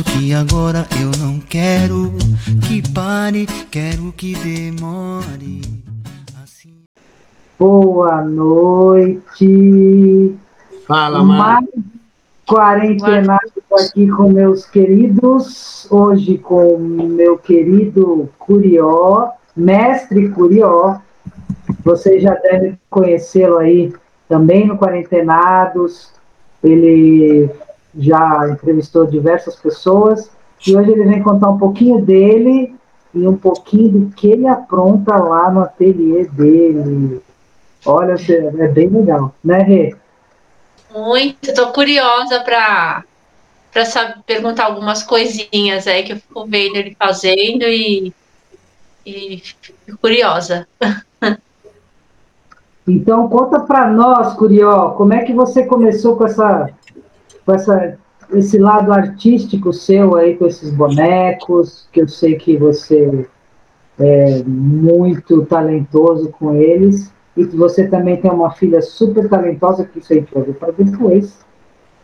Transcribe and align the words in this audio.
Confesso 0.00 0.04
que 0.04 0.32
agora 0.32 0.86
eu 1.00 1.10
não 1.20 1.38
quero 1.40 2.12
que 2.66 2.82
pare, 2.92 3.46
quero 3.70 4.12
que 4.12 4.34
demore. 4.34 5.60
Assim... 6.42 6.72
Boa 7.58 8.22
noite. 8.22 9.44
Fala, 10.86 11.22
Mais 11.22 11.66
quarentenado 12.46 13.52
aqui 13.72 14.08
com 14.08 14.30
meus 14.30 14.64
queridos, 14.66 15.86
hoje 15.90 16.38
com 16.38 16.78
meu 16.78 17.36
querido 17.38 18.28
Curió, 18.38 19.30
mestre 19.54 20.30
Curió. 20.30 20.98
Vocês 21.84 22.22
já 22.22 22.34
devem 22.34 22.78
conhecê-lo 22.88 23.58
aí 23.58 23.92
também 24.28 24.66
no 24.66 24.78
Quarentenados. 24.78 26.10
Ele 26.62 27.50
já 27.96 28.48
entrevistou 28.50 29.06
diversas 29.06 29.56
pessoas 29.56 30.30
e 30.66 30.76
hoje 30.76 30.92
ele 30.92 31.04
vem 31.04 31.22
contar 31.22 31.48
um 31.48 31.58
pouquinho 31.58 32.00
dele 32.00 32.74
e 33.14 33.26
um 33.26 33.36
pouquinho 33.36 33.88
do 33.88 34.14
que 34.14 34.28
ele 34.28 34.46
apronta 34.46 35.16
lá 35.16 35.50
no 35.50 35.62
ateliê 35.62 36.24
dele. 36.26 37.20
Olha, 37.84 38.14
é 38.58 38.68
bem 38.68 38.88
legal, 38.88 39.34
né, 39.42 39.58
Rê? 39.62 39.96
Muito, 40.94 41.50
estou 41.50 41.72
curiosa 41.72 42.40
para 42.40 43.04
para 43.72 43.84
perguntar 44.26 44.64
algumas 44.64 45.04
coisinhas 45.04 45.86
aí 45.86 46.02
que 46.02 46.12
eu 46.12 46.16
fico 46.16 46.44
vendo 46.44 46.74
ele 46.74 46.96
fazendo 46.98 47.62
e, 47.62 48.12
e 49.06 49.38
fico 49.38 49.98
curiosa. 50.00 50.66
Então 52.88 53.28
conta 53.28 53.60
para 53.60 53.88
nós, 53.88 54.34
Curió, 54.34 54.90
como 54.90 55.12
é 55.12 55.22
que 55.22 55.32
você 55.32 55.64
começou 55.64 56.16
com 56.16 56.26
essa 56.26 56.70
com 57.50 57.54
essa, 57.54 57.98
esse 58.32 58.58
lado 58.58 58.92
artístico 58.92 59.72
seu 59.72 60.14
aí, 60.14 60.36
com 60.36 60.46
esses 60.46 60.70
bonecos, 60.70 61.88
que 61.92 62.00
eu 62.00 62.08
sei 62.08 62.36
que 62.36 62.56
você 62.56 63.26
é 63.98 64.42
muito 64.44 65.44
talentoso 65.46 66.30
com 66.30 66.54
eles, 66.54 67.12
e 67.36 67.44
que 67.44 67.56
você 67.56 67.88
também 67.88 68.16
tem 68.16 68.30
uma 68.30 68.50
filha 68.52 68.80
super 68.80 69.28
talentosa, 69.28 69.84
que 69.84 69.98
isso 69.98 70.12
aí 70.12 70.24
vai 70.32 70.44
ver 70.44 70.54
para 70.54 70.72
depois, 70.72 71.40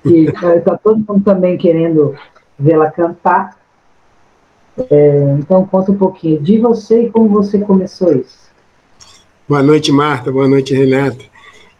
que 0.02 0.26
está 0.26 0.76
todo 0.82 0.96
mundo 0.96 1.22
também 1.24 1.56
querendo 1.56 2.14
vê-la 2.58 2.90
cantar. 2.90 3.56
É, 4.90 5.36
então, 5.38 5.64
conta 5.64 5.92
um 5.92 5.96
pouquinho 5.96 6.40
de 6.40 6.58
você 6.58 7.04
e 7.04 7.10
como 7.10 7.28
você 7.28 7.58
começou 7.58 8.12
isso. 8.12 8.46
Boa 9.48 9.62
noite, 9.62 9.92
Marta. 9.92 10.30
Boa 10.30 10.48
noite, 10.48 10.74
Renata. 10.74 11.24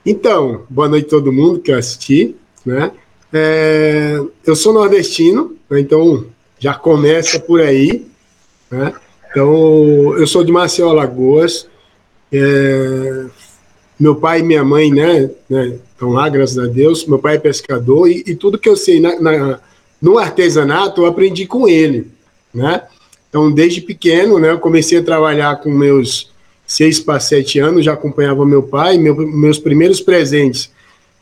Então, 0.05 0.63
boa 0.71 0.89
noite 0.89 1.07
a 1.07 1.11
todo 1.11 1.33
mundo 1.33 1.61
que 1.61 1.73
eu 1.73 1.79
assisti, 1.79 2.37
né? 2.65 2.93
É, 3.39 4.19
eu 4.47 4.57
sou 4.57 4.73
nordestino, 4.73 5.55
né, 5.69 5.79
então 5.79 6.25
já 6.59 6.73
começa 6.73 7.39
por 7.39 7.61
aí. 7.61 8.07
Né? 8.71 8.95
Então, 9.31 10.17
eu 10.17 10.27
sou 10.27 10.43
de 10.43 10.51
Maceió, 10.51 10.89
Alagoas. 10.89 11.69
É, 12.33 13.27
meu 14.01 14.15
pai 14.15 14.41
e 14.41 14.43
minha 14.43 14.65
mãe, 14.65 14.91
né, 14.91 15.31
né, 15.51 15.79
estão 15.93 16.11
lá, 16.11 16.31
graças 16.31 16.59
a 16.59 16.67
Deus. 16.67 17.05
Meu 17.05 17.19
pai 17.19 17.37
é 17.37 17.39
pescador 17.39 18.09
e, 18.09 18.25
e 18.27 18.35
tudo 18.35 18.59
que 18.59 18.69
eu 18.69 18.77
sei 18.77 19.01
na, 19.01 19.21
na, 19.21 19.61
no 20.01 20.17
artesanato 20.17 21.03
eu 21.03 21.07
aprendi 21.07 21.47
com 21.47 21.69
ele, 21.69 22.09
né? 22.55 22.83
Então, 23.29 23.53
desde 23.53 23.83
pequeno, 23.83 24.39
né, 24.39 24.53
eu 24.53 24.59
comecei 24.59 24.99
a 24.99 25.03
trabalhar 25.03 25.57
com 25.57 25.71
meus 25.71 26.31
seis 26.67 26.99
para 26.99 27.21
sete 27.21 27.59
anos, 27.59 27.85
já 27.85 27.93
acompanhava 27.93 28.47
meu 28.47 28.63
pai. 28.63 28.97
Meu, 28.97 29.15
meus 29.15 29.59
primeiros 29.59 30.01
presentes 30.01 30.71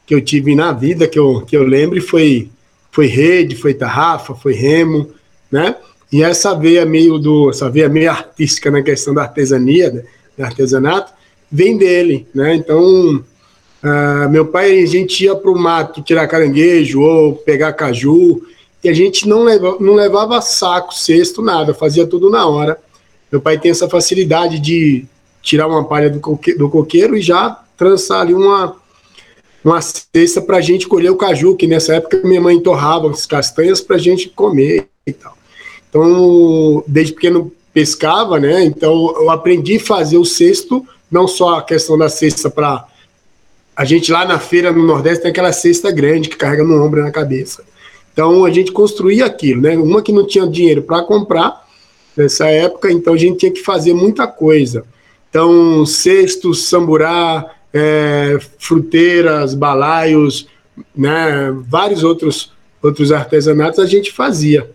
que 0.06 0.15
eu 0.15 0.20
tive 0.20 0.54
na 0.54 0.72
vida, 0.72 1.09
que 1.09 1.19
eu, 1.19 1.42
que 1.42 1.56
eu 1.56 1.62
lembre, 1.62 2.00
foi, 2.00 2.50
foi 2.91 3.06
rede, 3.06 3.56
foi 3.56 3.75
tarrafa, 3.75 4.34
foi 4.34 4.53
remo, 4.53 5.10
né? 5.50 5.76
E 6.12 6.22
essa 6.22 6.54
veia 6.54 6.84
meio 6.84 7.19
do, 7.19 7.50
essa 7.50 7.69
veia 7.69 7.88
meio 7.88 8.10
artística 8.10 8.70
na 8.70 8.82
questão 8.82 9.15
da 9.15 9.22
artesania, 9.22 9.91
né? 9.91 10.04
do 10.37 10.44
artesanato, 10.44 11.12
vem 11.50 11.76
dele, 11.76 12.26
né? 12.34 12.54
Então, 12.54 13.16
uh, 13.16 14.28
meu 14.31 14.47
pai, 14.47 14.82
a 14.82 14.87
gente 14.87 15.25
ia 15.25 15.34
para 15.34 15.50
o 15.50 15.59
mato 15.59 16.03
tirar 16.03 16.28
caranguejo 16.28 17.00
ou 17.00 17.34
pegar 17.34 17.72
caju, 17.72 18.42
e 18.82 18.88
a 18.88 18.92
gente 18.92 19.26
não 19.26 19.44
levava, 19.44 19.78
não 19.81 19.94
levava 19.94 20.41
saco, 20.42 20.94
cesto, 20.94 21.41
nada, 21.41 21.72
fazia 21.72 22.06
tudo 22.06 22.28
na 22.28 22.47
hora. 22.47 22.78
Meu 23.32 23.41
pai 23.41 23.59
tem 23.59 23.71
essa 23.71 23.88
facilidade 23.88 24.59
de 24.59 25.06
tirar 25.42 25.66
uma 25.66 25.84
palha 25.84 26.10
do, 26.10 26.21
do 26.59 26.69
coqueiro 26.69 27.16
e 27.16 27.22
já 27.22 27.60
trançar 27.76 28.21
ali 28.21 28.34
uma, 28.34 28.76
uma 29.65 29.81
cesta 29.81 30.43
para 30.43 30.59
a 30.59 30.61
gente 30.61 30.87
colher 30.87 31.11
o 31.11 31.17
caju, 31.17 31.57
que 31.57 31.67
nessa 31.67 31.95
época 31.95 32.21
minha 32.23 32.41
mãe 32.41 32.61
torrava 32.61 33.11
as 33.11 33.25
castanhas 33.25 33.81
para 33.81 33.97
a 33.97 33.99
gente 33.99 34.29
comer 34.29 34.89
e 35.07 35.13
tal. 35.13 35.37
Então, 35.89 36.85
desde 36.87 37.15
pequeno 37.15 37.51
pescava, 37.73 38.39
né? 38.39 38.65
Então, 38.65 39.15
eu 39.17 39.31
aprendi 39.31 39.77
a 39.77 39.81
fazer 39.81 40.19
o 40.19 40.25
cesto, 40.25 40.87
não 41.11 41.27
só 41.27 41.59
a 41.59 41.63
questão 41.63 41.97
da 41.97 42.09
cesta 42.09 42.51
para. 42.51 42.87
A 43.75 43.85
gente 43.85 44.13
lá 44.13 44.25
na 44.25 44.39
feira 44.39 44.71
no 44.71 44.87
Nordeste 44.87 45.23
tem 45.23 45.31
aquela 45.31 45.53
cesta 45.53 45.91
grande 45.91 46.29
que 46.29 46.37
carrega 46.37 46.63
no 46.63 46.85
ombro 46.85 47.03
na 47.03 47.11
cabeça. 47.11 47.65
Então, 48.13 48.45
a 48.45 48.51
gente 48.51 48.71
construía 48.71 49.25
aquilo, 49.25 49.63
né? 49.63 49.77
Uma 49.77 50.03
que 50.03 50.13
não 50.13 50.27
tinha 50.27 50.47
dinheiro 50.47 50.83
para 50.83 51.03
comprar 51.03 51.65
nessa 52.17 52.47
época, 52.47 52.93
então 52.93 53.15
a 53.15 53.17
gente 53.17 53.39
tinha 53.39 53.53
que 53.53 53.63
fazer 53.63 53.93
muita 53.93 54.27
coisa. 54.27 54.85
Então, 55.29 55.85
cesto, 55.85 56.55
samburá, 56.55 57.51
é, 57.75 58.39
fruteiras, 58.57 59.53
balaios, 59.53 60.47
né, 60.97 61.53
vários 61.67 62.05
outros, 62.05 62.53
outros 62.81 63.11
artesanatos 63.11 63.81
a 63.81 63.87
gente 63.87 64.12
fazia. 64.12 64.71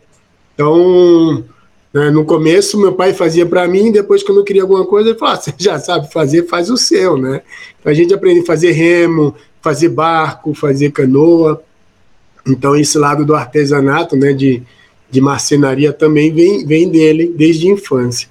Então, 0.54 1.46
né, 1.94 2.10
no 2.12 2.26
começo, 2.26 2.78
meu 2.78 2.94
pai 2.94 3.14
fazia 3.14 3.46
para 3.46 3.66
mim, 3.66 3.92
depois, 3.92 4.22
quando 4.22 4.40
eu 4.40 4.44
queria 4.44 4.64
alguma 4.64 4.86
coisa, 4.86 5.10
ele 5.10 5.18
falava: 5.18 5.38
ah, 5.38 5.42
você 5.42 5.54
já 5.58 5.80
sabe 5.80 6.12
fazer, 6.12 6.46
faz 6.46 6.70
o 6.70 6.76
seu. 6.76 7.18
Né? 7.18 7.42
Então, 7.80 7.90
a 7.90 7.96
gente 7.96 8.14
aprende 8.14 8.42
a 8.42 8.46
fazer 8.46 8.72
remo, 8.72 9.34
fazer 9.62 9.90
barco, 9.90 10.54
fazer 10.54 10.92
canoa. 10.92 11.64
Então, 12.46 12.76
esse 12.76 12.98
lado 12.98 13.26
do 13.26 13.34
artesanato, 13.34 14.18
né, 14.18 14.34
de, 14.34 14.62
de 15.10 15.22
marcenaria, 15.22 15.94
também 15.94 16.34
vem, 16.34 16.66
vem 16.66 16.90
dele 16.90 17.34
desde 17.36 17.70
a 17.70 17.72
infância. 17.72 18.28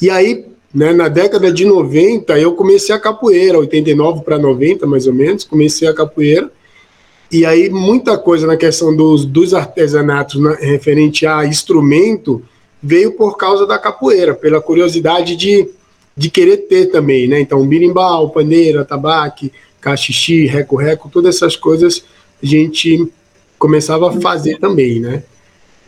E 0.00 0.08
aí, 0.08 0.47
né, 0.74 0.92
na 0.92 1.08
década 1.08 1.52
de 1.52 1.64
90, 1.64 2.38
eu 2.38 2.54
comecei 2.54 2.94
a 2.94 3.00
capoeira, 3.00 3.58
89 3.58 4.22
para 4.22 4.38
90, 4.38 4.86
mais 4.86 5.06
ou 5.06 5.14
menos, 5.14 5.44
comecei 5.44 5.88
a 5.88 5.94
capoeira. 5.94 6.50
E 7.30 7.44
aí, 7.44 7.68
muita 7.68 8.16
coisa 8.18 8.46
na 8.46 8.56
questão 8.56 8.94
dos, 8.94 9.24
dos 9.24 9.54
artesanatos 9.54 10.40
né, 10.40 10.56
referente 10.60 11.26
a 11.26 11.44
instrumento 11.44 12.42
veio 12.82 13.12
por 13.12 13.36
causa 13.36 13.66
da 13.66 13.78
capoeira, 13.78 14.34
pela 14.34 14.60
curiosidade 14.60 15.36
de, 15.36 15.68
de 16.16 16.30
querer 16.30 16.58
ter 16.68 16.86
também, 16.86 17.26
né? 17.26 17.40
Então, 17.40 17.66
birimbau, 17.66 18.30
paneira, 18.30 18.84
tabaque, 18.84 19.52
cachixi, 19.80 20.46
reco-reco, 20.46 21.10
todas 21.10 21.36
essas 21.36 21.56
coisas 21.56 22.04
a 22.42 22.46
gente 22.46 23.10
começava 23.58 24.08
a 24.08 24.20
fazer 24.20 24.58
também, 24.58 25.00
né? 25.00 25.22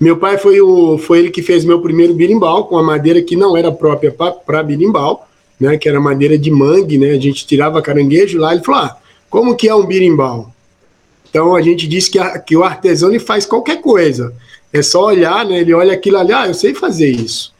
Meu 0.00 0.16
pai 0.16 0.38
foi, 0.38 0.59
o, 0.62 0.97
foi 0.97 1.19
ele 1.19 1.31
que 1.31 1.43
fez 1.43 1.62
meu 1.62 1.83
primeiro 1.83 2.15
birimbau, 2.15 2.65
com 2.65 2.78
a 2.78 2.83
madeira 2.83 3.21
que 3.21 3.37
não 3.37 3.55
era 3.55 3.71
própria 3.71 4.11
para 4.11 4.62
birimbau, 4.62 5.28
né, 5.61 5.77
que 5.77 5.87
era 5.87 6.00
madeira 6.00 6.38
de 6.38 6.50
mangue, 6.50 6.97
né, 6.97 7.11
a 7.11 7.21
gente 7.21 7.47
tirava 7.47 7.83
caranguejo 7.83 8.38
lá, 8.38 8.55
ele 8.55 8.65
falou, 8.65 8.81
ah, 8.81 8.97
como 9.28 9.55
que 9.55 9.69
é 9.69 9.75
um 9.75 9.84
birimbau? 9.84 10.55
Então 11.28 11.55
a 11.55 11.61
gente 11.61 11.87
disse 11.87 12.11
que, 12.11 12.19
a, 12.19 12.38
que 12.38 12.56
o 12.56 12.65
artesão 12.65 13.11
ele 13.11 13.19
faz 13.19 13.44
qualquer 13.44 13.83
coisa, 13.83 14.33
é 14.72 14.81
só 14.81 15.05
olhar, 15.05 15.44
né, 15.44 15.61
ele 15.61 15.75
olha 15.75 15.93
aquilo 15.93 16.17
ali, 16.17 16.32
ah, 16.32 16.47
eu 16.47 16.55
sei 16.55 16.72
fazer 16.72 17.11
isso, 17.11 17.53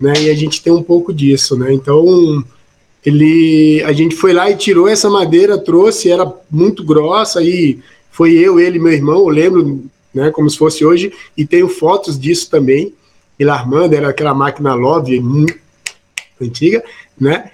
né, 0.00 0.14
e 0.18 0.30
a 0.30 0.34
gente 0.34 0.62
tem 0.62 0.72
um 0.72 0.82
pouco 0.82 1.12
disso, 1.12 1.58
né, 1.58 1.74
então 1.74 2.42
ele, 3.04 3.82
a 3.84 3.92
gente 3.92 4.16
foi 4.16 4.32
lá 4.32 4.50
e 4.50 4.56
tirou 4.56 4.88
essa 4.88 5.10
madeira, 5.10 5.58
trouxe, 5.58 6.10
era 6.10 6.32
muito 6.50 6.82
grossa, 6.82 7.42
e 7.42 7.80
foi 8.10 8.32
eu, 8.32 8.58
ele 8.58 8.78
meu 8.78 8.92
irmão, 8.92 9.18
eu 9.18 9.28
lembro 9.28 9.84
né, 10.14 10.30
como 10.30 10.48
se 10.48 10.58
fosse 10.58 10.84
hoje, 10.84 11.12
e 11.36 11.46
tenho 11.46 11.68
fotos 11.68 12.18
disso 12.18 12.50
também. 12.50 12.94
E 13.38 13.48
Armando 13.48 13.94
era 13.94 14.08
aquela 14.08 14.34
máquina 14.34 14.74
Love 14.74 15.18
muito 15.20 15.58
antiga, 16.40 16.82
né? 17.18 17.50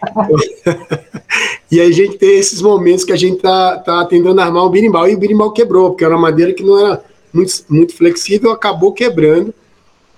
e 1.70 1.81
a 1.81 1.90
gente 1.90 2.19
tem 2.19 2.38
esses 2.38 2.60
momentos 2.60 3.05
que 3.05 3.12
a 3.12 3.16
gente 3.16 3.40
tá, 3.40 3.78
tá 3.78 4.05
tentando 4.05 4.40
armar 4.40 4.64
o 4.64 4.70
birimbau, 4.70 5.08
e 5.08 5.14
o 5.14 5.19
birimbau 5.19 5.52
quebrou, 5.52 5.90
porque 5.90 6.05
era 6.05 6.14
uma 6.14 6.22
madeira 6.22 6.52
que 6.52 6.62
não 6.62 6.78
era 6.78 7.02
muito, 7.32 7.52
muito 7.69 7.94
flexível, 7.94 8.50
acabou 8.50 8.93
quebrando, 8.93 9.55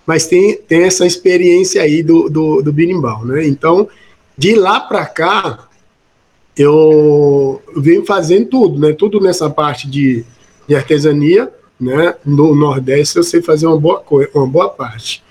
mas 0.07 0.27
tem, 0.27 0.57
tem 0.57 0.83
essa 0.83 1.07
experiência 1.07 1.83
aí 1.83 2.03
do, 2.03 2.29
do, 2.29 2.63
do 2.63 2.73
birimbau, 2.73 3.25
né? 3.25 3.47
Então, 3.47 3.89
de 4.37 4.55
lá 4.55 4.81
para 4.81 5.05
cá, 5.07 5.69
eu 6.57 7.63
venho 7.77 8.05
fazendo 8.05 8.47
tudo, 8.47 8.79
né? 8.79 8.93
Tudo 8.93 9.21
nessa 9.21 9.49
parte 9.49 9.89
de, 9.89 10.25
de 10.67 10.75
artesania, 10.75 11.53
né? 11.81 12.15
No 12.25 12.55
Nordeste 12.55 13.17
eu 13.17 13.23
sei 13.23 13.41
fazer 13.41 13.67
uma 13.67 13.79
boa, 13.79 14.05
uma 14.35 14.47
boa 14.47 14.69
parte. 14.69 15.23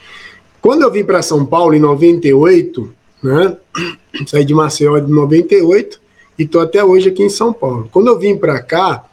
Quando 0.61 0.81
eu 0.81 0.91
vim 0.91 1.03
para 1.03 1.21
São 1.21 1.45
Paulo 1.45 1.73
em 1.73 1.79
98, 1.79 2.91
né? 3.23 3.57
Saí 4.25 4.43
de 4.43 4.53
Maceió 4.53 4.97
em 4.97 5.07
98 5.07 5.99
e 6.37 6.43
estou 6.43 6.61
até 6.61 6.83
hoje 6.83 7.09
aqui 7.09 7.23
em 7.23 7.29
São 7.29 7.53
Paulo. 7.53 7.87
Quando 7.91 8.07
eu 8.07 8.17
vim 8.17 8.35
para 8.35 8.61
cá, 8.61 9.05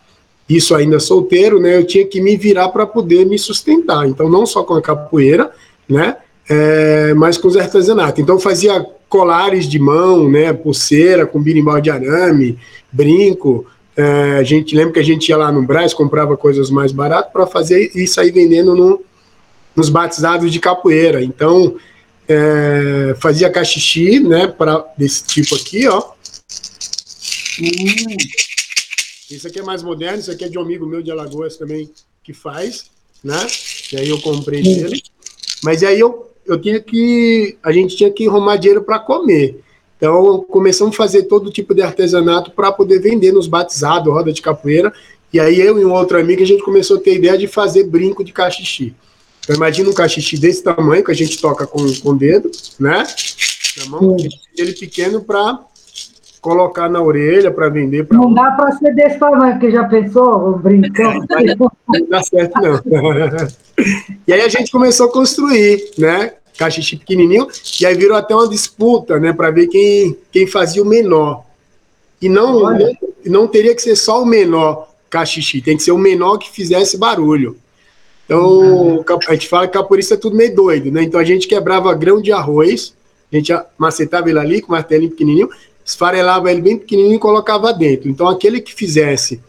isso 0.49 0.75
ainda 0.75 1.01
solteiro, 1.01 1.61
né, 1.61 1.77
eu 1.77 1.85
tinha 1.85 2.07
que 2.07 2.21
me 2.21 2.37
virar 2.37 2.69
para 2.69 2.87
poder 2.87 3.27
me 3.27 3.39
sustentar. 3.39 4.07
Então, 4.07 4.29
não 4.29 4.47
só 4.47 4.63
com 4.63 4.75
a 4.75 4.83
capoeira, 4.83 5.51
né, 5.89 6.17
é, 6.49 7.13
mas 7.15 7.37
com 7.37 7.49
os 7.49 7.57
artesanatos. 7.57 8.21
Então, 8.21 8.39
fazia 8.39 8.85
colares 9.09 9.69
de 9.69 9.79
mão, 9.79 10.29
né, 10.31 10.53
pulseira 10.53 11.27
com 11.27 11.43
birimbau 11.43 11.81
de 11.81 11.91
arame, 11.91 12.59
brinco. 12.93 13.67
É, 13.97 14.39
a 14.39 14.43
gente 14.43 14.77
lembra 14.77 14.93
que 14.93 15.01
a 15.01 15.05
gente 15.05 15.29
ia 15.29 15.37
lá 15.37 15.51
no 15.51 15.63
Brás, 15.63 15.95
comprava 15.95 16.37
coisas 16.37 16.69
mais 16.69 16.93
baratas 16.93 17.33
para 17.33 17.47
fazer 17.47 17.91
e 17.95 18.07
sair 18.07 18.31
vendendo 18.31 18.75
no, 18.75 19.03
nos 19.75 19.89
batizados 19.89 20.53
de 20.53 20.61
capoeira. 20.61 21.23
Então, 21.25 21.77
é, 22.29 23.15
fazia 23.19 23.51
cachixi, 23.51 24.21
né, 24.21 24.47
para 24.47 24.85
desse 24.99 25.25
tipo 25.25 25.55
aqui, 25.55 25.89
ó. 25.89 26.11
Hum. 27.61 28.17
Isso 29.31 29.49
aqui 29.49 29.59
é 29.59 29.63
mais 29.63 29.83
moderno, 29.83 30.19
isso 30.19 30.31
aqui 30.31 30.45
é 30.45 30.49
de 30.49 30.59
um 30.59 30.63
amigo 30.63 30.87
meu 30.87 31.03
de 31.03 31.11
Alagoas 31.11 31.57
também 31.57 31.91
que 32.23 32.33
faz, 32.33 32.91
né? 33.25 33.47
E 33.93 33.97
aí 33.97 34.09
eu 34.09 34.21
comprei 34.21 34.63
dele. 34.63 35.03
Mas 35.65 35.83
aí 35.83 35.99
eu, 35.99 36.31
eu 36.45 36.61
tinha 36.61 36.81
que. 36.81 37.57
A 37.63 37.73
gente 37.73 37.97
tinha 37.97 38.11
que 38.11 38.29
arrumar 38.29 38.57
dinheiro 38.57 38.83
para 38.83 39.01
comer. 39.01 39.65
Então 39.97 40.45
começamos 40.49 40.95
a 40.95 40.97
fazer 40.97 41.25
todo 41.25 41.51
tipo 41.51 41.75
de 41.75 41.83
artesanato 41.83 42.51
para 42.51 42.71
poder 42.71 43.01
vender 43.01 43.33
nos 43.33 43.47
batizados, 43.47 44.13
roda 44.13 44.33
de 44.33 44.43
capoeira. 44.43 44.93
E 45.33 45.41
aí 45.41 45.61
eu 45.61 45.79
e 45.79 45.85
um 45.85 45.93
outro 45.93 46.19
amigo 46.19 46.43
a 46.43 46.47
gente 46.47 46.63
começou 46.63 46.99
a 46.99 47.01
ter 47.01 47.17
ideia 47.17 47.37
de 47.37 47.47
fazer 47.47 47.85
brinco 47.85 48.23
de 48.23 48.33
cachixi. 48.33 48.95
Então 49.41 49.57
imagina 49.57 49.89
um 49.89 49.95
cachixi 49.95 50.39
desse 50.39 50.63
tamanho 50.63 51.05
que 51.05 51.11
a 51.11 51.15
gente 51.15 51.41
toca 51.41 51.67
com 51.67 51.81
o 51.81 52.15
dedo, 52.15 52.51
né? 52.79 53.05
Na 53.79 53.87
mão, 53.87 54.17
ele 54.57 54.73
pequeno 54.73 55.23
para 55.23 55.61
colocar 56.41 56.89
na 56.89 57.03
orelha 57.03 57.51
para 57.51 57.69
vender. 57.69 58.07
Pra... 58.07 58.17
Não 58.17 58.33
dá 58.33 58.53
para 58.53 58.73
ser 58.73 58.95
desse 58.95 59.19
tamanho, 59.19 59.55
porque 59.55 59.71
já 59.71 59.85
pensou, 59.85 60.59
brincando. 60.59 61.27
não 61.89 62.07
dá 62.09 62.23
certo, 62.23 62.55
não. 62.61 62.81
e 64.27 64.33
aí 64.33 64.41
a 64.41 64.49
gente 64.49 64.71
começou 64.71 65.09
a 65.09 65.13
construir, 65.13 65.91
né? 65.99 66.33
Cachixi 66.57 66.97
pequenininho, 66.97 67.47
e 67.81 67.87
aí 67.87 67.95
virou 67.95 68.17
até 68.17 68.35
uma 68.35 68.49
disputa, 68.49 69.19
né? 69.19 69.33
Para 69.33 69.51
ver 69.51 69.67
quem, 69.67 70.17
quem 70.33 70.47
fazia 70.47 70.83
o 70.83 70.87
menor. 70.87 71.45
E 72.21 72.29
não, 72.29 72.61
não, 72.61 72.93
não 73.27 73.47
teria 73.47 73.75
que 73.75 73.83
ser 73.83 73.97
só 73.97 74.23
o 74.23 74.27
menor 74.27 74.89
cachixi, 75.11 75.61
tem 75.61 75.77
que 75.77 75.83
ser 75.83 75.93
o 75.93 75.99
menor 75.99 76.39
que 76.39 76.51
fizesse 76.51 76.97
barulho. 76.97 77.57
Então, 78.25 79.05
a 79.29 79.33
gente 79.35 79.49
fala 79.49 79.67
que 79.67 79.75
capoeirista 79.75 80.15
é 80.15 80.17
tudo 80.17 80.37
meio 80.37 80.55
doido, 80.55 80.91
né? 80.91 81.03
Então 81.03 81.21
a 81.21 81.25
gente 81.25 81.47
quebrava 81.47 81.95
grão 81.95 82.21
de 82.21 82.33
arroz, 82.33 82.93
a 83.33 83.37
gente 83.37 83.53
macetava 83.79 84.29
ele 84.29 84.39
ali 84.39 84.61
com 84.61 84.73
martelinho 84.73 85.11
pequenininho, 85.11 85.49
esfarelava 85.85 86.51
ele 86.51 86.61
bem 86.61 86.77
pequenininho 86.77 87.17
e 87.17 87.21
colocava 87.21 87.73
dentro. 87.73 88.09
Então, 88.09 88.27
aquele 88.29 88.61
que 88.61 88.75
fizesse 88.75 89.41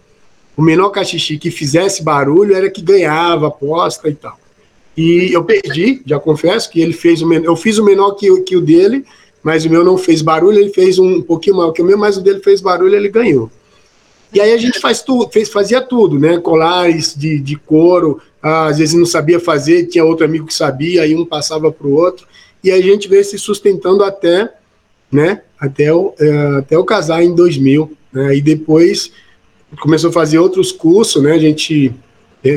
o 0.56 0.62
menor 0.62 0.90
cachixi 0.90 1.38
que 1.38 1.50
fizesse 1.50 2.04
barulho 2.04 2.56
era 2.56 2.70
que 2.70 2.82
ganhava 2.82 3.48
aposta 3.48 4.08
e 4.10 4.16
tal. 4.16 4.38
E 4.98 5.32
eu 5.32 5.44
perdi, 5.44 6.02
já 6.06 6.20
confesso 6.20 6.70
que 6.70 6.82
ele 6.82 6.94
fez 6.94 7.22
o 7.22 7.28
menor, 7.28 7.46
eu 7.46 7.56
fiz 7.56 7.78
o 7.78 7.86
menor 7.86 8.14
que, 8.14 8.42
que 8.42 8.58
o 8.58 8.62
dele, 8.62 9.06
mas 9.44 9.64
o 9.64 9.70
meu 9.70 9.84
não 9.84 9.98
fez 9.98 10.24
barulho, 10.24 10.58
ele 10.58 10.72
fez 10.72 10.98
um, 10.98 11.22
pouquinho 11.22 11.58
maior 11.58 11.72
que 11.72 11.82
o 11.82 11.86
meu, 11.86 11.98
mas 11.98 12.18
o 12.18 12.22
dele 12.22 12.40
fez 12.40 12.60
barulho, 12.60 12.96
ele 12.96 13.10
ganhou. 13.10 13.52
E 14.34 14.42
aí 14.42 14.52
a 14.52 14.58
gente 14.58 14.80
faz 14.80 15.02
tudo, 15.02 15.30
fez, 15.32 15.50
fazia 15.50 15.80
tudo, 15.80 16.20
né? 16.20 16.40
Colares 16.40 17.16
de, 17.16 17.40
de 17.40 17.56
couro, 17.56 18.20
às 18.42 18.80
vezes 18.80 18.96
não 18.96 19.06
sabia 19.06 19.40
fazer, 19.40 19.86
tinha 19.86 20.04
outro 20.04 20.26
amigo 20.26 20.48
que 20.48 20.54
sabia, 20.54 21.04
aí 21.04 21.16
um 21.16 21.26
passava 21.26 21.72
para 21.72 21.88
o 21.88 21.94
outro, 21.94 22.28
e 22.64 22.72
a 22.72 22.82
gente 22.82 23.08
veio 23.08 23.24
se 23.24 23.38
sustentando 23.38 24.04
até 24.04 24.52
né? 25.12 25.42
Até 25.60 25.94
o, 25.94 26.14
é, 26.20 26.58
até 26.60 26.78
o 26.78 26.84
casar 26.84 27.24
em 27.24 27.34
2000. 27.34 27.92
Né? 28.12 28.36
E 28.36 28.42
depois 28.42 29.12
começou 29.80 30.10
a 30.10 30.14
fazer 30.14 30.40
outros 30.40 30.72
cursos, 30.72 31.22
né? 31.22 31.34
A 31.34 31.40
gente, 31.40 31.94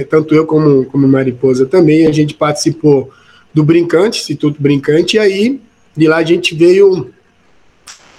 tanto 0.04 0.34
eu 0.34 0.46
como, 0.46 0.84
como 0.86 1.06
Mariposa 1.08 1.66
também, 1.66 2.06
a 2.06 2.12
gente 2.12 2.34
participou 2.34 3.10
do 3.52 3.64
Brincante, 3.64 4.20
Instituto 4.20 4.60
Brincante, 4.60 5.16
e 5.16 5.18
aí 5.20 5.60
de 5.96 6.06
lá 6.06 6.18
a 6.18 6.24
gente 6.24 6.54
veio 6.54 7.10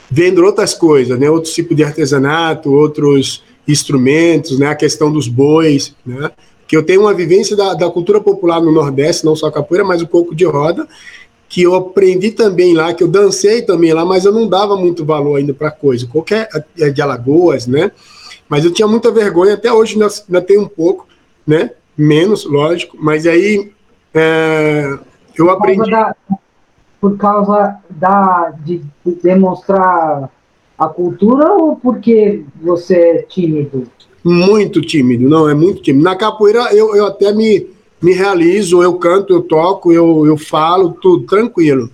vendo 0.09 0.43
outras 0.43 0.73
coisas, 0.73 1.17
né? 1.17 1.29
Outros 1.29 1.53
tipos 1.53 1.75
de 1.75 1.83
artesanato, 1.83 2.73
outros 2.73 3.43
instrumentos, 3.67 4.59
né? 4.59 4.67
A 4.67 4.75
questão 4.75 5.11
dos 5.11 5.27
bois, 5.27 5.95
né? 6.05 6.31
Que 6.67 6.75
eu 6.75 6.83
tenho 6.83 7.01
uma 7.01 7.13
vivência 7.13 7.55
da, 7.55 7.73
da 7.73 7.89
cultura 7.89 8.19
popular 8.19 8.61
no 8.61 8.71
Nordeste, 8.71 9.25
não 9.25 9.35
só 9.35 9.49
capoeira, 9.49 9.85
mas 9.85 10.01
um 10.01 10.05
pouco 10.05 10.35
de 10.35 10.45
roda, 10.45 10.87
que 11.47 11.61
eu 11.63 11.75
aprendi 11.75 12.31
também 12.31 12.73
lá, 12.73 12.93
que 12.93 13.03
eu 13.03 13.07
dancei 13.07 13.61
também 13.61 13.93
lá, 13.93 14.05
mas 14.05 14.25
eu 14.25 14.31
não 14.31 14.47
dava 14.47 14.75
muito 14.75 15.05
valor 15.05 15.37
ainda 15.37 15.53
para 15.53 15.71
coisa. 15.71 16.07
Qualquer 16.07 16.49
é 16.77 16.89
de 16.89 17.01
Alagoas, 17.01 17.67
né? 17.67 17.91
Mas 18.47 18.65
eu 18.65 18.71
tinha 18.71 18.87
muita 18.87 19.11
vergonha, 19.11 19.53
até 19.53 19.71
hoje 19.71 19.93
ainda, 19.93 20.07
ainda 20.07 20.41
tenho 20.41 20.61
um 20.61 20.67
pouco, 20.67 21.07
né? 21.45 21.71
Menos, 21.97 22.45
lógico, 22.45 22.97
mas 22.99 23.27
aí 23.27 23.71
é, 24.13 24.97
eu 25.35 25.45
por 25.45 25.51
aprendi. 25.51 25.91
Da, 25.91 26.15
por 26.99 27.17
causa 27.17 27.77
da, 27.89 28.53
de 28.63 28.81
demonstrar 29.23 30.29
a 30.77 30.87
cultura 30.87 31.51
ou 31.53 31.75
porque 31.75 32.43
você 32.61 32.95
é 32.95 33.21
tímido? 33.23 33.87
Muito 34.23 34.81
tímido, 34.81 35.27
não, 35.27 35.49
é 35.49 35.53
muito 35.53 35.81
tímido. 35.81 36.03
Na 36.03 36.15
capoeira 36.15 36.73
eu, 36.73 36.95
eu 36.95 37.05
até 37.05 37.33
me 37.33 37.67
me 38.01 38.13
realizo, 38.13 38.81
eu 38.81 38.95
canto, 38.95 39.31
eu 39.31 39.43
toco, 39.43 39.91
eu, 39.91 40.25
eu 40.25 40.35
falo, 40.35 40.97
tudo 40.99 41.25
tranquilo. 41.27 41.89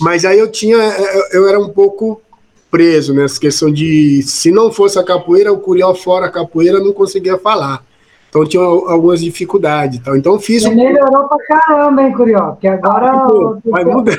Mas 0.00 0.24
aí 0.24 0.38
eu 0.38 0.50
tinha, 0.50 0.78
eu 1.32 1.48
era 1.48 1.58
um 1.58 1.68
pouco 1.68 2.22
preso 2.70 3.12
nessa 3.12 3.40
questão 3.40 3.70
de 3.70 4.22
se 4.22 4.50
não 4.50 4.72
fosse 4.72 4.98
a 4.98 5.04
capoeira, 5.04 5.52
o 5.52 5.58
curió 5.58 5.94
fora 5.94 6.26
a 6.26 6.30
capoeira 6.30 6.78
não 6.78 6.92
conseguia 6.92 7.36
falar. 7.36 7.84
Então 8.34 8.44
tinha 8.44 8.64
algumas 8.64 9.20
dificuldades. 9.20 10.00
Então, 10.00 10.16
então 10.16 10.40
fiz. 10.40 10.64
Um... 10.64 10.74
melhorou 10.74 11.28
pra 11.28 11.38
caramba, 11.46 12.02
hein, 12.02 12.12
Curió? 12.12 12.50
Porque 12.50 12.66
agora. 12.66 13.12
Ah, 13.12 13.28
pô, 13.28 13.58
vai 13.64 13.84
mudando. 13.84 14.18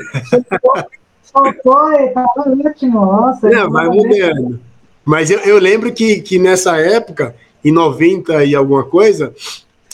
Soltou 1.22 1.92
e 1.92 2.08
tá 2.12 2.26
ótimo. 2.38 3.06
Nossa. 3.06 3.50
Não, 3.50 3.70
vai 3.70 3.90
mudando. 3.90 4.58
Mas 5.04 5.30
eu, 5.30 5.40
eu 5.40 5.60
lembro 5.60 5.92
que, 5.92 6.22
que 6.22 6.40
nessa 6.40 6.78
época, 6.78 7.36
em 7.64 7.74
90 7.74 8.46
e 8.46 8.56
alguma 8.56 8.86
coisa, 8.86 9.36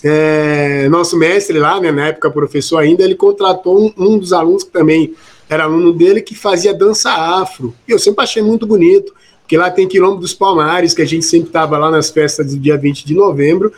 é, 0.04 0.88
nosso 0.88 1.18
mestre 1.18 1.58
lá, 1.58 1.82
né, 1.82 1.92
na 1.92 2.10
época 2.10 2.30
professor 2.30 2.78
ainda, 2.78 3.04
ele 3.04 3.16
contratou 3.16 3.88
um, 3.88 3.94
um, 3.98 4.20
dos 4.20 4.32
alunos 4.34 4.64
que 4.64 4.70
também 4.70 5.16
era 5.50 5.64
aluno 5.64 5.92
dele, 5.92 6.22
que 6.22 6.36
fazia 6.36 6.76
dança 6.76 7.10
afro. 7.10 7.74
E 7.88 7.92
eu 7.92 7.98
sempre 7.98 8.24
achei 8.24 8.44
muito 8.44 8.68
bonito, 8.68 9.16
porque 9.42 9.58
lá 9.58 9.72
tem 9.72 9.88
Quilombo 9.88 10.22
dos 10.22 10.34
Palmares, 10.36 10.94
que 10.94 11.02
a 11.02 11.08
gente 11.08 11.26
sempre 11.26 11.48
estava 11.48 11.76
lá 11.80 11.90
nas 11.90 12.12
festas 12.12 12.54
do 12.54 12.60
dia 12.60 12.78
20 12.78 13.04
de 13.04 13.16
novembro, 13.16 13.74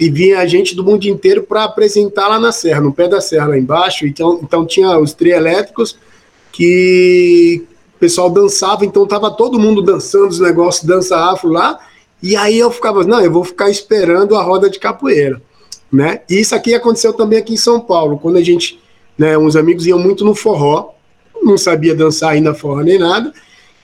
e 0.00 0.10
vinha 0.10 0.46
gente 0.48 0.74
do 0.74 0.82
mundo 0.82 1.04
inteiro 1.04 1.42
para 1.42 1.64
apresentar 1.64 2.26
lá 2.26 2.40
na 2.40 2.50
serra, 2.50 2.80
no 2.80 2.92
pé 2.92 3.06
da 3.06 3.20
serra 3.20 3.48
lá 3.48 3.58
embaixo. 3.58 4.06
Então, 4.06 4.40
então 4.42 4.66
tinha 4.66 4.98
os 4.98 5.12
trielétricos 5.12 5.98
que 6.50 7.62
o 7.94 7.98
pessoal 8.00 8.30
dançava, 8.30 8.84
então 8.84 9.06
tava 9.06 9.30
todo 9.30 9.58
mundo 9.58 9.82
dançando 9.82 10.28
os 10.28 10.40
negócios 10.40 10.84
dança 10.84 11.16
afro 11.16 11.50
lá. 11.50 11.78
E 12.22 12.34
aí 12.34 12.58
eu 12.58 12.70
ficava, 12.70 13.04
não, 13.04 13.20
eu 13.20 13.30
vou 13.30 13.44
ficar 13.44 13.68
esperando 13.68 14.34
a 14.34 14.42
roda 14.42 14.70
de 14.70 14.78
capoeira 14.78 15.40
né? 15.92 16.20
E 16.28 16.40
isso 16.40 16.54
aqui 16.54 16.74
aconteceu 16.74 17.12
também 17.12 17.38
aqui 17.38 17.54
em 17.54 17.58
São 17.58 17.80
Paulo, 17.80 18.18
quando 18.18 18.36
a 18.36 18.42
gente, 18.42 18.78
né, 19.18 19.36
uns 19.36 19.56
amigos 19.56 19.86
iam 19.86 19.98
muito 19.98 20.24
no 20.24 20.34
forró, 20.34 20.90
não 21.42 21.58
sabia 21.58 21.94
dançar 21.94 22.32
ainda 22.32 22.54
forró 22.54 22.80
nem 22.82 22.98
nada, 22.98 23.32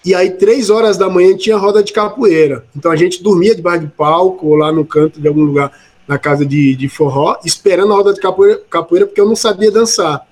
e 0.04 0.14
aí 0.14 0.30
três 0.30 0.70
horas 0.70 0.96
da 0.96 1.08
manhã 1.08 1.36
tinha 1.36 1.56
roda 1.56 1.82
de 1.82 1.92
capoeira. 1.92 2.64
Então 2.76 2.92
a 2.92 2.96
gente 2.96 3.22
dormia 3.22 3.54
debaixo 3.54 3.86
de 3.86 3.92
palco 3.92 4.46
ou 4.46 4.54
lá 4.54 4.70
no 4.70 4.84
canto 4.84 5.20
de 5.20 5.26
algum 5.26 5.42
lugar 5.42 5.72
na 6.06 6.18
casa 6.18 6.46
de, 6.46 6.76
de 6.76 6.88
forró, 6.88 7.36
esperando 7.44 7.92
a 7.92 7.96
roda 7.96 8.14
de 8.14 8.20
capoeira, 8.20 8.60
capoeira, 8.70 9.06
porque 9.06 9.20
eu 9.20 9.26
não 9.26 9.36
sabia 9.36 9.70
dançar. 9.70 10.26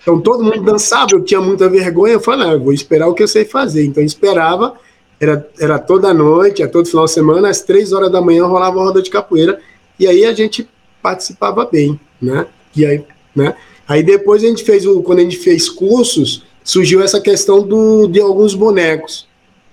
Então 0.00 0.20
todo 0.20 0.44
mundo 0.44 0.62
dançava, 0.62 1.08
eu 1.12 1.24
tinha 1.24 1.40
muita 1.40 1.68
vergonha, 1.68 2.12
eu 2.12 2.20
falei, 2.20 2.48
ah, 2.48 2.52
eu 2.52 2.60
vou 2.60 2.72
esperar 2.72 3.08
o 3.08 3.14
que 3.14 3.22
eu 3.22 3.28
sei 3.28 3.44
fazer. 3.44 3.84
Então 3.84 4.02
eu 4.02 4.06
esperava, 4.06 4.74
era, 5.18 5.48
era 5.58 5.78
toda 5.78 6.12
noite, 6.12 6.62
a 6.62 6.68
todo 6.68 6.86
final 6.86 7.06
de 7.06 7.10
semana, 7.10 7.48
às 7.48 7.62
três 7.62 7.92
horas 7.92 8.12
da 8.12 8.20
manhã 8.20 8.44
rolava 8.46 8.78
a 8.80 8.84
roda 8.84 9.02
de 9.02 9.10
capoeira, 9.10 9.60
e 9.98 10.06
aí 10.06 10.24
a 10.24 10.32
gente 10.32 10.68
participava 11.02 11.64
bem, 11.64 11.98
né? 12.20 12.46
E 12.76 12.84
aí, 12.84 13.04
né? 13.34 13.54
Aí 13.88 14.02
depois 14.02 14.44
a 14.44 14.46
gente 14.46 14.62
fez 14.62 14.86
o, 14.86 15.02
quando 15.02 15.20
a 15.20 15.22
gente 15.22 15.38
fez 15.38 15.68
cursos, 15.68 16.44
surgiu 16.62 17.02
essa 17.02 17.20
questão 17.20 17.66
do, 17.66 18.06
de 18.06 18.20
alguns 18.20 18.54
bonecos. 18.54 19.26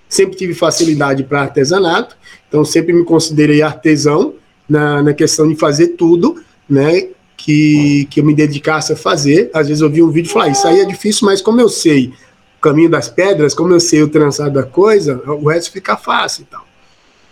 Sempre 0.08 0.36
tive 0.36 0.52
facilidade 0.52 1.24
para 1.24 1.42
artesanato, 1.42 2.16
então 2.48 2.64
sempre 2.64 2.92
me 2.92 3.04
considerei 3.04 3.62
artesão 3.62 4.34
na, 4.72 5.02
na 5.02 5.12
questão 5.12 5.46
de 5.46 5.54
fazer 5.54 5.88
tudo, 5.88 6.42
né? 6.68 7.08
Que, 7.36 8.06
que 8.10 8.20
eu 8.20 8.24
me 8.24 8.34
dedicasse 8.34 8.92
a 8.92 8.96
fazer. 8.96 9.50
Às 9.52 9.68
vezes 9.68 9.82
eu 9.82 9.90
vi 9.90 10.02
um 10.02 10.10
vídeo 10.10 10.28
e 10.28 10.32
falava, 10.32 10.50
ah, 10.50 10.52
isso 10.52 10.66
aí 10.66 10.80
é 10.80 10.84
difícil, 10.84 11.26
mas 11.26 11.42
como 11.42 11.60
eu 11.60 11.68
sei 11.68 12.12
o 12.58 12.60
caminho 12.60 12.88
das 12.88 13.08
pedras, 13.08 13.54
como 13.54 13.72
eu 13.72 13.80
sei 13.80 14.02
o 14.02 14.08
trançado 14.08 14.54
da 14.54 14.62
coisa, 14.62 15.20
o 15.26 15.48
resto 15.48 15.72
fica 15.72 15.96
fácil 15.96 16.42
e 16.42 16.44
tal. 16.46 16.64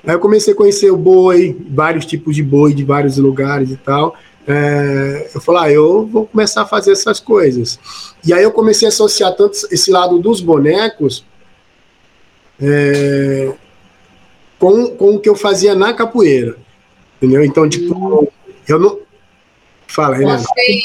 Aí 0.05 0.15
eu 0.15 0.21
comecei 0.21 0.53
a 0.53 0.57
conhecer 0.57 0.91
o 0.91 0.97
boi, 0.97 1.57
vários 1.71 2.05
tipos 2.07 2.35
de 2.35 2.43
boi 2.43 2.75
de 2.75 2.85
vários 2.85 3.17
lugares 3.17 3.71
e 3.71 3.77
tal. 3.77 4.17
É, 4.47 5.31
eu 5.35 5.41
falei, 5.41 5.63
ah, 5.63 5.73
eu 5.73 6.07
vou 6.07 6.27
começar 6.27 6.63
a 6.63 6.67
fazer 6.67 6.93
essas 6.93 7.21
coisas. 7.21 7.79
E 8.27 8.33
aí 8.33 8.43
eu 8.43 8.51
comecei 8.51 8.87
a 8.87 8.91
associar 8.91 9.35
tanto 9.35 9.59
esse 9.71 9.91
lado 9.91 10.19
dos 10.19 10.41
bonecos 10.41 11.25
é, 12.61 13.53
com, 14.59 14.89
com 14.89 15.15
o 15.15 15.21
que 15.21 15.29
eu 15.29 15.37
fazia 15.37 15.75
na 15.75 15.93
capoeira. 15.93 16.57
Entendeu? 17.21 17.45
Então, 17.45 17.69
tipo, 17.69 18.33
eu 18.67 18.79
não. 18.79 18.99
Fala, 19.87 20.17
Renan. 20.17 20.39
Você, 20.39 20.83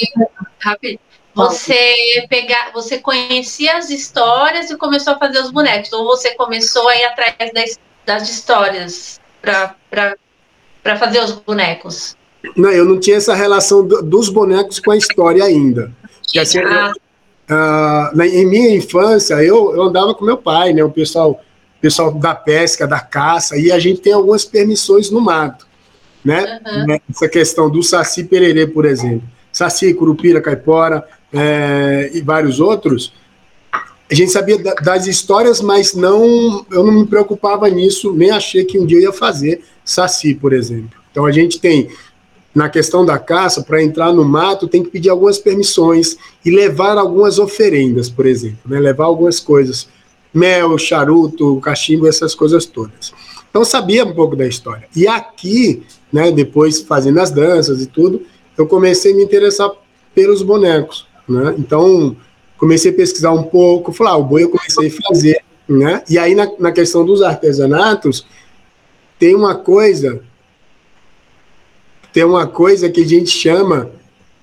rápido, 0.59 0.99
você 1.33 1.93
pegar, 2.29 2.71
você 2.73 2.97
conhecia 2.97 3.77
as 3.77 3.89
histórias 3.89 4.69
e 4.69 4.75
começou 4.75 5.13
a 5.13 5.17
fazer 5.17 5.39
os 5.39 5.51
bonecos, 5.51 5.93
ou 5.93 6.05
você 6.05 6.35
começou 6.35 6.87
a 6.89 6.95
ir 6.97 7.05
atrás 7.05 7.35
das, 7.53 7.79
das 8.05 8.29
histórias 8.29 9.19
para 9.41 10.97
fazer 10.97 11.19
os 11.23 11.31
bonecos? 11.31 12.17
Não, 12.55 12.69
eu 12.69 12.83
não 12.83 12.99
tinha 12.99 13.17
essa 13.17 13.33
relação 13.33 13.85
do, 13.87 14.01
dos 14.01 14.29
bonecos 14.29 14.79
com 14.79 14.91
a 14.91 14.97
história 14.97 15.43
ainda. 15.43 15.91
Porque, 16.21 16.39
assim, 16.39 16.59
ah. 16.59 16.91
eu, 17.47 18.17
uh, 18.17 18.21
em 18.21 18.45
minha 18.45 18.75
infância, 18.75 19.35
eu, 19.35 19.73
eu 19.73 19.83
andava 19.83 20.13
com 20.13 20.25
meu 20.25 20.37
pai, 20.37 20.73
né? 20.73 20.83
O 20.83 20.91
pessoal, 20.91 21.41
pessoal 21.79 22.11
da 22.13 22.35
pesca, 22.35 22.85
da 22.85 22.99
caça, 22.99 23.57
e 23.57 23.71
a 23.71 23.79
gente 23.79 24.01
tem 24.01 24.13
algumas 24.13 24.43
permissões 24.43 25.09
no 25.09 25.21
mato, 25.21 25.64
né? 26.25 26.59
Uhum. 26.65 26.97
Essa 27.09 27.29
questão 27.29 27.69
do 27.69 27.83
saci 27.83 28.23
pererê, 28.23 28.65
por 28.65 28.83
exemplo. 28.83 29.23
Saci, 29.51 29.93
curupira, 29.93 30.41
caipora 30.41 31.07
é, 31.31 32.09
e 32.13 32.21
vários 32.21 32.59
outros. 32.59 33.13
A 34.11 34.13
gente 34.13 34.31
sabia 34.31 34.57
das 34.57 35.07
histórias, 35.07 35.61
mas 35.61 35.93
não, 35.93 36.65
eu 36.71 36.83
não 36.83 36.91
me 36.91 37.07
preocupava 37.07 37.69
nisso, 37.69 38.11
nem 38.13 38.31
achei 38.31 38.65
que 38.65 38.79
um 38.79 38.85
dia 38.85 38.99
ia 38.99 39.13
fazer 39.13 39.63
saci, 39.83 40.33
por 40.33 40.51
exemplo. 40.51 40.99
Então 41.11 41.25
a 41.25 41.31
gente 41.31 41.59
tem 41.59 41.89
na 42.53 42.69
questão 42.69 43.05
da 43.05 43.19
caça, 43.19 43.61
para 43.61 43.83
entrar 43.83 44.13
no 44.13 44.23
mato, 44.23 44.67
tem 44.67 44.81
que 44.81 44.89
pedir 44.89 45.09
algumas 45.09 45.37
permissões 45.37 46.15
e 46.43 46.49
levar 46.49 46.97
algumas 46.97 47.37
oferendas, 47.37 48.09
por 48.09 48.25
exemplo, 48.25 48.59
né? 48.65 48.79
levar 48.79 49.03
algumas 49.03 49.41
coisas, 49.41 49.89
mel, 50.33 50.77
charuto, 50.77 51.59
cachimbo, 51.59 52.07
essas 52.07 52.33
coisas 52.33 52.65
todas. 52.65 53.13
Então 53.55 53.63
sabia 53.63 54.03
um 54.03 54.13
pouco 54.13 54.35
da 54.35 54.45
história. 54.45 54.85
E 54.93 55.07
aqui, 55.07 55.81
né, 56.11 56.29
depois 56.29 56.81
fazendo 56.81 57.21
as 57.21 57.31
danças 57.31 57.81
e 57.81 57.85
tudo, 57.85 58.21
eu 58.57 58.67
comecei 58.67 59.13
a 59.13 59.15
me 59.15 59.23
interessar 59.23 59.71
pelos 60.13 60.41
bonecos, 60.41 61.07
né? 61.25 61.55
Então 61.57 62.17
comecei 62.57 62.91
a 62.91 62.93
pesquisar 62.93 63.31
um 63.31 63.43
pouco, 63.43 63.93
falar, 63.93 64.09
ah, 64.09 64.17
o 64.17 64.25
boi 64.25 64.43
eu 64.43 64.49
comecei 64.49 64.89
a 64.89 65.07
fazer, 65.07 65.41
né? 65.69 66.03
E 66.09 66.19
aí 66.19 66.35
na, 66.35 66.51
na 66.59 66.71
questão 66.73 67.05
dos 67.05 67.21
artesanatos 67.21 68.27
tem 69.17 69.33
uma 69.33 69.55
coisa 69.55 70.21
tem 72.11 72.25
uma 72.25 72.45
coisa 72.45 72.89
que 72.89 72.99
a 72.99 73.07
gente 73.07 73.29
chama 73.29 73.89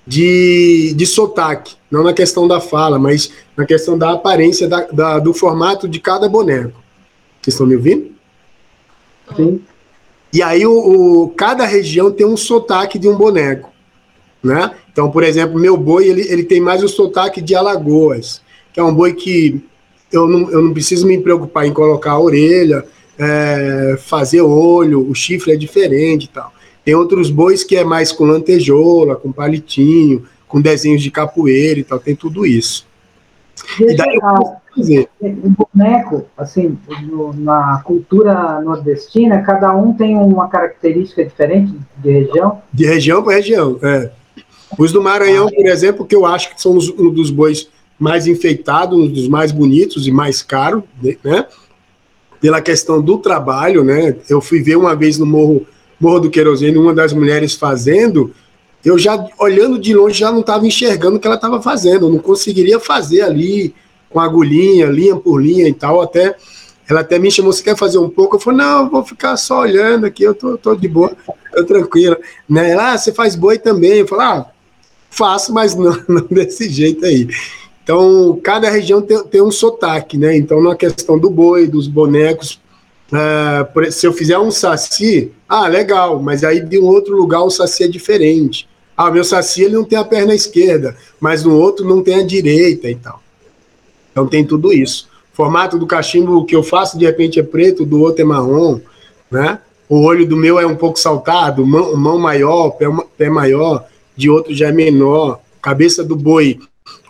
de, 0.07 0.95
de 0.97 1.05
sotaque, 1.05 1.75
não 1.91 2.03
na 2.03 2.15
questão 2.15 2.49
da 2.49 2.61
fala, 2.61 2.99
mas 2.99 3.31
na 3.55 3.67
questão 3.67 3.99
da 3.99 4.13
aparência 4.13 4.67
da, 4.67 4.87
da, 4.87 5.19
do 5.19 5.35
formato 5.35 5.87
de 5.87 6.01
cada 6.01 6.31
boneco. 6.31 6.83
Vocês 7.43 7.53
estão 7.53 7.67
me 7.67 7.77
ouvindo? 7.77 8.12
Sim. 9.37 9.61
E 10.33 10.43
aí 10.43 10.67
o, 10.67 10.73
o, 10.73 11.29
cada 11.29 11.67
região 11.67 12.11
tem 12.11 12.27
um 12.27 12.37
sotaque 12.37 12.99
de 12.99 13.09
um 13.09 13.17
boneco, 13.17 13.71
né? 14.43 14.73
Então, 14.91 15.11
por 15.11 15.23
exemplo, 15.23 15.59
meu 15.59 15.77
boi 15.77 16.09
ele, 16.09 16.23
ele 16.23 16.45
tem 16.45 16.61
mais 16.61 16.83
o 16.83 16.89
sotaque 16.89 17.41
de 17.41 17.55
Alagoas, 17.55 18.41
que 18.73 18.81
é 18.81 18.83
um 18.83 18.95
boi 18.95 19.13
que 19.13 19.63
eu 20.11 20.27
não, 20.27 20.51
eu 20.51 20.63
não 20.63 20.73
preciso 20.73 21.07
me 21.07 21.19
preocupar 21.19 21.67
em 21.67 21.73
colocar 21.73 22.13
a 22.13 22.21
orelha, 22.21 22.85
é, 23.19 23.97
fazer 23.99 24.41
olho, 24.41 25.09
o 25.09 25.15
chifre 25.15 25.53
é 25.53 25.57
diferente 25.57 26.25
e 26.25 26.29
tal. 26.29 26.53
Tem 26.85 26.95
outros 26.95 27.31
bois 27.31 27.63
que 27.63 27.77
é 27.77 27.85
mais 27.85 28.11
com 28.11 28.25
lantejola, 28.25 29.17
com 29.17 29.31
palitinho, 29.31 30.25
com 30.49 30.61
desenhos 30.61 31.03
de 31.03 31.11
capoeira 31.11 31.81
e 31.81 31.85
tal, 31.85 31.99
tem 31.99 32.15
tudo 32.15 32.45
isso. 32.45 32.87
Deixa 33.79 33.93
e 33.93 33.97
daí 33.97 34.17
eu 34.17 34.62
O 34.77 35.67
boneco, 35.75 36.25
assim, 36.37 36.79
no, 37.03 37.33
na 37.33 37.83
cultura 37.85 38.61
nordestina, 38.61 39.43
cada 39.43 39.75
um 39.75 39.93
tem 39.93 40.17
uma 40.17 40.49
característica 40.49 41.25
diferente 41.25 41.75
de 41.99 42.11
região? 42.11 42.63
De 42.73 42.87
região 42.87 43.23
para 43.23 43.35
região, 43.35 43.79
é. 43.83 44.11
Os 44.79 44.91
do 44.91 45.03
Maranhão, 45.03 45.49
por 45.49 45.67
exemplo, 45.67 46.07
que 46.07 46.15
eu 46.15 46.25
acho 46.25 46.55
que 46.55 46.61
são 46.61 46.77
os, 46.77 46.89
um 46.89 47.11
dos 47.11 47.31
bois 47.31 47.69
mais 47.99 48.27
enfeitados, 48.27 48.99
um 48.99 49.07
dos 49.07 49.29
mais 49.29 49.53
bonitos 49.53 50.07
e 50.07 50.11
mais 50.11 50.43
caros, 50.43 50.83
né? 51.23 51.47
Pela 52.41 52.61
questão 52.61 53.01
do 53.01 53.19
trabalho, 53.19 53.85
né? 53.85 54.17
Eu 54.29 54.41
fui 54.41 54.63
ver 54.63 54.77
uma 54.77 54.97
vez 54.97 55.19
no 55.19 55.27
Morro 55.27 55.67
Morro 56.03 56.19
do 56.19 56.31
Querosene, 56.31 56.77
uma 56.77 56.93
das 56.93 57.13
mulheres 57.13 57.55
fazendo, 57.55 58.35
eu 58.85 58.99
já, 58.99 59.25
olhando 59.39 59.79
de 59.79 59.95
longe, 59.95 60.19
já 60.19 60.33
não 60.33 60.41
estava 60.41 60.67
enxergando 60.67 61.17
o 61.17 61.21
que 61.21 61.27
ela 61.29 61.37
estava 61.37 61.63
fazendo, 61.63 62.07
eu 62.07 62.11
não 62.11 62.19
conseguiria 62.19 62.81
fazer 62.81 63.23
ali, 63.23 63.73
com 64.13 64.21
agulhinha, 64.21 64.87
linha 64.87 65.17
por 65.17 65.43
linha 65.43 65.67
e 65.69 65.73
tal, 65.73 66.01
até, 66.01 66.37
ela 66.89 67.01
até 67.01 67.19
me 67.19 67.31
chamou, 67.31 67.53
você 67.53 67.63
quer 67.63 67.77
fazer 67.77 67.99
um 67.99 68.09
pouco? 68.09 68.37
Eu 68.37 68.41
falei, 68.41 68.59
não, 68.59 68.85
eu 68.85 68.91
vou 68.91 69.05
ficar 69.05 69.37
só 69.37 69.61
olhando 69.61 70.07
aqui, 70.07 70.23
eu 70.23 70.35
tô, 70.35 70.59
tô 70.59 70.75
de 70.75 70.87
boa, 70.87 71.17
tô 71.55 71.65
tranquila, 71.65 72.19
né, 72.49 72.71
ela, 72.71 72.93
ah, 72.93 72.99
você 72.99 73.13
faz 73.13 73.35
boi 73.35 73.59
também, 73.59 73.99
eu 73.99 74.09
falei, 74.09 74.27
ah, 74.27 74.47
faço, 75.11 75.53
mas 75.53 75.75
não, 75.75 75.97
não 76.09 76.27
desse 76.31 76.69
jeito 76.69 77.05
aí. 77.05 77.27
Então, 77.83 78.39
cada 78.43 78.71
região 78.71 79.03
tem, 79.03 79.23
tem 79.25 79.43
um 79.43 79.51
sotaque, 79.51 80.17
né, 80.17 80.37
então 80.37 80.63
na 80.63 80.77
questão 80.77 81.19
do 81.19 81.31
boi, 81.31 81.67
dos 81.67 81.89
bonecos, 81.89 82.61
Uh, 83.13 83.93
se 83.93 84.07
eu 84.07 84.13
fizer 84.15 84.39
um 84.39 84.51
saci, 84.51 85.31
ah, 85.47 85.69
legal, 85.69 86.23
mas 86.23 86.43
aí 86.43 86.61
de 86.65 86.79
um 86.79 86.87
outro 86.87 87.15
lugar 87.15 87.43
o 87.43 87.51
saci 87.51 87.85
é 87.85 87.89
diferente. 87.89 88.67
Ah, 88.97 89.11
meu 89.11 89.23
saci 89.23 89.65
ele 89.65 89.75
não 89.75 89.85
tem 89.85 89.99
a 89.99 90.05
perna 90.05 90.35
esquerda, 90.35 90.97
mas 91.21 91.45
no 91.45 91.55
outro 91.55 91.87
não 91.87 92.03
tem 92.03 92.15
a 92.15 92.27
direita 92.27 92.89
e 92.89 92.95
tal. 92.95 93.22
Então 94.13 94.27
tem 94.27 94.45
tudo 94.45 94.73
isso. 94.73 95.09
O 95.33 95.37
formato 95.37 95.79
do 95.79 95.87
cachimbo 95.87 96.45
que 96.45 96.55
eu 96.55 96.63
faço 96.63 96.99
de 96.99 97.05
repente 97.05 97.41
é 97.41 97.43
preto, 97.43 97.85
do 97.85 98.01
outro 98.01 98.23
é 98.23 98.25
marrom, 98.25 98.79
né? 99.31 99.59
O 99.89 100.05
olho 100.05 100.27
do 100.27 100.37
meu 100.37 100.61
é 100.61 100.67
um 100.67 100.77
pouco 100.77 100.99
saltado, 100.99 101.67
mão, 101.67 101.97
mão 101.97 102.19
maior, 102.19 102.71
pé, 102.71 102.87
pé 103.17 103.29
maior, 103.29 103.87
de 104.17 104.31
outro 104.31 104.55
já 104.55 104.69
é 104.69 104.73
menor. 104.73 105.41
Cabeça 105.61 106.03
do 106.03 106.17
boi, 106.17 106.59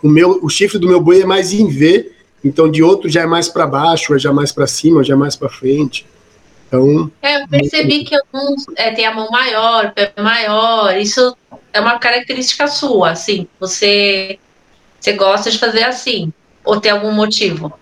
o 0.01 0.07
meu, 0.07 0.39
o 0.41 0.49
chifre 0.49 0.77
do 0.77 0.87
meu 0.87 1.01
boi 1.01 1.21
é 1.21 1.25
mais 1.25 1.53
em 1.53 1.67
V 1.67 2.13
então, 2.43 2.69
de 2.69 2.83
outro 2.83 3.09
já 3.09 3.21
é 3.21 3.25
mais 3.25 3.47
para 3.47 3.65
baixo, 3.65 4.17
já 4.19 4.29
é 4.29 4.33
mais 4.33 4.51
para 4.51 4.67
cima, 4.67 5.03
já 5.03 5.13
é 5.13 5.17
mais 5.17 5.35
para 5.35 5.47
frente. 5.47 6.05
Então, 6.67 7.09
é, 7.21 7.41
eu 7.41 7.47
percebi 7.47 8.03
que 8.03 8.15
alguns 8.15 8.65
é, 8.75 8.91
tem 8.91 9.05
a 9.05 9.13
mão 9.13 9.29
maior, 9.31 9.93
pé 9.93 10.11
maior. 10.17 10.97
Isso 10.97 11.35
é 11.71 11.79
uma 11.79 11.97
característica 11.99 12.67
sua, 12.67 13.11
assim. 13.11 13.47
Você, 13.59 14.37
você 14.99 15.13
gosta 15.13 15.49
de 15.49 15.57
fazer 15.57 15.83
assim? 15.83 16.33
Ou 16.63 16.79
tem 16.79 16.91
algum 16.91 17.11
motivo? 17.11 17.73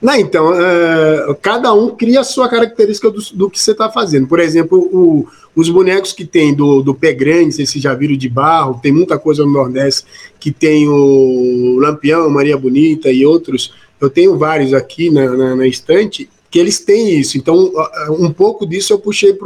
Não, 0.00 0.14
então, 0.14 0.54
é, 0.54 1.34
cada 1.42 1.72
um 1.72 1.90
cria 1.90 2.20
a 2.20 2.24
sua 2.24 2.48
característica 2.48 3.10
do, 3.10 3.20
do 3.34 3.50
que 3.50 3.58
você 3.58 3.72
está 3.72 3.90
fazendo. 3.90 4.28
Por 4.28 4.38
exemplo, 4.38 4.78
o, 4.78 5.26
os 5.56 5.68
bonecos 5.68 6.12
que 6.12 6.24
tem 6.24 6.54
do, 6.54 6.82
do 6.82 6.94
pé 6.94 7.12
grande, 7.12 7.52
vocês 7.52 7.72
já 7.72 7.94
viram 7.94 8.16
de 8.16 8.28
barro, 8.28 8.78
tem 8.80 8.92
muita 8.92 9.18
coisa 9.18 9.44
no 9.44 9.50
Nordeste 9.50 10.04
que 10.38 10.52
tem 10.52 10.88
o 10.88 11.78
Lampião, 11.80 12.30
Maria 12.30 12.56
Bonita 12.56 13.10
e 13.10 13.26
outros 13.26 13.72
eu 14.00 14.08
tenho 14.08 14.38
vários 14.38 14.72
aqui 14.72 15.10
na, 15.10 15.28
na, 15.30 15.56
na 15.56 15.66
estante 15.66 16.28
que 16.50 16.58
eles 16.58 16.80
têm 16.80 17.18
isso. 17.18 17.36
Então, 17.36 17.72
um 18.10 18.32
pouco 18.32 18.66
disso 18.66 18.92
eu 18.92 18.98
puxei 18.98 19.36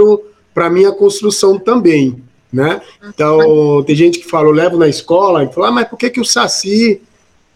para 0.55 0.67
a 0.67 0.71
minha 0.71 0.93
construção 0.93 1.59
também, 1.59 2.23
né? 2.53 2.81
Então, 3.09 3.83
tem 3.85 3.97
gente 3.97 4.19
que 4.21 4.29
fala, 4.29 4.49
eu 4.49 4.53
levo 4.53 4.77
na 4.77 4.89
escola, 4.89 5.43
e 5.43 5.53
fala, 5.53 5.69
ah, 5.69 5.73
mas 5.73 5.89
por 5.89 5.99
que, 5.99 6.11
que 6.11 6.21
o 6.21 6.25
Saci... 6.25 7.01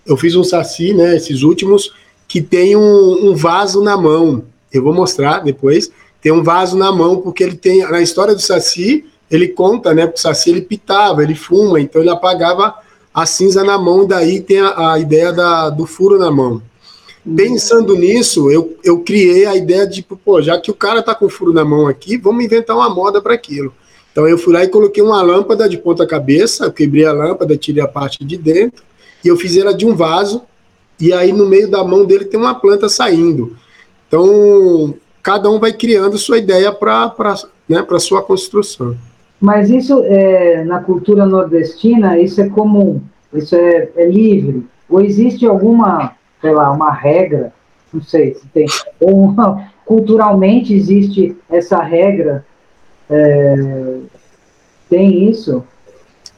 Eu 0.07 0.17
fiz 0.17 0.37
um 0.37 0.45
Saci, 0.45 0.95
né, 0.95 1.17
esses 1.17 1.43
últimos, 1.43 1.93
que 2.29 2.41
tem 2.41 2.77
um, 2.77 3.29
um 3.31 3.35
vaso 3.35 3.83
na 3.83 3.97
mão. 3.97 4.45
Eu 4.73 4.83
vou 4.83 4.95
mostrar 4.95 5.41
depois. 5.41 5.91
Tem 6.21 6.33
um 6.33 6.43
vaso 6.43 6.77
na 6.77 6.93
mão, 6.93 7.21
porque 7.21 7.43
ele 7.43 7.57
tem... 7.57 7.81
Na 7.91 8.01
história 8.01 8.35
do 8.35 8.41
Saci, 8.41 9.05
ele 9.31 9.49
conta, 9.49 9.93
né, 9.93 10.07
porque 10.07 10.19
o 10.19 10.23
Saci, 10.23 10.51
ele 10.51 10.63
pitava, 10.63 11.23
ele 11.23 11.35
fuma, 11.35 11.81
então 11.81 12.01
ele 12.01 12.11
apagava 12.11 12.75
a 13.13 13.27
cinza 13.27 13.65
na 13.65 13.79
mão, 13.79 14.05
e 14.05 14.09
daí 14.09 14.41
tem 14.41 14.61
a, 14.61 14.93
a 14.93 14.99
ideia 14.99 15.33
da, 15.33 15.71
do 15.71 15.87
furo 15.87 16.19
na 16.19 16.31
mão. 16.31 16.63
Pensando 17.35 17.97
nisso, 17.97 18.51
eu, 18.51 18.77
eu 18.85 19.01
criei 19.01 19.47
a 19.47 19.57
ideia 19.57 19.85
de, 19.87 20.01
pô, 20.03 20.41
já 20.41 20.61
que 20.61 20.71
o 20.71 20.75
cara 20.75 21.03
tá 21.03 21.15
com 21.15 21.29
furo 21.29 21.53
na 21.53 21.65
mão 21.65 21.89
aqui, 21.89 22.17
vamos 22.17 22.45
inventar 22.45 22.77
uma 22.77 22.89
moda 22.89 23.21
para 23.21 23.35
aquilo. 23.35 23.73
Então 24.13 24.29
eu 24.29 24.39
fui 24.39 24.53
lá 24.53 24.63
e 24.63 24.69
coloquei 24.69 25.03
uma 25.03 25.21
lâmpada 25.23 25.69
de 25.69 25.77
ponta 25.77 26.07
cabeça, 26.07 26.71
quebrei 26.71 27.05
a 27.05 27.13
lâmpada, 27.13 27.57
tirei 27.57 27.83
a 27.83 27.89
parte 27.89 28.25
de 28.25 28.37
dentro, 28.37 28.85
e 29.25 29.29
eu 29.29 29.37
fiz 29.37 29.57
ela 29.57 29.75
de 29.75 29.87
um 29.87 29.95
vaso, 29.95 30.43
e 31.01 31.13
aí 31.13 31.33
no 31.33 31.47
meio 31.47 31.71
da 31.71 31.85
mão 31.85 32.05
dele 32.05 32.25
tem 32.25 32.39
uma 32.39 32.55
planta 32.55 32.89
saindo. 32.89 33.57
Então, 34.09 34.95
cada 35.23 35.51
um 35.51 35.59
vai 35.59 35.73
criando 35.73 36.17
sua 36.17 36.39
ideia 36.39 36.73
para 36.73 37.13
né, 37.69 37.85
a 37.89 37.99
sua 37.99 38.23
construção. 38.23 38.97
Mas 39.41 39.69
isso, 39.69 40.03
é, 40.05 40.65
na 40.65 40.81
cultura 40.81 41.27
nordestina, 41.27 42.19
isso 42.19 42.41
é 42.41 42.49
comum, 42.49 43.03
isso 43.35 43.55
é, 43.55 43.91
é 43.97 44.07
livre? 44.07 44.67
Ou 44.89 45.01
existe 45.01 45.45
alguma 45.45 46.17
sei 46.41 46.53
lá, 46.53 46.71
uma 46.71 46.93
regra, 46.93 47.53
não 47.93 48.03
sei 48.03 48.35
se 48.35 48.47
tem, 48.49 48.67
ou 49.01 49.35
culturalmente 49.85 50.75
existe 50.75 51.37
essa 51.49 51.83
regra, 51.83 52.45
é, 53.09 53.99
tem 54.89 55.29
isso? 55.29 55.65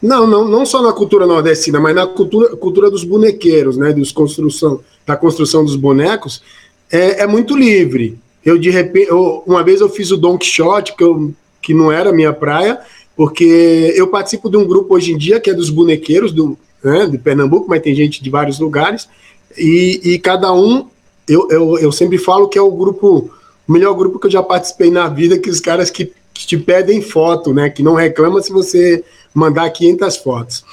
Não, 0.00 0.26
não, 0.26 0.46
não 0.46 0.64
só 0.64 0.80
na 0.80 0.92
cultura 0.92 1.26
nordestina, 1.26 1.80
mas 1.80 1.94
na 1.94 2.06
cultura, 2.06 2.56
cultura 2.56 2.90
dos 2.90 3.02
bonequeiros, 3.02 3.76
né, 3.76 3.92
dos 3.92 4.12
construção, 4.12 4.80
da 5.04 5.16
construção 5.16 5.64
dos 5.64 5.74
bonecos, 5.74 6.42
é, 6.90 7.22
é 7.22 7.26
muito 7.26 7.56
livre. 7.56 8.18
Eu, 8.44 8.56
de 8.56 8.70
repente, 8.70 9.10
eu, 9.10 9.42
uma 9.46 9.62
vez 9.64 9.80
eu 9.80 9.88
fiz 9.88 10.10
o 10.10 10.16
Don 10.16 10.38
Quixote, 10.38 10.94
que 10.94 11.02
eu, 11.02 11.32
que 11.60 11.74
não 11.74 11.90
era 11.90 12.12
minha 12.12 12.32
praia, 12.32 12.78
porque 13.16 13.92
eu 13.96 14.06
participo 14.06 14.48
de 14.48 14.56
um 14.56 14.64
grupo 14.64 14.94
hoje 14.94 15.12
em 15.12 15.18
dia 15.18 15.40
que 15.40 15.50
é 15.50 15.54
dos 15.54 15.70
bonequeiros 15.70 16.32
do, 16.32 16.56
né, 16.82 17.06
de 17.06 17.18
Pernambuco, 17.18 17.68
mas 17.68 17.82
tem 17.82 17.94
gente 17.94 18.22
de 18.22 18.30
vários 18.30 18.60
lugares, 18.60 19.08
e, 19.56 20.00
e 20.04 20.18
cada 20.18 20.52
um, 20.52 20.86
eu, 21.26 21.48
eu, 21.50 21.78
eu 21.78 21.92
sempre 21.92 22.18
falo 22.18 22.48
que 22.48 22.56
é 22.56 22.62
o 22.62 22.70
grupo, 22.70 23.30
o 23.66 23.72
melhor 23.72 23.94
grupo 23.94 24.20
que 24.20 24.28
eu 24.28 24.30
já 24.30 24.42
participei 24.42 24.90
na 24.90 25.08
vida, 25.08 25.38
que 25.38 25.50
os 25.50 25.60
caras 25.60 25.90
que, 25.90 26.12
que 26.32 26.46
te 26.46 26.56
pedem 26.56 27.02
foto, 27.02 27.52
né, 27.52 27.68
que 27.68 27.82
não 27.82 27.94
reclama 27.94 28.40
se 28.40 28.52
você 28.52 29.04
mandar 29.38 29.70
500 29.70 30.16
fotos. 30.16 30.64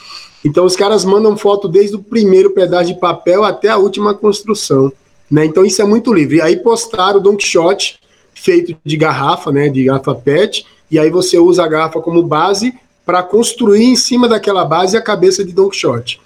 Então 0.44 0.66
os 0.66 0.76
caras 0.76 1.06
mandam 1.06 1.38
foto 1.38 1.68
desde 1.68 1.96
o 1.96 2.04
primeiro 2.04 2.50
pedaço 2.50 2.88
de 2.88 3.00
papel 3.00 3.44
até 3.44 3.70
a 3.70 3.78
última 3.78 4.14
construção, 4.14 4.92
né? 5.30 5.46
Então 5.46 5.66
isso 5.66 5.82
é 5.82 5.86
muito 5.86 6.14
livre. 6.14 6.42
Aí 6.42 6.58
postaram 6.58 7.20
o 7.20 7.22
Don 7.22 7.36
Quixote 7.36 8.00
feito 8.34 8.76
de 8.84 8.98
garrafa, 8.98 9.52
né, 9.52 9.70
de 9.70 9.86
garrafa 9.86 10.14
PET, 10.14 10.66
e 10.92 11.00
aí 11.00 11.10
você 11.10 11.38
usa 11.38 11.64
a 11.64 11.68
garrafa 11.68 12.00
como 12.02 12.22
base 12.22 12.74
para 13.06 13.24
construir 13.24 13.84
em 13.84 13.96
cima 13.96 14.28
daquela 14.28 14.66
base 14.66 14.98
a 14.98 15.02
cabeça 15.02 15.44
de 15.44 15.54
Don 15.54 15.70
Quixote. 15.70 16.20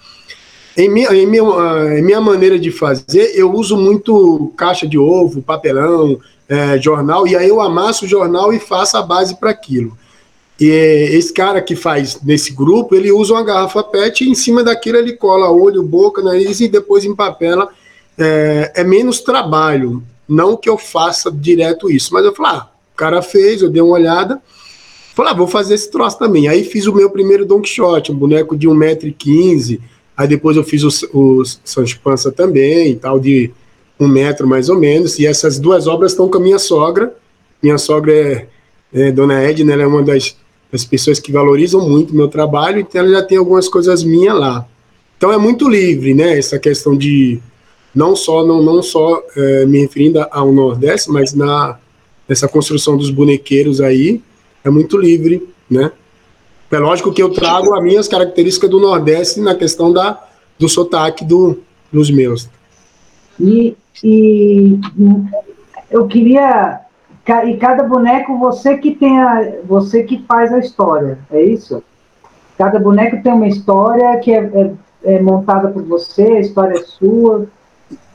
Em 0.76 0.88
minha, 0.88 1.14
em, 1.14 1.26
minha, 1.26 1.42
ah, 1.42 1.98
em 1.98 2.02
minha 2.02 2.20
maneira 2.20 2.58
de 2.58 2.70
fazer, 2.70 3.32
eu 3.34 3.52
uso 3.52 3.76
muito 3.76 4.52
caixa 4.56 4.86
de 4.86 4.98
ovo, 4.98 5.40
papelão, 5.40 6.18
é, 6.48 6.78
jornal, 6.78 7.26
e 7.26 7.36
aí 7.36 7.48
eu 7.48 7.60
amasso 7.60 8.04
o 8.04 8.08
jornal 8.08 8.52
e 8.52 8.58
faço 8.58 8.96
a 8.96 9.02
base 9.02 9.38
para 9.38 9.50
aquilo. 9.50 9.96
E 10.60 10.68
esse 10.68 11.32
cara 11.32 11.62
que 11.62 11.74
faz 11.74 12.20
nesse 12.22 12.52
grupo, 12.52 12.94
ele 12.94 13.10
usa 13.10 13.32
uma 13.32 13.42
garrafa 13.42 13.82
PET 13.82 14.24
e 14.24 14.28
em 14.28 14.34
cima 14.34 14.62
daquilo 14.62 14.98
ele 14.98 15.14
cola 15.14 15.50
olho, 15.50 15.82
boca, 15.82 16.20
nariz 16.20 16.60
e 16.60 16.68
depois 16.68 17.02
empapela. 17.02 17.70
É, 18.18 18.72
é 18.76 18.84
menos 18.84 19.20
trabalho, 19.20 20.02
não 20.28 20.58
que 20.58 20.68
eu 20.68 20.76
faça 20.76 21.32
direto 21.32 21.90
isso, 21.90 22.12
mas 22.12 22.26
eu 22.26 22.34
falo, 22.34 22.48
ah, 22.50 22.70
o 22.92 22.96
cara 22.96 23.22
fez, 23.22 23.62
eu 23.62 23.70
dei 23.70 23.80
uma 23.80 23.94
olhada, 23.94 24.42
falei, 25.14 25.32
ah, 25.32 25.34
vou 25.34 25.46
fazer 25.46 25.74
esse 25.74 25.90
troço 25.90 26.18
também. 26.18 26.46
Aí 26.46 26.62
fiz 26.62 26.86
o 26.86 26.94
meu 26.94 27.08
primeiro 27.08 27.46
Don 27.46 27.62
Quixote, 27.62 28.12
um 28.12 28.16
boneco 28.16 28.54
de 28.54 28.68
1,15m, 28.68 29.80
aí 30.14 30.28
depois 30.28 30.58
eu 30.58 30.62
fiz 30.62 30.82
o, 30.82 30.88
o 31.18 31.42
Sancho 31.64 31.98
Pança 32.04 32.30
também, 32.30 32.94
tal, 32.96 33.18
de 33.18 33.50
um 33.98 34.06
metro 34.06 34.46
mais 34.46 34.68
ou 34.68 34.78
menos, 34.78 35.18
e 35.18 35.26
essas 35.26 35.58
duas 35.58 35.86
obras 35.86 36.12
estão 36.12 36.28
com 36.28 36.36
a 36.36 36.40
minha 36.40 36.58
sogra, 36.58 37.14
minha 37.62 37.78
sogra 37.78 38.12
é, 38.12 38.46
é 38.92 39.10
Dona 39.10 39.40
Edna, 39.42 39.72
ela 39.72 39.84
é 39.84 39.86
uma 39.86 40.02
das 40.02 40.36
as 40.72 40.84
pessoas 40.84 41.18
que 41.18 41.32
valorizam 41.32 41.88
muito 41.88 42.12
o 42.12 42.16
meu 42.16 42.28
trabalho, 42.28 42.80
então 42.80 43.00
ela 43.00 43.10
já 43.10 43.22
tem 43.22 43.38
algumas 43.38 43.68
coisas 43.68 44.04
minhas 44.04 44.38
lá. 44.38 44.66
Então 45.16 45.32
é 45.32 45.36
muito 45.36 45.68
livre, 45.68 46.14
né? 46.14 46.38
Essa 46.38 46.58
questão 46.58 46.96
de 46.96 47.40
não 47.94 48.14
só 48.14 48.46
não, 48.46 48.62
não 48.62 48.82
só 48.82 49.22
é, 49.36 49.66
me 49.66 49.80
referindo 49.80 50.24
ao 50.30 50.52
Nordeste, 50.52 51.10
mas 51.10 51.34
na 51.34 51.78
nessa 52.28 52.46
construção 52.46 52.96
dos 52.96 53.10
bonequeiros 53.10 53.80
aí 53.80 54.22
é 54.62 54.70
muito 54.70 54.96
livre, 54.96 55.48
né? 55.68 55.90
É 56.70 56.78
lógico 56.78 57.12
que 57.12 57.20
eu 57.20 57.30
trago 57.30 57.74
as 57.74 57.82
minhas 57.82 58.06
características 58.06 58.70
do 58.70 58.78
Nordeste 58.78 59.40
na 59.40 59.56
questão 59.56 59.92
da 59.92 60.24
do 60.56 60.68
sotaque 60.68 61.24
do, 61.24 61.58
dos 61.92 62.10
meus. 62.10 62.48
E, 63.40 63.74
e 64.04 64.78
eu 65.90 66.06
queria 66.06 66.80
e 67.44 67.56
cada 67.56 67.82
boneco 67.82 68.38
você 68.38 68.76
que 68.76 68.92
tem 68.92 69.20
a, 69.20 69.52
você 69.64 70.02
que 70.02 70.24
faz 70.26 70.52
a 70.52 70.58
história, 70.58 71.18
é 71.30 71.42
isso? 71.42 71.82
Cada 72.58 72.78
boneco 72.78 73.22
tem 73.22 73.32
uma 73.32 73.48
história 73.48 74.18
que 74.18 74.32
é, 74.32 74.38
é, 74.38 74.72
é 75.16 75.20
montada 75.20 75.68
por 75.68 75.82
você, 75.82 76.22
a 76.22 76.40
história 76.40 76.78
é 76.78 76.82
sua. 76.82 77.46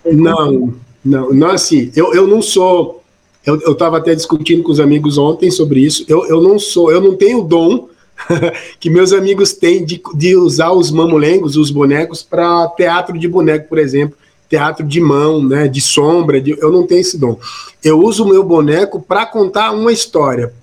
Não, 0.05 0.73
não, 1.03 1.31
não 1.31 1.49
assim. 1.49 1.91
Eu, 1.95 2.13
eu 2.13 2.27
não 2.27 2.41
sou. 2.41 3.03
Eu 3.45 3.73
estava 3.73 3.97
até 3.97 4.15
discutindo 4.15 4.63
com 4.63 4.71
os 4.71 4.79
amigos 4.79 5.19
ontem 5.19 5.51
sobre 5.51 5.79
isso. 5.79 6.03
Eu, 6.07 6.25
eu 6.25 6.41
não 6.41 6.57
sou, 6.57 6.91
eu 6.91 6.99
não 6.99 7.15
tenho 7.15 7.41
o 7.41 7.43
dom 7.43 7.89
que 8.79 8.89
meus 8.89 9.13
amigos 9.13 9.53
têm 9.53 9.85
de, 9.85 10.01
de 10.15 10.35
usar 10.35 10.71
os 10.71 10.89
mamulengos, 10.89 11.55
os 11.55 11.69
bonecos, 11.69 12.23
para 12.23 12.67
teatro 12.69 13.17
de 13.19 13.27
boneco, 13.27 13.69
por 13.69 13.77
exemplo 13.77 14.17
teatro 14.49 14.85
de 14.85 14.99
mão, 14.99 15.43
né, 15.43 15.67
de 15.67 15.81
sombra, 15.81 16.39
de, 16.39 16.57
eu 16.59 16.71
não 16.71 16.85
tenho 16.85 17.01
esse 17.01 17.17
dom. 17.17 17.39
Eu 17.83 17.99
uso 17.99 18.23
o 18.23 18.27
meu 18.27 18.43
boneco 18.43 19.01
para 19.01 19.25
contar 19.25 19.71
uma 19.71 19.91
história 19.91 20.53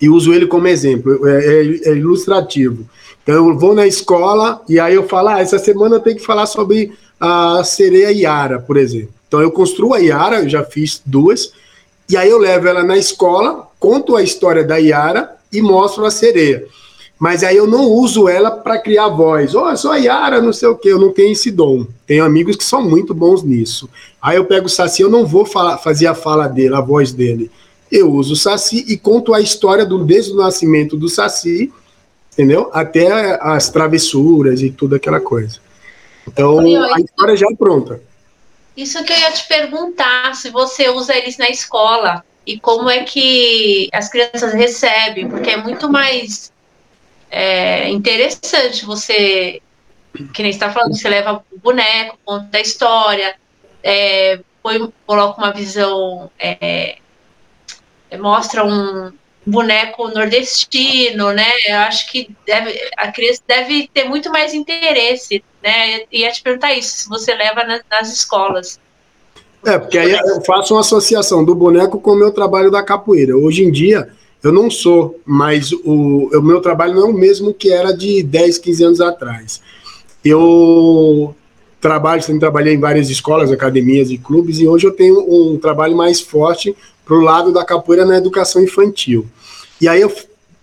e 0.00 0.08
uso 0.08 0.32
ele 0.32 0.46
como 0.46 0.66
exemplo, 0.66 1.28
é, 1.28 1.46
é, 1.46 1.90
é, 1.90 1.96
ilustrativo. 1.96 2.88
Então 3.22 3.34
eu 3.34 3.58
vou 3.58 3.74
na 3.74 3.86
escola 3.86 4.62
e 4.68 4.80
aí 4.80 4.94
eu 4.94 5.06
falo, 5.06 5.28
ah, 5.28 5.40
essa 5.40 5.58
semana 5.58 5.96
eu 5.96 6.00
tenho 6.00 6.16
que 6.16 6.24
falar 6.24 6.46
sobre 6.46 6.92
a 7.20 7.62
sereia 7.64 8.10
Yara, 8.10 8.58
por 8.58 8.76
exemplo. 8.76 9.12
Então 9.28 9.40
eu 9.40 9.50
construo 9.50 9.92
a 9.92 9.98
Yara, 9.98 10.40
eu 10.40 10.48
já 10.48 10.64
fiz 10.64 11.02
duas, 11.04 11.52
e 12.08 12.16
aí 12.16 12.30
eu 12.30 12.38
levo 12.38 12.66
ela 12.66 12.82
na 12.82 12.96
escola, 12.96 13.68
conto 13.78 14.16
a 14.16 14.22
história 14.22 14.64
da 14.64 14.76
Yara 14.76 15.36
e 15.52 15.60
mostro 15.60 16.04
a 16.04 16.10
sereia 16.10 16.66
mas 17.20 17.44
aí 17.44 17.54
eu 17.54 17.66
não 17.66 17.84
uso 17.84 18.30
ela 18.30 18.50
para 18.50 18.78
criar 18.78 19.08
voz. 19.08 19.54
Oh, 19.54 19.76
sou 19.76 19.90
a 19.90 19.98
Yara, 19.98 20.40
não 20.40 20.54
sei 20.54 20.66
o 20.70 20.74
que, 20.74 20.88
eu 20.88 20.98
não 20.98 21.12
tenho 21.12 21.32
esse 21.32 21.50
dom. 21.50 21.86
Tenho 22.06 22.24
amigos 22.24 22.56
que 22.56 22.64
são 22.64 22.82
muito 22.82 23.12
bons 23.12 23.42
nisso. 23.42 23.90
Aí 24.22 24.38
eu 24.38 24.46
pego 24.46 24.64
o 24.64 24.70
Saci, 24.70 25.02
eu 25.02 25.10
não 25.10 25.26
vou 25.26 25.44
falar, 25.44 25.76
fazer 25.76 26.06
a 26.06 26.14
fala 26.14 26.48
dele, 26.48 26.74
a 26.74 26.80
voz 26.80 27.12
dele. 27.12 27.50
Eu 27.92 28.10
uso 28.10 28.32
o 28.32 28.36
Saci 28.36 28.86
e 28.88 28.96
conto 28.96 29.34
a 29.34 29.40
história 29.40 29.84
do, 29.84 30.02
desde 30.02 30.32
o 30.32 30.36
nascimento 30.36 30.96
do 30.96 31.10
Saci, 31.10 31.70
entendeu? 32.32 32.70
Até 32.72 33.38
as 33.42 33.68
travessuras 33.68 34.62
e 34.62 34.70
toda 34.70 34.96
aquela 34.96 35.20
coisa. 35.20 35.58
Então, 36.26 36.58
a 36.58 37.00
história 37.00 37.36
já 37.36 37.48
é 37.52 37.54
pronta. 37.54 38.00
Isso 38.74 39.04
que 39.04 39.12
eu 39.12 39.18
ia 39.18 39.30
te 39.32 39.46
perguntar, 39.46 40.34
se 40.36 40.48
você 40.48 40.88
usa 40.88 41.14
eles 41.14 41.36
na 41.36 41.50
escola 41.50 42.24
e 42.46 42.58
como 42.58 42.88
é 42.88 43.02
que 43.02 43.90
as 43.92 44.08
crianças 44.08 44.54
recebem, 44.54 45.28
porque 45.28 45.50
é 45.50 45.58
muito 45.58 45.86
mais 45.90 46.50
é 47.30 47.88
interessante 47.88 48.84
você, 48.84 49.62
que 50.34 50.42
nem 50.42 50.50
está 50.50 50.70
falando, 50.70 50.96
você 50.96 51.08
leva 51.08 51.44
o 51.52 51.58
boneco, 51.58 52.18
conta 52.24 52.58
a 52.58 52.60
história, 52.60 53.36
é, 53.82 54.40
põe, 54.62 54.92
coloca 55.06 55.38
uma 55.40 55.52
visão, 55.52 56.30
é, 56.38 56.98
é, 58.10 58.18
mostra 58.18 58.64
um 58.64 59.12
boneco 59.46 60.08
nordestino, 60.08 61.32
né? 61.32 61.46
Eu 61.66 61.78
acho 61.78 62.10
que 62.10 62.34
deve, 62.44 62.78
a 62.96 63.10
criança 63.12 63.42
deve 63.46 63.88
ter 63.92 64.04
muito 64.04 64.30
mais 64.30 64.52
interesse, 64.52 65.42
né? 65.62 66.02
E 66.10 66.20
ia 66.20 66.32
te 66.32 66.42
perguntar 66.42 66.74
isso, 66.74 67.02
se 67.02 67.08
você 67.08 67.34
leva 67.34 67.64
nas, 67.64 67.82
nas 67.90 68.12
escolas. 68.12 68.80
É, 69.64 69.78
porque 69.78 69.98
aí 69.98 70.10
eu 70.10 70.42
faço 70.42 70.74
uma 70.74 70.80
associação 70.80 71.44
do 71.44 71.54
boneco 71.54 72.00
com 72.00 72.12
o 72.12 72.16
meu 72.16 72.32
trabalho 72.32 72.70
da 72.70 72.82
capoeira. 72.82 73.36
Hoje 73.36 73.62
em 73.62 73.70
dia, 73.70 74.10
eu 74.42 74.52
não 74.52 74.70
sou, 74.70 75.20
mas 75.24 75.70
o, 75.72 76.30
o 76.32 76.42
meu 76.42 76.60
trabalho 76.60 76.94
não 76.94 77.08
é 77.08 77.10
o 77.10 77.14
mesmo 77.14 77.52
que 77.52 77.70
era 77.70 77.92
de 77.92 78.22
10, 78.22 78.58
15 78.58 78.84
anos 78.84 79.00
atrás. 79.00 79.60
Eu 80.24 81.34
trabalho, 81.80 82.22
sempre 82.22 82.40
trabalhei 82.40 82.74
em 82.74 82.80
várias 82.80 83.10
escolas, 83.10 83.50
academias 83.50 84.10
e 84.10 84.18
clubes, 84.18 84.58
e 84.58 84.66
hoje 84.66 84.86
eu 84.86 84.92
tenho 84.92 85.20
um 85.20 85.58
trabalho 85.58 85.96
mais 85.96 86.20
forte 86.20 86.74
para 87.04 87.16
o 87.16 87.20
lado 87.20 87.52
da 87.52 87.64
capoeira 87.64 88.04
na 88.04 88.16
educação 88.16 88.62
infantil. 88.62 89.26
E 89.80 89.88
aí 89.88 90.00
eu 90.00 90.12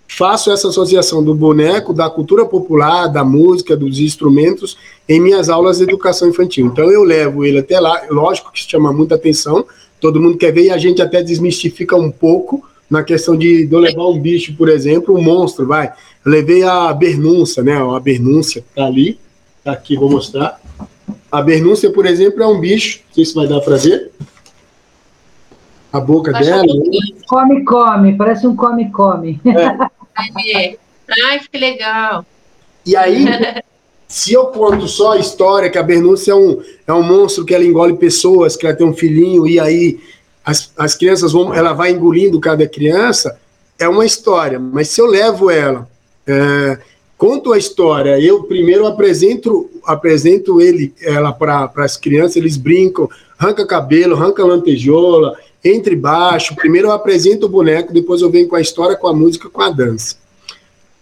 faço 0.08 0.52
essa 0.52 0.70
associação 0.70 1.24
do 1.24 1.36
boneco, 1.36 1.94
da 1.94 2.10
cultura 2.10 2.46
popular, 2.46 3.08
da 3.08 3.24
música, 3.24 3.76
dos 3.76 4.00
instrumentos 4.00 4.78
em 5.08 5.20
minhas 5.20 5.50
aulas 5.50 5.78
de 5.78 5.84
educação 5.84 6.30
infantil. 6.30 6.66
Então 6.68 6.90
eu 6.92 7.04
levo 7.04 7.44
ele 7.44 7.60
até 7.60 7.80
lá, 7.80 8.04
lógico 8.10 8.52
que 8.52 8.60
chama 8.60 8.94
muita 8.94 9.16
atenção, 9.16 9.66
todo 10.00 10.22
mundo 10.22 10.38
quer 10.38 10.52
ver 10.52 10.66
e 10.66 10.70
a 10.70 10.78
gente 10.78 11.02
até 11.02 11.22
desmistifica 11.22 11.96
um 11.96 12.10
pouco 12.10 12.63
na 12.89 13.04
questão 13.04 13.38
de, 13.38 13.65
de 13.65 13.73
eu 13.73 13.80
levar 13.80 14.08
um 14.08 14.19
bicho, 14.19 14.56
por 14.56 14.69
exemplo, 14.69 15.17
um 15.17 15.21
monstro, 15.21 15.67
vai. 15.67 15.91
Eu 16.26 16.32
levei 16.32 16.63
a 16.63 16.93
bernúncia, 16.93 17.62
né? 17.62 17.73
A 17.76 18.00
bernúncia 18.00 18.63
tá 18.76 18.86
ali, 18.86 19.19
tá 19.63 19.73
aqui, 19.73 19.95
vou 19.95 20.10
mostrar. 20.10 20.60
A 21.32 21.41
bernúncia, 21.41 21.91
por 21.91 22.06
exemplo, 22.06 22.41
é 22.41 22.47
um 22.47 22.60
bicho, 22.60 23.02
não 23.08 23.15
sei 23.15 23.26
se 23.26 23.36
vai 23.36 23.47
dar 23.47 23.60
para 23.62 23.78
ver. 23.78 24.12
A 25.91 26.00
boca 26.00 26.32
dela. 26.32 26.63
Come, 27.28 27.63
come, 27.63 28.15
parece 28.15 28.47
um 28.47 28.56
come, 28.56 28.91
come. 28.91 29.39
É. 30.56 30.76
Ai, 31.30 31.39
que 31.39 31.60
legal. 31.60 32.26
E 32.84 32.95
aí, 32.95 33.23
se 34.08 34.34
eu 34.34 34.47
conto 34.47 34.88
só 34.88 35.12
a 35.12 35.19
história 35.19 35.69
que 35.69 35.78
a 35.78 35.84
Bernúcia 35.84 36.32
é 36.32 36.36
um, 36.36 36.60
é 36.88 36.93
um 36.93 37.04
monstro 37.04 37.45
que 37.45 37.54
ela 37.54 37.63
engole 37.63 37.97
pessoas, 37.97 38.56
que 38.56 38.65
ela 38.65 38.76
tem 38.76 38.88
um 38.88 38.95
filhinho, 38.95 39.45
e 39.45 39.60
aí 39.60 40.00
as, 40.48 40.72
as 40.78 40.96
crianças 40.96 41.34
vão, 41.34 41.54
ela 41.54 41.74
vai 41.74 41.92
engolindo 41.92 42.40
cada 42.40 42.66
criança, 42.66 43.38
é 43.78 43.86
uma 43.86 44.06
história, 44.06 44.58
mas 44.58 44.88
se 44.88 45.02
eu 45.02 45.06
levo 45.06 45.52
ela, 45.52 45.86
é, 46.26 46.78
conto 47.18 47.52
a 47.52 47.58
história, 47.58 48.18
eu 48.18 48.44
primeiro 48.44 48.88
apresento, 48.88 49.70
apresento 49.84 50.62
ele, 50.62 50.94
ela 51.02 51.34
para 51.34 51.70
as 51.76 51.98
crianças, 51.98 52.38
eles 52.38 52.56
brincam, 52.56 53.10
arranca 53.38 53.68
cabelo, 53.68 54.16
arranca 54.16 54.46
lantejola, 54.46 55.36
entre 55.62 55.98
baixo, 55.98 56.56
primeiro 56.56 56.88
eu 56.88 56.92
apresento 56.94 57.48
o 57.48 57.50
boneco, 57.50 57.92
depois 57.92 58.22
eu 58.22 58.32
venho 58.32 58.48
com 58.48 58.56
a 58.56 58.62
história, 58.62 58.96
com 58.96 59.08
a 59.10 59.14
música, 59.14 59.50
com 59.50 59.62
a 59.62 59.70
dança. 59.70 60.16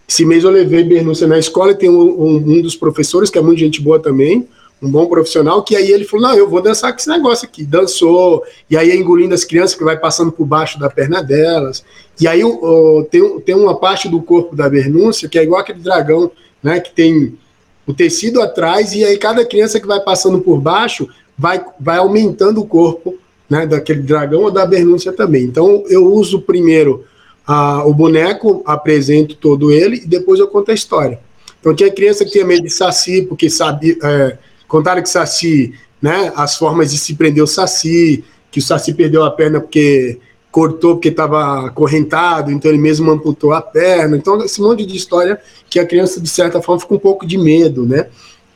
Esse 0.08 0.24
mês 0.24 0.42
eu 0.42 0.50
levei 0.50 0.82
Bernúcia 0.82 1.28
na 1.28 1.38
escola, 1.38 1.70
e 1.70 1.76
tem 1.76 1.88
um, 1.88 2.00
um, 2.00 2.34
um 2.34 2.62
dos 2.62 2.74
professores, 2.74 3.30
que 3.30 3.38
é 3.38 3.42
muito 3.42 3.60
gente 3.60 3.80
boa 3.80 4.00
também, 4.00 4.48
um 4.82 4.90
bom 4.90 5.06
profissional, 5.06 5.62
que 5.62 5.74
aí 5.74 5.90
ele 5.90 6.04
falou, 6.04 6.28
não, 6.28 6.36
eu 6.36 6.48
vou 6.48 6.60
dançar 6.60 6.92
com 6.92 6.98
esse 6.98 7.08
negócio 7.08 7.46
aqui. 7.46 7.64
Dançou, 7.64 8.42
e 8.68 8.76
aí 8.76 8.94
engolindo 8.94 9.34
as 9.34 9.44
crianças 9.44 9.76
que 9.76 9.84
vai 9.84 9.98
passando 9.98 10.30
por 10.30 10.44
baixo 10.44 10.78
da 10.78 10.90
perna 10.90 11.22
delas. 11.22 11.82
E 12.20 12.28
aí 12.28 12.44
o, 12.44 13.06
tem, 13.10 13.40
tem 13.40 13.54
uma 13.54 13.78
parte 13.78 14.08
do 14.08 14.20
corpo 14.20 14.54
da 14.54 14.68
Bernúncia 14.68 15.28
que 15.28 15.38
é 15.38 15.42
igual 15.42 15.60
aquele 15.60 15.80
dragão, 15.80 16.30
né, 16.62 16.80
que 16.80 16.92
tem 16.92 17.38
o 17.86 17.94
tecido 17.94 18.42
atrás, 18.42 18.92
e 18.92 19.04
aí 19.04 19.16
cada 19.16 19.44
criança 19.44 19.80
que 19.80 19.86
vai 19.86 20.00
passando 20.00 20.40
por 20.40 20.60
baixo 20.60 21.08
vai, 21.38 21.64
vai 21.78 21.98
aumentando 21.98 22.60
o 22.60 22.66
corpo 22.66 23.14
né, 23.48 23.66
daquele 23.66 24.02
dragão 24.02 24.42
ou 24.42 24.50
da 24.50 24.66
Bernúncia 24.66 25.12
também. 25.12 25.44
Então 25.44 25.84
eu 25.88 26.04
uso 26.12 26.40
primeiro 26.42 27.04
a, 27.46 27.86
o 27.86 27.94
boneco, 27.94 28.62
apresento 28.66 29.36
todo 29.36 29.70
ele, 29.70 29.98
e 29.98 30.06
depois 30.06 30.40
eu 30.40 30.48
conto 30.48 30.70
a 30.70 30.74
história. 30.74 31.20
Então 31.60 31.74
tinha 31.74 31.90
criança 31.90 32.24
que 32.24 32.32
tinha 32.32 32.44
medo 32.44 32.64
de 32.64 32.70
saci, 32.70 33.22
porque 33.22 33.48
sabia, 33.48 33.96
é, 34.02 34.38
contaram 34.68 35.02
que 35.02 35.08
saci, 35.08 35.74
né, 36.00 36.32
as 36.36 36.56
formas 36.56 36.90
de 36.90 36.98
se 36.98 37.14
prender 37.14 37.42
o 37.42 37.46
saci, 37.46 38.24
que 38.50 38.58
o 38.58 38.62
saci 38.62 38.94
perdeu 38.94 39.24
a 39.24 39.30
perna 39.30 39.60
porque 39.60 40.18
cortou 40.56 40.94
porque 40.94 41.08
estava 41.08 41.66
acorrentado, 41.66 42.50
então 42.50 42.70
ele 42.70 42.80
mesmo 42.80 43.10
amputou 43.10 43.52
a 43.52 43.60
perna. 43.60 44.16
Então, 44.16 44.42
esse 44.42 44.58
monte 44.62 44.86
de 44.86 44.96
história 44.96 45.38
que 45.68 45.78
a 45.78 45.84
criança, 45.84 46.18
de 46.18 46.28
certa 46.30 46.62
forma, 46.62 46.80
fica 46.80 46.94
um 46.94 46.98
pouco 46.98 47.26
de 47.26 47.36
medo, 47.36 47.84
né? 47.84 48.08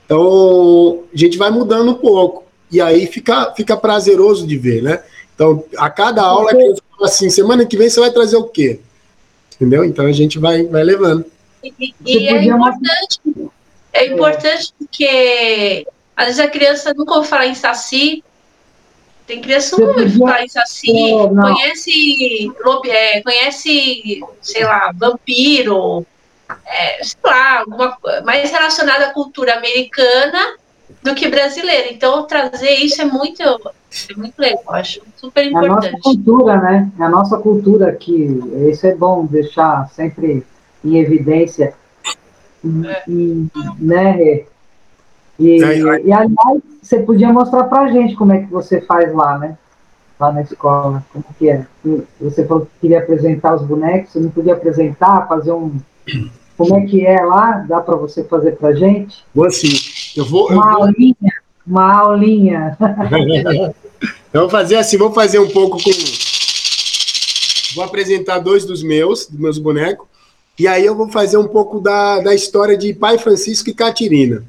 Então, 0.06 1.04
a 1.12 1.16
gente 1.16 1.36
vai 1.36 1.50
mudando 1.50 1.90
um 1.90 1.94
pouco. 1.94 2.44
E 2.72 2.80
aí 2.80 3.06
fica, 3.06 3.52
fica 3.54 3.76
prazeroso 3.76 4.46
de 4.46 4.56
ver, 4.56 4.82
né? 4.82 5.02
Então, 5.34 5.62
a 5.76 5.90
cada 5.90 6.22
aula, 6.22 6.50
a 6.50 6.54
criança 6.54 6.82
fala 6.90 7.06
assim, 7.06 7.28
semana 7.28 7.66
que 7.66 7.76
vem 7.76 7.90
você 7.90 8.00
vai 8.00 8.10
trazer 8.10 8.36
o 8.38 8.44
quê? 8.44 8.80
Entendeu? 9.56 9.84
Então, 9.84 10.06
a 10.06 10.12
gente 10.12 10.38
vai, 10.38 10.64
vai 10.64 10.82
levando. 10.82 11.26
E, 11.62 11.94
e 12.06 12.28
é 12.28 12.44
importante, 12.44 13.20
é 13.92 14.06
importante 14.06 14.72
porque 14.78 15.86
às 16.20 16.26
vezes 16.26 16.40
a 16.40 16.48
criança 16.48 16.92
nunca 16.94 17.14
ouve 17.14 17.28
falar 17.28 17.46
em 17.46 17.54
saci, 17.54 18.22
tem 19.26 19.40
criança 19.40 19.74
que 19.74 19.83
nunca 19.83 20.00
ouve 20.00 20.18
falar 20.18 20.44
em 20.44 20.48
saci, 20.48 20.92
conhece, 21.40 22.52
é, 22.88 23.22
conhece, 23.22 24.20
sei 24.42 24.64
lá, 24.64 24.92
vampiro, 24.94 26.04
é, 26.66 27.02
sei 27.02 27.18
lá, 27.24 27.61
alguma, 27.61 27.96
mais 28.22 28.50
relacionada 28.50 29.06
à 29.06 29.14
cultura 29.14 29.54
americana 29.54 30.56
do 31.02 31.14
que 31.14 31.26
brasileira. 31.26 31.90
Então, 31.90 32.26
trazer 32.26 32.72
isso 32.72 33.00
é 33.00 33.06
muito, 33.06 33.42
é 33.42 34.14
muito 34.14 34.38
legal, 34.38 34.74
acho 34.74 35.00
super 35.16 35.46
importante. 35.46 35.87
É 35.87 35.88
a 35.88 35.92
nossa 35.92 36.02
cultura, 36.02 36.56
né? 36.59 36.92
É 36.98 37.02
a 37.02 37.09
nossa 37.09 37.38
cultura 37.38 37.88
aqui. 37.88 38.42
Isso 38.70 38.87
é 38.87 38.94
bom 38.94 39.24
deixar 39.24 39.88
sempre 39.94 40.44
em 40.85 40.98
evidência. 40.98 41.72
É. 42.62 43.02
E, 43.09 43.46
né? 43.78 44.44
E, 45.40 45.57
e, 45.57 46.12
aliás, 46.12 46.62
você 46.83 47.00
podia 47.00 47.33
mostrar 47.33 47.64
pra 47.64 47.90
gente 47.90 48.14
como 48.14 48.33
é 48.33 48.40
que 48.40 48.50
você 48.50 48.83
faz 48.83 49.12
lá, 49.14 49.38
né? 49.38 49.57
Lá 50.18 50.31
na 50.31 50.42
escola, 50.42 51.03
como 51.11 51.24
que 51.38 51.48
é? 51.48 51.66
Você 52.20 52.44
falou 52.44 52.66
que 52.66 52.72
queria 52.83 52.98
apresentar 52.98 53.55
os 53.55 53.62
bonecos, 53.62 54.12
você 54.12 54.20
não 54.20 54.29
podia 54.29 54.53
apresentar, 54.53 55.26
fazer 55.26 55.53
um. 55.53 55.72
Como 56.59 56.76
é 56.76 56.85
que 56.85 57.07
é 57.07 57.24
lá? 57.24 57.64
Dá 57.66 57.81
para 57.81 57.96
você 57.96 58.22
fazer 58.22 58.53
pra 58.53 58.74
gente? 58.74 59.24
Vou 59.35 59.50
sim. 59.50 59.72
Eu 60.14 60.26
vou. 60.26 60.53
Uma 60.53 60.57
eu 60.57 60.72
vou... 60.72 60.83
aulinha. 60.83 61.33
Uma 61.66 61.94
aulinha. 61.94 62.76
eu 64.31 64.40
vou 64.42 64.50
fazer 64.50 64.76
assim, 64.76 64.98
vou 64.98 65.11
fazer 65.11 65.38
um 65.38 65.48
pouco 65.48 65.83
com. 65.83 65.90
Vou 67.74 67.83
apresentar 67.83 68.40
dois 68.40 68.66
dos 68.66 68.83
meus, 68.83 69.26
dos 69.26 69.40
meus 69.40 69.57
bonecos. 69.57 70.07
E 70.59 70.66
aí 70.66 70.85
eu 70.85 70.94
vou 70.94 71.09
fazer 71.09 71.38
um 71.38 71.48
pouco 71.48 71.81
da, 71.81 72.20
da 72.20 72.35
história 72.35 72.76
de 72.76 72.92
Pai 72.92 73.16
Francisco 73.16 73.70
e 73.70 73.74
Catirina. 73.74 74.44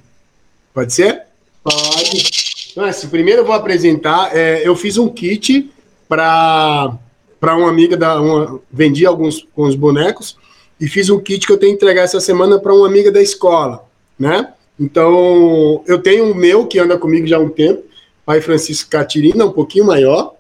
Pode 0.74 0.94
ser? 0.94 1.24
Pode. 1.64 2.42
Então, 2.72 2.86
assim, 2.86 3.08
primeiro 3.10 3.42
eu 3.42 3.46
vou 3.46 3.56
apresentar. 3.56 4.36
É, 4.36 4.66
eu 4.68 4.76
fiz 4.76 4.98
um 4.98 5.10
kit 5.10 5.70
para 6.08 6.98
uma 7.44 7.70
amiga 7.70 7.98
da. 7.98 8.20
Uma, 8.20 8.60
vendi 8.72 9.06
alguns 9.06 9.46
com 9.54 9.64
os 9.64 9.76
bonecos 9.76 10.38
e 10.80 10.88
fiz 10.88 11.10
um 11.10 11.20
kit 11.20 11.46
que 11.46 11.54
eu 11.54 11.58
tenho 11.58 11.78
que 11.78 11.84
entregar 11.84 12.04
essa 12.04 12.20
semana 12.20 12.60
para 12.60 12.74
uma 12.74 12.88
amiga 12.88 13.12
da 13.12 13.22
escola, 13.22 13.86
né? 14.18 14.54
Então, 14.80 15.84
eu 15.86 16.00
tenho 16.00 16.32
o 16.32 16.36
meu 16.36 16.66
que 16.66 16.80
anda 16.80 16.98
comigo 16.98 17.28
já 17.28 17.38
há 17.38 17.40
um 17.40 17.50
tempo, 17.50 17.84
Pai 18.26 18.42
Francisco 18.42 18.90
Catirina, 18.90 19.46
um 19.46 19.52
pouquinho 19.52 19.86
maior, 19.86 20.34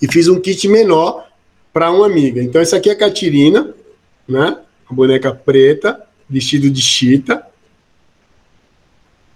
e 0.00 0.10
fiz 0.10 0.26
um 0.26 0.40
kit 0.40 0.66
menor 0.66 1.28
para 1.72 1.92
uma 1.92 2.06
amiga. 2.06 2.42
Então, 2.42 2.60
essa 2.60 2.78
aqui 2.78 2.90
é 2.90 2.92
a 2.94 2.96
Catirina, 2.96 3.72
né? 4.26 4.58
A 4.90 4.92
boneca 4.92 5.32
preta, 5.32 6.02
vestido 6.28 6.68
de 6.68 6.82
chita, 6.82 7.46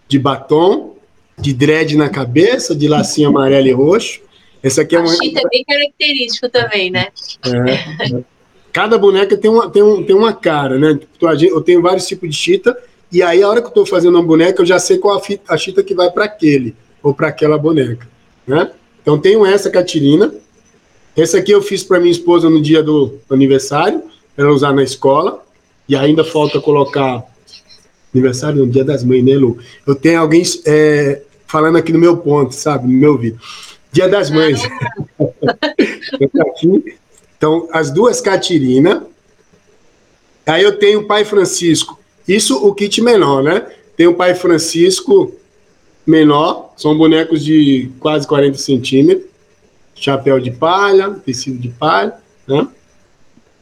de 0.08 0.18
batom, 0.18 0.96
de 1.38 1.52
dread 1.52 1.96
na 1.96 2.08
cabeça, 2.08 2.74
de 2.74 2.88
lacinho 2.88 3.28
amarelo 3.28 3.66
e 3.66 3.72
roxo. 3.72 4.20
Essa 4.62 4.82
aqui 4.82 4.96
é 4.96 4.98
uma. 4.98 5.08
Chita 5.08 5.40
é 5.40 5.48
bem 5.48 5.64
característico 5.64 6.48
também, 6.48 6.90
né? 6.90 7.08
É. 7.44 8.22
Cada 8.72 8.98
boneca 8.98 9.36
tem 9.36 9.50
uma, 9.50 9.70
tem, 9.70 9.82
um, 9.82 10.02
tem 10.04 10.14
uma 10.14 10.34
cara, 10.34 10.78
né? 10.78 10.98
Eu 11.20 11.60
tenho 11.62 11.80
vários 11.80 12.06
tipos 12.06 12.28
de 12.28 12.36
chita, 12.36 12.76
e 13.10 13.22
aí 13.22 13.42
a 13.42 13.48
hora 13.48 13.60
que 13.60 13.66
eu 13.66 13.70
estou 13.70 13.86
fazendo 13.86 14.16
uma 14.16 14.22
boneca, 14.22 14.60
eu 14.60 14.66
já 14.66 14.78
sei 14.78 14.98
qual 14.98 15.22
a, 15.48 15.56
chita 15.56 15.82
que 15.82 15.94
vai 15.94 16.10
para 16.10 16.24
aquele, 16.24 16.74
ou 17.02 17.14
para 17.14 17.28
aquela 17.28 17.56
boneca, 17.56 18.06
né? 18.46 18.70
Então 19.00 19.18
tenho 19.18 19.46
essa 19.46 19.70
Catirina. 19.70 20.34
Essa 21.16 21.38
aqui 21.38 21.52
eu 21.52 21.62
fiz 21.62 21.82
para 21.82 21.98
minha 21.98 22.12
esposa 22.12 22.50
no 22.50 22.60
dia 22.60 22.82
do 22.82 23.18
aniversário 23.30 24.02
ela 24.36 24.50
usar 24.50 24.74
na 24.74 24.82
escola, 24.82 25.42
e 25.88 25.96
ainda 25.96 26.22
falta 26.22 26.60
colocar 26.60 27.24
aniversário 28.16 28.64
no 28.64 28.70
dia 28.70 28.84
das 28.84 29.04
mães, 29.04 29.24
né, 29.24 29.36
Lu? 29.36 29.58
Eu 29.86 29.94
tenho 29.94 30.20
alguém 30.20 30.42
é, 30.64 31.22
falando 31.46 31.76
aqui 31.76 31.92
no 31.92 31.98
meu 31.98 32.16
ponto, 32.16 32.54
sabe, 32.54 32.86
no 32.86 32.92
meu 32.92 33.12
ouvido. 33.12 33.38
Dia 33.92 34.08
das 34.08 34.30
mães. 34.30 34.60
então, 37.36 37.68
as 37.72 37.90
duas 37.90 38.20
Catirina. 38.20 39.06
Aí 40.46 40.62
eu 40.62 40.78
tenho 40.78 41.00
o 41.00 41.06
Pai 41.06 41.24
Francisco. 41.24 41.98
Isso 42.26 42.56
o 42.64 42.74
kit 42.74 43.00
menor, 43.00 43.42
né? 43.42 43.66
Tem 43.96 44.06
o 44.06 44.14
Pai 44.14 44.34
Francisco 44.34 45.34
menor, 46.06 46.72
são 46.76 46.96
bonecos 46.96 47.44
de 47.44 47.90
quase 47.98 48.26
40 48.26 48.58
centímetros, 48.58 49.26
chapéu 49.94 50.38
de 50.38 50.52
palha, 50.52 51.10
tecido 51.24 51.58
de 51.58 51.70
palha, 51.70 52.14
né? 52.46 52.68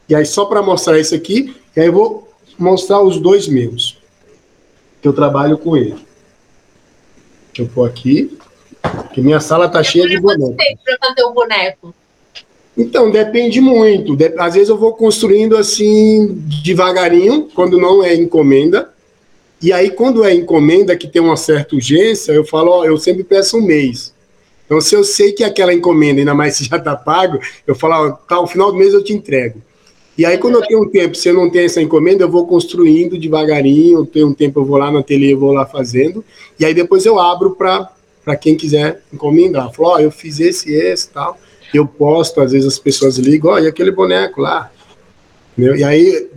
E 0.07 0.13
aí, 0.13 0.25
só 0.25 0.45
para 0.45 0.61
mostrar 0.61 0.99
isso 0.99 1.15
aqui, 1.15 1.55
e 1.75 1.79
aí 1.79 1.87
eu 1.87 1.93
vou 1.93 2.31
mostrar 2.59 3.01
os 3.01 3.19
dois 3.19 3.47
meus, 3.47 3.94
que 5.05 5.09
eu 5.09 5.13
trabalho 5.13 5.55
com 5.55 5.77
ele. 5.77 5.95
Deixa 7.53 7.61
eu 7.61 7.67
pôr 7.67 7.87
aqui, 7.87 8.35
que 9.13 9.21
minha 9.21 9.39
sala 9.39 9.69
tá 9.69 9.83
cheia 9.83 10.07
de 10.07 10.19
bonecos. 10.19 10.55
para 10.83 10.97
fazer 10.97 11.21
o 11.21 11.31
boneco? 11.31 11.93
Então, 12.75 13.11
depende 13.11 13.61
muito. 13.61 14.17
Às 14.39 14.55
vezes 14.55 14.69
eu 14.69 14.77
vou 14.79 14.93
construindo 14.93 15.55
assim, 15.55 16.43
devagarinho, 16.63 17.47
quando 17.53 17.77
não 17.77 18.03
é 18.03 18.15
encomenda. 18.15 18.89
E 19.61 19.71
aí, 19.71 19.91
quando 19.91 20.23
é 20.23 20.33
encomenda, 20.33 20.97
que 20.97 21.07
tem 21.07 21.21
uma 21.21 21.37
certa 21.37 21.75
urgência, 21.75 22.31
eu 22.31 22.43
falo, 22.43 22.71
ó, 22.71 22.83
eu 22.83 22.97
sempre 22.97 23.23
peço 23.23 23.59
um 23.59 23.61
mês. 23.61 24.11
Então, 24.65 24.81
se 24.81 24.95
eu 24.95 25.03
sei 25.03 25.33
que 25.33 25.43
aquela 25.43 25.71
encomenda, 25.71 26.19
ainda 26.19 26.33
mais 26.33 26.55
se 26.55 26.63
já 26.63 26.77
está 26.77 26.95
pago, 26.95 27.39
eu 27.67 27.75
falo, 27.75 28.07
ó, 28.07 28.11
tá, 28.11 28.37
no 28.37 28.47
final 28.47 28.71
do 28.71 28.77
mês 28.79 28.91
eu 28.91 29.03
te 29.03 29.13
entrego. 29.13 29.61
E 30.17 30.25
aí, 30.25 30.37
quando 30.37 30.55
eu 30.55 30.61
tenho 30.61 30.83
um 30.83 30.89
tempo, 30.89 31.15
se 31.15 31.27
eu 31.27 31.33
não 31.33 31.49
tenho 31.49 31.65
essa 31.65 31.81
encomenda, 31.81 32.23
eu 32.23 32.29
vou 32.29 32.47
construindo 32.47 33.17
devagarinho, 33.17 34.05
tenho 34.05 34.27
um 34.27 34.33
tempo, 34.33 34.61
eu 34.61 34.65
vou 34.65 34.77
lá 34.77 34.89
no 34.89 34.99
ateliê, 34.99 35.35
vou 35.35 35.51
lá 35.51 35.65
fazendo, 35.65 36.23
e 36.57 36.63
aí 36.63 36.73
depois 36.73 37.05
eu 37.05 37.19
abro 37.19 37.51
para 37.51 38.35
quem 38.37 38.55
quiser 38.55 39.01
encomendar. 39.13 39.71
Falo, 39.73 39.89
ó, 39.89 39.95
oh, 39.95 39.99
eu 39.99 40.09
fiz 40.09 40.39
esse, 40.39 40.73
esse 40.73 41.09
tal. 41.09 41.37
Eu 41.73 41.85
posto, 41.85 42.39
às 42.39 42.53
vezes 42.53 42.67
as 42.67 42.79
pessoas 42.79 43.17
ligam, 43.17 43.51
ó, 43.51 43.59
e 43.59 43.67
aquele 43.67 43.91
boneco 43.91 44.39
lá? 44.39 44.71
Entendeu? 45.51 45.75
E 45.75 45.83
aí, 45.83 46.29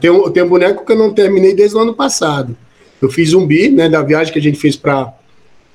tem 0.00 0.10
um, 0.10 0.30
tem 0.30 0.42
um 0.42 0.48
boneco 0.48 0.84
que 0.86 0.92
eu 0.92 0.96
não 0.96 1.12
terminei 1.12 1.54
desde 1.54 1.76
o 1.76 1.80
ano 1.80 1.94
passado. 1.94 2.56
Eu 3.00 3.10
fiz 3.10 3.30
zumbi, 3.30 3.68
né, 3.68 3.90
da 3.90 4.02
viagem 4.02 4.32
que 4.32 4.38
a 4.38 4.42
gente 4.42 4.58
fez 4.58 4.74
para 4.74 5.14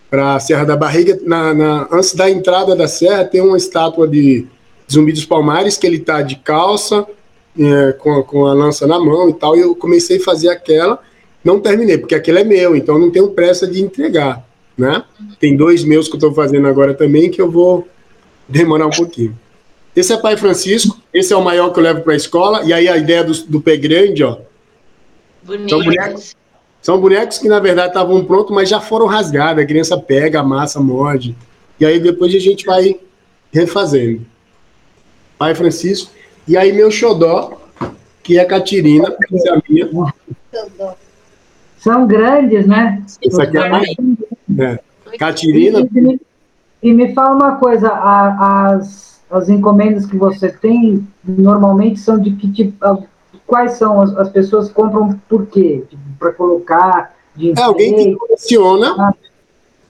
para 0.10 0.40
Serra 0.40 0.64
da 0.64 0.78
Barriga, 0.78 1.20
na, 1.24 1.56
na, 1.56 1.88
antes 1.92 2.14
da 2.14 2.30
entrada 2.30 2.76
da 2.76 2.88
serra, 2.88 3.26
tem 3.26 3.42
uma 3.42 3.58
estátua 3.58 4.08
de 4.08 4.46
Zumbi 4.92 5.12
dos 5.12 5.26
Palmares, 5.26 5.76
que 5.76 5.88
ele 5.88 5.98
tá 5.98 6.22
de 6.22 6.36
calça, 6.36 7.04
é, 7.60 7.92
com, 7.94 8.14
a, 8.14 8.24
com 8.24 8.46
a 8.46 8.54
lança 8.54 8.88
na 8.88 9.00
mão 9.00 9.30
e 9.30 9.34
tal, 9.34 9.56
e 9.56 9.62
eu 9.62 9.76
comecei 9.76 10.18
a 10.18 10.24
fazer 10.24 10.50
aquela, 10.50 11.00
não 11.44 11.60
terminei, 11.60 11.98
porque 11.98 12.16
aquele 12.16 12.40
é 12.40 12.44
meu, 12.44 12.76
então 12.76 12.98
não 12.98 13.12
tenho 13.12 13.30
pressa 13.30 13.68
de 13.68 13.82
entregar, 13.82 14.46
né? 14.78 15.04
Tem 15.40 15.56
dois 15.56 15.84
meus 15.84 16.08
que 16.08 16.16
eu 16.16 16.18
estou 16.18 16.34
fazendo 16.34 16.68
agora 16.68 16.94
também, 16.94 17.30
que 17.30 17.42
eu 17.42 17.52
vou 17.52 17.88
demorar 18.48 18.88
um 18.88 18.92
pouquinho. 18.92 19.38
Esse 19.96 20.14
é 20.14 20.18
Pai 20.18 20.36
Francisco, 20.36 21.00
esse 21.14 21.32
é 21.34 21.36
o 21.38 21.44
maior 21.44 21.72
que 21.72 21.80
eu 21.80 21.84
levo 21.84 22.02
para 22.02 22.14
a 22.14 22.18
escola, 22.18 22.64
e 22.64 22.74
aí 22.74 22.88
a 22.88 22.98
ideia 22.98 23.24
do, 23.24 23.34
do 23.46 23.62
pé 23.62 23.78
grande, 23.78 24.24
ó. 24.24 24.38
Bonito. 25.44 25.70
São 25.70 25.84
bonecos, 25.84 26.36
são 26.82 27.00
bonecos 27.00 27.38
que, 27.38 27.48
na 27.48 27.60
verdade, 27.60 27.90
estavam 27.90 28.24
prontos, 28.26 28.56
mas 28.56 28.70
já 28.70 28.82
foram 28.82 29.06
rasgados, 29.06 29.64
a 29.64 29.68
criança 29.68 29.98
pega, 29.98 30.40
amassa, 30.40 30.80
morde, 30.80 31.36
e 31.80 31.86
aí 31.86 32.00
depois 32.00 32.34
a 32.34 32.40
gente 32.40 32.66
vai 32.66 33.00
refazendo. 33.52 34.26
Pai 35.38 35.54
Francisco, 35.54 36.10
e 36.48 36.58
aí 36.58 36.72
meu 36.74 36.92
xodó, 36.92 37.62
que 38.22 38.38
é 38.38 38.42
a 38.42 38.46
Catirina, 38.46 39.12
que 39.12 39.50
é 39.50 39.52
a 39.52 39.62
minha. 39.68 39.90
São 41.78 42.08
grandes, 42.08 42.66
né? 42.66 43.04
Essa 43.22 43.44
aqui 43.44 43.58
é 43.58 43.70
mais, 43.70 43.90
É. 44.58 44.80
Catirina. 45.18 45.80
E, 45.80 46.02
me, 46.02 46.22
e 46.82 46.94
me 46.94 47.14
fala 47.14 47.36
uma 47.36 47.56
coisa, 47.58 47.90
a, 47.90 48.68
as, 48.72 49.22
as 49.30 49.50
encomendas 49.50 50.06
que 50.06 50.18
você 50.18 50.50
tem 50.50 51.06
normalmente 51.24 52.00
são 52.00 52.20
de 52.20 52.32
que 52.32 52.52
tipo. 52.52 53.08
Quais 53.46 53.74
são 53.74 54.02
as, 54.02 54.16
as 54.16 54.30
pessoas 54.30 54.72
compram 54.72 55.20
por 55.28 55.46
quê? 55.48 55.84
Tipo, 55.90 56.02
Para 56.18 56.32
colocar 56.32 57.14
de 57.36 57.52
É 57.52 57.62
alguém 57.62 57.94
que 57.94 58.16
coleciona. 58.16 58.96
Ah. 58.98 59.14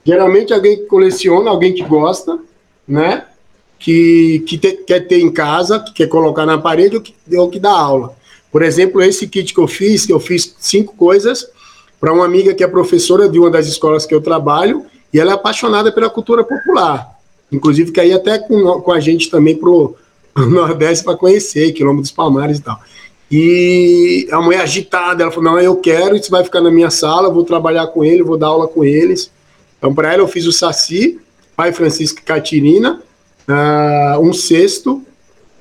Geralmente 0.04 0.52
alguém 0.52 0.76
que 0.76 0.84
coleciona, 0.84 1.50
alguém 1.50 1.72
que 1.72 1.82
gosta, 1.82 2.38
né? 2.86 3.24
Que, 3.84 4.42
que 4.46 4.56
te, 4.56 4.72
quer 4.72 5.00
ter 5.00 5.20
em 5.20 5.30
casa, 5.30 5.78
que 5.78 5.92
quer 5.92 6.06
colocar 6.06 6.46
na 6.46 6.56
parede 6.56 6.96
ou 6.96 7.02
que, 7.02 7.14
ou 7.36 7.50
que 7.50 7.60
dá 7.60 7.70
aula. 7.70 8.16
Por 8.50 8.62
exemplo, 8.62 9.02
esse 9.02 9.26
kit 9.26 9.52
que 9.52 9.60
eu 9.60 9.68
fiz, 9.68 10.06
que 10.06 10.12
eu 10.12 10.18
fiz 10.18 10.56
cinco 10.58 10.96
coisas 10.96 11.46
para 12.00 12.10
uma 12.10 12.24
amiga 12.24 12.54
que 12.54 12.64
é 12.64 12.66
professora 12.66 13.28
de 13.28 13.38
uma 13.38 13.50
das 13.50 13.66
escolas 13.66 14.06
que 14.06 14.14
eu 14.14 14.22
trabalho, 14.22 14.86
e 15.12 15.20
ela 15.20 15.32
é 15.32 15.34
apaixonada 15.34 15.92
pela 15.92 16.08
cultura 16.08 16.42
popular. 16.42 17.10
Inclusive, 17.52 17.92
quer 17.92 18.06
ir 18.06 18.14
até 18.14 18.38
com, 18.38 18.80
com 18.80 18.90
a 18.90 19.00
gente 19.00 19.28
também 19.28 19.54
para 19.54 19.68
o 19.68 19.94
Nordeste 20.34 21.04
para 21.04 21.14
conhecer, 21.14 21.72
Quilombo 21.72 22.00
dos 22.00 22.10
Palmares 22.10 22.58
e 22.58 22.62
tal. 22.62 22.80
E 23.30 24.26
a 24.32 24.40
mulher 24.40 24.62
agitada, 24.62 25.24
ela 25.24 25.30
falou: 25.30 25.52
Não, 25.52 25.60
eu 25.60 25.76
quero, 25.76 26.16
isso 26.16 26.30
vai 26.30 26.42
ficar 26.42 26.62
na 26.62 26.70
minha 26.70 26.90
sala, 26.90 27.30
vou 27.30 27.44
trabalhar 27.44 27.88
com 27.88 28.02
ele, 28.02 28.22
vou 28.22 28.38
dar 28.38 28.46
aula 28.46 28.66
com 28.66 28.82
eles. 28.82 29.30
Então, 29.76 29.94
para 29.94 30.12
ela, 30.12 30.22
eu 30.22 30.28
fiz 30.28 30.46
o 30.46 30.52
Saci, 30.52 31.20
Pai 31.54 31.70
Francisco 31.70 32.20
e 32.20 32.22
Catirina, 32.22 33.02
uh, 33.48 34.20
um 34.20 34.32
cesto 34.32 35.02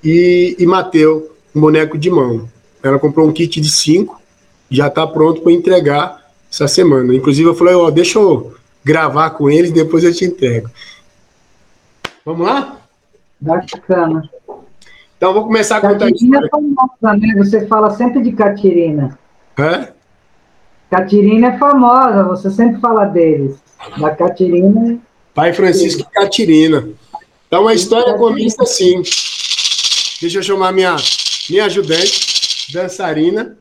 e, 0.03 0.55
e 0.59 0.65
Mateu, 0.65 1.35
um 1.55 1.61
boneco 1.61 1.97
de 1.97 2.09
mão. 2.09 2.47
Ela 2.81 2.99
comprou 2.99 3.27
um 3.27 3.31
kit 3.31 3.61
de 3.61 3.69
cinco, 3.69 4.21
já 4.69 4.87
está 4.87 5.05
pronto 5.07 5.41
para 5.41 5.51
entregar 5.51 6.21
essa 6.51 6.67
semana. 6.67 7.15
Inclusive, 7.15 7.49
eu 7.49 7.55
falei, 7.55 7.73
ó, 7.73 7.89
deixa 7.89 8.19
eu 8.19 8.53
gravar 8.83 9.31
com 9.31 9.49
eles, 9.49 9.71
depois 9.71 10.03
eu 10.03 10.13
te 10.13 10.25
entrego. 10.25 10.69
Vamos 12.25 12.45
lá? 12.47 12.77
Bacana. 13.39 14.29
Então, 15.17 15.33
vou 15.33 15.43
começar 15.45 15.77
a 15.77 15.81
contar 15.81 16.07
Catirina 16.07 16.45
é 16.45 16.49
famosa, 16.49 17.17
né? 17.17 17.33
Você 17.37 17.65
fala 17.67 17.91
sempre 17.91 18.21
de 18.21 18.33
Catirina. 18.33 19.17
É? 19.57 19.93
Catirina 20.89 21.47
é 21.47 21.57
famosa, 21.57 22.23
você 22.23 22.49
sempre 22.49 22.79
fala 22.81 23.05
deles. 23.05 23.57
Da 23.97 24.11
Catirina. 24.11 24.99
Pai 25.33 25.53
Francisco 25.53 26.01
e 26.01 26.13
Catirina. 26.13 26.89
Então, 27.53 27.67
a 27.67 27.75
história 27.75 28.15
começa 28.15 28.63
assim. 28.63 29.03
Deixa 30.19 30.39
eu 30.39 30.41
chamar 30.41 30.71
minha, 30.71 30.95
minha 31.47 31.65
ajudante 31.65 32.65
dançarina. 32.73 33.55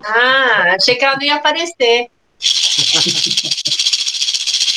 Ah, 0.00 0.76
achei 0.76 0.94
que 0.94 1.04
ela 1.04 1.16
não 1.16 1.22
ia 1.24 1.34
aparecer. 1.34 2.06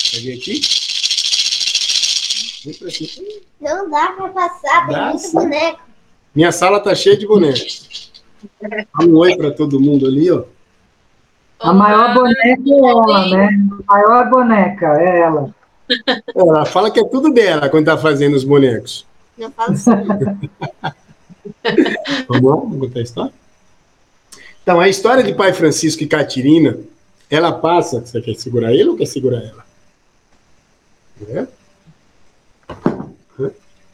Quer 0.10 0.20
vir 0.20 0.40
aqui? 0.40 0.62
Vem 2.66 2.74
pra 2.74 2.88
aqui. 2.88 3.44
Não 3.62 3.88
dá 3.88 4.14
para 4.14 4.30
passar, 4.30 4.88
tem 4.88 4.96
dá, 4.96 5.10
muito 5.10 5.22
sim. 5.22 5.34
boneco. 5.34 5.82
Minha 6.34 6.52
sala 6.52 6.80
tá 6.80 6.96
cheia 6.96 7.16
de 7.16 7.28
bonecos. 7.28 8.12
Dá 8.60 9.06
um 9.06 9.16
oi 9.16 9.38
para 9.38 9.52
todo 9.52 9.80
mundo 9.80 10.08
ali, 10.08 10.32
ó. 10.32 10.44
A 11.60 11.72
maior 11.72 12.16
boneca 12.16 12.64
é 12.66 12.90
ela, 12.90 13.28
né? 13.28 13.50
A 13.88 13.94
maior 13.94 14.30
boneca 14.32 14.88
é 15.00 15.20
ela. 15.22 15.54
Ela 16.36 16.66
fala 16.66 16.92
que 16.92 17.00
é 17.00 17.04
tudo 17.04 17.32
dela 17.32 17.70
quando 17.70 17.86
tá 17.86 17.98
fazendo 17.98 18.36
os 18.36 18.44
bonecos. 18.44 19.06
Não 19.38 19.52
falo 19.52 19.74
assim. 19.74 19.92
Vamos 22.28 22.44
lá? 22.44 22.56
Vamos 22.56 22.80
contar 22.80 23.00
a 23.00 23.04
história? 23.04 23.34
Então, 24.64 24.80
a 24.80 24.90
história 24.90 25.24
de 25.24 25.34
Pai 25.34 25.54
Francisco 25.54 26.02
e 26.04 26.08
Catirina, 26.08 26.78
ela 27.30 27.52
passa. 27.52 28.00
Você 28.02 28.20
quer 28.22 28.36
segurar 28.36 28.74
ele 28.74 28.90
ou 28.90 28.98
quer 28.98 29.06
segurar 29.06 29.44
ela? 29.44 29.66
É? 31.30 31.48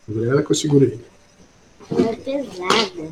Segura 0.05 0.31
ela 0.31 0.43
que 0.43 0.51
eu 0.51 0.55
seguro 0.55 0.85
ele. 0.85 1.03
É 1.91 2.15
pesada. 2.15 3.09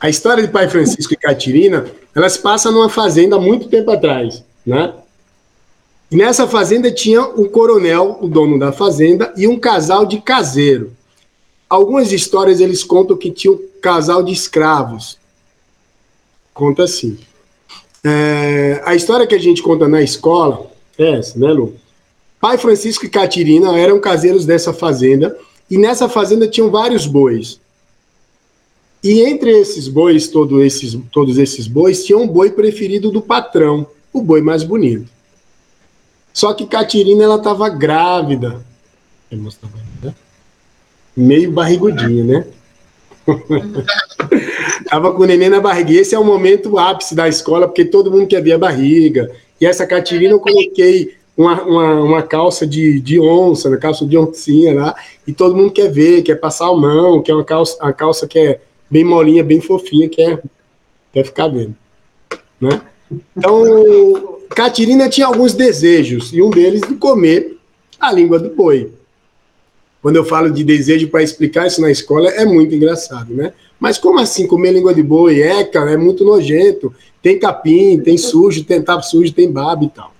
A 0.00 0.08
história 0.08 0.42
de 0.42 0.50
Pai 0.50 0.68
Francisco 0.68 1.12
e 1.12 1.16
Catirina, 1.16 1.86
ela 2.14 2.28
se 2.28 2.38
passa 2.38 2.70
numa 2.70 2.88
fazenda 2.88 3.36
há 3.36 3.40
muito 3.40 3.68
tempo 3.68 3.90
atrás, 3.90 4.42
né? 4.66 4.94
E 6.14 6.16
nessa 6.16 6.46
fazenda 6.46 6.92
tinha 6.92 7.22
um 7.22 7.48
coronel, 7.48 8.20
o 8.20 8.28
dono 8.28 8.56
da 8.56 8.70
fazenda, 8.70 9.34
e 9.36 9.48
um 9.48 9.58
casal 9.58 10.06
de 10.06 10.20
caseiro. 10.20 10.92
Algumas 11.68 12.12
histórias 12.12 12.60
eles 12.60 12.84
contam 12.84 13.16
que 13.16 13.32
tinha 13.32 13.52
um 13.52 13.58
casal 13.82 14.22
de 14.22 14.32
escravos, 14.32 15.18
conta 16.52 16.84
assim. 16.84 17.18
É, 18.04 18.80
a 18.84 18.94
história 18.94 19.26
que 19.26 19.34
a 19.34 19.40
gente 19.40 19.60
conta 19.60 19.88
na 19.88 20.02
escola 20.02 20.70
é 20.96 21.18
essa, 21.18 21.36
né, 21.36 21.52
Lu? 21.52 21.74
Pai 22.40 22.58
Francisco 22.58 23.04
e 23.04 23.10
Catirina 23.10 23.76
eram 23.76 23.98
caseiros 23.98 24.46
dessa 24.46 24.72
fazenda, 24.72 25.36
e 25.68 25.76
nessa 25.76 26.08
fazenda 26.08 26.46
tinham 26.46 26.70
vários 26.70 27.08
bois. 27.08 27.58
E 29.02 29.20
entre 29.22 29.50
esses 29.50 29.88
bois, 29.88 30.28
todo 30.28 30.62
esses, 30.62 30.96
todos 31.10 31.38
esses 31.38 31.66
bois, 31.66 32.04
tinha 32.04 32.16
um 32.16 32.28
boi 32.28 32.52
preferido 32.52 33.10
do 33.10 33.20
patrão, 33.20 33.84
o 34.12 34.22
boi 34.22 34.40
mais 34.40 34.62
bonito. 34.62 35.12
Só 36.34 36.52
que 36.52 36.66
Catirina, 36.66 37.22
ela 37.22 37.36
estava 37.36 37.68
grávida. 37.68 38.60
Meio 41.16 41.52
barrigudinha, 41.52 42.24
né? 42.24 42.46
Tava 44.90 45.12
com 45.14 45.22
o 45.22 45.26
neném 45.26 45.48
na 45.48 45.60
barriga. 45.60 45.92
E 45.92 45.98
esse 45.98 46.12
é 46.12 46.18
o 46.18 46.24
momento 46.24 46.76
ápice 46.76 47.14
da 47.14 47.28
escola, 47.28 47.68
porque 47.68 47.84
todo 47.84 48.10
mundo 48.10 48.26
quer 48.26 48.42
ver 48.42 48.52
a 48.54 48.58
barriga. 48.58 49.30
E 49.60 49.64
essa 49.64 49.86
Catirina 49.86 50.32
eu 50.32 50.40
coloquei 50.40 51.14
uma, 51.36 51.62
uma, 51.62 52.00
uma, 52.02 52.22
calça 52.22 52.66
de, 52.66 53.00
de 53.00 53.20
onça, 53.20 53.68
uma 53.68 53.76
calça 53.76 54.04
de 54.04 54.18
oncinha 54.18 54.74
lá, 54.74 54.94
e 55.26 55.32
todo 55.32 55.56
mundo 55.56 55.70
quer 55.70 55.90
ver, 55.90 56.22
quer 56.22 56.36
passar 56.36 56.68
a 56.68 56.74
mão, 56.74 57.22
quer 57.22 57.34
uma 57.34 57.44
calça, 57.44 57.76
uma 57.80 57.92
calça 57.92 58.26
que 58.26 58.38
é 58.38 58.60
bem 58.90 59.04
molinha, 59.04 59.42
bem 59.42 59.60
fofinha, 59.60 60.08
quer, 60.08 60.42
quer 61.12 61.24
ficar 61.24 61.46
vendo. 61.46 61.74
Né? 62.60 62.80
Então, 63.36 64.38
Catirina 64.54 65.08
tinha 65.08 65.26
alguns 65.26 65.52
desejos, 65.52 66.32
e 66.32 66.40
um 66.40 66.50
deles 66.50 66.80
de 66.82 66.94
comer 66.94 67.58
a 67.98 68.12
língua 68.12 68.38
do 68.38 68.50
boi. 68.50 68.92
Quando 70.00 70.16
eu 70.16 70.24
falo 70.24 70.50
de 70.50 70.62
desejo 70.62 71.08
para 71.08 71.22
explicar 71.22 71.66
isso 71.66 71.80
na 71.80 71.90
escola, 71.90 72.28
é 72.28 72.44
muito 72.44 72.74
engraçado, 72.74 73.32
né? 73.32 73.52
Mas 73.80 73.98
como 73.98 74.18
assim 74.18 74.46
comer 74.46 74.72
língua 74.72 74.94
de 74.94 75.02
boi? 75.02 75.40
É, 75.40 75.64
cara, 75.64 75.92
é 75.92 75.96
muito 75.96 76.24
nojento. 76.24 76.94
Tem 77.22 77.38
capim, 77.38 77.98
tem 78.00 78.16
sujo, 78.16 78.64
tem 78.64 78.82
tapa 78.82 79.02
sujo, 79.02 79.32
tem 79.32 79.50
baba 79.50 79.84
e 79.84 79.88
tal. 79.88 80.14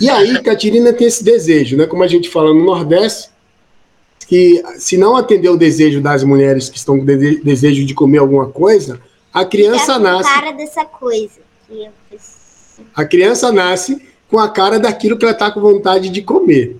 E 0.00 0.08
aí, 0.08 0.42
Catirina 0.42 0.92
tem 0.92 1.06
esse 1.06 1.22
desejo, 1.22 1.76
né? 1.76 1.86
Como 1.86 2.02
a 2.02 2.06
gente 2.08 2.28
fala 2.28 2.52
no 2.52 2.64
Nordeste, 2.64 3.30
que 4.26 4.62
se 4.78 4.96
não 4.96 5.16
atender 5.16 5.50
o 5.50 5.56
desejo 5.56 6.00
das 6.00 6.24
mulheres 6.24 6.68
que 6.68 6.78
estão 6.78 6.98
com 6.98 7.04
desejo 7.04 7.84
de 7.84 7.94
comer 7.94 8.18
alguma 8.18 8.48
coisa, 8.48 9.00
a 9.32 9.44
criança 9.44 9.98
nasce. 9.98 10.28
cara 10.28 10.52
dessa 10.52 10.84
coisa. 10.84 11.40
A 12.94 13.04
criança 13.04 13.52
nasce 13.52 14.00
com 14.28 14.38
a 14.38 14.48
cara 14.48 14.78
daquilo 14.78 15.16
que 15.16 15.24
ela 15.24 15.32
está 15.32 15.50
com 15.50 15.60
vontade 15.60 16.08
de 16.08 16.22
comer. 16.22 16.76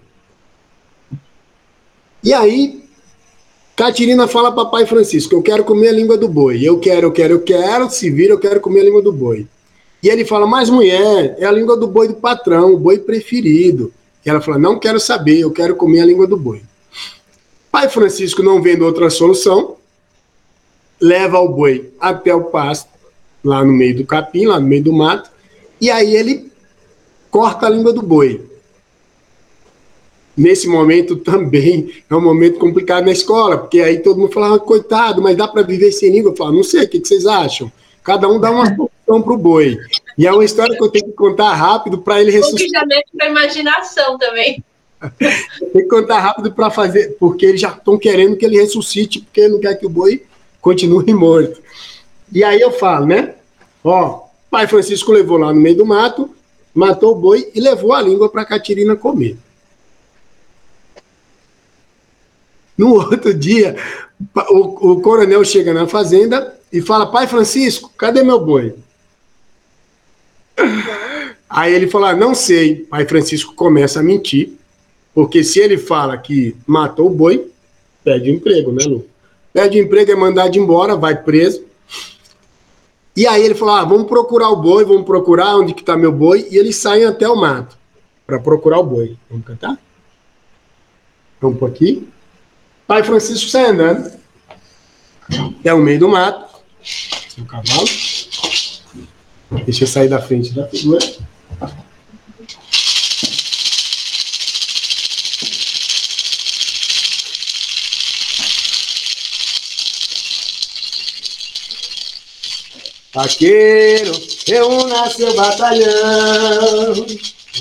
E 2.23 2.33
aí, 2.33 2.85
Catirina 3.77 4.27
fala 4.27 4.53
para 4.53 4.69
pai 4.69 4.87
Francisco: 4.87 5.35
Eu 5.35 5.43
quero 5.43 5.65
comer 5.65 5.89
a 5.89 5.93
língua 5.93 6.17
do 6.17 6.29
boi. 6.29 6.63
Eu 6.63 6.79
quero, 6.79 7.09
eu 7.09 7.13
quero, 7.13 7.35
eu 7.35 7.41
quero. 7.41 7.91
Se 7.91 8.11
vira, 8.11 8.33
eu 8.33 8.39
quero 8.39 8.61
comer 8.61 8.81
a 8.81 8.85
língua 8.85 9.03
do 9.03 9.13
boi. 9.13 9.47
E 10.03 10.09
ele 10.09 10.25
fala: 10.25 10.47
Mas 10.47 10.71
mulher, 10.71 11.37
é 11.39 11.45
a 11.45 11.51
língua 11.51 11.77
do 11.77 11.87
boi 11.87 12.09
do 12.09 12.15
patrão, 12.15 12.73
o 12.73 12.79
boi 12.79 12.99
preferido. 12.99 13.93
E 14.25 14.31
ela 14.31 14.41
fala: 14.41 14.59
Não 14.59 14.79
quero 14.79 15.01
saber, 15.01 15.41
eu 15.41 15.51
quero 15.51 15.75
comer 15.77 16.01
a 16.01 16.07
língua 16.07 16.27
do 16.27 16.37
boi. 16.37 16.63
Pai 17.71 17.89
Francisco, 17.89 18.43
não 18.43 18.63
vendo 18.63 18.85
outra 18.85 19.11
solução, 19.11 19.77
leva 21.01 21.41
o 21.41 21.49
boi 21.49 21.93
até 21.99 22.33
o 22.33 22.45
pasto, 22.45 22.89
lá 23.43 23.65
no 23.65 23.73
meio 23.73 23.97
do 23.97 24.07
capim, 24.07 24.47
lá 24.47 24.61
no 24.61 24.67
meio 24.67 24.85
do 24.85 24.93
mato, 24.93 25.29
e 25.81 25.91
aí 25.91 26.15
ele 26.15 26.51
corta 27.31 27.67
a 27.67 27.71
língua 27.71 27.93
do 27.93 28.03
boi 28.03 28.55
nesse 30.37 30.69
momento 30.69 31.17
também 31.17 31.93
é 32.09 32.15
um 32.15 32.21
momento 32.21 32.59
complicado 32.59 33.05
na 33.05 33.13
escola, 33.13 33.59
porque 33.59 33.81
aí 33.81 33.99
todo 33.99 34.19
mundo 34.19 34.33
fala, 34.33 34.57
ah, 34.57 34.59
coitado, 34.59 35.23
mas 35.23 35.37
dá 35.37 35.47
para 35.47 35.63
viver 35.63 35.93
sem 35.93 36.11
língua? 36.11 36.33
Eu 36.33 36.37
falo, 36.37 36.53
não 36.53 36.63
sei, 36.63 36.85
o 36.85 36.89
que, 36.89 36.99
vocês 36.99 37.27
acham? 37.27 37.71
Cada 38.03 38.29
um 38.29 38.39
dá 38.39 38.51
uma 38.51 38.67
solução 38.67 39.23
para 39.23 39.33
o 39.33 39.39
boi. 39.39 39.79
E 40.19 40.27
é 40.27 40.33
uma 40.33 40.45
história 40.45 40.77
que 40.77 40.83
eu 40.83 40.91
tenho 40.91 41.07
que 41.07 41.13
contar 41.13 41.55
rápido 41.55 41.99
para 41.99 42.21
ele 42.21 42.31
ressuscitar. 42.31 42.59
Porque 42.59 42.79
já 42.79 42.87
mexe 42.87 43.17
para 43.17 43.29
imaginação 43.29 44.19
também. 44.19 44.63
Tem 45.19 45.83
que 45.83 45.89
contar 45.89 46.21
rápido 46.21 46.53
para 46.53 46.71
fazer, 46.71 47.17
porque 47.19 47.47
eles 47.47 47.61
já 47.61 47.71
estão 47.71 47.99
querendo 47.99 48.37
que 48.37 48.45
ele 48.45 48.61
ressuscite, 48.61 49.21
porque 49.21 49.49
não 49.49 49.61
quer 49.61 49.75
que 49.75 49.87
o 49.87 49.91
boi 49.91 50.23
continue 50.61 51.13
morto. 51.15 51.63
E 52.33 52.45
aí 52.45 52.61
eu 52.61 52.73
falo, 52.73 53.07
né? 53.07 53.35
Ó, 53.83 54.24
pai 54.55 54.69
Francisco 54.69 55.11
levou 55.11 55.37
lá 55.37 55.53
no 55.53 55.61
meio 55.61 55.79
do 55.79 55.85
mato, 55.85 56.31
matou 56.73 57.11
o 57.11 57.17
boi 57.17 57.51
e 57.53 57.61
levou 57.61 57.93
a 57.93 58.01
língua 58.01 58.29
para 58.29 58.45
Catirina 58.45 58.95
comer. 58.95 59.37
No 62.79 62.95
outro 63.03 63.35
dia, 63.35 63.75
o, 64.49 64.93
o 64.93 65.01
coronel 65.01 65.45
chega 65.45 65.75
na 65.75 65.89
fazenda 65.89 66.57
e 66.73 66.81
fala: 66.81 67.11
Pai 67.11 67.27
Francisco, 67.27 67.91
cadê 67.99 68.23
meu 68.23 68.39
boi? 68.39 68.77
Aí 71.51 71.75
ele 71.75 71.89
falou: 71.89 72.07
ah, 72.07 72.15
não 72.15 72.33
sei. 72.33 72.87
Aí 72.93 73.05
Francisco 73.09 73.57
começa 73.57 73.99
a 73.99 74.05
mentir, 74.05 74.53
porque 75.13 75.43
se 75.43 75.59
ele 75.59 75.79
fala 75.79 76.17
que 76.17 76.55
matou 76.65 77.09
o 77.09 77.11
boi, 77.11 77.51
perde 78.05 78.31
emprego, 78.31 78.71
né, 78.71 78.85
Lu? 78.85 79.05
Perde 79.53 79.81
emprego, 79.81 80.13
é 80.13 80.15
mandado 80.15 80.57
embora, 80.57 80.95
vai 80.95 81.21
preso. 81.21 81.65
E 83.17 83.27
aí 83.27 83.43
ele 83.43 83.55
falou: 83.55 83.75
ah, 83.75 83.85
vamos 83.85 84.07
procurar 84.07 84.51
o 84.51 84.57
boi, 84.57 84.85
vamos 84.85 85.05
procurar 85.05 85.57
onde 85.57 85.75
que 85.75 85.83
está 85.83 85.97
meu 85.97 86.13
boi. 86.13 86.49
E 86.51 86.57
eles 86.57 86.77
saem 86.77 87.05
até 87.05 87.29
o 87.29 87.37
mato 87.37 87.77
para 88.27 88.39
procurar 88.39 88.79
o 88.79 88.85
boi. 88.85 89.17
Vamos 89.31 89.47
cantar? 89.47 89.79
Vamos 91.41 91.59
por 91.59 91.69
aqui. 91.69 92.09
Pai 92.87 93.03
Francisco 93.03 93.49
sai 93.51 93.67
andando. 93.67 94.13
É 95.63 95.73
o 95.73 95.79
meio 95.79 95.99
do 95.99 96.09
mato. 96.09 96.63
Seu 96.83 97.45
cavalo. 97.45 97.85
Deixa 99.65 99.85
eu 99.85 99.89
sair 99.89 100.09
da 100.09 100.21
frente 100.21 100.53
da 100.53 100.67
figura. 100.67 100.99
Vaqueiro, 113.15 114.11
reúna 114.45 115.09
seu 115.09 115.37
batalhão. 115.37 117.07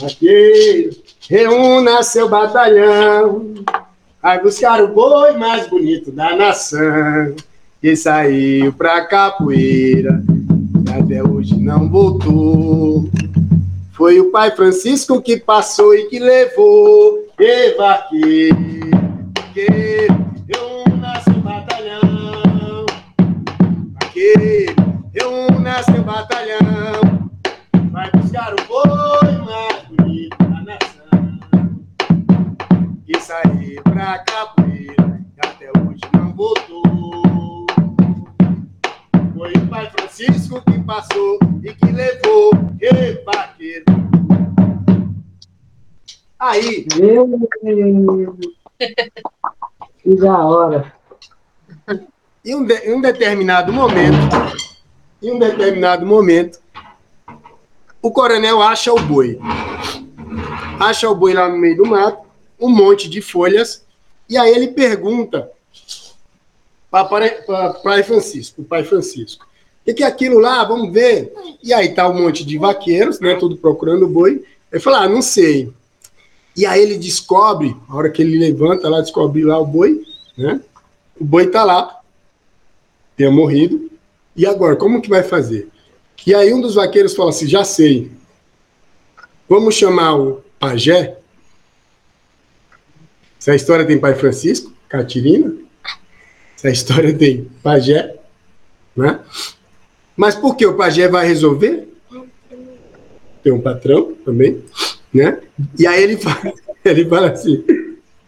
Vaqueiro, 0.01 0.95
reúna 1.29 2.01
seu 2.01 2.27
batalhão. 2.27 3.53
Vai 4.19 4.41
buscar 4.41 4.81
o 4.81 4.87
boi 4.87 5.33
mais 5.33 5.69
bonito 5.69 6.11
da 6.11 6.35
nação. 6.35 7.35
Que 7.79 7.95
saiu 7.95 8.73
pra 8.73 9.05
capoeira 9.05 10.23
e 10.87 10.91
até 10.91 11.21
hoje 11.21 11.55
não 11.59 11.87
voltou. 11.87 13.07
Foi 13.91 14.19
o 14.19 14.31
pai 14.31 14.55
Francisco 14.55 15.21
que 15.21 15.37
passou 15.37 15.93
e 15.93 16.05
que 16.05 16.17
levou. 16.17 17.27
E 17.39 17.75
vaqueiro, 17.75 18.57
vaqueiro, 19.37 20.22
seu 25.47 26.03
batalhão. 26.03 27.29
Vai 27.91 28.09
buscar 28.11 28.53
o 28.53 28.55
boi 28.67 29.31
mais 29.45 29.83
bonito 29.89 30.37
da 30.37 30.61
nação. 30.61 31.39
Que 33.05 33.19
saiu 33.19 33.81
pra 33.83 34.19
capoeira 34.19 35.21
e 35.35 35.45
até 35.45 35.69
hoje 35.79 36.01
não 36.13 36.33
voltou. 36.33 37.65
Foi 39.35 39.51
o 39.53 39.67
pai 39.67 39.89
Francisco 39.91 40.61
que 40.61 40.79
passou 40.83 41.39
e 41.63 41.73
que 41.73 41.91
levou. 41.91 42.51
E 42.81 43.23
vaqueiro. 43.25 43.85
Aí, 46.39 46.85
Meu. 46.99 47.29
Que 50.03 50.15
da 50.17 50.37
hora. 50.45 50.93
em 52.43 52.53
um, 52.55 52.65
de- 52.65 52.73
em 52.73 52.93
um 52.93 52.99
determinado 52.99 53.71
momento, 53.71 54.17
em 55.23 55.31
um 55.31 55.39
determinado 55.39 56.05
momento, 56.05 56.59
o 58.01 58.11
coronel 58.11 58.61
acha 58.61 58.93
o 58.93 58.99
boi. 58.99 59.39
Acha 60.79 61.09
o 61.09 61.15
boi 61.15 61.33
lá 61.33 61.47
no 61.47 61.57
meio 61.57 61.77
do 61.77 61.85
mato, 61.85 62.27
um 62.59 62.69
monte 62.69 63.09
de 63.09 63.21
folhas, 63.21 63.85
e 64.29 64.37
aí 64.37 64.51
ele 64.51 64.67
pergunta 64.67 65.49
para 66.91 67.05
pai 67.83 68.03
Francisco, 68.03 68.61
o 68.61 68.65
pai 68.65 68.83
Francisco, 68.83 69.47
o 69.85 69.93
que, 69.93 70.03
é 70.03 70.07
aquilo 70.07 70.39
lá? 70.39 70.63
Vamos 70.63 70.93
ver. 70.93 71.33
E 71.61 71.73
aí 71.73 71.93
tá 71.93 72.07
um 72.07 72.21
monte 72.21 72.45
de 72.45 72.57
vaqueiros, 72.57 73.19
né, 73.19 73.35
tudo 73.35 73.57
procurando 73.57 74.05
o 74.05 74.09
boi. 74.09 74.43
Ele 74.71 74.81
fala, 74.81 74.99
ah, 75.03 75.09
não 75.09 75.21
sei. 75.21 75.73
E 76.55 76.65
aí 76.65 76.81
ele 76.81 76.97
descobre, 76.97 77.75
a 77.89 77.95
hora 77.95 78.09
que 78.09 78.21
ele 78.21 78.37
levanta 78.37 78.87
lá, 78.87 79.01
descobre 79.01 79.43
lá 79.43 79.59
o 79.59 79.65
boi, 79.65 80.01
né? 80.37 80.61
O 81.19 81.25
boi 81.25 81.47
tá 81.47 81.63
lá, 81.63 81.99
tenha 83.17 83.31
morrido. 83.31 83.91
E 84.35 84.45
agora, 84.45 84.75
como 84.75 85.01
que 85.01 85.09
vai 85.09 85.23
fazer? 85.23 85.69
E 86.25 86.33
aí 86.33 86.53
um 86.53 86.61
dos 86.61 86.75
vaqueiros 86.75 87.15
fala 87.15 87.29
assim: 87.29 87.47
já 87.47 87.63
sei. 87.63 88.11
Vamos 89.47 89.75
chamar 89.75 90.15
o 90.15 90.43
pajé. 90.59 91.17
Essa 93.39 93.55
história 93.55 93.85
tem 93.85 93.99
pai 93.99 94.15
Francisco, 94.15 94.73
Catirina. 94.87 95.53
Essa 96.55 96.69
história 96.69 97.13
tem 97.17 97.49
pajé, 97.61 98.15
né? 98.95 99.19
Mas 100.15 100.35
por 100.35 100.55
que 100.55 100.65
o 100.65 100.77
pajé 100.77 101.07
vai 101.07 101.27
resolver? 101.27 101.89
Tem 103.43 103.51
um 103.51 103.59
patrão 103.59 104.13
também, 104.23 104.63
né? 105.13 105.41
E 105.77 105.85
aí 105.85 106.01
ele 106.01 106.15
fala, 106.17 106.53
ele 106.85 107.05
fala 107.05 107.31
assim: 107.31 107.63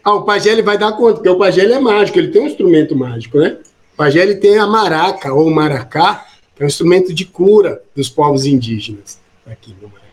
ah, 0.04 0.16
o 0.16 0.24
pajé 0.24 0.52
ele 0.52 0.62
vai 0.62 0.78
dar 0.78 0.92
conta, 0.92 1.16
porque 1.16 1.30
o 1.30 1.38
pajé 1.38 1.64
ele 1.64 1.74
é 1.74 1.80
mágico, 1.80 2.20
ele 2.20 2.32
tem 2.32 2.42
um 2.42 2.48
instrumento 2.48 2.96
mágico, 2.96 3.40
né? 3.40 3.58
Pajé 3.96 4.22
ele 4.22 4.36
tem 4.36 4.58
a 4.58 4.68
maraca 4.68 5.34
ou 5.34 5.50
maracá, 5.50 6.26
que 6.56 6.62
é 6.62 6.66
um 6.66 6.68
instrumento 6.68 7.14
de 7.14 7.26
cura 7.26 7.82
dos 7.96 8.10
povos 8.10 8.46
indígenas 8.46 9.20
aqui 9.46 9.76
no 9.82 9.88
Maranhão. 9.88 10.06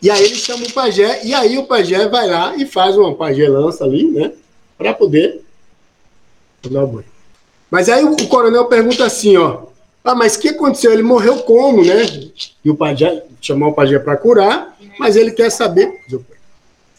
E 0.00 0.10
aí 0.10 0.24
ele 0.24 0.34
chama 0.34 0.66
o 0.66 0.72
pajé, 0.72 1.24
e 1.24 1.32
aí 1.32 1.56
o 1.58 1.64
pajé 1.64 2.08
vai 2.08 2.28
lá 2.28 2.56
e 2.56 2.66
faz 2.66 2.96
uma 2.96 3.14
pagelança 3.14 3.84
ali, 3.84 4.10
né? 4.10 4.32
Para 4.76 4.92
poder 4.92 5.42
dar 6.68 6.86
boi. 6.86 7.04
Mas 7.70 7.88
aí 7.88 8.04
o, 8.04 8.12
o 8.12 8.26
coronel 8.26 8.66
pergunta 8.66 9.04
assim, 9.04 9.36
ó. 9.36 9.64
Ah, 10.04 10.16
mas 10.16 10.34
o 10.34 10.40
que 10.40 10.48
aconteceu? 10.48 10.92
Ele 10.92 11.04
morreu 11.04 11.38
como, 11.44 11.84
né? 11.84 12.02
E 12.64 12.70
o 12.70 12.74
pajé 12.74 13.22
chamou 13.40 13.70
o 13.70 13.74
pajé 13.74 14.00
para 14.00 14.16
curar, 14.16 14.76
mas 14.98 15.14
ele 15.14 15.30
quer 15.30 15.50
saber, 15.50 16.00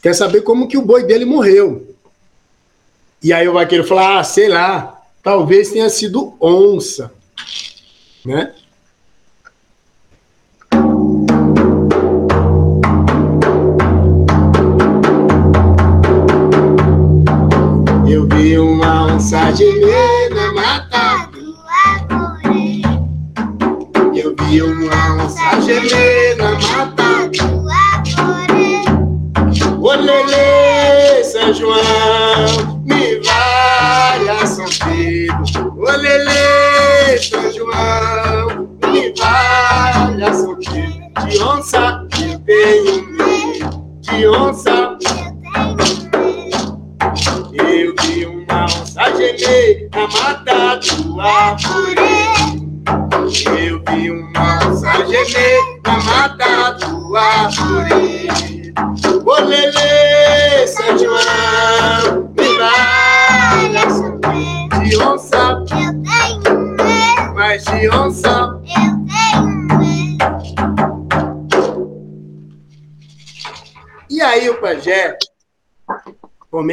quer 0.02 0.16
saber 0.16 0.42
como 0.42 0.68
que 0.68 0.78
o 0.78 0.82
boi 0.82 1.04
dele 1.04 1.26
morreu. 1.26 1.94
E 3.22 3.34
aí 3.34 3.48
o 3.48 3.54
vaqueiro 3.54 3.84
fala, 3.84 4.20
ah, 4.20 4.24
sei 4.24 4.48
lá, 4.48 5.03
talvez 5.24 5.70
tenha 5.70 5.90
sido 5.90 6.36
onça, 6.40 7.12
né? 8.26 8.54
Eu 18.06 18.28
vi 18.28 18.60
uma 18.60 19.16
onça 19.16 19.52
gemer 19.56 20.30
na 20.36 20.54
mata, 20.54 21.30
do 21.32 21.56
arvoredo, 21.86 23.08
eu 24.14 24.36
vi 24.36 24.62
uma 24.62 25.24
onça 25.24 25.62
gemer 25.62 26.23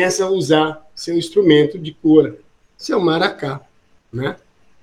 começa 0.01 0.25
a 0.25 0.31
usar 0.31 0.81
seu 0.95 1.15
instrumento 1.15 1.79
de 1.79 1.93
cura, 1.93 2.35
seu 2.75 2.99
maracá, 2.99 3.61
né? 4.11 4.35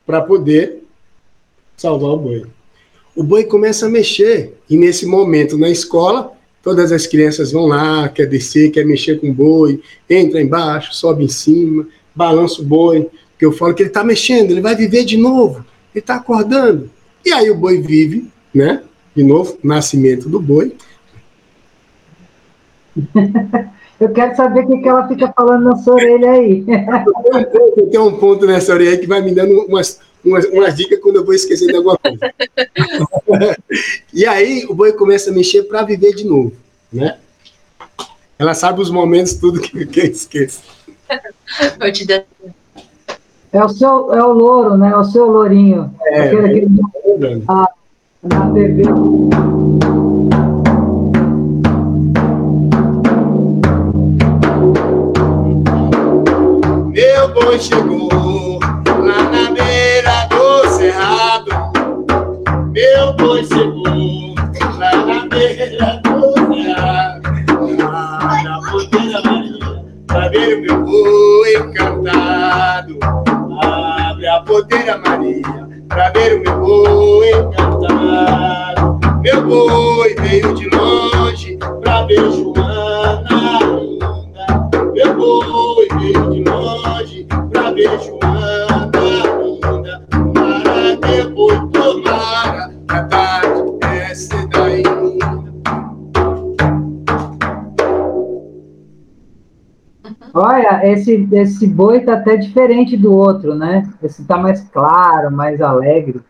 Para 0.05 0.21
poder 0.21 0.83
salvar 1.75 2.11
o 2.11 2.17
boi. 2.17 2.45
O 3.15 3.23
boi 3.23 3.43
começa 3.43 3.87
a 3.87 3.89
mexer, 3.89 4.53
e 4.69 4.77
nesse 4.77 5.07
momento 5.07 5.57
na 5.57 5.71
escola, 5.71 6.33
todas 6.61 6.91
as 6.91 7.07
crianças 7.07 7.51
vão 7.51 7.65
lá, 7.65 8.07
quer 8.09 8.27
descer, 8.27 8.69
quer 8.69 8.85
mexer 8.85 9.19
com 9.19 9.31
o 9.31 9.33
boi, 9.33 9.81
entra 10.07 10.39
embaixo, 10.39 10.93
sobe 10.93 11.23
em 11.23 11.29
cima, 11.29 11.87
balança 12.13 12.61
o 12.61 12.65
boi, 12.65 13.09
porque 13.31 13.45
eu 13.45 13.51
falo 13.51 13.73
que 13.73 13.81
ele 13.81 13.89
está 13.89 14.03
mexendo, 14.03 14.51
ele 14.51 14.61
vai 14.61 14.75
viver 14.75 15.03
de 15.03 15.17
novo, 15.17 15.65
ele 15.95 15.99
está 15.99 16.17
acordando. 16.17 16.91
E 17.25 17.33
aí 17.33 17.49
o 17.49 17.55
boi 17.55 17.81
vive, 17.81 18.31
né? 18.53 18.83
De 19.15 19.23
novo, 19.23 19.57
nascimento 19.63 20.29
do 20.29 20.39
boi, 20.39 20.75
Eu 23.99 24.09
quero 24.09 24.35
saber 24.35 24.63
o 24.63 24.67
que, 24.67 24.77
que 24.77 24.87
ela 24.87 25.07
fica 25.07 25.33
falando 25.35 25.63
na 25.63 25.75
sua 25.77 25.95
orelha 25.95 26.31
aí. 26.31 26.63
Tem 27.89 27.99
um 27.99 28.17
ponto 28.17 28.45
nessa 28.45 28.73
orelha 28.73 28.91
aí 28.91 28.97
que 28.97 29.07
vai 29.07 29.21
me 29.21 29.33
dando 29.33 29.65
umas, 29.65 29.99
umas, 30.23 30.45
umas 30.45 30.75
dicas 30.75 30.99
quando 30.99 31.15
eu 31.15 31.25
vou 31.25 31.33
esquecer 31.33 31.67
de 31.67 31.75
alguma 31.75 31.97
coisa. 31.97 33.57
e 34.13 34.25
aí 34.25 34.65
o 34.69 34.75
boi 34.75 34.93
começa 34.93 35.31
a 35.31 35.33
mexer 35.33 35.63
para 35.63 35.83
viver 35.83 36.13
de 36.13 36.25
novo, 36.25 36.53
né? 36.93 37.17
Ela 38.37 38.53
sabe 38.53 38.81
os 38.81 38.91
momentos, 38.91 39.33
tudo 39.33 39.59
que, 39.59 39.85
que 39.87 39.99
eu 39.99 40.05
esqueço. 40.05 40.61
Eu 41.79 41.91
te 41.91 42.05
dou- 42.05 42.23
É 43.51 43.63
o 43.63 43.69
seu, 43.69 44.13
é 44.13 44.23
o 44.23 44.31
louro, 44.31 44.77
né? 44.77 44.91
É 44.91 44.97
o 44.97 45.03
seu 45.03 45.25
lourinho. 45.25 45.91
É. 46.05 46.29
Aquele 46.29 46.61
que 46.61 46.67
na 48.23 48.51
TV. 48.51 48.83
Meu 57.17 57.29
boi 57.29 57.59
chegou 57.59 58.59
lá 58.85 59.23
na 59.23 59.49
beira 59.49 60.27
do 60.29 60.69
cerrado. 60.69 61.49
Meu 62.71 63.13
boi 63.13 63.43
chegou 63.43 64.35
lá 64.77 64.95
na 65.03 65.25
beira 65.25 65.99
do 66.03 66.35
cerrado. 66.53 67.23
Lá 67.81 68.43
na 68.43 68.61
ponteira 68.69 69.21
Maria, 69.23 69.83
pra 70.05 70.29
ver 70.29 70.59
o 70.59 70.61
meu 70.61 70.85
boi 70.85 71.55
encantado. 71.55 72.99
Abre 73.63 74.27
a 74.27 74.39
ponteira 74.41 74.97
Maria, 74.99 75.67
pra 75.89 76.11
ver 76.11 76.35
o 76.35 76.43
meu 76.43 76.59
boi 76.59 77.31
encantado. 77.31 78.99
Meu 79.23 79.43
boi 79.43 80.15
veio 80.19 80.53
de 80.53 80.69
longe 80.69 81.57
pra 81.81 82.03
ver 82.03 82.31
Joana 82.31 83.46
boi 85.17 85.87
veio 85.99 86.29
de 86.31 86.43
longe 86.43 87.27
pra 87.51 87.71
ver 87.71 87.99
Joana 88.01 88.57
linda. 89.77 90.07
Para 90.63 90.95
depois 90.95 91.59
tomara 91.71 92.73
a 92.87 93.03
tarde 93.03 93.77
essa 93.81 94.47
daí. 94.47 94.83
Olha, 100.33 100.81
esse, 100.83 101.27
esse 101.31 101.67
boi 101.67 102.01
tá 102.01 102.13
até 102.13 102.37
diferente 102.37 102.95
do 102.95 103.11
outro, 103.11 103.55
né? 103.55 103.91
Esse 104.03 104.23
tá 104.25 104.37
mais 104.37 104.61
claro, 104.69 105.31
mais 105.31 105.59
alegre. 105.61 106.21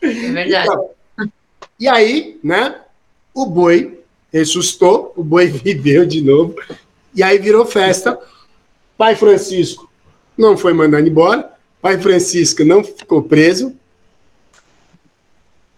É 0.00 0.08
verdade. 0.32 0.68
Então, 0.68 0.90
E 1.78 1.88
aí, 1.88 2.40
né? 2.42 2.76
O 3.34 3.46
boi 3.46 4.00
ressuscitou, 4.32 5.12
o 5.16 5.22
boi 5.22 5.46
viveu 5.52 6.06
de 6.06 6.22
novo, 6.22 6.54
e 7.14 7.22
aí 7.22 7.38
virou 7.38 7.64
festa. 7.64 8.18
Pai 8.96 9.16
Francisco 9.16 9.90
não 10.36 10.56
foi 10.56 10.72
mandado 10.72 11.06
embora, 11.06 11.50
pai 11.80 11.98
Francisco 11.98 12.64
não 12.64 12.82
ficou 12.82 13.22
preso, 13.22 13.74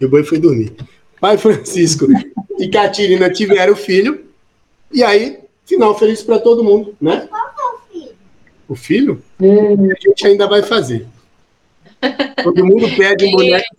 e 0.01 0.05
o 0.05 0.09
boi 0.09 0.25
foi 0.25 0.39
dormir. 0.39 0.75
Pai 1.21 1.39
Francisco 1.39 2.07
e 2.59 2.69
Catirina 2.69 3.31
tiveram 3.31 3.75
filho, 3.75 4.27
e 4.93 5.03
aí, 5.03 5.41
final 5.65 5.99
feliz 5.99 6.23
para 6.23 6.39
todo 6.39 6.63
mundo, 6.63 6.95
né? 7.01 7.29
O 8.69 8.75
filho? 8.75 9.23
E- 9.41 9.47
a 9.47 10.09
gente 10.09 10.27
ainda 10.27 10.47
vai 10.47 10.63
fazer. 10.63 11.07
Todo 12.43 12.65
mundo 12.65 12.87
pede 12.97 13.25
um 13.25 13.33
boneco, 13.37 13.77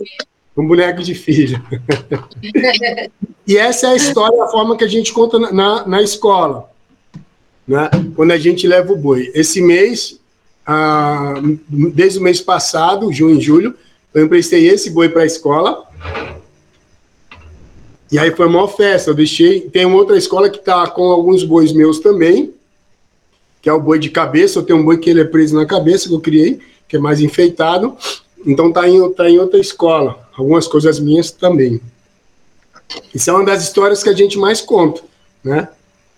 um 0.58 0.68
boneco 0.68 1.04
de 1.04 1.16
filho. 1.16 1.64
E 3.48 3.58
essa 3.58 3.86
é 3.86 3.90
a 3.92 3.96
história, 3.96 4.44
a 4.44 4.48
forma 4.48 4.76
que 4.76 4.84
a 4.84 4.88
gente 4.88 5.14
conta 5.14 5.38
na, 5.38 5.86
na 5.86 6.02
escola, 6.02 6.68
né? 7.68 7.90
quando 8.16 8.32
a 8.32 8.38
gente 8.38 8.68
leva 8.68 8.94
o 8.94 8.98
boi. 8.98 9.32
Esse 9.34 9.62
mês, 9.62 10.20
ah, 10.66 11.36
desde 11.70 12.20
o 12.20 12.22
mês 12.22 12.42
passado, 12.42 13.12
junho 13.12 13.38
e 13.38 13.42
julho, 13.42 13.76
eu 14.14 14.26
emprestei 14.26 14.68
esse 14.68 14.90
boi 14.90 15.10
para 15.10 15.24
a 15.24 15.26
escola. 15.26 15.84
E 18.12 18.18
aí 18.18 18.32
foi 18.32 18.48
uma 18.48 18.68
festa. 18.68 19.10
Eu 19.10 19.16
deixei. 19.16 19.62
Tem 19.62 19.86
uma 19.86 19.98
outra 19.98 20.18
escola 20.18 20.50
que 20.50 20.58
está 20.58 20.88
com 20.88 21.04
alguns 21.12 21.44
bois 21.44 21.74
meus 21.74 22.00
também, 22.00 22.54
que 23.62 23.70
é 23.70 23.74
o 23.74 23.82
boi 23.82 24.00
de 24.00 24.10
cabeça. 24.10 24.60
Eu 24.60 24.64
tenho 24.64 24.80
um 24.80 24.86
boi 24.86 24.98
que 24.98 25.10
ele 25.10 25.22
é 25.22 25.26
preso 25.26 25.56
na 25.56 25.66
cabeça, 25.66 26.08
que 26.08 26.14
eu 26.14 26.22
criei, 26.22 26.60
que 26.88 26.96
é 26.96 27.00
mais 27.00 27.20
enfeitado. 27.20 27.98
Então 28.46 28.72
tá 28.72 28.88
em, 28.88 29.12
tá 29.12 29.30
em 29.30 29.40
outra 29.40 29.60
escola. 29.60 30.30
Algumas 30.38 30.68
coisas 30.68 31.00
minhas 31.00 31.32
também. 31.32 31.82
Isso 33.14 33.30
é 33.30 33.34
uma 33.34 33.44
das 33.44 33.64
histórias 33.64 34.04
que 34.04 34.10
a 34.10 34.14
gente 34.14 34.38
mais 34.38 34.62
conta, 34.62 35.02
né? 35.44 35.68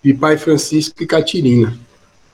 De 0.02 0.14
pai 0.14 0.36
Francisco 0.38 1.02
e 1.02 1.06
Catirina. 1.06 1.76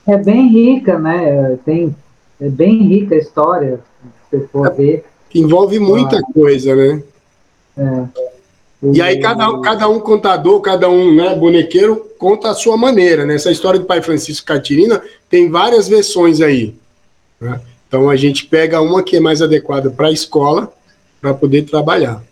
É 0.07 0.17
bem 0.17 0.47
rica, 0.49 0.99
né? 0.99 1.57
Tem, 1.65 1.95
é 2.39 2.47
bem 2.49 2.83
rica 2.83 3.15
a 3.15 3.17
história, 3.17 3.79
se 4.29 4.37
você 4.37 4.47
for 4.47 4.71
ver. 4.73 5.03
Que 5.29 5.39
envolve 5.39 5.79
muita 5.79 6.21
coisa, 6.21 6.75
né? 6.75 7.01
O- 8.81 8.93
E 8.93 9.01
aí 9.01 9.19
cada, 9.19 9.49
um- 9.49 9.61
cada 9.61 9.89
um 9.89 9.99
contador, 9.99 10.61
cada 10.61 10.89
um 10.89 11.15
né, 11.15 11.33
bonequeiro 11.35 12.05
conta 12.19 12.49
a 12.51 12.53
sua 12.53 12.77
maneira, 12.77 13.25
né? 13.25 13.35
Essa 13.35 13.51
história 13.51 13.79
do 13.79 13.85
pai 13.85 14.01
Francisco 14.01 14.43
e 14.43 14.47
Catirina 14.53 15.01
tem 15.29 15.49
várias 15.49 15.87
versões 15.87 16.41
aí. 16.41 16.75
né? 17.41 17.59
Então 17.87 18.09
a 18.09 18.15
gente 18.15 18.45
pega 18.45 18.79
uma 18.81 19.03
que 19.03 19.15
é 19.17 19.19
mais 19.19 19.41
adequada 19.41 19.89
para 19.89 20.07
a 20.07 20.11
escola 20.11 20.71
para 21.19 21.33
poder 21.33 21.63
trabalhar. 21.63 22.23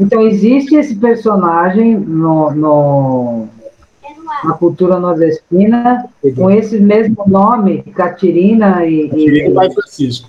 Então, 0.00 0.20
existe 0.26 0.74
esse 0.74 0.94
personagem 0.96 1.96
no, 1.96 2.50
no- 2.54 3.48
na 4.44 4.52
cultura 4.54 4.98
nordestina 4.98 6.04
com 6.34 6.50
esse 6.50 6.78
mesmo 6.78 7.24
nome, 7.26 7.82
Catirina 7.94 8.84
e, 8.86 9.08
Catirina 9.08 9.48
e 9.48 9.54
pai 9.54 9.70
Francisco. 9.70 10.28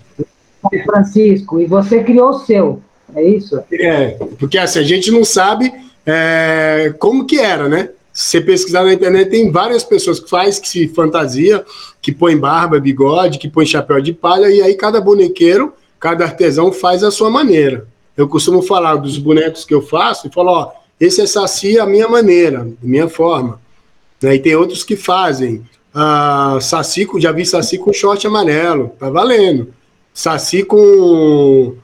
e 0.71 0.79
Francisco, 0.83 1.59
e 1.61 1.65
você 1.65 2.03
criou 2.03 2.29
o 2.29 2.39
seu, 2.39 2.81
é 3.15 3.23
isso? 3.23 3.59
É, 3.71 4.17
porque 4.37 4.57
assim, 4.57 4.79
a 4.79 4.83
gente 4.83 5.09
não 5.09 5.23
sabe 5.23 5.73
é, 6.05 6.93
como 6.99 7.25
que 7.25 7.39
era, 7.39 7.67
né? 7.67 7.89
Se 8.11 8.29
você 8.29 8.41
pesquisar 8.41 8.83
na 8.83 8.93
internet, 8.93 9.29
tem 9.31 9.49
várias 9.51 9.83
pessoas 9.83 10.19
que 10.19 10.29
faz, 10.29 10.59
que 10.59 10.67
se 10.69 10.87
fantasia, 10.89 11.65
que 11.99 12.11
põe 12.11 12.37
barba, 12.37 12.79
bigode, 12.79 13.39
que 13.39 13.49
põe 13.49 13.65
chapéu 13.65 13.99
de 13.99 14.13
palha, 14.13 14.51
e 14.51 14.61
aí 14.61 14.75
cada 14.75 15.01
bonequeiro, 15.01 15.73
cada 15.99 16.25
artesão 16.25 16.71
faz 16.71 17.03
a 17.03 17.09
sua 17.09 17.31
maneira. 17.31 17.87
Eu 18.15 18.27
costumo 18.27 18.61
falar 18.61 18.95
dos 18.95 19.17
bonecos 19.17 19.65
que 19.65 19.73
eu 19.73 19.81
faço 19.81 20.27
e 20.27 20.31
falo, 20.31 20.51
ó, 20.51 20.71
esse 20.99 21.21
é 21.21 21.25
saci 21.25 21.79
a 21.79 21.85
minha 21.85 22.07
maneira, 22.07 22.61
a 22.61 22.85
minha 22.85 23.09
forma. 23.09 23.59
Né? 24.21 24.35
E 24.35 24.39
tem 24.39 24.55
outros 24.55 24.83
que 24.83 24.95
fazem. 24.95 25.63
Ah, 25.93 26.57
saci, 26.61 27.07
já 27.17 27.31
vi 27.31 27.45
saci 27.45 27.77
com 27.77 27.91
short 27.91 28.25
amarelo, 28.25 28.91
tá 28.99 29.09
valendo. 29.09 29.73
Saci 30.13 30.63
com 30.63 31.75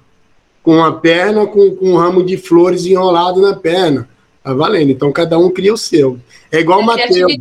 com 0.61 0.75
uma 0.75 0.99
perna 0.99 1.47
com, 1.47 1.75
com 1.75 1.93
um 1.93 1.97
ramo 1.97 2.23
de 2.23 2.38
flores 2.38 2.86
enrolado 2.86 3.41
na 3.41 3.55
perna. 3.55 4.07
Tá 4.43 4.53
valendo. 4.53 4.91
Então 4.91 5.11
cada 5.11 5.38
um 5.38 5.49
cria 5.49 5.73
o 5.73 5.77
seu. 5.77 6.19
É 6.51 6.59
igual 6.59 6.80
o 6.80 6.86
Mateus. 6.86 7.34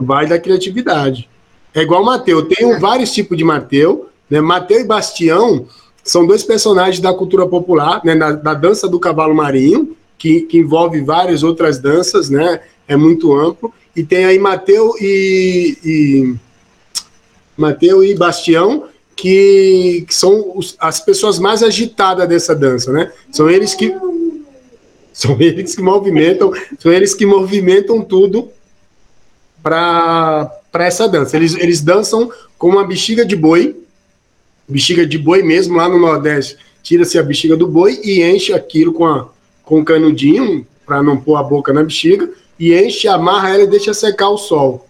Vai 0.00 0.26
da 0.26 0.38
criatividade. 0.38 1.28
É 1.74 1.82
igual 1.82 2.02
o 2.02 2.06
Mateu. 2.06 2.46
Tem 2.46 2.78
vários 2.78 3.12
tipos 3.12 3.36
de 3.36 3.44
Mateu. 3.44 4.08
Né? 4.28 4.40
Mateu 4.40 4.80
e 4.80 4.84
Bastião 4.84 5.66
são 6.08 6.26
dois 6.26 6.42
personagens 6.42 7.00
da 7.00 7.12
cultura 7.12 7.46
popular, 7.46 8.00
né? 8.04 8.16
da, 8.16 8.32
da 8.32 8.54
dança 8.54 8.88
do 8.88 8.98
cavalo 8.98 9.34
marinho, 9.34 9.96
que, 10.16 10.40
que 10.42 10.58
envolve 10.58 11.00
várias 11.02 11.42
outras 11.42 11.78
danças, 11.78 12.30
né? 12.30 12.60
É 12.88 12.96
muito 12.96 13.32
amplo. 13.34 13.72
E 13.94 14.02
tem 14.02 14.24
aí 14.24 14.38
Mateu 14.38 14.94
e, 15.00 15.76
e 15.84 16.34
Mateu 17.56 18.02
e 18.02 18.14
Bastião, 18.14 18.84
que, 19.14 20.04
que 20.06 20.14
são 20.14 20.52
os- 20.56 20.76
as 20.78 21.00
pessoas 21.00 21.38
mais 21.38 21.62
agitadas 21.62 22.28
dessa 22.28 22.54
dança, 22.54 22.90
né? 22.92 23.12
São 23.30 23.50
eles 23.50 23.74
que 23.74 23.94
são 25.12 25.36
eles 25.40 25.74
que 25.74 25.82
movimentam, 25.82 26.52
são 26.78 26.92
eles 26.92 27.12
que 27.12 27.26
movimentam 27.26 28.00
tudo 28.02 28.48
para 29.62 30.50
essa 30.74 31.08
dança. 31.08 31.36
Eles, 31.36 31.54
eles 31.56 31.80
dançam 31.80 32.30
com 32.56 32.68
uma 32.68 32.86
bexiga 32.86 33.24
de 33.26 33.34
boi, 33.36 33.76
bexiga 34.68 35.06
de 35.06 35.18
boi 35.18 35.42
mesmo, 35.42 35.76
lá 35.76 35.88
no 35.88 35.98
Nordeste. 35.98 36.56
Tira-se 36.82 37.18
a 37.18 37.22
bexiga 37.22 37.56
do 37.56 37.66
boi 37.66 38.00
e 38.02 38.22
enche 38.22 38.52
aquilo 38.52 38.92
com, 38.92 39.06
a, 39.06 39.28
com 39.64 39.80
um 39.80 39.84
canudinho, 39.84 40.66
para 40.86 41.02
não 41.02 41.16
pôr 41.16 41.36
a 41.36 41.42
boca 41.42 41.72
na 41.72 41.82
bexiga, 41.82 42.30
e 42.58 42.74
enche, 42.74 43.06
amarra 43.08 43.50
ela 43.50 43.62
e 43.64 43.66
deixa 43.66 43.94
secar 43.94 44.30
o 44.30 44.38
sol. 44.38 44.86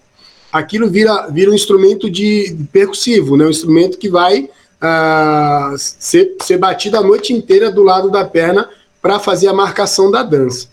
Aquilo 0.52 0.88
vira, 0.88 1.28
vira 1.28 1.50
um 1.50 1.54
instrumento 1.54 2.10
de 2.10 2.56
percussivo, 2.72 3.36
né? 3.36 3.44
um 3.44 3.50
instrumento 3.50 3.98
que 3.98 4.08
vai 4.08 4.48
ah, 4.80 5.74
ser, 5.76 6.36
ser 6.42 6.56
batido 6.56 6.96
a 6.96 7.02
noite 7.02 7.32
inteira 7.32 7.70
do 7.70 7.82
lado 7.82 8.10
da 8.10 8.24
perna 8.24 8.68
para 9.02 9.18
fazer 9.18 9.48
a 9.48 9.52
marcação 9.52 10.10
da 10.10 10.22
dança. 10.22 10.68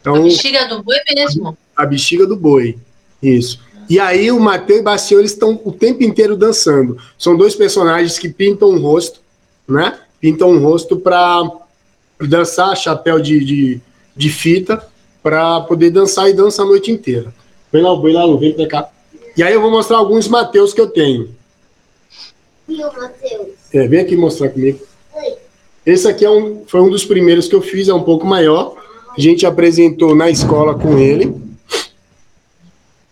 Então, 0.00 0.16
A 0.16 0.20
bexiga 0.20 0.66
do 0.66 0.82
boi 0.82 0.96
mesmo. 1.14 1.56
a 1.76 1.86
bexiga 1.86 2.26
do 2.26 2.36
boi. 2.36 2.78
Isso. 3.22 3.60
E 3.90 3.98
aí 3.98 4.30
o 4.30 4.38
Mateu 4.38 4.78
e 4.78 4.82
Bastião 4.82 5.18
eles 5.18 5.32
estão 5.32 5.60
o 5.64 5.72
tempo 5.72 6.04
inteiro 6.04 6.36
dançando. 6.36 6.96
São 7.18 7.36
dois 7.36 7.56
personagens 7.56 8.20
que 8.20 8.28
pintam 8.28 8.70
um 8.70 8.80
rosto, 8.80 9.18
né? 9.66 9.98
Pintam 10.20 10.52
um 10.52 10.60
rosto 10.60 10.96
para 10.96 11.42
dançar, 12.20 12.76
chapéu 12.76 13.18
de, 13.18 13.44
de, 13.44 13.80
de 14.14 14.30
fita, 14.30 14.86
para 15.20 15.62
poder 15.62 15.90
dançar 15.90 16.30
e 16.30 16.32
dança 16.32 16.62
a 16.62 16.64
noite 16.64 16.92
inteira. 16.92 17.34
Vem 17.72 17.82
lá, 17.82 17.92
boi 17.96 18.12
lá, 18.12 18.24
vem 18.36 18.52
pra 18.52 18.68
cá. 18.68 18.88
E 19.36 19.42
aí 19.42 19.52
eu 19.52 19.60
vou 19.60 19.72
mostrar 19.72 19.96
alguns 19.96 20.28
Mateus 20.28 20.72
que 20.72 20.80
eu 20.80 20.88
tenho. 20.88 21.34
Viu, 22.68 22.86
Matheus? 22.92 23.48
É, 23.74 23.88
vem 23.88 23.98
aqui 23.98 24.16
mostrar 24.16 24.50
comigo. 24.50 24.78
Oi. 25.16 25.34
Esse 25.84 26.06
aqui 26.06 26.24
é 26.24 26.30
um, 26.30 26.62
foi 26.64 26.80
um 26.80 26.90
dos 26.90 27.04
primeiros 27.04 27.48
que 27.48 27.56
eu 27.56 27.60
fiz, 27.60 27.88
é 27.88 27.94
um 27.94 28.04
pouco 28.04 28.24
maior. 28.24 28.76
A 29.18 29.20
gente 29.20 29.44
apresentou 29.44 30.14
na 30.14 30.30
escola 30.30 30.78
com 30.78 30.96
ele. 30.96 31.49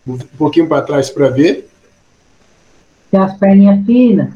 Um 0.08 0.18
pouquinho 0.38 0.66
para 0.66 0.82
trás 0.82 1.10
para 1.10 1.28
ver. 1.28 1.68
Tem 3.10 3.20
as 3.20 3.36
perninhas 3.36 3.84
finas. 3.84 4.34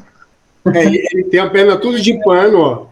É, 0.73 0.85
ele, 0.85 1.23
tem 1.25 1.39
a 1.39 1.49
perna 1.49 1.77
tudo 1.77 1.99
de 1.99 2.23
pano, 2.23 2.59
ó. 2.59 2.85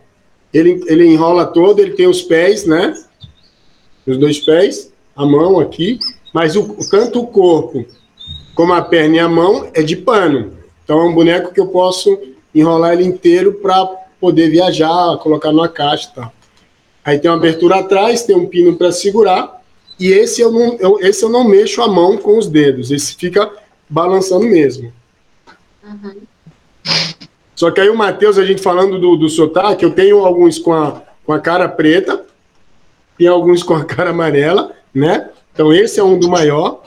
Ele, 0.53 0.83
ele 0.87 1.05
enrola 1.05 1.45
todo, 1.45 1.79
ele 1.79 1.91
tem 1.91 2.07
os 2.07 2.21
pés, 2.21 2.65
né? 2.65 2.93
Os 4.05 4.17
dois 4.17 4.39
pés, 4.39 4.91
a 5.15 5.25
mão 5.25 5.59
aqui. 5.59 5.99
Mas 6.33 6.55
o, 6.55 6.75
tanto 6.89 7.21
o 7.21 7.27
corpo 7.27 7.85
como 8.55 8.73
a 8.73 8.81
perna 8.81 9.15
e 9.15 9.19
a 9.19 9.29
mão 9.29 9.69
é 9.73 9.81
de 9.81 9.95
pano. 9.95 10.53
Então 10.83 10.99
é 10.99 11.03
um 11.05 11.13
boneco 11.13 11.53
que 11.53 11.59
eu 11.59 11.67
posso 11.67 12.19
enrolar 12.53 12.93
ele 12.93 13.05
inteiro 13.05 13.53
para 13.53 13.85
poder 14.19 14.49
viajar, 14.49 15.17
colocar 15.17 15.51
numa 15.51 15.69
caixa 15.69 16.09
e 16.11 16.15
tal. 16.15 16.33
Aí 17.03 17.19
tem 17.19 17.31
uma 17.31 17.37
abertura 17.37 17.77
atrás, 17.77 18.23
tem 18.23 18.35
um 18.35 18.45
pino 18.45 18.75
para 18.75 18.91
segurar. 18.91 19.60
E 19.99 20.11
esse 20.11 20.41
eu, 20.41 20.51
não, 20.51 20.75
eu, 20.79 20.99
esse 20.99 21.23
eu 21.23 21.29
não 21.29 21.43
mexo 21.43 21.81
a 21.81 21.87
mão 21.87 22.17
com 22.17 22.37
os 22.37 22.47
dedos, 22.47 22.91
esse 22.91 23.15
fica 23.15 23.51
balançando 23.89 24.45
mesmo. 24.45 24.91
Só 27.55 27.69
que 27.69 27.79
aí 27.79 27.89
o 27.89 27.95
Matheus, 27.95 28.37
a 28.37 28.45
gente 28.45 28.61
falando 28.61 28.99
do, 28.99 29.15
do 29.15 29.29
sotaque, 29.29 29.85
eu 29.85 29.91
tenho 29.91 30.25
alguns 30.25 30.57
com 30.57 30.73
a, 30.73 31.03
com 31.23 31.33
a 31.33 31.39
cara 31.39 31.69
preta, 31.69 32.25
tem 33.17 33.27
alguns 33.27 33.61
com 33.61 33.75
a 33.75 33.85
cara 33.85 34.09
amarela, 34.09 34.73
né? 34.93 35.29
Então 35.53 35.71
esse 35.71 35.99
é 35.99 36.03
um 36.03 36.17
do 36.17 36.27
maior. 36.27 36.81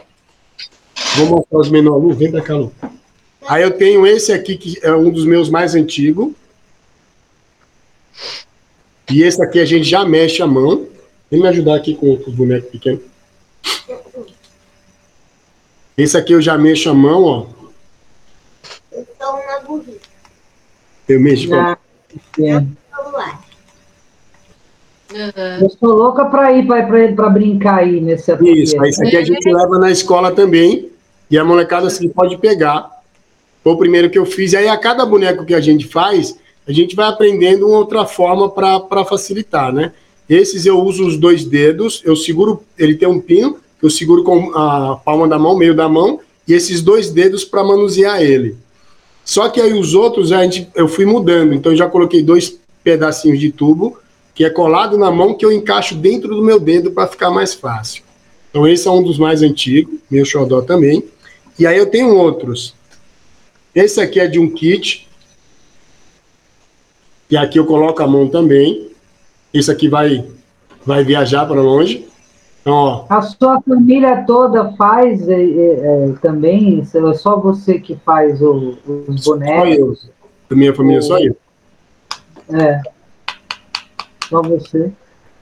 Vou 1.16 1.26
mostrar 1.26 1.58
os 1.58 1.70
menores. 1.70 2.16
Vem 2.16 2.30
pra 2.30 2.40
cá, 2.40 2.56
Lu. 2.56 2.72
Aí 3.46 3.62
eu 3.62 3.70
tenho 3.70 4.06
esse 4.06 4.32
aqui, 4.32 4.56
que 4.56 4.78
é 4.82 4.92
um 4.92 5.10
dos 5.10 5.24
meus 5.24 5.48
mais 5.48 5.74
antigos. 5.74 6.32
E 9.10 9.22
esse 9.22 9.42
aqui 9.42 9.60
a 9.60 9.64
gente 9.64 9.84
já 9.84 10.04
mexe 10.04 10.42
a 10.42 10.46
mão. 10.46 10.86
Vem 11.30 11.40
me 11.40 11.48
ajudar 11.48 11.76
aqui 11.76 11.94
com, 11.94 12.16
com 12.16 12.30
os 12.30 12.36
bonecos 12.36 12.70
pequenos. 12.70 13.02
Esse 15.96 16.16
aqui 16.16 16.32
eu 16.32 16.42
já 16.42 16.58
mexo 16.58 16.90
a 16.90 16.94
mão, 16.94 17.22
ó. 17.22 17.46
Eu 18.92 19.02
estou 19.02 19.36
na 19.46 19.60
burrice. 19.60 20.00
Eu 21.08 21.20
mexo 21.20 21.48
com 21.48 21.54
a 21.54 21.72
Ah, 21.72 21.78
é. 22.40 22.52
Vamos 22.52 23.12
lá. 23.12 23.40
Aham. 25.14 25.58
Eu 25.60 25.70
sou 25.70 25.90
louca 25.90 26.24
para 26.24 26.52
ir 26.52 26.66
para 26.66 27.30
brincar 27.30 27.78
aí 27.78 28.00
nesse 28.00 28.32
ateliê. 28.32 28.64
Isso, 28.64 28.80
aí 28.80 28.90
isso 28.90 29.02
aqui 29.02 29.16
a 29.16 29.24
gente 29.24 29.52
leva 29.52 29.78
na 29.78 29.90
escola 29.90 30.32
também, 30.32 30.90
e 31.30 31.38
a 31.38 31.44
molecada 31.44 31.86
assim 31.86 32.08
pode 32.08 32.36
pegar. 32.38 32.90
Foi 33.62 33.72
o 33.72 33.78
primeiro 33.78 34.10
que 34.10 34.18
eu 34.18 34.26
fiz, 34.26 34.52
e 34.52 34.56
aí 34.56 34.68
a 34.68 34.76
cada 34.76 35.06
boneco 35.06 35.44
que 35.44 35.54
a 35.54 35.60
gente 35.60 35.86
faz, 35.86 36.36
a 36.66 36.72
gente 36.72 36.96
vai 36.96 37.06
aprendendo 37.06 37.68
uma 37.68 37.78
outra 37.78 38.04
forma 38.04 38.50
para 38.50 39.04
facilitar, 39.04 39.72
né? 39.72 39.92
Esses 40.28 40.64
eu 40.64 40.80
uso 40.80 41.06
os 41.06 41.16
dois 41.16 41.44
dedos, 41.44 42.00
eu 42.04 42.16
seguro, 42.16 42.62
ele 42.78 42.94
tem 42.94 43.08
um 43.08 43.20
pino, 43.20 43.58
eu 43.82 43.90
seguro 43.90 44.24
com 44.24 44.56
a 44.56 44.96
palma 44.96 45.28
da 45.28 45.38
mão, 45.38 45.56
meio 45.56 45.74
da 45.74 45.88
mão, 45.88 46.20
e 46.48 46.54
esses 46.54 46.80
dois 46.80 47.10
dedos 47.10 47.44
para 47.44 47.62
manusear 47.62 48.22
ele. 48.22 48.56
Só 49.24 49.48
que 49.48 49.60
aí 49.60 49.72
os 49.72 49.94
outros 49.94 50.32
a 50.32 50.42
gente, 50.42 50.68
eu 50.74 50.88
fui 50.88 51.04
mudando, 51.04 51.54
então 51.54 51.72
eu 51.72 51.78
já 51.78 51.88
coloquei 51.88 52.22
dois 52.22 52.58
pedacinhos 52.82 53.38
de 53.38 53.50
tubo, 53.50 53.98
que 54.34 54.44
é 54.44 54.50
colado 54.50 54.98
na 54.98 55.10
mão, 55.10 55.34
que 55.34 55.44
eu 55.44 55.52
encaixo 55.52 55.94
dentro 55.94 56.34
do 56.34 56.42
meu 56.42 56.58
dedo 56.58 56.90
para 56.90 57.06
ficar 57.08 57.30
mais 57.30 57.54
fácil. 57.54 58.02
Então 58.50 58.66
esse 58.66 58.86
é 58.86 58.90
um 58.90 59.02
dos 59.02 59.18
mais 59.18 59.42
antigos, 59.42 59.94
meu 60.10 60.24
xodó 60.24 60.60
também. 60.60 61.04
E 61.58 61.66
aí 61.66 61.78
eu 61.78 61.86
tenho 61.86 62.14
outros. 62.14 62.74
Esse 63.74 64.00
aqui 64.00 64.20
é 64.20 64.26
de 64.26 64.38
um 64.38 64.50
kit, 64.50 65.08
e 67.30 67.36
aqui 67.36 67.58
eu 67.58 67.64
coloco 67.64 68.02
a 68.02 68.06
mão 68.06 68.28
também. 68.28 68.90
Esse 69.54 69.70
aqui 69.70 69.88
vai, 69.88 70.26
vai 70.84 71.04
viajar 71.04 71.46
para 71.46 71.60
longe. 71.62 72.06
Então, 72.60 72.74
ó, 72.74 73.06
A 73.08 73.22
sua 73.22 73.60
família 73.62 74.24
toda 74.26 74.72
faz 74.72 75.28
é, 75.28 75.34
é, 75.42 75.46
é, 76.08 76.12
também? 76.20 76.80
É 76.82 77.14
só 77.14 77.38
você 77.38 77.78
que 77.78 77.94
faz 78.04 78.42
o- 78.42 78.76
os 79.08 79.22
só 79.24 79.34
eu. 79.34 79.38
bonecos? 79.38 80.10
Minha 80.50 80.74
família, 80.74 81.00
só 81.02 81.18
eu. 81.18 81.36
É. 82.52 82.80
Só 84.28 84.42
você. 84.42 84.92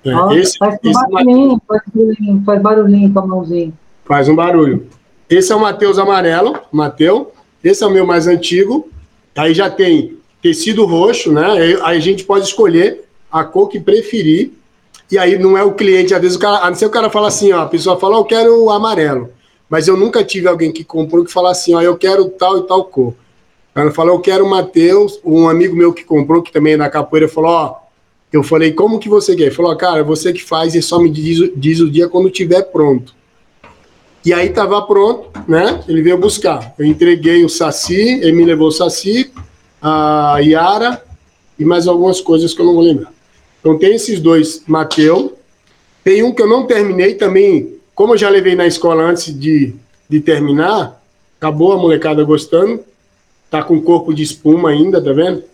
É, 0.04 0.14
Ó, 0.14 0.32
esse, 0.32 0.58
faz 0.58 0.78
esse 0.82 0.92
barulhinho, 1.10 1.62
faz 1.66 1.82
barulhinho, 1.94 2.42
faz 2.44 2.62
barulhinho 2.62 3.12
com 3.12 3.18
a 3.20 3.26
mãozinha. 3.26 3.72
faz 4.04 4.28
um 4.28 4.34
barulho. 4.34 4.86
Esse 5.30 5.52
é 5.52 5.56
o 5.56 5.60
Mateus 5.60 5.98
amarelo, 5.98 6.56
Mateu. 6.72 7.32
Esse 7.62 7.84
é 7.84 7.86
o 7.86 7.90
meu 7.90 8.04
mais 8.06 8.26
antigo. 8.26 8.88
Aí 9.36 9.54
já 9.54 9.70
tem 9.70 10.16
tecido 10.42 10.84
roxo, 10.84 11.32
né? 11.32 11.46
Aí 11.82 11.96
a 11.96 11.98
gente 12.00 12.24
pode 12.24 12.44
escolher 12.46 13.04
a 13.32 13.44
cor 13.44 13.68
que 13.68 13.80
preferir. 13.80 14.52
E 15.10 15.18
aí 15.18 15.38
não 15.38 15.56
é 15.58 15.64
o 15.64 15.72
cliente, 15.74 16.14
às 16.14 16.20
vezes 16.20 16.36
o 16.36 16.40
cara, 16.40 16.64
a 16.64 16.70
não 16.70 16.76
ser 16.76 16.86
o 16.86 16.90
cara 16.90 17.10
fala 17.10 17.28
assim, 17.28 17.52
ó, 17.52 17.62
a 17.62 17.66
pessoa 17.66 17.98
fala, 17.98 18.16
eu 18.16 18.24
quero 18.24 18.70
amarelo. 18.70 19.30
Mas 19.68 19.88
eu 19.88 19.96
nunca 19.96 20.22
tive 20.22 20.48
alguém 20.48 20.70
que 20.70 20.84
comprou 20.84 21.24
que 21.24 21.32
fala 21.32 21.50
assim, 21.50 21.74
ó, 21.74 21.80
eu 21.80 21.96
quero 21.96 22.28
tal 22.30 22.58
e 22.58 22.66
tal 22.66 22.84
cor. 22.84 23.08
O 23.08 23.74
cara 23.74 23.90
falou, 23.90 24.16
eu 24.16 24.20
quero 24.20 24.44
o 24.44 24.50
Matheus, 24.50 25.18
um 25.24 25.48
amigo 25.48 25.74
meu 25.74 25.92
que 25.92 26.04
comprou, 26.04 26.42
que 26.42 26.52
também 26.52 26.74
é 26.74 26.76
da 26.76 26.90
capoeira, 26.90 27.28
falou, 27.28 27.50
ó, 27.50 27.74
eu 28.32 28.42
falei, 28.42 28.72
como 28.72 28.98
que 28.98 29.08
você 29.08 29.36
quer? 29.36 29.44
Ele 29.44 29.50
falou, 29.50 29.74
cara, 29.76 30.00
é 30.00 30.02
você 30.02 30.32
que 30.32 30.42
faz 30.42 30.74
e 30.74 30.80
só 30.82 30.98
me 30.98 31.10
diz, 31.10 31.38
o- 31.38 31.52
diz 31.54 31.80
o 31.80 31.90
dia 31.90 32.08
quando 32.08 32.30
tiver 32.30 32.62
pronto. 32.62 33.14
E 34.24 34.32
aí 34.32 34.48
tava 34.50 34.80
pronto, 34.82 35.28
né? 35.48 35.82
Ele 35.86 36.00
veio 36.00 36.16
buscar. 36.16 36.74
Eu 36.78 36.86
entreguei 36.86 37.44
o 37.44 37.48
Saci, 37.48 38.20
ele 38.22 38.32
me 38.32 38.44
levou 38.44 38.68
o 38.68 38.72
Saci, 38.72 39.30
a 39.80 40.38
Yara 40.38 41.02
e 41.58 41.64
mais 41.64 41.86
algumas 41.88 42.20
coisas 42.20 42.54
que 42.54 42.60
eu 42.60 42.66
não 42.66 42.74
vou 42.74 42.82
lembrar. 42.82 43.11
Então 43.62 43.78
tem 43.78 43.94
esses 43.94 44.18
dois, 44.18 44.64
Mateu. 44.66 45.38
Tem 46.02 46.24
um 46.24 46.34
que 46.34 46.42
eu 46.42 46.48
não 46.48 46.66
terminei 46.66 47.14
também, 47.14 47.78
como 47.94 48.14
eu 48.14 48.18
já 48.18 48.28
levei 48.28 48.56
na 48.56 48.66
escola 48.66 49.04
antes 49.04 49.32
de, 49.38 49.72
de 50.08 50.20
terminar, 50.20 51.00
acabou 51.38 51.72
a 51.72 51.76
molecada 51.76 52.24
gostando. 52.24 52.80
Tá 53.48 53.62
com 53.62 53.80
corpo 53.80 54.12
de 54.12 54.24
espuma 54.24 54.70
ainda, 54.70 55.00
tá 55.00 55.12
vendo? 55.12 55.36
Não 55.36 55.44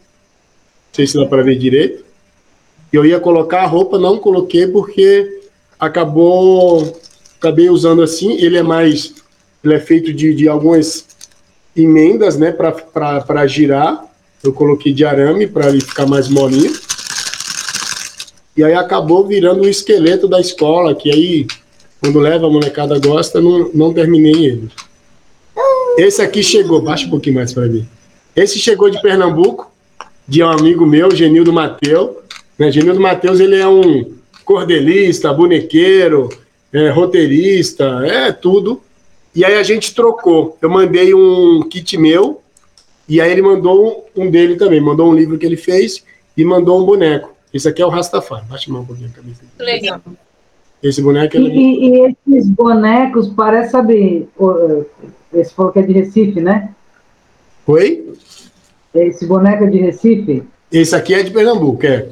sei 0.95 1.07
se 1.07 1.19
dá 1.19 1.27
para 1.27 1.43
ver 1.43 1.59
direito. 1.59 2.03
Eu 2.91 3.05
ia 3.05 3.21
colocar 3.21 3.63
a 3.63 3.67
roupa, 3.67 3.99
não 3.99 4.19
coloquei 4.19 4.67
porque 4.67 5.43
acabou 5.79 6.99
acabei 7.39 7.69
usando 7.69 8.03
assim. 8.03 8.33
Ele 8.37 8.57
é 8.57 8.63
mais, 8.63 9.15
ele 9.63 9.75
é 9.75 9.81
feito 9.81 10.13
de, 10.13 10.35
de 10.35 10.49
algumas 10.49 11.07
emendas, 11.77 12.39
né, 12.39 12.53
para 12.53 13.47
girar. 13.47 14.05
Eu 14.43 14.53
coloquei 14.53 14.93
de 14.93 15.05
arame 15.05 15.47
para 15.47 15.69
ele 15.69 15.81
ficar 15.81 16.07
mais 16.07 16.29
molinho. 16.29 16.73
E 18.59 18.65
aí 18.65 18.75
acabou 18.75 19.25
virando 19.25 19.63
o 19.63 19.69
esqueleto 19.69 20.27
da 20.27 20.41
escola, 20.41 20.93
que 20.93 21.09
aí, 21.13 21.47
quando 22.01 22.19
leva 22.19 22.49
a 22.49 22.51
molecada 22.51 22.99
gosta, 22.99 23.41
não, 23.41 23.71
não 23.73 23.95
terminei 23.95 24.47
ele. 24.47 24.69
Esse 25.97 26.21
aqui 26.21 26.43
chegou, 26.43 26.83
baixa 26.83 27.07
um 27.07 27.11
pouquinho 27.11 27.37
mais 27.37 27.53
para 27.53 27.69
ver. 27.69 27.87
Esse 28.35 28.59
chegou 28.59 28.91
de 28.91 29.01
Pernambuco, 29.01 29.71
de 30.27 30.43
um 30.43 30.49
amigo 30.49 30.85
meu, 30.85 31.15
Genildo 31.15 31.53
Mateus. 31.53 32.17
Né? 32.59 32.73
Genildo 32.73 32.99
Mateus, 32.99 33.39
ele 33.39 33.55
é 33.55 33.69
um 33.69 34.13
cordelista, 34.45 35.33
bonequeiro, 35.33 36.29
é, 36.73 36.91
roteirista, 36.91 37.85
é 38.05 38.33
tudo. 38.33 38.83
E 39.37 39.45
aí 39.45 39.55
a 39.55 39.63
gente 39.63 39.95
trocou. 39.95 40.59
Eu 40.61 40.69
mandei 40.69 41.15
um 41.15 41.63
kit 41.63 41.97
meu, 41.97 42.43
e 43.09 43.21
aí 43.21 43.31
ele 43.31 43.43
mandou 43.43 44.09
um 44.17 44.29
dele 44.29 44.57
também. 44.57 44.81
Mandou 44.81 45.09
um 45.09 45.15
livro 45.15 45.39
que 45.39 45.47
ele 45.47 45.57
fez 45.57 46.03
e 46.37 46.45
mandou 46.45 46.83
um 46.83 46.85
boneco. 46.85 47.38
Esse 47.53 47.69
aqui 47.69 47.81
é 47.83 47.87
o 47.87 47.89
Rastafari. 47.89 48.45
Baixa 48.49 48.71
mais 48.71 48.85
um 48.85 48.87
pouquinho 48.87 49.09
a 49.11 49.17
cabeça. 49.17 49.43
Legal. 49.59 50.01
Esse 50.83 51.03
boneco 51.03 51.37
E, 51.37 51.39
ele... 51.39 51.59
e- 51.59 51.89
e 51.89 52.15
esses 52.37 52.49
bonecos, 52.51 53.29
parece 53.29 53.71
saber. 53.73 54.29
o- 54.39 54.85
Esse 55.33 55.53
falou 55.55 55.73
que 55.73 55.79
é 55.81 55.83
de 55.83 55.93
Recife, 55.93 56.41
né? 56.41 56.71
Oi? 57.67 58.13
Esse 58.95 59.27
boneco 59.27 59.65
é 59.65 59.67
de 59.67 59.79
Recife? 59.79 60.43
Esse 60.73 60.95
aqui 60.95 61.15
é 61.15 61.23
de 61.23 61.31
Pernambuco, 61.31 61.85
é. 61.87 62.09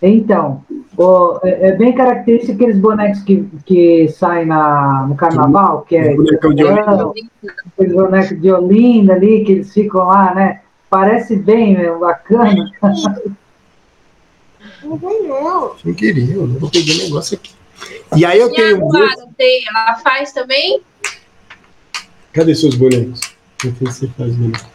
Então, 0.00 0.64
o- 0.96 1.38
é, 1.42 1.68
é 1.68 1.72
bem 1.76 1.94
característico 1.94 2.52
aqueles 2.54 2.78
bonecos 2.78 3.20
que, 3.22 3.46
que 3.66 4.08
saem 4.08 4.46
na, 4.46 5.06
no 5.08 5.14
carnaval, 5.14 5.82
que 5.82 5.96
é 5.96 6.14
Bonecão 6.14 6.54
de 6.54 6.64
Olinda. 6.64 7.12
aqueles 7.76 7.92
bonecos 7.94 8.40
de 8.40 8.50
Olinda 8.52 9.12
ali, 9.14 9.44
que 9.44 9.52
eles 9.52 9.72
ficam 9.72 10.06
lá, 10.06 10.34
né? 10.34 10.60
Parece 10.88 11.36
bem, 11.36 11.76
meu, 11.76 11.98
bacana. 12.00 12.70
Não 14.82 14.96
não. 14.98 15.76
Não 15.84 15.94
queria, 15.94 16.34
eu 16.34 16.46
vou 16.46 16.70
pegar 16.70 16.92
o 16.94 16.98
negócio 17.04 17.36
aqui. 17.36 17.52
E 18.16 18.24
aí 18.24 18.38
eu 18.38 18.50
E 18.50 18.54
tenho. 18.54 18.78
Luara, 18.80 19.26
tem- 19.36 19.64
ela 19.68 19.96
faz 19.96 20.32
também? 20.32 20.82
Cadê 22.32 22.54
seus 22.54 22.74
bonecos? 22.74 23.20
Que 23.58 23.68
você 23.68 24.08
faz, 24.16 24.34
boneco? 24.34 24.70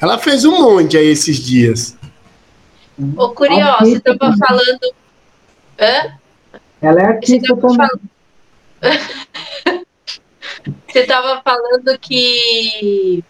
Ela 0.00 0.18
fez 0.18 0.44
um 0.44 0.52
monte 0.62 0.96
aí 0.96 1.06
esses 1.06 1.36
dias. 1.38 1.96
Ô, 3.16 3.30
curiosa, 3.30 3.84
você 3.84 3.98
estava 3.98 4.36
falando. 4.36 4.94
Hã? 5.80 6.18
Ela 6.80 7.00
é 7.00 7.04
Você 7.04 7.12
artista 7.12 7.56
também. 7.56 7.76
falando... 7.76 8.00
Você 10.88 10.98
estava 11.00 11.40
falando 11.42 11.98
que 11.98 13.24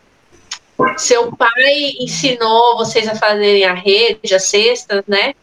seu 0.96 1.34
pai 1.36 1.94
ensinou 2.00 2.76
vocês 2.76 3.08
a 3.08 3.14
fazerem 3.14 3.64
a 3.64 3.74
rede, 3.74 4.34
as 4.34 4.44
cestas, 4.44 5.02
né? 5.06 5.34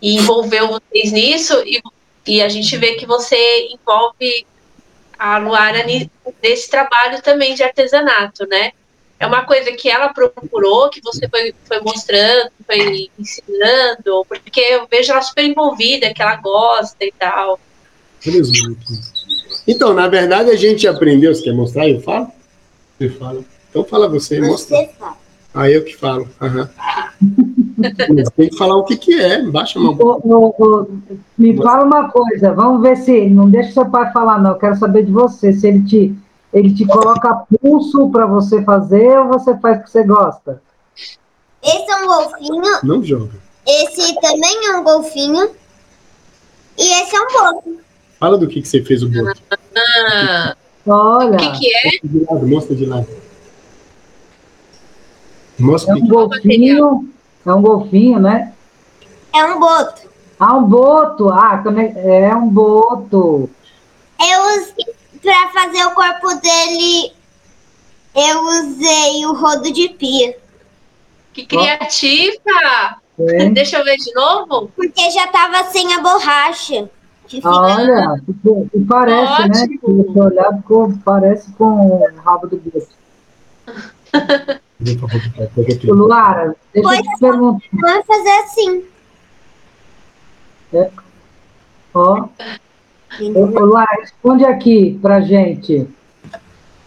E 0.00 0.16
envolveu 0.16 0.68
vocês 0.68 1.12
nisso, 1.12 1.54
e, 1.64 1.82
e 2.26 2.42
a 2.42 2.48
gente 2.48 2.76
vê 2.76 2.94
que 2.94 3.06
você 3.06 3.68
envolve 3.68 4.46
a 5.18 5.38
Luara 5.38 5.84
nesse 6.42 6.70
trabalho 6.70 7.22
também 7.22 7.54
de 7.54 7.62
artesanato, 7.62 8.46
né? 8.46 8.72
É 9.18 9.26
uma 9.26 9.46
coisa 9.46 9.72
que 9.72 9.88
ela 9.88 10.10
procurou, 10.10 10.90
que 10.90 11.00
você 11.00 11.26
foi, 11.28 11.54
foi 11.64 11.80
mostrando, 11.80 12.50
foi 12.66 13.10
ensinando, 13.18 14.26
porque 14.28 14.60
eu 14.60 14.86
vejo 14.90 15.10
ela 15.10 15.22
super 15.22 15.44
envolvida, 15.44 16.12
que 16.12 16.20
ela 16.20 16.36
gosta 16.36 17.02
e 17.02 17.12
tal. 17.18 17.58
Então, 19.66 19.94
na 19.94 20.06
verdade, 20.06 20.50
a 20.50 20.56
gente 20.56 20.86
aprendeu. 20.86 21.34
Você 21.34 21.42
quer 21.42 21.54
mostrar? 21.54 21.88
Eu 21.88 22.00
falo? 22.02 22.30
Você 22.98 23.08
fala. 23.08 23.42
Então 23.76 23.84
fala 23.84 24.08
você, 24.08 24.40
Você 24.40 24.46
mostra. 24.46 24.88
fala. 24.98 25.16
Ah, 25.52 25.70
eu 25.70 25.84
que 25.84 25.94
falo. 25.94 26.26
Aham. 26.40 26.66
Tem 28.34 28.48
que 28.48 28.56
falar 28.56 28.76
o 28.76 28.84
que, 28.84 28.96
que 28.96 29.20
é. 29.20 29.42
Baixa 29.42 29.78
uma 29.78 29.90
Ô, 29.92 30.18
ô, 30.24 30.54
ô, 30.58 30.86
me 31.36 31.54
fala 31.58 31.84
uma 31.84 32.08
coisa, 32.10 32.54
vamos 32.54 32.80
ver 32.80 32.96
se. 32.96 33.28
Não 33.28 33.50
deixa 33.50 33.72
seu 33.74 33.84
pai 33.90 34.10
falar, 34.12 34.40
não. 34.40 34.52
Eu 34.52 34.56
quero 34.56 34.76
saber 34.76 35.04
de 35.04 35.12
você. 35.12 35.52
Se 35.52 35.68
ele 35.68 35.82
te, 35.84 36.14
ele 36.54 36.72
te 36.72 36.86
coloca 36.86 37.44
pulso 37.60 38.08
para 38.08 38.24
você 38.24 38.62
fazer 38.62 39.18
ou 39.18 39.28
você 39.28 39.54
faz 39.58 39.78
o 39.80 39.82
que 39.82 39.90
você 39.90 40.04
gosta? 40.04 40.62
Esse 41.62 41.90
é 41.90 41.96
um 41.96 42.06
golfinho, 42.06 42.62
Não 42.82 43.04
joga. 43.04 43.32
esse 43.66 44.14
também 44.22 44.68
é 44.68 44.76
um 44.78 44.84
golfinho. 44.84 45.50
E 46.78 47.02
esse 47.02 47.14
é 47.14 47.20
um 47.20 47.26
boto. 47.26 47.76
Fala 48.18 48.38
do 48.38 48.48
que, 48.48 48.62
que 48.62 48.68
você 48.68 48.82
fez 48.82 49.02
o 49.02 49.08
boto. 49.10 49.38
Ah, 49.76 50.56
Olha, 50.86 51.34
o 51.34 51.36
que, 51.36 51.58
que 51.58 51.66
é? 51.74 51.82
Mostra 51.84 52.08
de 52.08 52.24
lado, 52.24 52.46
mostra 52.46 52.74
de 52.76 52.86
lado. 52.86 53.25
Mostra 55.58 55.94
é 55.94 55.96
um 55.96 56.06
golfinho, 56.06 57.08
é 57.44 57.52
um 57.52 57.62
golfinho, 57.62 58.18
né? 58.20 58.52
É 59.34 59.44
um 59.44 59.58
boto. 59.58 60.02
Ah, 60.38 60.54
um 60.56 60.64
boto. 60.64 61.28
Ah, 61.30 61.58
também 61.58 61.92
é 61.96 62.34
um 62.34 62.48
boto. 62.48 63.48
Eu 64.20 64.42
usei, 64.58 64.84
pra 65.22 65.48
fazer 65.48 65.84
o 65.86 65.90
corpo 65.92 66.28
dele, 66.40 67.12
eu 68.14 68.42
usei 68.44 69.26
o 69.26 69.34
rodo 69.34 69.72
de 69.72 69.88
pia. 69.90 70.36
Que 71.32 71.46
criativa! 71.46 72.96
É. 73.18 73.48
Deixa 73.50 73.78
eu 73.78 73.84
ver 73.84 73.96
de 73.96 74.12
novo. 74.14 74.70
Porque 74.76 75.10
já 75.10 75.26
tava 75.28 75.64
sem 75.70 75.92
a 75.94 76.00
borracha. 76.00 76.90
Olha, 77.44 78.22
ficou- 78.24 78.68
e 78.72 78.80
parece, 78.84 79.48
né? 79.48 79.62
Ótimo. 79.62 79.80
Se 79.80 80.12
você 80.12 80.20
olhar, 80.20 80.56
ficou, 80.58 80.92
parece 81.04 81.52
com 81.52 81.64
o 81.64 82.06
rabo 82.22 82.46
do 82.46 82.56
boto. 82.56 82.88
Ô, 85.88 85.94
Luara, 85.94 86.54
deixa 86.72 86.96
eu 86.96 87.02
te 87.02 87.18
perguntar. 87.18 87.66
Vamos 87.72 88.06
fazer 88.06 88.30
assim. 88.44 88.84
Ó, 91.94 92.28
ô, 93.20 93.40
ô, 93.40 93.64
Luara, 93.64 94.00
responde 94.00 94.44
aqui 94.44 94.98
pra 95.00 95.20
gente. 95.22 95.88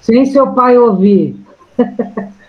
Sem 0.02 0.26
seu 0.28 0.54
pai 0.54 0.78
ouvir. 0.78 1.36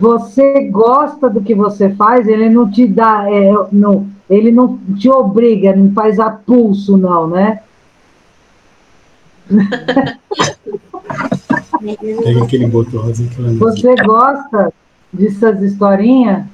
Você 0.00 0.68
gosta 0.70 1.28
do 1.30 1.42
que 1.42 1.54
você 1.54 1.90
faz? 1.94 2.26
Ele 2.26 2.48
não 2.48 2.68
te 2.68 2.86
dá, 2.88 3.26
é, 3.30 3.52
não, 3.70 4.08
ele 4.28 4.50
não 4.50 4.78
te 4.98 5.08
obriga, 5.08 5.76
não 5.76 5.92
faz 5.92 6.18
a 6.18 6.30
pulso, 6.30 6.96
não, 6.96 7.28
né? 7.28 7.60
Pega 11.78 12.44
aquele 12.44 12.66
rosa 12.66 13.24
que 13.26 13.42
lá 13.42 13.52
Você 13.58 13.94
gosta 13.96 14.72
dessas 15.12 15.62
historinhas? 15.62 16.44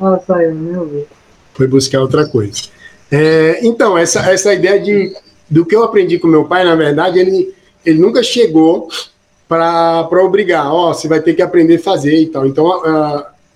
Olha 0.00 0.20
só, 0.26 0.40
eu 0.40 0.54
meu 0.54 0.86
Deus. 0.86 1.06
foi 1.54 1.66
buscar 1.66 2.00
outra 2.00 2.26
coisa. 2.26 2.62
É, 3.10 3.66
então, 3.66 3.96
essa, 3.96 4.20
essa 4.30 4.52
ideia 4.52 4.80
de 4.80 5.14
do 5.50 5.64
que 5.64 5.74
eu 5.74 5.82
aprendi 5.82 6.18
com 6.18 6.28
meu 6.28 6.44
pai, 6.44 6.62
na 6.64 6.74
verdade, 6.74 7.18
ele, 7.18 7.54
ele 7.84 7.98
nunca 7.98 8.22
chegou 8.22 8.88
para 9.48 10.06
obrigar, 10.22 10.70
ó, 10.70 10.92
você 10.92 11.08
vai 11.08 11.22
ter 11.22 11.34
que 11.34 11.40
aprender 11.40 11.76
a 11.76 11.82
fazer 11.82 12.20
e 12.20 12.26
tal. 12.26 12.46
Então, 12.46 12.82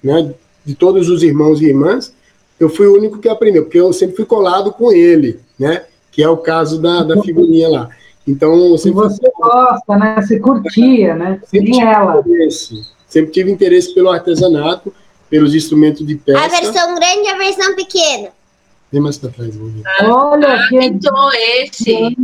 né, 0.03 0.33
de 0.65 0.75
todos 0.75 1.11
os 1.11 1.23
irmãos 1.23 1.61
e 1.61 1.67
irmãs, 1.67 2.15
eu 2.59 2.71
fui 2.71 2.87
o 2.87 2.95
único 2.95 3.19
que 3.19 3.29
aprendeu, 3.29 3.65
porque 3.65 3.79
eu 3.79 3.93
sempre 3.93 4.17
fui 4.17 4.25
colado 4.25 4.73
com 4.73 4.91
ele, 4.91 5.39
né? 5.59 5.85
Que 6.11 6.23
é 6.23 6.29
o 6.29 6.37
caso 6.37 6.81
da, 6.81 7.03
da 7.03 7.21
figurinha 7.21 7.69
lá. 7.69 7.91
Então, 8.27 8.77
sempre, 8.79 9.01
você 9.01 9.31
gosta, 9.37 9.97
né? 9.97 10.23
Você 10.23 10.39
curtia, 10.39 11.15
né? 11.15 11.41
sempre 11.45 11.73
tive 11.73 11.85
ela. 11.85 12.21
interesse. 12.21 12.87
Sempre 13.09 13.33
tive 13.33 13.51
interesse 13.51 13.93
pelo 13.95 14.11
artesanato, 14.11 14.95
pelos 15.29 15.55
instrumentos 15.55 16.07
de 16.07 16.15
A 16.15 16.19
pesca. 16.19 16.49
versão 16.49 16.95
grande 16.95 17.23
e 17.23 17.29
a 17.29 17.37
versão 17.37 17.75
pequena. 17.75 18.31
Vem 18.93 19.01
mais 19.01 19.19
para 19.19 19.31
trás, 19.31 19.57
vamos 19.57 19.73
ver. 19.73 19.83
Olha 20.05 20.55
Ah, 20.55 20.69
que, 20.69 20.79
pintou 20.79 21.31
esse. 21.33 22.17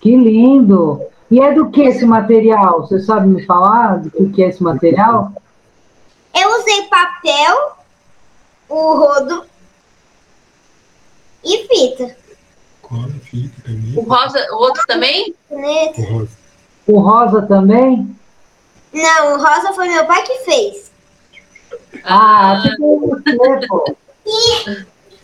que 0.00 0.16
lindo. 0.16 1.00
E 1.30 1.40
é 1.40 1.52
do 1.54 1.70
que 1.70 1.80
esse 1.82 2.04
material? 2.04 2.80
Você 2.82 3.00
sabe 3.00 3.28
me 3.28 3.44
falar 3.46 3.98
do 4.02 4.28
que 4.30 4.42
é 4.42 4.48
esse 4.48 4.62
material? 4.62 5.32
Eu 6.38 6.60
usei 6.60 6.82
papel, 6.88 7.76
o 8.68 8.94
rodo 8.96 9.44
e 11.44 11.66
fita. 11.66 12.16
Cola, 12.92 13.08
fita 13.22 13.62
também. 13.64 13.96
O 13.96 14.02
rosa, 14.02 14.46
o 14.50 14.56
outro 14.56 14.82
também? 14.86 15.34
O 15.48 16.02
rosa. 16.02 16.28
O 16.86 17.00
rosa 17.00 17.42
também? 17.42 18.16
Não, 18.92 19.34
o 19.34 19.42
rosa 19.42 19.72
foi 19.72 19.88
meu 19.88 20.04
pai 20.04 20.22
que 20.24 20.34
fez. 20.40 20.92
Ah, 22.04 22.62
pô. 22.76 23.96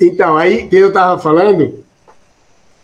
Então, 0.01 0.39
aí, 0.39 0.66
que 0.66 0.77
eu 0.77 0.93
tava 0.95 1.21
falando, 1.21 1.85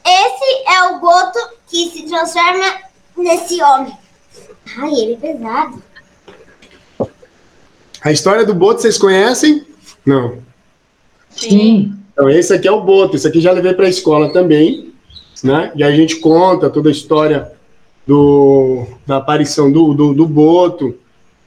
Esse 0.04 0.68
é 0.68 0.82
o 0.90 1.00
boto 1.00 1.38
que 1.66 1.88
se 1.90 2.02
transforma 2.06 2.74
nesse 3.16 3.62
homem. 3.62 3.96
Ai, 4.76 4.92
ele 4.92 5.14
é 5.14 5.16
pesado. 5.16 5.82
a 8.02 8.12
história 8.12 8.44
do 8.44 8.54
Boto 8.54 8.82
vocês 8.82 8.98
conhecem? 8.98 9.66
Não. 10.04 10.42
Sim. 11.30 12.03
Então, 12.14 12.30
esse 12.30 12.54
aqui 12.54 12.68
é 12.68 12.72
o 12.72 12.80
Boto, 12.80 13.16
esse 13.16 13.26
aqui 13.26 13.40
já 13.40 13.50
levei 13.50 13.74
para 13.74 13.86
a 13.86 13.90
escola 13.90 14.32
também, 14.32 14.92
né? 15.42 15.72
E 15.74 15.82
a 15.82 15.90
gente 15.90 16.16
conta 16.16 16.70
toda 16.70 16.88
a 16.88 16.92
história 16.92 17.52
do, 18.06 18.86
da 19.04 19.16
aparição 19.16 19.70
do, 19.70 19.92
do, 19.92 20.14
do 20.14 20.26
Boto, 20.26 20.94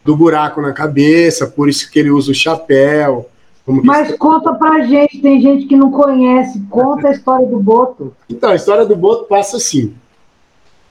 do 0.04 0.16
buraco 0.16 0.62
na 0.62 0.74
cabeça, 0.74 1.48
por 1.48 1.70
isso 1.70 1.90
que 1.90 2.00
ele 2.00 2.12
usa 2.12 2.32
o 2.32 2.36
chapéu. 2.36 3.30
Que 3.66 3.72
Mas 3.72 4.14
conta 4.18 4.54
pra 4.54 4.86
gente, 4.86 5.22
tem 5.22 5.42
gente 5.42 5.66
que 5.68 5.76
não 5.76 5.90
conhece. 5.90 6.62
Conta 6.70 7.10
a 7.10 7.12
história 7.12 7.48
do 7.48 7.60
Boto. 7.60 8.14
Então, 8.30 8.50
a 8.50 8.56
história 8.56 8.86
do 8.86 8.96
Boto 8.96 9.24
passa 9.26 9.56
assim. 9.58 9.94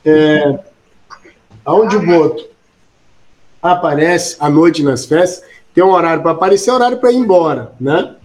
É, 0.05 0.59
aonde 1.64 1.97
o 1.97 2.07
Boto 2.07 2.47
aparece 3.62 4.37
à 4.41 4.49
noite 4.49 4.83
nas 4.83 5.05
festas, 5.05 5.45
tem 5.74 5.85
um 5.85 5.91
horário 5.91 6.22
para 6.22 6.33
aparecer, 6.33 6.70
horário 6.70 6.99
para 6.99 7.12
ir 7.12 7.16
embora, 7.16 7.72
né? 7.79 8.16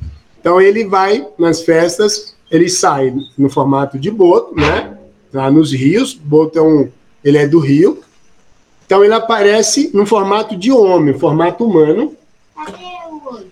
Então 0.41 0.59
ele 0.59 0.83
vai 0.83 1.25
nas 1.37 1.61
festas, 1.61 2.35
ele 2.49 2.67
sai 2.67 3.13
no 3.37 3.49
formato 3.49 3.97
de 3.97 4.11
Boto, 4.11 4.55
né? 4.55 4.97
Lá 5.31 5.49
nos 5.49 5.71
rios, 5.71 6.13
Boto 6.13 6.59
é 6.59 6.61
um, 6.61 6.89
ele 7.23 7.37
é 7.37 7.47
do 7.47 7.59
rio. 7.59 8.03
Então 8.85 9.05
ele 9.05 9.13
aparece 9.13 9.91
no 9.93 10.05
formato 10.05 10.57
de 10.57 10.71
homem, 10.71 11.17
formato 11.17 11.63
humano, 11.63 12.13
Cadê 12.55 12.83
o 13.07 13.51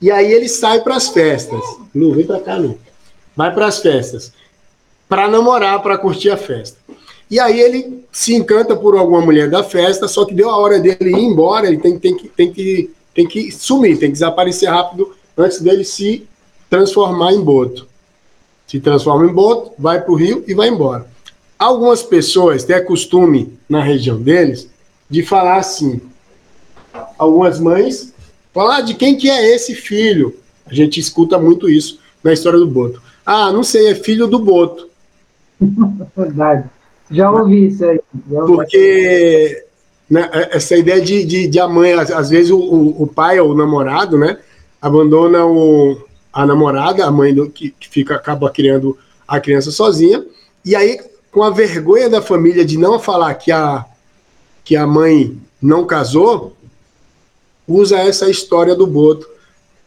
e 0.00 0.10
aí 0.10 0.30
ele 0.30 0.48
sai 0.48 0.82
para 0.82 0.96
as 0.96 1.08
festas. 1.08 1.60
Lu, 1.94 2.14
vem 2.14 2.26
para 2.26 2.40
cá, 2.40 2.56
Lu. 2.56 2.78
Vai 3.34 3.52
para 3.54 3.66
as 3.66 3.78
festas. 3.78 4.32
Para 5.08 5.26
namorar, 5.26 5.82
para 5.82 5.96
curtir 5.96 6.30
a 6.30 6.36
festa. 6.36 6.76
E 7.30 7.40
aí 7.40 7.58
ele 7.58 8.04
se 8.12 8.34
encanta 8.34 8.76
por 8.76 8.96
alguma 8.96 9.20
mulher 9.20 9.48
da 9.48 9.64
festa, 9.64 10.06
só 10.06 10.24
que 10.24 10.34
deu 10.34 10.50
a 10.50 10.56
hora 10.56 10.78
dele 10.78 11.10
ir 11.10 11.24
embora, 11.24 11.66
ele 11.66 11.78
tem, 11.78 11.98
tem, 11.98 12.16
que, 12.16 12.28
tem, 12.28 12.52
que, 12.52 12.90
tem 13.14 13.26
que 13.26 13.50
sumir, 13.50 13.98
tem 13.98 14.08
que 14.10 14.14
desaparecer 14.14 14.68
rápido 14.68 15.15
antes 15.36 15.60
dele 15.60 15.84
se 15.84 16.26
transformar 16.68 17.32
em 17.32 17.40
boto. 17.40 17.86
Se 18.66 18.80
transforma 18.80 19.26
em 19.26 19.32
boto, 19.32 19.72
vai 19.78 20.00
para 20.00 20.12
o 20.12 20.16
rio 20.16 20.44
e 20.46 20.54
vai 20.54 20.68
embora. 20.68 21.06
Algumas 21.58 22.02
pessoas 22.02 22.64
têm 22.64 22.84
costume 22.84 23.56
na 23.68 23.82
região 23.82 24.20
deles 24.20 24.68
de 25.08 25.22
falar 25.22 25.58
assim. 25.58 26.00
Algumas 27.18 27.60
mães 27.60 28.12
falar 28.52 28.80
de 28.80 28.94
quem 28.94 29.16
que 29.16 29.30
é 29.30 29.54
esse 29.54 29.74
filho. 29.74 30.36
A 30.66 30.74
gente 30.74 30.98
escuta 30.98 31.38
muito 31.38 31.68
isso 31.68 32.00
na 32.22 32.32
história 32.32 32.58
do 32.58 32.66
Boto. 32.66 33.00
Ah, 33.24 33.52
não 33.52 33.62
sei, 33.62 33.88
é 33.88 33.94
filho 33.94 34.26
do 34.26 34.38
Boto. 34.38 34.88
Verdade. 36.16 36.68
Já 37.10 37.30
ouvi 37.30 37.68
isso 37.68 37.84
aí. 37.84 38.00
Ouvi. 38.30 38.54
Porque 38.54 39.64
né, 40.10 40.28
essa 40.50 40.76
ideia 40.76 41.00
de, 41.00 41.24
de, 41.24 41.46
de 41.46 41.60
a 41.60 41.68
mãe, 41.68 41.92
às, 41.92 42.30
vezes 42.30 42.50
o, 42.50 42.58
o 42.58 43.06
pai 43.06 43.38
ou 43.38 43.50
o 43.50 43.56
namorado, 43.56 44.18
né, 44.18 44.38
abandona 44.80 45.44
o, 45.44 45.98
a 46.32 46.46
namorada, 46.46 47.04
a 47.04 47.10
mãe 47.10 47.34
do, 47.34 47.48
que, 47.50 47.70
que 47.70 47.88
fica, 47.88 48.14
acaba 48.14 48.50
criando 48.50 48.96
a 49.26 49.40
criança 49.40 49.70
sozinha, 49.70 50.24
e 50.64 50.74
aí, 50.74 50.98
com 51.30 51.42
a 51.42 51.50
vergonha 51.50 52.08
da 52.08 52.22
família 52.22 52.64
de 52.64 52.78
não 52.78 52.98
falar 52.98 53.34
que 53.34 53.52
a, 53.52 53.84
que 54.64 54.76
a 54.76 54.86
mãe 54.86 55.38
não 55.60 55.86
casou, 55.86 56.56
usa 57.66 57.98
essa 57.98 58.28
história 58.30 58.74
do 58.74 58.86
Boto 58.86 59.28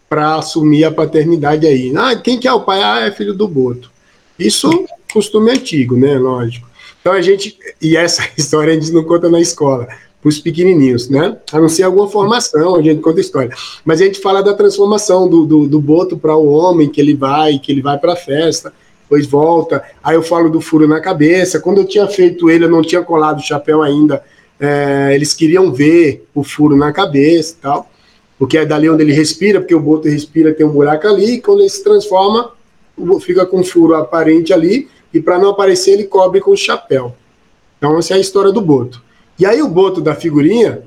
para 0.08 0.36
assumir 0.36 0.84
a 0.84 0.92
paternidade 0.92 1.68
aí. 1.68 1.94
Ah, 1.96 2.16
quem 2.16 2.40
que 2.40 2.48
é 2.48 2.54
o 2.54 2.62
pai? 2.62 2.82
Ah, 2.82 3.02
é 3.02 3.12
filho 3.12 3.34
do 3.34 3.48
Boto. 3.48 3.92
Isso 4.38 4.88
costume 5.14 5.52
antigo, 5.52 5.96
né? 5.96 6.18
Lógico. 6.18 6.68
Então 7.00 7.14
a 7.14 7.22
gente. 7.22 7.58
E 7.82 7.96
essa 7.96 8.28
história 8.38 8.74
a 8.74 8.80
gente 8.80 8.92
não 8.92 9.04
conta 9.04 9.30
na 9.30 9.40
escola, 9.40 9.88
para 10.22 10.30
os 10.30 10.40
pequenininhos, 10.40 11.10
né? 11.10 11.38
A 11.52 11.60
não 11.60 11.70
ser 11.70 11.84
alguma 11.84 12.08
formação, 12.08 12.76
a 12.76 12.82
gente 12.82 13.02
conta 13.02 13.22
história. 13.22 13.56
Mas 13.86 14.02
a 14.02 14.06
gente 14.06 14.20
fala 14.20 14.44
da 14.44 14.54
transformação 14.54 15.28
do, 15.30 15.46
do, 15.46 15.68
do 15.68 15.80
Boto 15.80 16.18
para 16.18 16.36
o 16.36 16.48
homem, 16.48 16.90
que 16.90 17.00
ele 17.00 17.14
vai, 17.14 17.58
que 17.58 17.72
ele 17.72 17.82
vai 17.82 17.98
para 17.98 18.14
a 18.14 18.18
festa, 18.18 18.74
depois 19.04 19.26
volta. 19.26 19.82
Aí 20.04 20.16
eu 20.16 20.22
falo 20.22 20.50
do 20.50 20.60
furo 20.60 20.88
na 20.88 21.00
cabeça. 21.00 21.60
Quando 21.60 21.80
eu 21.80 21.86
tinha 21.86 22.06
feito 22.08 22.50
ele, 22.50 22.66
eu 22.66 22.70
não 22.70 22.82
tinha 22.82 23.02
colado 23.02 23.40
o 23.40 23.44
chapéu 23.44 23.82
ainda. 23.82 24.22
É, 24.60 25.16
eles 25.16 25.34
queriam 25.34 25.72
ver 25.72 26.28
o 26.36 26.44
furo 26.44 26.76
na 26.76 26.92
cabeça 26.92 27.56
e 27.58 27.62
tal, 27.62 27.90
porque 28.38 28.58
é 28.58 28.66
dali 28.66 28.90
onde 28.90 29.04
ele 29.04 29.14
respira, 29.14 29.62
porque 29.62 29.74
o 29.74 29.80
boto 29.80 30.10
respira, 30.10 30.54
tem 30.54 30.66
um 30.66 30.72
buraco 30.72 31.08
ali, 31.08 31.36
e 31.36 31.42
quando 31.42 31.62
ele 31.62 31.70
se 31.70 31.82
transforma, 31.82 32.52
fica 33.22 33.46
com 33.46 33.62
um 33.62 33.64
furo 33.64 33.96
aparente 33.96 34.52
ali, 34.52 34.90
e 35.14 35.22
para 35.22 35.40
não 35.40 35.52
aparecer, 35.52 35.92
ele 35.92 36.04
cobre 36.04 36.42
com 36.42 36.52
o 36.52 36.58
chapéu. 36.58 37.16
Então, 37.78 37.98
essa 37.98 38.14
é 38.14 38.18
a 38.18 38.20
história 38.20 38.52
do 38.52 38.60
boto. 38.60 39.02
E 39.40 39.46
aí, 39.46 39.62
o 39.62 39.70
boto 39.70 40.02
da 40.02 40.14
figurinha 40.14 40.84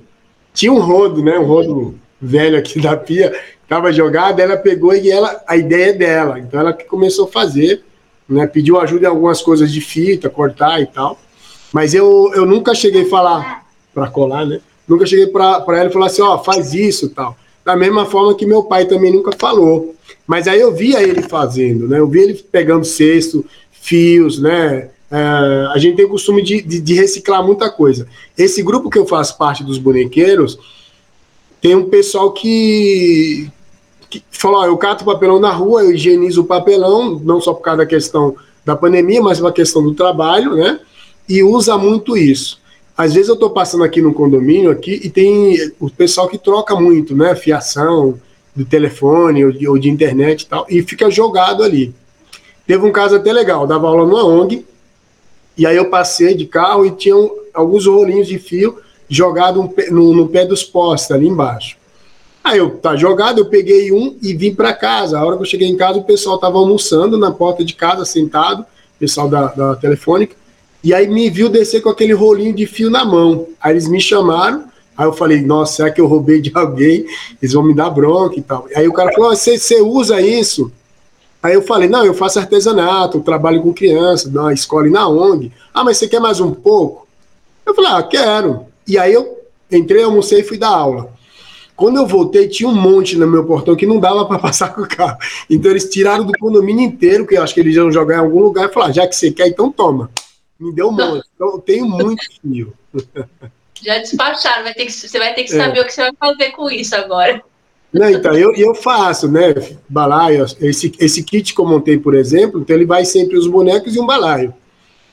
tinha 0.53 0.73
um 0.73 0.79
rodo, 0.79 1.23
né? 1.25 1.39
Um 1.39 1.47
rodo 1.47 1.99
velho 2.21 2.59
aqui 2.59 2.81
da 2.81 2.97
pia, 2.97 3.35
estava 3.63 3.93
jogado, 3.93 4.39
ela 4.41 4.57
pegou 4.57 4.95
e 4.95 5.11
ela, 5.11 5.43
a 5.47 5.57
ideia 5.57 5.91
é 5.91 5.93
dela. 5.93 6.39
Então, 6.39 6.61
ela 6.61 6.73
que 6.73 6.85
começou 6.85 7.25
a 7.25 7.29
fazer, 7.29 7.83
né? 8.29 8.47
Pediu 8.47 8.79
ajuda 8.79 9.07
em 9.07 9.09
algumas 9.09 9.41
coisas 9.41 9.73
de 9.73 9.81
fita, 9.81 10.29
cortar 10.29 10.81
e 10.81 10.87
tal. 10.87 11.19
Mas 11.73 11.95
eu, 11.95 12.31
eu 12.35 12.45
nunca 12.45 12.75
cheguei 12.75 13.05
a 13.05 13.09
falar 13.09 13.67
para 13.95 14.09
colar, 14.09 14.45
né? 14.45 14.61
Nunca 14.87 15.07
cheguei 15.07 15.27
para 15.29 15.65
ela 15.69 15.87
e 15.87 15.93
falar 15.93 16.07
assim, 16.07 16.23
ó, 16.23 16.35
oh, 16.35 16.39
faz 16.45 16.75
isso 16.75 17.09
tal. 17.09 17.37
Da 17.65 17.77
mesma 17.77 18.05
forma 18.05 18.35
que 18.35 18.45
meu 18.45 18.65
pai 18.65 18.85
também 18.85 19.13
nunca 19.13 19.33
falou. 19.39 19.95
Mas 20.27 20.47
aí 20.47 20.61
eu 20.61 20.75
via 20.75 21.03
ele 21.03 21.23
fazendo, 21.23 21.89
né? 21.89 21.99
Eu 21.99 22.09
via 22.09 22.25
ele 22.25 22.35
pegando 22.35 22.85
cesto, 22.85 23.45
fios, 23.71 24.39
né? 24.41 24.91
É, 25.13 25.69
a 25.75 25.77
gente 25.77 25.97
tem 25.97 26.07
o 26.07 26.09
costume 26.09 26.41
de, 26.41 26.63
de, 26.63 26.81
de, 26.81 26.95
reciclar 26.95 27.45
muita 27.45 27.69
coisa. 27.71 28.09
Esse 28.37 28.63
grupo 28.63 28.89
que 28.89 28.99
eu 28.99 29.05
faço 29.05 29.37
parte 29.37 29.63
dos 29.63 29.77
bonequeiros 29.77 30.59
tem 31.61 31.77
um 31.77 31.85
pessoal 31.85 32.33
que, 32.33 33.47
que 34.09 34.25
falou: 34.31 34.63
ó, 34.63 34.65
eu 34.65 34.79
cato 34.79 35.05
papelão 35.05 35.39
na 35.39 35.51
rua, 35.51 35.83
eu 35.83 35.93
higienizo 35.93 36.41
o 36.41 36.47
papelão, 36.47 37.21
não 37.23 37.43
só 37.43 37.53
por 37.53 37.61
causa 37.61 37.79
da 37.79 37.87
questão 37.87 38.35
da 38.65 38.75
pandemia, 38.75 39.21
mas 39.21 39.37
pela 39.37 39.53
questão 39.53 39.83
do 39.83 39.93
trabalho, 39.93 40.55
né? 40.55 40.81
E 41.29 41.43
usa 41.43 41.77
muito 41.77 42.17
isso. 42.17 42.59
Às 42.97 43.13
vezes 43.13 43.29
eu 43.29 43.35
estou 43.35 43.51
passando 43.51 43.85
aqui 43.85 44.01
no 44.01 44.15
condomínio 44.15 44.71
aqui 44.71 44.99
e 45.05 45.11
tem 45.11 45.73
o 45.79 45.91
pessoal 45.91 46.27
que 46.27 46.39
troca 46.39 46.75
muito, 46.75 47.15
né? 47.15 47.35
Fiação 47.35 48.19
do 48.57 48.65
telefone 48.65 49.45
ou 49.45 49.53
de, 49.53 49.69
ou 49.69 49.79
de 49.79 49.91
internet 49.91 50.43
e 50.43 50.47
tal, 50.47 50.65
e 50.71 50.81
fica 50.81 51.11
jogado 51.11 51.63
ali. 51.63 51.95
Teve 52.67 52.87
um 52.87 52.93
caso 52.93 53.17
até 53.17 53.31
legal, 53.31 53.67
dava 53.67 53.89
aula 53.89 54.07
numa 54.07 54.25
ONG, 54.25 54.65
e 55.57 55.67
aí 55.67 55.77
eu 55.77 55.91
passei 55.91 56.35
de 56.35 56.47
carro 56.47 56.87
e 56.87 56.91
tinham 56.93 57.31
alguns 57.53 57.87
rolinhos 57.87 58.27
de 58.27 58.39
fio 58.39 58.79
jogado 59.09 59.71
no, 59.91 60.15
no 60.15 60.29
pé 60.29 60.47
dos 60.47 60.65
postes 60.65 61.11
ali 61.11 61.29
embaixo. 61.29 61.77
Aí 62.43 62.59
eu 62.59 62.71
tá 62.71 62.97
jogado, 62.97 63.39
eu 63.39 63.47
peguei 63.47 63.93
um 63.93 64.17
e 64.21 64.35
vim 64.35 64.55
para 64.55 64.73
casa. 64.73 65.19
A 65.19 65.25
hora 65.25 65.37
que 65.37 65.43
eu 65.43 65.47
cheguei 65.47 65.69
em 65.69 65.77
casa, 65.77 65.99
o 65.99 66.05
pessoal 66.05 66.37
estava 66.37 66.59
almoçando 66.59 67.17
na 67.17 67.31
porta 67.31 67.65
de 67.65 67.75
casa, 67.75 68.05
sentado, 68.05 68.65
pessoal 68.99 69.29
da, 69.29 69.47
da 69.49 69.77
telefônica. 69.77 70.35
E 70.83 70.93
aí 70.93 71.07
me 71.07 71.31
viu 71.31 71.49
descer 71.49 71.81
com 71.81 71.89
aquele 71.89 72.13
rolinho 72.13 72.53
de 72.53 72.67
fio 72.67 72.91
na 72.91 73.05
mão. 73.05 73.47
Aí 73.61 73.73
eles 73.73 73.87
me 73.87 74.01
chamaram, 74.01 74.65
aí 74.97 75.07
eu 75.07 75.13
falei, 75.13 75.41
nossa, 75.41 75.75
será 75.75 75.91
que 75.91 76.01
eu 76.01 76.07
roubei 76.09 76.41
de 76.41 76.51
alguém? 76.55 77.07
Eles 77.41 77.53
vão 77.53 77.63
me 77.63 77.75
dar 77.75 77.91
bronca 77.91 78.37
e 78.37 78.43
tal. 78.43 78.67
Aí 78.75 78.89
o 78.89 78.93
cara 78.93 79.13
falou, 79.13 79.37
você 79.37 79.81
usa 79.81 80.21
isso? 80.21 80.73
Aí 81.43 81.55
eu 81.55 81.63
falei, 81.63 81.89
não, 81.89 82.05
eu 82.05 82.15
faço 82.15 82.39
artesanato, 82.39 83.21
trabalho 83.21 83.61
com 83.61 83.75
crianças, 83.75 84.33
na 84.33 84.53
escola 84.53 84.87
e 84.87 84.91
na 84.91 85.09
ONG. 85.09 85.51
Ah, 85.75 85.83
mas 85.83 85.99
você 85.99 86.07
quer 86.07 86.21
mais 86.21 86.39
um 86.41 86.53
pouco? 86.53 87.09
Eu 87.67 87.75
falei, 87.75 87.91
ah, 87.91 88.03
quero. 88.03 88.67
E 88.87 88.97
aí 88.97 89.13
eu 89.13 89.41
entrei, 89.71 90.05
almocei 90.05 90.41
e 90.41 90.45
fui 90.45 90.57
dar 90.57 90.69
aula. 90.69 91.13
Quando 91.75 91.97
eu 91.97 92.07
voltei, 92.07 92.47
tinha 92.47 92.69
um 92.69 92.75
monte 92.75 93.17
no 93.17 93.27
meu 93.27 93.45
portão 93.45 93.75
que 93.75 93.87
não 93.87 93.99
dava 93.99 94.25
para 94.25 94.39
passar 94.41 94.73
com 94.73 94.83
o 94.83 94.89
carro. 94.89 95.19
Então 95.51 95.71
eles 95.71 95.91
tiraram 95.91 96.25
do 96.25 96.33
condomínio 96.39 96.85
inteiro, 96.85 97.27
que 97.27 97.37
eu 97.37 97.43
acho 97.43 97.55
que 97.55 97.61
eles 97.61 97.75
iam 97.75 97.91
jogar 97.91 98.17
em 98.17 98.21
algum 98.21 98.41
lugar, 98.41 98.69
e 98.69 98.73
falaram, 98.73 98.91
ah, 98.91 98.95
já 98.95 99.07
que 99.07 99.17
você 99.17 99.33
quer, 99.33 99.49
então 99.49 99.73
toma. 99.73 100.11
Me 100.61 100.73
deu 100.73 100.89
um 100.89 100.93
monte. 100.93 101.27
Então, 101.35 101.49
eu 101.49 101.59
tenho 101.59 101.87
muito 101.87 102.25
fio. 102.41 102.73
Já 103.83 103.99
despacharam, 103.99 104.63
vai 104.63 104.75
ter 104.75 104.87
que, 104.87 104.93
você 104.93 105.19
vai 105.19 105.35
ter 105.35 105.43
que 105.43 105.51
saber 105.51 105.81
é. 105.81 105.83
o 105.83 105.85
que 105.85 105.93
você 105.93 106.03
vai 106.03 106.13
fazer 106.17 106.51
com 106.53 106.71
isso 106.71 106.95
agora. 106.95 107.43
Não, 107.93 108.09
então, 108.09 108.33
eu, 108.33 108.55
eu 108.55 108.75
faço, 108.75 109.31
né? 109.31 109.55
Balaio, 109.89 110.47
esse, 110.61 110.93
esse 110.99 111.23
kit 111.23 111.55
que 111.55 111.61
eu 111.61 111.67
montei, 111.67 111.99
por 111.99 112.15
exemplo, 112.15 112.61
então 112.61 112.75
ele 112.75 112.87
vai 112.87 113.05
sempre 113.05 113.37
os 113.37 113.47
bonecos 113.47 113.95
e 113.95 114.01
um 114.01 114.07
balaio. 114.07 114.55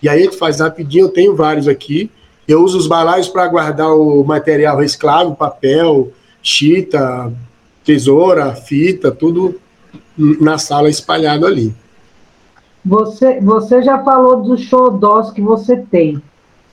E 0.01 0.07
aí 0.07 0.21
a 0.21 0.23
gente 0.23 0.37
faz 0.37 0.61
rapidinho, 0.61 1.05
eu 1.05 1.09
tenho 1.09 1.35
vários 1.35 1.67
aqui. 1.67 2.09
Eu 2.47 2.63
uso 2.63 2.77
os 2.77 2.87
balaios 2.87 3.27
para 3.27 3.47
guardar 3.47 3.93
o 3.93 4.23
material 4.23 4.77
reciclável, 4.77 5.35
papel, 5.35 6.11
chita, 6.41 7.31
tesoura, 7.83 8.55
fita, 8.55 9.11
tudo 9.11 9.59
na 10.17 10.57
sala 10.57 10.89
espalhado 10.89 11.45
ali. 11.45 11.75
Você, 12.83 13.39
você 13.41 13.81
já 13.81 14.03
falou 14.03 14.41
dos 14.41 14.61
xodós 14.61 15.31
que 15.31 15.41
você 15.41 15.77
tem. 15.77 16.21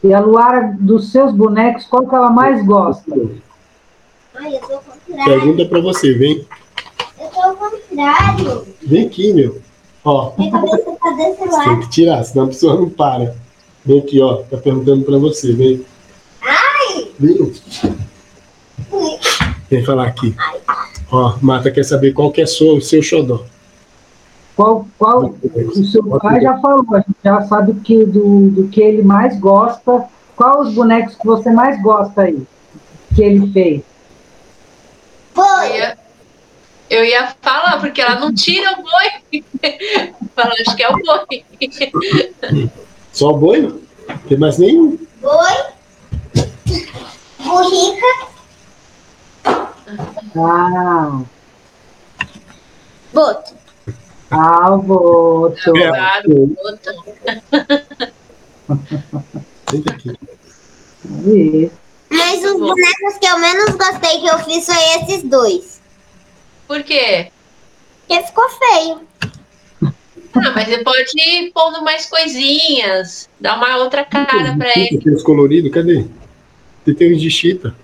E 0.04 0.14
a 0.14 0.20
Luara, 0.20 0.76
dos 0.78 1.10
seus 1.10 1.32
bonecos, 1.32 1.84
qual 1.84 2.06
que 2.06 2.14
ela 2.14 2.30
mais 2.30 2.64
gosta? 2.64 3.12
Ai, 4.38 4.56
eu 4.56 4.60
tô 4.60 4.72
ao 4.74 4.80
contrário. 4.80 5.24
Pergunta 5.24 5.64
pra 5.66 5.80
você, 5.80 6.12
vem. 6.12 6.46
Eu 7.20 7.28
tô 7.28 7.40
ao 7.40 7.56
contrário. 7.56 8.66
Vem 8.82 9.06
aqui, 9.06 9.32
meu. 9.32 9.60
Ó. 10.04 10.32
Minha 10.38 10.52
cabeça 10.52 10.96
tá 11.00 11.10
desse 11.12 11.40
lado. 11.40 11.50
Você 11.50 11.64
tem 11.64 11.80
que 11.80 11.88
tirar, 11.88 12.24
senão 12.24 12.44
a 12.44 12.48
pessoa 12.48 12.74
não 12.74 12.88
para. 12.88 13.34
Vem 13.84 13.98
aqui, 14.00 14.20
ó. 14.20 14.42
Tá 14.42 14.56
perguntando 14.56 15.04
pra 15.04 15.18
você, 15.18 15.52
vem. 15.52 15.84
Ai! 16.42 17.08
Viu? 17.18 17.52
Vem 19.70 19.84
falar 19.84 20.06
aqui. 20.06 20.34
Ai. 20.38 20.60
Ó, 21.10 21.36
Marta 21.40 21.70
quer 21.70 21.84
saber 21.84 22.12
qual 22.12 22.30
que 22.30 22.40
é 22.40 22.44
o 22.44 22.80
seu 22.80 23.02
xodó. 23.02 23.44
Qual, 24.56 24.86
qual 24.98 25.34
o 25.44 25.84
seu 25.84 26.02
pai 26.18 26.40
já 26.40 26.58
falou, 26.60 26.84
a 26.94 26.98
gente 27.00 27.16
já 27.22 27.42
sabe 27.42 27.74
que, 27.80 28.06
do, 28.06 28.50
do 28.50 28.68
que 28.68 28.80
ele 28.80 29.02
mais 29.02 29.38
gosta. 29.38 30.08
Qual 30.34 30.60
os 30.60 30.74
bonecos 30.74 31.14
que 31.14 31.26
você 31.26 31.50
mais 31.50 31.80
gosta 31.82 32.22
aí? 32.22 32.42
Que 33.14 33.22
ele 33.22 33.52
fez? 33.52 33.82
Foi! 35.36 35.68
Eu 35.68 35.74
ia, 35.74 35.98
eu 36.88 37.04
ia 37.04 37.36
falar, 37.42 37.78
porque 37.78 38.00
ela 38.00 38.18
não 38.18 38.34
tira 38.34 38.72
o 38.72 38.82
boi. 38.82 39.42
Fala, 40.34 40.54
acho 40.54 40.74
que 40.74 40.82
é 40.82 40.88
o 40.88 40.96
boi. 40.96 41.44
Só 43.12 43.32
o 43.32 43.36
boi? 43.36 43.60
Não 43.60 44.18
tem 44.28 44.38
mais 44.38 44.56
nenhum. 44.56 44.98
Boi. 45.20 45.52
Burrica. 47.38 48.06
Ah, 50.38 51.20
Boto. 53.12 53.54
ah, 54.30 54.74
o 54.74 54.82
voto. 54.82 55.76
É. 55.76 55.88
Claro. 55.88 56.56
Senta 59.70 59.92
aqui. 59.92 60.12
Isso. 61.26 61.85
Mas 62.10 62.44
os 62.44 62.58
bonecos 62.58 63.18
que 63.20 63.26
eu 63.26 63.38
menos 63.38 63.70
gostei 63.74 64.20
que 64.20 64.26
eu 64.26 64.38
fiz 64.40 64.64
foi 64.66 65.02
esses 65.02 65.22
dois. 65.24 65.80
Por 66.66 66.82
quê? 66.82 67.28
Porque 68.06 68.22
ficou 68.24 68.44
feio. 68.50 69.00
Ah, 70.34 70.52
mas 70.54 70.68
você 70.68 70.78
pode 70.84 71.10
ir 71.16 71.50
pondo 71.52 71.82
mais 71.82 72.06
coisinhas, 72.06 73.28
dar 73.40 73.56
uma 73.56 73.76
outra 73.78 74.04
cara 74.04 74.54
pra 74.56 74.70
ele. 74.76 74.98
Aqueles 74.98 75.22
coloridos, 75.22 75.72
cadê? 75.72 76.04
Você 76.84 76.94
tem 76.94 77.14
uns 77.14 77.20
de 77.22 77.30
chita. 77.30 77.74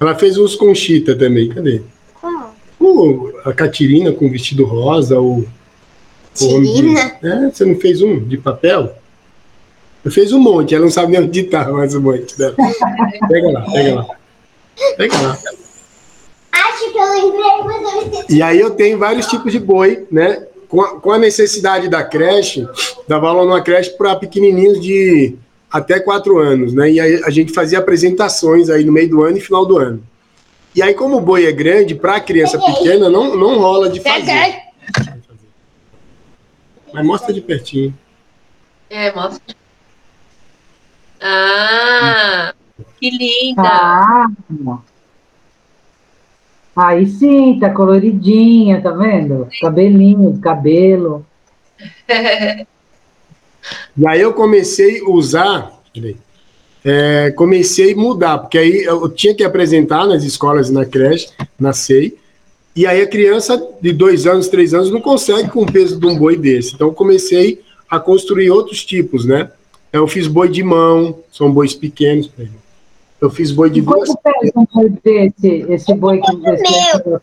Ela 0.00 0.14
fez 0.14 0.36
uns 0.38 0.54
com 0.56 0.74
chita 0.74 1.14
também, 1.16 1.48
cadê? 1.48 1.82
Qual? 2.20 2.54
O, 2.80 3.32
a 3.44 3.52
Catirina 3.52 4.10
com 4.12 4.30
vestido 4.30 4.64
rosa, 4.64 5.20
o. 5.20 5.46
o 6.40 6.44
homem 6.48 6.62
de- 6.62 6.74
Tirina? 6.80 7.18
É, 7.22 7.50
você 7.50 7.64
não 7.64 7.76
fez 7.78 8.00
um 8.02 8.18
de 8.26 8.36
papel? 8.38 8.96
Eu 10.06 10.12
fiz 10.12 10.32
um 10.32 10.38
monte, 10.38 10.72
ela 10.72 10.84
não 10.84 10.90
sabe 10.92 11.10
nem 11.10 11.20
onde 11.20 11.42
tá 11.42 11.68
mais 11.68 11.92
um 11.92 12.00
monte 12.00 12.38
dela. 12.38 12.54
Pega 13.28 13.50
lá, 13.50 13.62
pega 13.62 13.94
lá. 13.96 14.06
Pega 14.96 15.20
lá. 15.20 15.38
Acho 16.52 16.92
que 16.92 16.96
eu 16.96 17.12
lembrei, 17.12 17.64
mas 17.64 17.82
eu 17.82 18.02
esqueci. 18.02 18.36
E 18.36 18.40
aí 18.40 18.60
eu 18.60 18.70
tenho 18.70 18.98
vários 18.98 19.26
tipos 19.26 19.50
de 19.50 19.58
boi, 19.58 20.06
né? 20.08 20.46
Com 20.68 20.80
a, 20.80 21.00
com 21.00 21.10
a 21.10 21.18
necessidade 21.18 21.88
da 21.88 22.04
creche, 22.04 22.64
dava 23.08 23.30
aula 23.30 23.44
numa 23.44 23.60
creche 23.60 23.96
para 23.96 24.14
pequenininhos 24.14 24.80
de 24.80 25.34
até 25.68 25.98
quatro 25.98 26.38
anos, 26.38 26.72
né? 26.72 26.88
E 26.88 27.00
aí 27.00 27.24
a 27.24 27.30
gente 27.30 27.52
fazia 27.52 27.80
apresentações 27.80 28.70
aí 28.70 28.84
no 28.84 28.92
meio 28.92 29.10
do 29.10 29.24
ano 29.24 29.38
e 29.38 29.40
final 29.40 29.66
do 29.66 29.76
ano. 29.76 30.00
E 30.72 30.82
aí, 30.82 30.94
como 30.94 31.16
o 31.16 31.20
boi 31.20 31.46
é 31.46 31.52
grande, 31.52 31.96
para 31.96 32.14
a 32.14 32.20
criança 32.20 32.60
pequena, 32.60 33.10
não, 33.10 33.36
não 33.36 33.58
rola 33.58 33.90
de 33.90 33.98
fazer. 33.98 34.54
Mas 36.94 37.04
mostra 37.04 37.34
de 37.34 37.40
pertinho. 37.40 37.92
É, 38.88 39.12
mostra. 39.12 39.65
Ah, 41.20 42.52
que 43.00 43.10
linda! 43.10 43.62
Ah, 43.62 44.28
aí 46.74 47.06
sim, 47.06 47.58
tá 47.58 47.70
coloridinha, 47.70 48.80
tá 48.82 48.90
vendo? 48.90 49.48
Cabelinho, 49.60 50.38
cabelo. 50.40 51.24
E 53.96 54.06
aí 54.06 54.20
eu 54.20 54.32
comecei 54.32 55.00
a 55.00 55.10
usar, 55.10 55.72
é, 56.84 57.32
comecei 57.32 57.94
a 57.94 57.96
mudar, 57.96 58.38
porque 58.38 58.58
aí 58.58 58.84
eu 58.84 59.08
tinha 59.08 59.34
que 59.34 59.42
apresentar 59.42 60.06
nas 60.06 60.22
escolas, 60.22 60.70
na 60.70 60.84
creche, 60.84 61.28
na 61.58 61.72
SEI, 61.72 62.14
e 62.76 62.86
aí 62.86 63.00
a 63.00 63.08
criança 63.08 63.60
de 63.80 63.92
dois 63.92 64.26
anos, 64.26 64.48
três 64.48 64.74
anos 64.74 64.90
não 64.90 65.00
consegue 65.00 65.48
com 65.48 65.62
o 65.62 65.72
peso 65.72 65.98
de 65.98 66.06
um 66.06 66.16
boi 66.16 66.36
desse. 66.36 66.74
Então 66.74 66.92
comecei 66.92 67.62
a 67.88 67.98
construir 67.98 68.50
outros 68.50 68.84
tipos, 68.84 69.24
né? 69.24 69.50
Eu 69.92 70.06
fiz 70.06 70.26
boi 70.26 70.48
de 70.48 70.62
mão, 70.62 71.18
são 71.32 71.50
bois 71.50 71.74
pequenos. 71.74 72.30
Eu 73.20 73.30
fiz 73.30 73.50
boi 73.50 73.70
de 73.70 73.80
duas. 73.80 74.08
Quanto 74.08 74.20
pesa 74.22 74.52
um 74.56 74.66
boi 74.72 74.92
desse, 75.02 75.66
esse 75.68 75.94
boi 75.94 76.20
que 76.20 76.36
você 76.36 77.20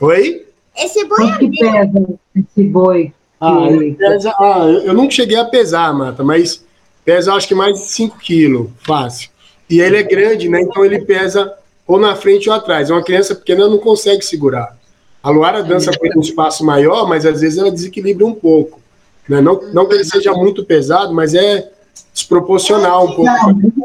Oi? 0.00 0.46
Esse 0.76 1.04
boi 1.04 1.18
Quanto 1.18 1.34
é 1.34 1.38
que 1.38 1.58
pesa 1.58 2.18
esse 2.36 2.64
boi? 2.64 3.12
Ah, 3.40 3.66
pesa, 3.98 4.34
ah, 4.38 4.64
eu 4.84 4.94
não 4.94 5.10
cheguei 5.10 5.36
a 5.36 5.44
pesar, 5.44 5.92
Mata, 5.92 6.24
mas 6.24 6.64
pesa 7.04 7.34
acho 7.34 7.48
que 7.48 7.54
mais 7.54 7.74
de 7.74 7.86
5 7.86 8.18
quilos, 8.18 8.68
fácil. 8.78 9.30
E 9.68 9.80
ele 9.80 9.96
é 9.96 10.02
grande, 10.02 10.48
né? 10.48 10.62
Então 10.62 10.84
ele 10.84 11.02
pesa 11.02 11.52
ou 11.86 11.98
na 11.98 12.16
frente 12.16 12.48
ou 12.48 12.54
atrás. 12.54 12.90
Uma 12.90 13.02
criança 13.02 13.34
pequena 13.34 13.68
não 13.68 13.78
consegue 13.78 14.24
segurar. 14.24 14.76
A 15.22 15.30
Luara 15.30 15.62
dança 15.62 15.90
com 15.96 16.18
um 16.18 16.22
espaço 16.22 16.64
maior, 16.64 17.08
mas 17.08 17.24
às 17.24 17.40
vezes 17.40 17.58
ela 17.58 17.70
desequilibra 17.70 18.26
um 18.26 18.34
pouco. 18.34 18.80
Né? 19.28 19.40
Não, 19.40 19.60
não 19.72 19.86
que 19.86 19.94
ele 19.94 20.04
seja 20.04 20.32
muito 20.32 20.64
pesado, 20.64 21.14
mas 21.14 21.34
é 21.34 21.70
desproporcional 22.12 23.04
um 23.04 23.14
pouco. 23.14 23.24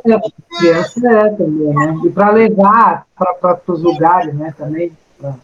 Não, 0.06 0.22
criança 0.58 1.08
é 1.08 1.30
também, 1.30 1.74
né? 1.74 1.98
E 2.06 2.10
para 2.10 2.32
levar 2.32 3.06
para 3.16 3.62
os 3.68 3.82
lugares, 3.82 4.34
né? 4.34 4.54
Também, 4.58 4.92
para 5.20 5.36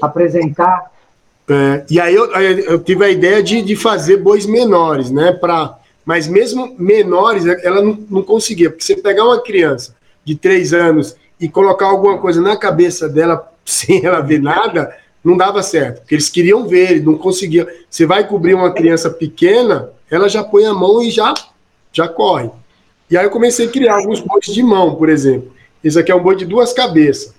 apresentar. 0.00 0.90
É, 1.48 1.84
e 1.90 2.00
aí 2.00 2.14
eu, 2.14 2.30
eu, 2.32 2.78
tive 2.78 3.04
a 3.04 3.10
ideia 3.10 3.42
de, 3.42 3.62
de 3.62 3.76
fazer 3.76 4.16
bois 4.18 4.46
menores, 4.46 5.10
né? 5.10 5.32
Pra, 5.32 5.78
mas 6.04 6.26
mesmo 6.26 6.74
menores, 6.78 7.44
ela 7.46 7.82
não, 7.82 7.98
não 8.08 8.22
conseguia, 8.22 8.70
porque 8.70 8.84
você 8.84 8.96
pegar 8.96 9.24
uma 9.24 9.40
criança 9.40 9.94
de 10.24 10.34
três 10.34 10.72
anos 10.72 11.16
e 11.38 11.48
colocar 11.48 11.86
alguma 11.86 12.18
coisa 12.18 12.40
na 12.40 12.56
cabeça 12.56 13.08
dela 13.08 13.48
sem 13.64 14.04
ela 14.04 14.20
ver 14.20 14.40
nada, 14.40 14.96
não 15.24 15.36
dava 15.36 15.62
certo, 15.62 16.00
porque 16.00 16.14
eles 16.14 16.28
queriam 16.28 16.66
ver, 16.66 17.02
não 17.02 17.16
conseguiam. 17.16 17.66
Você 17.88 18.04
vai 18.06 18.26
cobrir 18.26 18.54
uma 18.54 18.72
criança 18.72 19.08
pequena, 19.08 19.90
ela 20.10 20.28
já 20.28 20.42
põe 20.42 20.64
a 20.66 20.74
mão 20.74 21.00
e 21.02 21.10
já, 21.10 21.32
já 21.92 22.08
corre. 22.08 22.50
E 23.10 23.16
aí 23.16 23.24
eu 23.24 23.30
comecei 23.30 23.66
a 23.66 23.70
criar 23.70 23.96
alguns 23.96 24.20
bois 24.20 24.46
de 24.46 24.62
mão, 24.62 24.94
por 24.94 25.08
exemplo. 25.08 25.52
Esse 25.84 25.98
aqui 25.98 26.10
é 26.10 26.14
um 26.14 26.22
boi 26.22 26.36
de 26.36 26.46
duas 26.46 26.72
cabeças. 26.72 27.34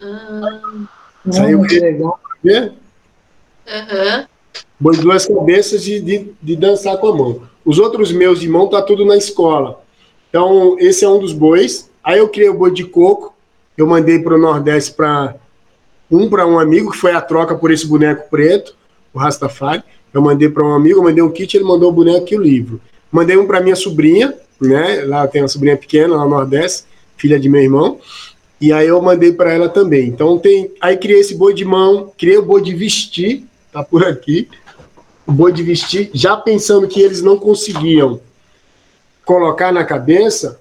Hum. 0.00 0.86
Saiu 1.30 1.62
que 1.62 1.80
legal. 1.80 2.20
Né? 2.42 2.72
Uhum. 3.66 4.26
Boi 4.78 4.94
de 4.94 5.02
duas 5.02 5.26
cabeças 5.26 5.82
de, 5.82 6.00
de, 6.00 6.32
de, 6.40 6.56
dançar 6.56 6.98
com 6.98 7.08
a 7.08 7.16
mão. 7.16 7.42
Os 7.64 7.78
outros 7.78 8.12
meus 8.12 8.38
de 8.38 8.48
mão 8.48 8.68
tá 8.68 8.82
tudo 8.82 9.04
na 9.04 9.16
escola. 9.16 9.82
Então, 10.28 10.76
esse 10.78 11.04
é 11.04 11.08
um 11.08 11.18
dos 11.18 11.32
bois. 11.32 11.90
Aí 12.02 12.18
eu 12.18 12.28
criei 12.28 12.50
o 12.50 12.58
boi 12.58 12.70
de 12.70 12.84
coco. 12.84 13.34
Eu 13.76 13.86
mandei 13.86 14.18
para 14.18 14.34
o 14.34 14.38
Nordeste 14.38 14.92
para 14.92 15.34
um 16.10 16.28
para 16.28 16.46
um 16.46 16.58
amigo, 16.58 16.92
que 16.92 16.98
foi 16.98 17.12
a 17.12 17.20
troca 17.20 17.56
por 17.56 17.72
esse 17.72 17.86
boneco 17.86 18.28
preto, 18.30 18.76
o 19.12 19.18
Rastafari. 19.18 19.82
Eu 20.12 20.22
mandei 20.22 20.48
para 20.48 20.64
um 20.64 20.74
amigo, 20.74 21.00
eu 21.00 21.02
mandei 21.02 21.22
um 21.22 21.30
kit, 21.30 21.56
ele 21.56 21.64
mandou 21.64 21.88
o 21.90 21.92
boneco 21.92 22.26
e 22.30 22.36
o 22.36 22.42
livro. 22.42 22.80
Mandei 23.14 23.36
um 23.36 23.46
para 23.46 23.60
minha 23.60 23.76
sobrinha, 23.76 24.34
né? 24.60 25.04
Lá 25.04 25.28
tem 25.28 25.40
uma 25.40 25.46
sobrinha 25.46 25.76
pequena, 25.76 26.16
lá 26.16 26.24
no 26.24 26.30
Nordeste, 26.30 26.82
filha 27.16 27.38
de 27.38 27.48
meu 27.48 27.62
irmão. 27.62 28.00
E 28.60 28.72
aí 28.72 28.88
eu 28.88 29.00
mandei 29.00 29.32
para 29.32 29.52
ela 29.52 29.68
também. 29.68 30.08
Então 30.08 30.36
tem, 30.36 30.72
aí 30.80 30.96
criei 30.96 31.20
esse 31.20 31.36
boi 31.36 31.54
de 31.54 31.64
mão, 31.64 32.12
criei 32.18 32.36
o 32.38 32.44
boi 32.44 32.60
de 32.60 32.74
vestir, 32.74 33.44
tá 33.72 33.84
por 33.84 34.04
aqui. 34.04 34.48
O 35.24 35.30
boi 35.30 35.52
de 35.52 35.62
vestir, 35.62 36.10
já 36.12 36.36
pensando 36.36 36.88
que 36.88 37.00
eles 37.00 37.22
não 37.22 37.38
conseguiam 37.38 38.18
colocar 39.24 39.72
na 39.72 39.84
cabeça, 39.84 40.60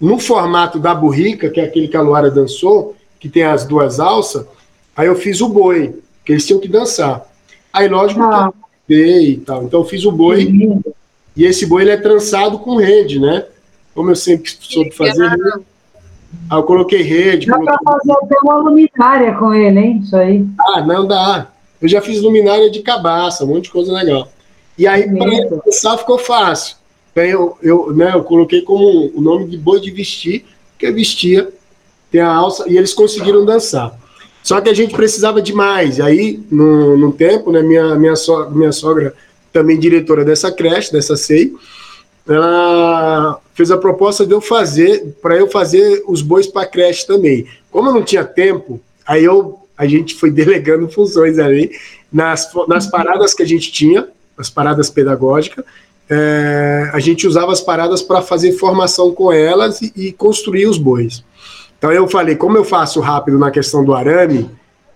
no 0.00 0.18
formato 0.18 0.80
da 0.80 0.92
burrica, 0.96 1.48
que 1.48 1.60
é 1.60 1.64
aquele 1.64 1.86
que 1.86 1.96
a 1.96 2.02
Luara 2.02 2.28
dançou, 2.28 2.96
que 3.20 3.28
tem 3.28 3.44
as 3.44 3.64
duas 3.64 4.00
alças, 4.00 4.44
aí 4.96 5.06
eu 5.06 5.14
fiz 5.14 5.40
o 5.40 5.48
boi, 5.48 5.94
que 6.24 6.32
eles 6.32 6.44
tinham 6.44 6.58
que 6.60 6.66
dançar. 6.66 7.24
Aí, 7.72 7.86
lógico 7.86 8.20
ah. 8.20 8.52
que 8.84 8.94
eu 8.94 9.22
e 9.22 9.36
tal. 9.36 9.62
Então 9.62 9.78
eu 9.78 9.86
fiz 9.86 10.04
o 10.04 10.10
boi, 10.10 10.82
e 11.36 11.44
esse 11.44 11.66
boi 11.66 11.82
ele 11.82 11.90
é 11.90 11.96
trançado 11.96 12.58
com 12.58 12.76
rede, 12.76 13.18
né? 13.18 13.46
Como 13.94 14.10
eu 14.10 14.16
sempre 14.16 14.52
soube 14.60 14.90
fazer. 14.90 15.36
Né? 15.36 15.52
Aí 16.50 16.58
eu 16.58 16.62
coloquei 16.62 17.02
rede. 17.02 17.46
Dá 17.46 17.56
coloquei... 17.56 17.76
para 17.82 17.92
fazer 17.92 18.12
até 18.12 18.36
uma 18.42 18.56
luminária 18.56 19.34
com 19.34 19.52
ele, 19.52 19.78
hein? 19.78 20.00
Isso 20.02 20.16
aí. 20.16 20.46
Ah, 20.58 20.80
não 20.80 21.06
dá. 21.06 21.48
Eu 21.80 21.88
já 21.88 22.00
fiz 22.00 22.20
luminária 22.22 22.70
de 22.70 22.80
cabaça, 22.80 23.44
um 23.44 23.48
monte 23.48 23.64
de 23.64 23.70
coisa 23.70 23.92
legal. 23.92 24.28
E 24.76 24.86
aí, 24.86 25.08
para 25.16 25.58
começar, 25.58 25.98
ficou 25.98 26.18
fácil. 26.18 26.76
Eu, 27.14 27.56
eu, 27.62 27.92
né, 27.94 28.12
eu 28.14 28.24
coloquei 28.24 28.62
como 28.62 29.12
o 29.14 29.20
nome 29.20 29.46
de 29.46 29.56
boi 29.56 29.80
de 29.80 29.90
vestir, 29.90 30.44
porque 30.72 30.90
vestia, 30.90 31.48
tem 32.10 32.20
a 32.20 32.32
alça, 32.32 32.68
e 32.68 32.76
eles 32.76 32.92
conseguiram 32.92 33.44
dançar. 33.44 33.96
Só 34.42 34.60
que 34.60 34.68
a 34.68 34.74
gente 34.74 34.94
precisava 34.94 35.40
de 35.40 35.52
mais. 35.52 35.98
E 35.98 36.02
aí, 36.02 36.42
no, 36.50 36.96
no 36.96 37.12
tempo, 37.12 37.52
né, 37.52 37.62
minha, 37.62 37.94
minha, 37.94 38.16
sogra, 38.16 38.50
minha 38.50 38.72
sogra, 38.72 39.14
também 39.54 39.78
diretora 39.78 40.24
dessa 40.24 40.50
creche, 40.50 40.92
dessa 40.92 41.16
SEI, 41.16 41.54
ela 42.28 43.38
fez 43.54 43.70
a 43.70 43.78
proposta 43.78 44.26
de 44.26 44.32
eu 44.32 44.40
fazer, 44.40 45.14
para 45.22 45.36
eu 45.36 45.48
fazer 45.48 46.02
os 46.08 46.20
bois 46.20 46.48
para 46.48 46.66
creche 46.66 47.06
também. 47.06 47.46
Como 47.70 47.88
eu 47.88 47.94
não 47.94 48.02
tinha 48.02 48.24
tempo, 48.24 48.80
aí 49.06 49.24
eu, 49.24 49.60
a 49.78 49.86
gente 49.86 50.16
foi 50.16 50.28
delegando 50.32 50.88
funções 50.88 51.38
ali 51.38 51.70
nas, 52.12 52.50
nas 52.66 52.88
paradas 52.88 53.32
que 53.32 53.44
a 53.44 53.46
gente 53.46 53.70
tinha, 53.70 54.08
as 54.36 54.50
paradas 54.50 54.90
pedagógicas, 54.90 55.64
é, 56.10 56.90
a 56.92 56.98
gente 56.98 57.26
usava 57.26 57.52
as 57.52 57.60
paradas 57.60 58.02
para 58.02 58.20
fazer 58.20 58.52
formação 58.54 59.14
com 59.14 59.32
elas 59.32 59.80
e, 59.80 59.92
e, 59.94 60.12
construir 60.12 60.66
os 60.66 60.76
bois. 60.76 61.22
Então 61.78 61.92
eu 61.92 62.08
falei, 62.08 62.34
como 62.34 62.56
eu 62.56 62.64
faço 62.64 63.00
rápido 63.00 63.38
na 63.38 63.52
questão 63.52 63.84
do 63.84 63.94
arame, 63.94 64.50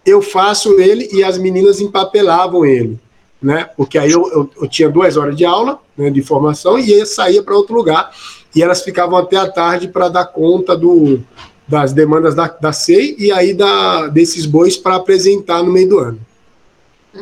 eu 0.05 0.21
faço 0.21 0.81
ele 0.81 1.09
e 1.13 1.23
as 1.23 1.39
meninas 1.39 1.81
empapelavam 1.81 2.67
ele 2.67 2.99
né? 3.41 3.69
Porque 3.77 3.99
aí 3.99 4.11
eu, 4.11 4.29
eu, 4.33 4.51
eu 4.63 4.69
tinha 4.69 4.89
duas 4.89 5.17
horas 5.17 5.37
de 5.37 5.45
aula 5.45 5.81
né, 5.97 6.11
de 6.11 6.23
formação 6.23 6.79
e 6.79 7.05
saía 7.07 7.43
para 7.43 7.57
outro 7.57 7.75
lugar. 7.75 8.11
E 8.55 8.63
elas 8.63 8.83
ficavam 8.83 9.17
até 9.17 9.37
a 9.37 9.49
tarde 9.49 9.89
para 9.89 10.09
dar 10.09 10.27
conta 10.27 10.77
do, 10.77 11.21
das 11.67 11.93
demandas 11.93 12.35
da, 12.35 12.49
da 12.49 12.73
SEI 12.73 13.15
e 13.19 13.31
aí 13.31 13.53
da, 13.55 14.09
desses 14.09 14.47
bois 14.47 14.77
para 14.77 14.97
apresentar 14.97 15.63
no 15.63 15.71
meio 15.71 15.89
do 15.89 15.99
ano. 15.99 16.21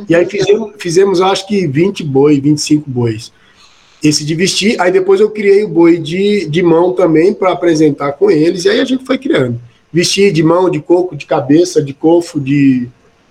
E 0.09 0.15
aí 0.15 0.27
fizemos, 0.27 0.73
fizemos, 0.79 1.21
acho 1.21 1.47
que 1.47 1.67
20 1.67 2.05
bois, 2.05 2.39
25 2.39 2.89
bois. 2.89 3.33
Esse 4.03 4.25
de 4.25 4.35
vestir, 4.35 4.81
aí 4.81 4.93
depois 4.93 5.21
eu 5.21 5.31
criei 5.31 5.65
o 5.65 5.69
boi 5.69 5.99
de, 5.99 6.47
de 6.47 6.63
mão 6.63 6.93
também 6.93 7.33
para 7.33 7.53
apresentar 7.53 8.13
com 8.13 8.31
eles, 8.31 8.65
e 8.65 8.69
aí 8.69 8.81
a 8.81 8.85
gente 8.85 9.05
foi 9.05 9.19
criando. 9.19 9.61
Vestir 9.93 10.33
de 10.33 10.43
mão, 10.43 10.69
de 10.69 10.81
coco, 10.81 11.17
de 11.17 11.25
cabeça, 11.25 11.83
de 11.83 11.95
cofo, 11.95 12.39
de 12.39 12.89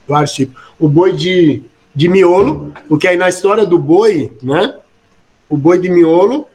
vários 0.07 0.33
tipos. 0.33 0.61
O 0.79 0.87
boi 0.87 1.13
de, 1.13 1.61
de 1.95 2.09
miolo, 2.09 2.73
porque 2.89 3.07
aí 3.07 3.15
na 3.15 3.29
história 3.29 3.65
do 3.65 3.79
boi, 3.79 4.31
né? 4.43 4.75
O 5.49 5.55
boi 5.55 5.79
de 5.79 5.89
miolo, 5.89 6.45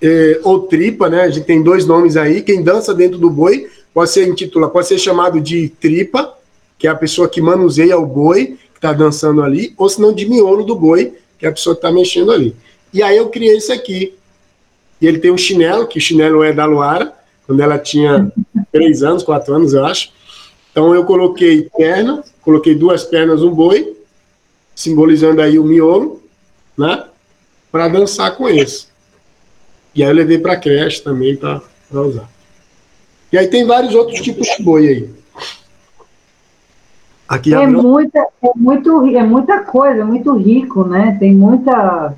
é, 0.00 0.40
ou 0.42 0.60
tripa, 0.60 1.08
né? 1.10 1.22
A 1.22 1.30
gente 1.30 1.44
tem 1.44 1.62
dois 1.62 1.86
nomes 1.86 2.16
aí. 2.16 2.42
Quem 2.42 2.62
dança 2.62 2.94
dentro 2.94 3.18
do 3.18 3.28
boi 3.28 3.68
pode 3.92 4.10
ser 4.10 4.26
intitulado, 4.26 4.72
pode 4.72 4.86
ser 4.86 4.98
chamado 4.98 5.40
de 5.40 5.68
tripa, 5.68 6.34
que 6.78 6.86
é 6.86 6.90
a 6.90 6.94
pessoa 6.94 7.28
que 7.28 7.40
manuseia 7.40 7.98
o 7.98 8.06
boi, 8.06 8.56
que 8.72 8.78
está 8.78 8.92
dançando 8.92 9.42
ali, 9.42 9.74
ou 9.76 9.88
se 9.88 10.00
não 10.00 10.12
de 10.12 10.26
miolo 10.26 10.64
do 10.64 10.74
boi, 10.74 11.14
que 11.38 11.44
é 11.44 11.48
a 11.48 11.52
pessoa 11.52 11.74
que 11.74 11.78
está 11.78 11.92
mexendo 11.92 12.32
ali. 12.32 12.54
E 12.92 13.02
aí 13.02 13.16
eu 13.16 13.28
criei 13.28 13.56
esse 13.56 13.72
aqui. 13.72 14.14
E 15.00 15.06
ele 15.06 15.18
tem 15.18 15.30
um 15.30 15.36
chinelo, 15.36 15.86
que 15.86 15.98
o 15.98 16.00
chinelo 16.00 16.42
é 16.42 16.52
da 16.52 16.64
Luara, 16.64 17.12
quando 17.46 17.60
ela 17.60 17.78
tinha 17.78 18.32
três 18.72 19.02
anos, 19.02 19.22
quatro 19.22 19.54
anos, 19.54 19.74
eu 19.74 19.84
acho. 19.84 20.12
Então 20.70 20.94
eu 20.94 21.04
coloquei 21.04 21.68
perna, 21.76 22.22
coloquei 22.42 22.74
duas 22.74 23.04
pernas, 23.04 23.42
um 23.42 23.50
boi, 23.50 23.95
simbolizando 24.76 25.40
aí 25.40 25.58
o 25.58 25.64
miolo, 25.64 26.22
né? 26.76 27.06
Para 27.72 27.88
dançar 27.88 28.36
com 28.36 28.46
esse. 28.46 28.86
E 29.94 30.04
aí 30.04 30.10
eu 30.10 30.14
levei 30.14 30.38
para 30.38 30.52
a 30.52 30.56
creche 30.56 31.02
também 31.02 31.34
para 31.34 31.62
usar. 31.90 32.28
E 33.32 33.38
aí 33.38 33.48
tem 33.48 33.66
vários 33.66 33.94
outros 33.94 34.20
tipos 34.20 34.46
de 34.46 34.62
boi 34.62 34.86
aí. 34.86 35.10
Aqui 37.26 37.52
é, 37.54 37.66
muita, 37.66 38.20
é, 38.20 38.50
muito, 38.54 39.06
é 39.06 39.22
muita 39.22 39.60
coisa, 39.60 40.02
é 40.02 40.04
muito 40.04 40.36
rico, 40.36 40.84
né? 40.84 41.16
Tem 41.18 41.34
muita 41.34 42.14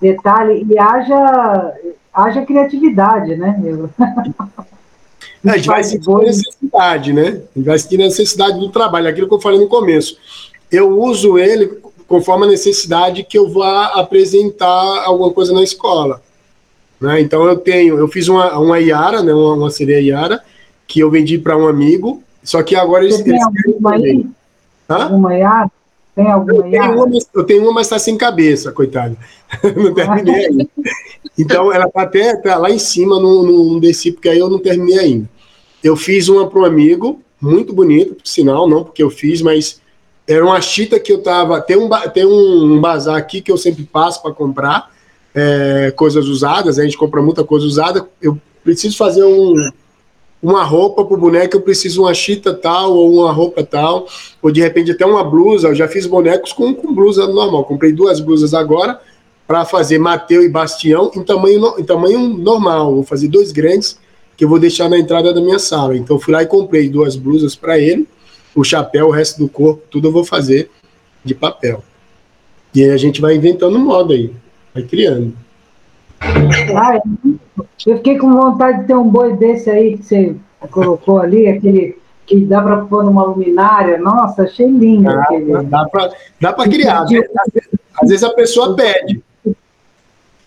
detalhe 0.00 0.66
e 0.70 0.78
haja, 0.78 1.74
haja 2.14 2.46
criatividade, 2.46 3.36
né? 3.36 3.60
É, 5.44 5.50
a 5.50 5.56
gente 5.56 5.66
vai 5.66 5.84
seguir 5.84 6.10
a 6.10 6.18
necessidade, 6.18 7.12
né? 7.12 7.22
A 7.22 7.58
gente 7.58 7.66
vai 7.66 7.78
seguir 7.78 7.96
a 7.96 8.06
necessidade 8.06 8.58
do 8.58 8.70
trabalho, 8.70 9.08
aquilo 9.08 9.28
que 9.28 9.34
eu 9.34 9.40
falei 9.40 9.60
no 9.60 9.68
começo. 9.68 10.16
Eu 10.70 10.98
uso 10.98 11.38
ele 11.38 11.80
conforme 12.06 12.46
a 12.46 12.50
necessidade 12.50 13.24
que 13.24 13.36
eu 13.36 13.48
vá 13.48 13.86
apresentar 13.86 15.04
alguma 15.04 15.32
coisa 15.32 15.52
na 15.52 15.62
escola. 15.62 16.22
Né? 17.00 17.20
Então 17.20 17.44
eu 17.44 17.56
tenho, 17.56 17.98
eu 17.98 18.08
fiz 18.08 18.28
uma, 18.28 18.58
uma 18.58 18.80
Iara, 18.80 19.22
né, 19.22 19.32
uma, 19.32 19.54
uma 19.54 19.70
sereia 19.70 20.00
Iara, 20.00 20.42
que 20.86 21.00
eu 21.00 21.10
vendi 21.10 21.38
para 21.38 21.56
um 21.56 21.66
amigo, 21.66 22.22
só 22.42 22.62
que 22.62 22.76
agora 22.76 23.04
eles, 23.04 23.16
Você 23.16 23.24
tem 23.24 23.34
eles 23.34 23.44
alguma 23.44 23.98
Iara? 25.36 25.70
Tem 26.14 26.24
Eu 26.24 26.32
alguma 26.32 26.62
tenho, 26.62 26.74
Iara? 26.74 26.92
uma, 26.92 27.18
eu 27.34 27.44
tenho 27.44 27.62
uma, 27.62 27.72
mas 27.72 27.86
está 27.86 27.98
sem 27.98 28.16
cabeça, 28.16 28.72
coitada. 28.72 29.16
não 29.76 29.92
terminei 29.92 30.46
ainda. 30.46 30.66
Então, 31.38 31.72
ela 31.72 31.86
está 31.86 32.02
até 32.02 32.36
tá 32.36 32.56
lá 32.56 32.70
em 32.70 32.78
cima, 32.78 33.20
não, 33.20 33.42
não 33.42 33.78
desci, 33.80 34.12
porque 34.12 34.28
aí 34.28 34.38
eu 34.38 34.48
não 34.48 34.58
terminei 34.58 34.98
ainda. 34.98 35.28
Eu 35.84 35.96
fiz 35.96 36.28
uma 36.28 36.48
para 36.48 36.60
um 36.60 36.64
amigo, 36.64 37.20
muito 37.40 37.74
bonita, 37.74 38.14
por 38.14 38.26
sinal, 38.26 38.66
não 38.68 38.82
porque 38.82 39.02
eu 39.02 39.10
fiz, 39.10 39.42
mas 39.42 39.80
era 40.26 40.44
uma 40.44 40.60
chita 40.60 40.98
que 40.98 41.12
eu 41.12 41.22
tava. 41.22 41.60
Tem 41.60 41.76
um, 41.76 41.88
tem 42.12 42.26
um 42.26 42.80
bazar 42.80 43.16
aqui 43.16 43.40
que 43.40 43.50
eu 43.50 43.56
sempre 43.56 43.84
passo 43.84 44.22
para 44.22 44.32
comprar 44.32 44.90
é, 45.34 45.92
coisas 45.94 46.26
usadas, 46.26 46.78
a 46.78 46.84
gente 46.84 46.96
compra 46.96 47.22
muita 47.22 47.44
coisa 47.44 47.66
usada. 47.66 48.08
Eu 48.20 48.38
preciso 48.64 48.96
fazer 48.96 49.22
um, 49.22 49.54
uma 50.42 50.64
roupa 50.64 51.04
pro 51.04 51.16
boneco, 51.16 51.56
eu 51.56 51.60
preciso 51.60 52.02
uma 52.02 52.14
chita 52.14 52.54
tal, 52.54 52.94
ou 52.94 53.20
uma 53.20 53.32
roupa 53.32 53.62
tal, 53.62 54.06
ou 54.42 54.50
de 54.50 54.60
repente 54.60 54.90
até 54.90 55.04
uma 55.04 55.22
blusa. 55.22 55.68
Eu 55.68 55.74
já 55.74 55.86
fiz 55.86 56.06
bonecos 56.06 56.52
com, 56.52 56.74
com 56.74 56.94
blusa 56.94 57.26
normal. 57.26 57.64
Comprei 57.64 57.92
duas 57.92 58.18
blusas 58.18 58.54
agora 58.54 58.98
para 59.46 59.64
fazer 59.64 59.98
Mateu 59.98 60.42
e 60.42 60.48
Bastião 60.48 61.10
em 61.14 61.22
tamanho, 61.22 61.74
em 61.78 61.84
tamanho 61.84 62.20
normal. 62.20 62.94
Vou 62.94 63.04
fazer 63.04 63.28
dois 63.28 63.52
grandes 63.52 63.98
que 64.36 64.44
eu 64.44 64.48
vou 64.48 64.58
deixar 64.58 64.88
na 64.88 64.98
entrada 64.98 65.32
da 65.32 65.40
minha 65.40 65.58
sala. 65.58 65.96
Então 65.96 66.18
fui 66.18 66.32
lá 66.32 66.42
e 66.42 66.46
comprei 66.46 66.88
duas 66.88 67.16
blusas 67.16 67.54
para 67.54 67.78
ele, 67.78 68.06
o 68.56 68.64
chapéu, 68.64 69.08
o 69.08 69.10
resto 69.10 69.38
do 69.38 69.48
corpo, 69.48 69.82
tudo 69.90 70.08
eu 70.08 70.12
vou 70.12 70.24
fazer 70.24 70.70
de 71.22 71.34
papel. 71.34 71.84
E 72.74 72.82
aí 72.82 72.90
a 72.90 72.96
gente 72.96 73.20
vai 73.20 73.36
inventando 73.36 73.78
moda 73.78 74.14
aí, 74.14 74.32
vai 74.74 74.82
criando. 74.82 75.34
Ah, 76.20 77.00
eu 77.86 77.96
fiquei 77.98 78.16
com 78.18 78.32
vontade 78.32 78.80
de 78.80 78.86
ter 78.86 78.94
um 78.94 79.08
boi 79.08 79.36
desse 79.36 79.70
aí 79.70 79.98
que 79.98 80.04
você 80.04 80.34
colocou 80.70 81.18
ali, 81.18 81.46
aquele 81.46 81.98
que 82.26 82.40
dá 82.40 82.60
para 82.62 82.78
pôr 82.78 83.04
numa 83.04 83.24
luminária. 83.24 83.98
Nossa, 83.98 84.42
achei 84.44 84.66
lindo 84.66 85.04
Dá, 85.04 85.22
aquele. 85.22 85.62
dá 85.64 85.84
para 85.84 86.10
dá 86.40 86.52
pra 86.52 86.68
criar. 86.68 87.02
Às 87.02 87.10
vezes, 87.10 87.30
às 88.00 88.08
vezes 88.08 88.24
a 88.24 88.30
pessoa 88.30 88.74
pede. 88.74 89.22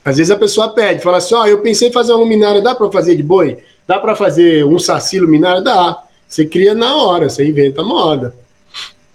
Às 0.04 0.18
vezes 0.18 0.32
a 0.32 0.36
pessoa 0.36 0.74
pede, 0.74 1.02
fala 1.02 1.18
assim: 1.18 1.36
Ó, 1.36 1.46
eu 1.46 1.62
pensei 1.62 1.90
em 1.90 1.94
fazer 1.94 2.12
uma 2.12 2.22
luminária, 2.22 2.62
dá 2.62 2.74
para 2.74 2.92
fazer 2.92 3.16
de 3.16 3.24
boi? 3.24 3.60
Dá 3.88 4.00
para 4.00 4.16
fazer 4.16 4.66
um 4.66 4.80
saci 4.80 5.20
luminária? 5.20 5.62
Dá. 5.62 6.04
Você 6.30 6.46
cria 6.46 6.76
na 6.76 6.96
hora, 6.96 7.28
você 7.28 7.44
inventa 7.44 7.82
moda. 7.82 8.36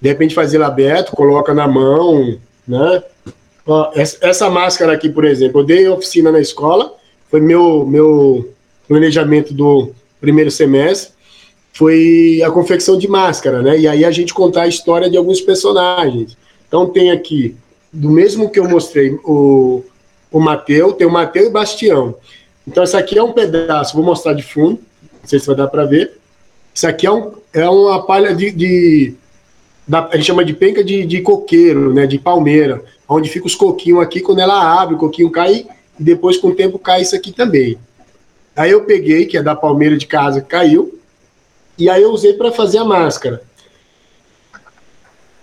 De 0.01 0.09
repente 0.09 0.35
faz 0.35 0.53
ele 0.53 0.65
aberto, 0.65 1.13
coloca 1.13 1.55
na 1.55 1.69
mão, 1.69 2.37
né? 2.67 3.03
Ó, 3.65 3.93
essa, 3.95 4.19
essa 4.21 4.51
máscara 4.51 4.93
aqui, 4.93 5.09
por 5.09 5.25
exemplo, 5.25 5.61
eu 5.61 5.65
dei 5.65 5.89
oficina 5.89 6.33
na 6.33 6.41
escola, 6.41 6.93
foi 7.31 7.41
meu, 7.41 7.87
meu 7.87 8.53
planejamento 8.89 9.55
do 9.55 9.93
primeiro 10.21 10.51
semestre, 10.51 11.15
foi 11.73 12.43
a 12.45 12.51
confecção 12.51 12.99
de 12.99 13.09
máscara, 13.09 13.63
né? 13.63 13.79
E 13.79 13.89
aí 13.89 14.05
a 14.05 14.11
gente 14.11 14.35
contar 14.35 14.63
a 14.63 14.69
história 14.69 15.09
de 15.09 15.17
alguns 15.17 15.41
personagens. 15.41 16.37
Então 16.67 16.87
tem 16.89 17.13
aqui, 17.13 17.57
do 17.93 18.11
mesmo 18.11 18.51
que 18.51 18.59
eu 18.59 18.69
mostrei, 18.69 19.17
o, 19.25 19.85
o 20.31 20.41
Mateu, 20.41 20.93
tem 20.93 21.07
o 21.07 21.13
Mateu 21.13 21.45
e 21.45 21.49
o 21.49 21.53
Bastião. 21.53 22.17
Então 22.67 22.83
essa 22.83 22.99
aqui 22.99 23.17
é 23.17 23.23
um 23.23 23.33
pedaço, 23.33 23.95
vou 23.95 24.05
mostrar 24.05 24.35
de 24.35 24.43
fundo, 24.43 24.81
não 25.01 25.29
sei 25.29 25.39
se 25.39 25.47
vai 25.47 25.57
dar 25.57 25.69
para 25.69 25.85
ver. 25.85 26.19
Isso 26.75 26.87
aqui 26.89 27.07
é, 27.07 27.13
um, 27.13 27.33
é 27.53 27.69
uma 27.69 28.05
palha 28.05 28.35
de, 28.35 28.51
de 28.51 29.15
da- 29.87 30.09
a 30.11 30.17
gente 30.17 30.27
chama 30.27 30.45
de 30.45 30.53
penca 30.53 30.83
de, 30.83 31.07
de 31.07 31.21
coqueiro, 31.21 31.95
né, 31.95 32.07
de 32.07 32.19
palmeira, 32.19 32.83
onde 33.09 33.29
fica 33.29 33.47
os 33.47 33.55
coquinhos 33.55 34.03
aqui, 34.03 34.21
quando 34.21 34.41
ela 34.41 34.81
abre, 34.83 34.97
o 34.97 34.99
coquinho 34.99 35.31
cai, 35.31 35.67
e 35.99 36.03
depois 36.03 36.37
com 36.37 36.49
o 36.49 36.55
tempo 36.55 36.79
cai 36.79 37.03
isso 37.03 37.15
aqui 37.15 37.31
também. 37.31 37.79
Aí 38.57 38.71
eu 38.71 38.85
peguei, 38.85 39.27
que 39.27 39.37
é 39.37 39.43
da 39.43 39.55
palmeira 39.55 39.97
de 39.97 40.07
casa, 40.07 40.41
que 40.41 40.49
caiu, 40.49 40.99
e 41.79 41.89
aí 41.89 42.03
eu 42.03 42.11
usei 42.11 42.33
para 42.35 42.51
fazer 42.51 42.79
a 42.79 42.85
máscara. 42.85 43.43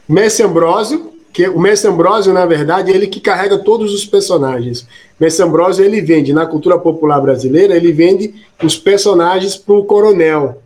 Mestre 0.07 0.45
Ambrósio, 0.45 1.11
que 1.31 1.47
o 1.47 1.59
Mestre 1.59 1.89
Ambrósio, 1.89 2.33
na 2.33 2.45
verdade, 2.45 2.91
é 2.91 2.95
ele 2.95 3.07
que 3.07 3.21
carrega 3.21 3.57
todos 3.57 3.93
os 3.93 4.05
personagens. 4.05 4.85
Mestre 5.17 5.45
Ambrósio, 5.45 5.85
ele 5.85 6.01
vende, 6.01 6.33
na 6.33 6.45
cultura 6.45 6.77
popular 6.77 7.21
brasileira, 7.21 7.75
ele 7.75 7.93
vende 7.93 8.33
os 8.61 8.77
personagens 8.77 9.55
para 9.55 9.75
o 9.75 9.85
coronel. 9.85 10.60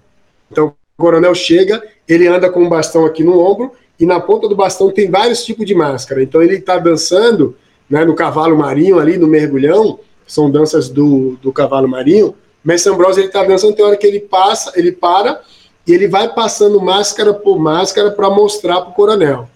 Então, 0.52 0.74
o 0.98 1.02
coronel 1.02 1.34
chega, 1.36 1.84
ele 2.08 2.28
anda 2.28 2.50
com 2.50 2.64
um 2.64 2.70
bastão 2.70 3.06
aqui 3.06 3.24
no 3.24 3.39
ombro, 3.39 3.72
e 4.00 4.06
na 4.06 4.20
ponta 4.20 4.48
do 4.48 4.56
bastão 4.56 4.91
tem 4.91 5.10
vários 5.10 5.43
tipos 5.43 5.66
de 5.66 5.74
máscara. 5.74 6.22
Então, 6.22 6.41
ele 6.41 6.56
está 6.56 6.78
dançando 6.78 7.56
né, 7.89 8.04
no 8.04 8.16
cavalo 8.16 8.58
marinho, 8.58 9.00
ali 9.00 9.18
no 9.18 9.28
mergulhão, 9.28 10.00
são 10.28 10.50
danças 10.50 10.89
do, 10.89 11.38
do 11.41 11.52
cavalo 11.52 11.88
marinho. 11.88 12.36
Mestre 12.64 12.91
Ambrósio, 12.91 13.22
ele 13.22 13.28
está 13.28 13.43
dançando, 13.43 13.76
tem 13.76 13.86
hora 13.86 13.98
que 13.98 14.08
ele 14.08 14.20
passa, 14.20 14.72
ele 14.76 14.91
para, 14.91 15.41
e 15.88 15.93
ele 15.93 16.08
vai 16.08 16.34
passando 16.34 16.82
máscara 16.82 17.34
por 17.34 17.60
máscara 17.60 18.12
para 18.12 18.30
mostrar 18.30 18.82
para 18.82 18.89
o 18.89 18.93
coronel. 18.93 19.48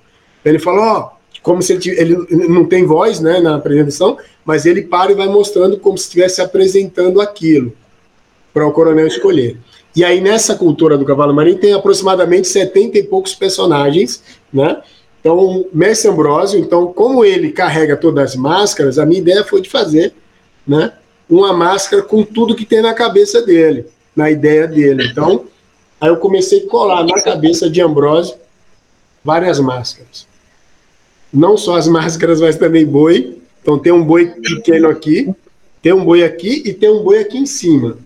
Ele 0.45 0.59
fala, 0.59 0.97
ó, 0.97 1.09
como 1.41 1.61
se 1.61 1.73
ele, 1.73 1.89
ele 1.89 2.47
não 2.47 2.65
tem 2.65 2.85
voz 2.85 3.19
né, 3.19 3.39
na 3.39 3.55
apresentação, 3.55 4.17
mas 4.45 4.65
ele 4.65 4.83
para 4.83 5.11
e 5.11 5.15
vai 5.15 5.27
mostrando 5.27 5.79
como 5.79 5.97
se 5.97 6.05
estivesse 6.05 6.41
apresentando 6.41 7.19
aquilo 7.19 7.73
para 8.53 8.65
o 8.65 8.71
coronel 8.71 9.07
escolher. 9.07 9.57
E 9.99 10.03
aí, 10.05 10.21
nessa 10.21 10.55
cultura 10.55 10.97
do 10.97 11.03
cavalo 11.03 11.33
marinho, 11.33 11.57
tem 11.57 11.73
aproximadamente 11.73 12.47
70 12.47 12.99
e 12.99 13.03
poucos 13.03 13.35
personagens, 13.35 14.23
né? 14.53 14.81
Então, 15.19 15.65
Mestre 15.73 16.09
Ambrósio, 16.09 16.57
então, 16.57 16.93
como 16.93 17.25
ele 17.25 17.51
carrega 17.51 17.97
todas 17.97 18.29
as 18.29 18.35
máscaras, 18.37 18.97
a 18.97 19.05
minha 19.05 19.19
ideia 19.19 19.43
foi 19.43 19.59
de 19.59 19.69
fazer, 19.69 20.13
né? 20.65 20.93
Uma 21.29 21.51
máscara 21.51 22.01
com 22.01 22.23
tudo 22.23 22.55
que 22.55 22.65
tem 22.65 22.81
na 22.81 22.93
cabeça 22.93 23.41
dele, 23.41 23.87
na 24.15 24.31
ideia 24.31 24.65
dele. 24.69 25.05
Então, 25.11 25.47
aí 25.99 26.07
eu 26.07 26.15
comecei 26.15 26.65
a 26.65 26.69
colar 26.69 27.03
na 27.03 27.21
cabeça 27.21 27.69
de 27.69 27.81
Ambrósio 27.81 28.37
várias 29.21 29.59
máscaras. 29.59 30.25
Não 31.33 31.57
só 31.57 31.75
as 31.75 31.89
máscaras, 31.89 32.39
mas 32.39 32.55
também 32.55 32.85
boi. 32.85 33.37
Então, 33.61 33.77
tem 33.77 33.91
um 33.91 34.05
boi 34.05 34.27
pequeno 34.27 34.87
aqui, 34.87 35.29
tem 35.81 35.91
um 35.91 36.05
boi 36.05 36.23
aqui 36.23 36.63
e 36.65 36.73
tem 36.73 36.89
um 36.89 37.03
boi 37.03 37.19
aqui 37.19 37.37
em 37.37 37.45
cima. 37.45 37.97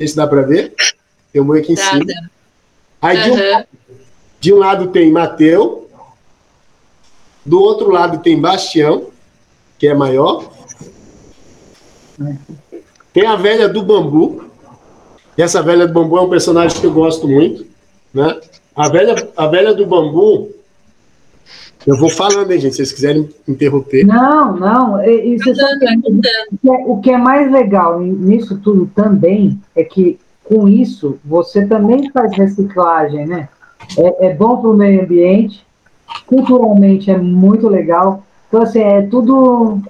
Esse 0.00 0.16
dá 0.16 0.26
para 0.26 0.40
ver? 0.40 0.72
Tem 1.36 1.42
um 1.42 1.46
boi 1.46 1.60
aqui 1.60 1.72
em 1.72 1.74
Dá, 1.74 1.82
cima. 1.82 2.04
Aí 3.02 3.22
de 3.24 3.30
um, 3.30 3.64
de 4.40 4.54
um 4.54 4.56
lado 4.56 4.86
tem 4.88 5.12
Mateu, 5.12 5.86
do 7.44 7.60
outro 7.60 7.90
lado 7.90 8.20
tem 8.22 8.40
Bastião, 8.40 9.08
que 9.78 9.86
é 9.86 9.92
maior. 9.92 10.50
Tem 13.12 13.26
a 13.26 13.36
velha 13.36 13.68
do 13.68 13.82
bambu. 13.82 14.46
E 15.36 15.42
essa 15.42 15.62
velha 15.62 15.86
do 15.86 15.92
bambu 15.92 16.16
é 16.16 16.22
um 16.22 16.30
personagem 16.30 16.80
que 16.80 16.86
eu 16.86 16.92
gosto 16.94 17.28
muito, 17.28 17.66
né? 18.14 18.40
A 18.74 18.88
velha, 18.88 19.28
a 19.36 19.46
velha 19.46 19.74
do 19.74 19.84
bambu. 19.84 20.52
Eu 21.86 21.98
vou 21.98 22.08
falando, 22.08 22.50
hein, 22.50 22.58
gente, 22.58 22.72
se 22.72 22.76
vocês 22.78 22.92
quiserem 22.92 23.28
interromper. 23.46 24.06
Não, 24.06 24.56
não. 24.56 25.04
E, 25.04 25.34
e 25.34 25.38
você 25.38 25.54
sabe 25.54 25.80
que- 25.80 26.10
o 26.10 26.20
que 26.62 26.70
é- 26.70 26.84
o 26.86 27.00
que 27.02 27.10
é 27.10 27.18
mais 27.18 27.52
legal 27.52 28.00
nisso 28.00 28.58
tudo 28.58 28.90
também 28.94 29.60
é 29.74 29.84
que 29.84 30.18
com 30.48 30.68
isso 30.68 31.18
você 31.24 31.66
também 31.66 32.10
faz 32.10 32.36
reciclagem, 32.36 33.26
né? 33.26 33.48
É, 33.98 34.28
é 34.28 34.34
bom 34.34 34.58
para 34.58 34.70
o 34.70 34.74
meio 34.74 35.02
ambiente, 35.02 35.64
culturalmente 36.26 37.10
é 37.10 37.18
muito 37.18 37.68
legal. 37.68 38.22
Então, 38.48 38.62
assim, 38.62 38.80
é 38.80 39.02
tudo. 39.02 39.80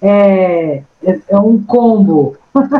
É, 0.00 0.82
é, 1.02 1.20
é 1.28 1.38
um 1.38 1.62
combo. 1.62 2.36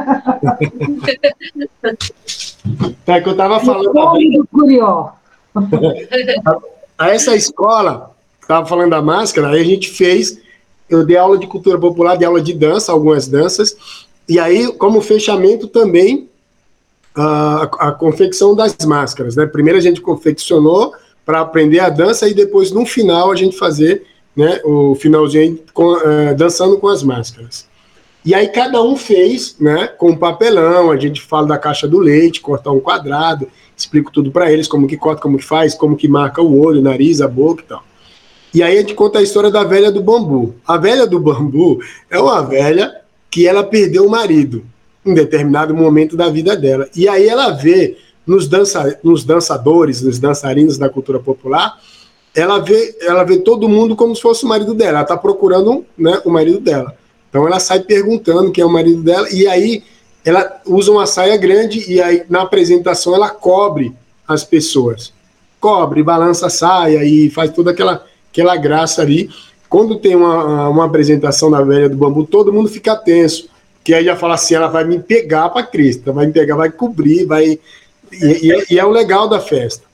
É 3.06 3.20
que 3.20 3.28
eu 3.28 3.32
estava 3.32 3.60
falando 3.60 3.92
combo 3.92 4.48
Curió. 4.50 5.10
a 6.98 7.10
essa 7.10 7.36
escola, 7.36 8.12
estava 8.40 8.66
falando 8.66 8.90
da 8.90 9.02
máscara, 9.02 9.50
aí 9.50 9.60
a 9.60 9.64
gente 9.64 9.90
fez, 9.90 10.40
eu 10.88 11.04
dei 11.04 11.18
aula 11.18 11.36
de 11.36 11.46
cultura 11.46 11.78
popular, 11.78 12.16
dei 12.16 12.26
aula 12.26 12.40
de 12.40 12.54
dança, 12.54 12.90
algumas 12.90 13.28
danças, 13.28 13.76
e 14.26 14.38
aí, 14.38 14.72
como 14.72 15.02
fechamento 15.02 15.68
também, 15.68 16.30
a, 17.14 17.62
a 17.88 17.92
confecção 17.92 18.54
das 18.54 18.76
máscaras, 18.84 19.36
né? 19.36 19.46
Primeiro 19.46 19.78
a 19.78 19.82
gente 19.82 20.00
confeccionou 20.00 20.92
para 21.24 21.40
aprender 21.40 21.80
a 21.80 21.88
dança 21.88 22.28
e 22.28 22.34
depois, 22.34 22.70
no 22.70 22.84
final, 22.84 23.30
a 23.30 23.36
gente 23.36 23.56
fazer 23.56 24.04
né, 24.36 24.60
o 24.64 24.94
finalzinho 24.94 25.58
com, 25.72 25.96
eh, 25.96 26.34
dançando 26.34 26.76
com 26.78 26.88
as 26.88 27.02
máscaras. 27.02 27.66
E 28.24 28.34
aí 28.34 28.48
cada 28.48 28.82
um 28.82 28.96
fez, 28.96 29.56
né, 29.60 29.86
com 29.86 30.16
papelão, 30.16 30.90
a 30.90 30.96
gente 30.96 31.20
fala 31.20 31.46
da 31.46 31.58
caixa 31.58 31.86
do 31.86 31.98
leite, 31.98 32.40
cortar 32.40 32.72
um 32.72 32.80
quadrado, 32.80 33.48
explico 33.76 34.10
tudo 34.10 34.30
para 34.30 34.50
eles, 34.50 34.66
como 34.66 34.86
que 34.86 34.96
corta, 34.96 35.22
como 35.22 35.38
que 35.38 35.44
faz, 35.44 35.74
como 35.74 35.96
que 35.96 36.08
marca 36.08 36.42
o 36.42 36.60
olho, 36.60 36.80
o 36.80 36.82
nariz, 36.82 37.20
a 37.20 37.28
boca 37.28 37.62
e 37.62 37.66
tal. 37.66 37.84
E 38.52 38.62
aí 38.62 38.76
a 38.76 38.80
gente 38.80 38.94
conta 38.94 39.18
a 39.18 39.22
história 39.22 39.50
da 39.50 39.64
velha 39.64 39.90
do 39.90 40.02
bambu. 40.02 40.54
A 40.66 40.76
velha 40.76 41.06
do 41.06 41.18
bambu 41.18 41.80
é 42.10 42.18
uma 42.18 42.40
velha 42.42 43.00
que 43.30 43.46
ela 43.46 43.64
perdeu 43.64 44.06
o 44.06 44.10
marido 44.10 44.64
em 45.04 45.14
determinado 45.14 45.74
momento 45.74 46.16
da 46.16 46.28
vida 46.28 46.56
dela. 46.56 46.88
E 46.94 47.08
aí 47.08 47.28
ela 47.28 47.50
vê 47.50 47.96
nos, 48.26 48.48
dança, 48.48 48.98
nos 49.02 49.24
dançadores, 49.24 50.02
nos 50.02 50.18
dançarinos 50.18 50.78
da 50.78 50.88
cultura 50.88 51.18
popular, 51.18 51.78
ela 52.34 52.58
vê, 52.58 52.96
ela 53.00 53.22
vê 53.22 53.38
todo 53.38 53.68
mundo 53.68 53.94
como 53.94 54.14
se 54.14 54.22
fosse 54.22 54.44
o 54.44 54.48
marido 54.48 54.74
dela. 54.74 54.90
Ela 54.98 55.02
está 55.02 55.16
procurando 55.16 55.84
né, 55.96 56.20
o 56.24 56.30
marido 56.30 56.58
dela. 56.58 56.96
Então 57.28 57.46
ela 57.46 57.60
sai 57.60 57.80
perguntando 57.80 58.50
quem 58.50 58.62
é 58.62 58.66
o 58.66 58.70
marido 58.70 59.02
dela, 59.02 59.28
e 59.30 59.46
aí 59.46 59.82
ela 60.24 60.60
usa 60.66 60.90
uma 60.90 61.06
saia 61.06 61.36
grande, 61.36 61.84
e 61.90 62.00
aí 62.00 62.22
na 62.28 62.42
apresentação 62.42 63.14
ela 63.14 63.28
cobre 63.28 63.92
as 64.26 64.44
pessoas. 64.44 65.12
Cobre, 65.60 66.02
balança 66.02 66.46
a 66.46 66.50
saia 66.50 67.04
e 67.04 67.30
faz 67.30 67.50
toda 67.52 67.70
aquela, 67.70 68.04
aquela 68.30 68.56
graça 68.56 69.02
ali. 69.02 69.30
Quando 69.68 69.98
tem 69.98 70.14
uma, 70.14 70.68
uma 70.68 70.84
apresentação 70.84 71.50
da 71.50 71.60
velha 71.62 71.88
do 71.88 71.96
bambu, 71.96 72.24
todo 72.24 72.52
mundo 72.52 72.68
fica 72.68 72.94
tenso. 72.94 73.48
Que 73.84 73.94
aí 73.94 74.04
já 74.04 74.16
fala 74.16 74.34
assim, 74.34 74.54
ela 74.54 74.66
vai 74.66 74.84
me 74.84 74.98
pegar 74.98 75.50
para 75.50 75.62
Cristo, 75.62 76.12
vai 76.12 76.26
me 76.26 76.32
pegar, 76.32 76.56
vai 76.56 76.70
cobrir, 76.70 77.26
vai. 77.26 77.60
E, 78.10 78.26
e, 78.26 78.64
e, 78.70 78.78
é 78.78 78.84
o 78.84 78.90
legal 78.90 79.28
da 79.28 79.38
festa. 79.38 79.84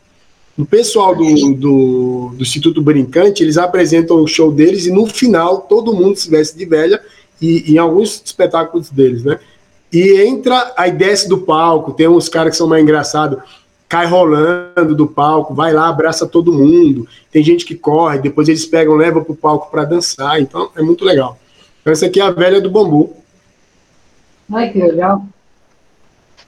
O 0.57 0.65
pessoal 0.65 1.15
do, 1.15 1.55
do, 1.55 2.33
do, 2.37 2.43
Instituto 2.43 2.81
Brincante, 2.81 3.43
eles 3.43 3.59
apresentam 3.59 4.23
o 4.23 4.29
show 4.29 4.53
deles 4.53 4.87
e 4.87 4.93
no 4.93 5.07
final 5.07 5.63
todo 5.63 5.95
mundo 5.95 6.17
se 6.17 6.31
veste 6.31 6.57
de 6.57 6.65
velha 6.65 7.01
e, 7.41 7.73
em 7.73 7.79
alguns 7.79 8.23
espetáculos 8.25 8.91
deles, 8.91 9.25
né? 9.25 9.41
E 9.93 10.21
entra, 10.23 10.73
aí 10.77 10.93
desce 10.93 11.29
do 11.29 11.39
palco, 11.39 11.93
tem 11.93 12.07
uns 12.07 12.29
caras 12.29 12.53
que 12.53 12.57
são 12.57 12.69
mais 12.69 12.83
engraçados, 12.83 13.41
cai 13.89 14.07
rolando 14.07 14.95
do 14.95 15.07
palco, 15.09 15.53
vai 15.53 15.73
lá, 15.73 15.89
abraça 15.89 16.25
todo 16.25 16.53
mundo. 16.53 17.09
Tem 17.33 17.43
gente 17.43 17.65
que 17.65 17.75
corre, 17.75 18.21
depois 18.21 18.49
eles 18.49 18.65
pegam, 18.65 18.95
levam 18.95 19.25
pro 19.25 19.35
palco 19.35 19.69
para 19.69 19.85
dançar. 19.85 20.41
Então 20.41 20.71
é 20.77 20.83
muito 20.83 21.05
legal. 21.05 21.37
Então, 21.81 21.93
essa 21.93 22.07
aqui 22.07 22.21
é 22.21 22.23
a 22.23 22.31
velha 22.31 22.61
do 22.61 22.71
bambu. 22.71 23.17
Ai, 24.53 24.71
que 24.71 24.79
legal. 24.79 25.25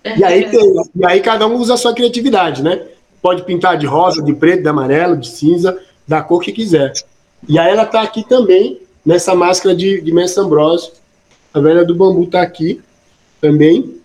E 0.05 0.25
aí, 0.25 0.51
tem, 0.51 0.75
e 0.97 1.07
aí 1.07 1.21
cada 1.21 1.47
um 1.47 1.55
usa 1.57 1.75
a 1.75 1.77
sua 1.77 1.95
criatividade, 1.95 2.63
né? 2.63 2.89
Pode 3.21 3.45
pintar 3.45 3.79
de 3.79 3.87
rosa, 3.87 4.21
de 4.21 4.35
preto, 4.35 4.63
de 4.63 4.69
amarelo, 4.69 5.17
de 5.17 5.29
cinza, 5.29 5.79
da 6.07 6.21
cor 6.21 6.43
que 6.43 6.53
quiser. 6.53 6.93
E 7.49 7.59
aí 7.59 7.71
ela 7.71 7.87
tá 7.87 8.03
aqui 8.03 8.27
também, 8.29 8.81
nessa 9.07 9.35
máscara 9.35 9.75
de, 9.77 10.01
de 10.01 10.13
Mestre 10.13 10.43
Ambrosio. 10.43 10.93
A 11.55 11.61
velha 11.61 11.85
do 11.85 11.95
bambu 11.95 12.27
tá 12.27 12.43
aqui 12.43 12.83
também, 13.41 13.97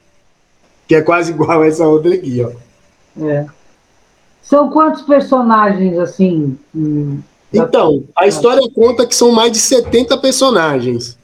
que 0.87 0.93
é 0.93 1.01
quase 1.01 1.31
igual 1.31 1.61
a 1.61 1.67
essa 1.67 1.87
outra 1.87 2.13
aqui, 2.13 2.43
ó. 2.43 2.51
É. 3.25 3.47
São 4.41 4.69
quantos 4.69 5.01
personagens, 5.01 5.97
assim? 5.97 6.57
Hum, 6.75 7.19
então, 7.51 8.03
a 8.15 8.27
história 8.27 8.61
conta 8.73 9.05
que 9.05 9.15
são 9.15 9.31
mais 9.31 9.51
de 9.51 9.59
70 9.59 10.17
personagens. 10.17 11.17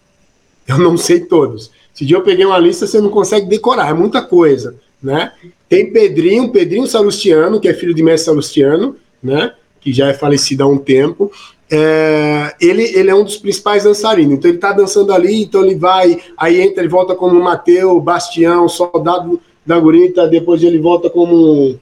Eu 0.67 0.78
não 0.78 0.97
sei 0.97 1.19
todos. 1.19 1.69
Esse 1.94 2.06
dia 2.06 2.18
eu 2.18 2.24
peguei 2.24 2.46
uma 2.46 2.58
lista, 2.58 2.88
você 2.88 3.00
não 3.00 3.10
consegue 3.10 3.48
decorar, 3.48 3.89
é 3.89 3.94
muita 3.94 4.22
coisa, 4.22 4.76
né? 5.02 5.32
Tem 5.70 5.91
Pedrinho, 5.91 6.52
Pedrinho 6.52 6.88
Salustiano, 6.88 7.60
que 7.60 7.68
é 7.68 7.74
filho 7.74 7.94
de 7.94 8.02
mestre 8.02 8.26
Salustiano, 8.26 8.96
né? 9.22 9.54
Que 9.80 9.94
já 9.94 10.08
é 10.08 10.14
falecido 10.14 10.64
há 10.64 10.68
um 10.68 10.78
tempo. 10.78 11.32
É, 11.70 12.56
ele, 12.60 12.84
ele 12.96 13.10
é 13.10 13.16
um 13.16 13.24
dos 13.24 13.38
principais 13.38 13.84
dançarinos, 13.84 14.34
então 14.34 14.50
ele 14.50 14.60
tá 14.60 14.72
dançando 14.72 15.14
ali, 15.14 15.44
então 15.44 15.64
ele 15.64 15.76
vai, 15.76 16.22
aí 16.38 16.62
entra, 16.62 16.82
ele 16.82 16.89
volta 16.89 17.16
como 17.16 17.41
Mateu, 17.41 18.00
Bastião, 18.00 18.68
soldado 18.68 19.39
da 19.66 19.80
Gurita, 19.80 20.28
depois 20.28 20.62
ele 20.62 20.78
volta 20.78 21.10
como 21.10 21.80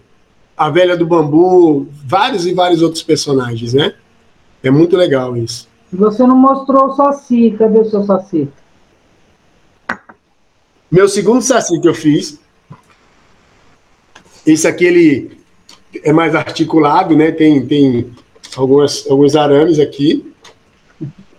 a 0.56 0.70
velha 0.70 0.96
do 0.96 1.06
bambu, 1.06 1.88
vários 2.06 2.46
e 2.46 2.54
vários 2.54 2.82
outros 2.82 3.02
personagens, 3.02 3.74
né? 3.74 3.94
É 4.64 4.70
muito 4.70 4.96
legal 4.96 5.36
isso. 5.36 5.68
Você 5.92 6.26
não 6.26 6.38
mostrou 6.38 6.88
o 6.88 6.96
Saci, 6.96 7.56
cadê 7.58 7.80
o 7.80 7.86
seu 7.86 8.04
Saci? 8.04 8.48
Meu 10.92 11.08
segundo 11.08 11.42
Saci 11.42 11.80
que 11.80 11.88
eu 11.88 11.94
fiz, 11.94 12.38
esse 14.46 14.68
aqui 14.68 14.84
ele 14.84 15.38
é 16.04 16.12
mais 16.12 16.36
articulado, 16.36 17.16
né? 17.16 17.32
Tem, 17.32 17.66
tem 17.66 18.12
algumas, 18.58 19.10
alguns 19.10 19.36
arames 19.38 19.80
aqui. 19.80 20.34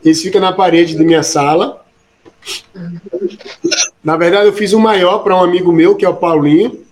Esse 0.03 0.23
fica 0.25 0.41
na 0.41 0.55
parede 0.55 0.97
da 0.97 1.05
minha 1.05 1.23
sala. 1.23 1.85
Na 4.03 4.17
verdade, 4.17 4.47
eu 4.47 4.53
fiz 4.55 4.73
um 4.73 4.81
maior 4.81 5.19
para 5.19 5.37
um 5.37 5.45
amigo 5.45 5.71
meu, 5.71 5.95
que 5.97 6.05
é 6.05 6.09
o 6.09 6.17
Paulinho. 6.17 6.83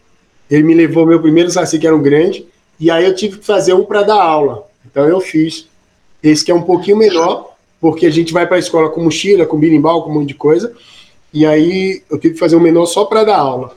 Ele 0.50 0.62
me 0.62 0.74
levou 0.74 1.06
meu 1.06 1.20
primeiro 1.20 1.50
saci, 1.50 1.78
que 1.78 1.86
era 1.86 1.96
um 1.96 2.02
grande. 2.02 2.46
E 2.78 2.90
aí 2.90 3.06
eu 3.06 3.14
tive 3.14 3.38
que 3.38 3.46
fazer 3.46 3.72
um 3.72 3.84
para 3.84 4.02
dar 4.02 4.20
aula. 4.20 4.66
Então 4.84 5.08
eu 5.08 5.20
fiz 5.20 5.66
esse 6.22 6.44
que 6.44 6.50
é 6.50 6.54
um 6.54 6.62
pouquinho 6.62 6.98
menor, 6.98 7.54
porque 7.80 8.04
a 8.04 8.10
gente 8.10 8.34
vai 8.34 8.46
para 8.46 8.56
a 8.56 8.60
escola 8.60 8.90
com 8.90 9.02
mochila, 9.02 9.46
com 9.46 9.58
birimbau, 9.58 10.04
com 10.04 10.10
um 10.10 10.14
monte 10.14 10.28
de 10.28 10.34
coisa. 10.34 10.74
E 11.32 11.46
aí 11.46 12.02
eu 12.10 12.18
tive 12.18 12.34
que 12.34 12.40
fazer 12.40 12.56
um 12.56 12.60
menor 12.60 12.86
só 12.86 13.04
para 13.04 13.24
dar 13.24 13.38
aula. 13.38 13.76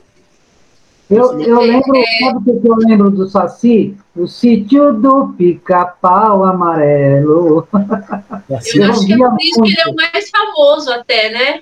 Eu, 1.10 1.38
eu 1.40 1.60
lembro, 1.60 1.92
sabe 2.20 2.50
o 2.50 2.60
que 2.60 2.68
eu 2.68 2.76
lembro 2.76 3.10
do 3.10 3.28
Saci? 3.28 3.94
O 4.16 4.26
sítio 4.26 4.92
do 4.94 5.34
pica-pau 5.36 6.44
amarelo. 6.44 7.68
Eu 8.48 8.56
acho 8.56 9.06
que 9.06 9.12
é 9.12 9.16
por 9.18 9.36
isso 9.40 9.62
que 9.62 9.70
ele 9.70 9.80
é 9.80 9.90
o 9.90 9.94
mais 9.94 10.30
famoso 10.30 10.90
até, 10.92 11.30
né? 11.30 11.60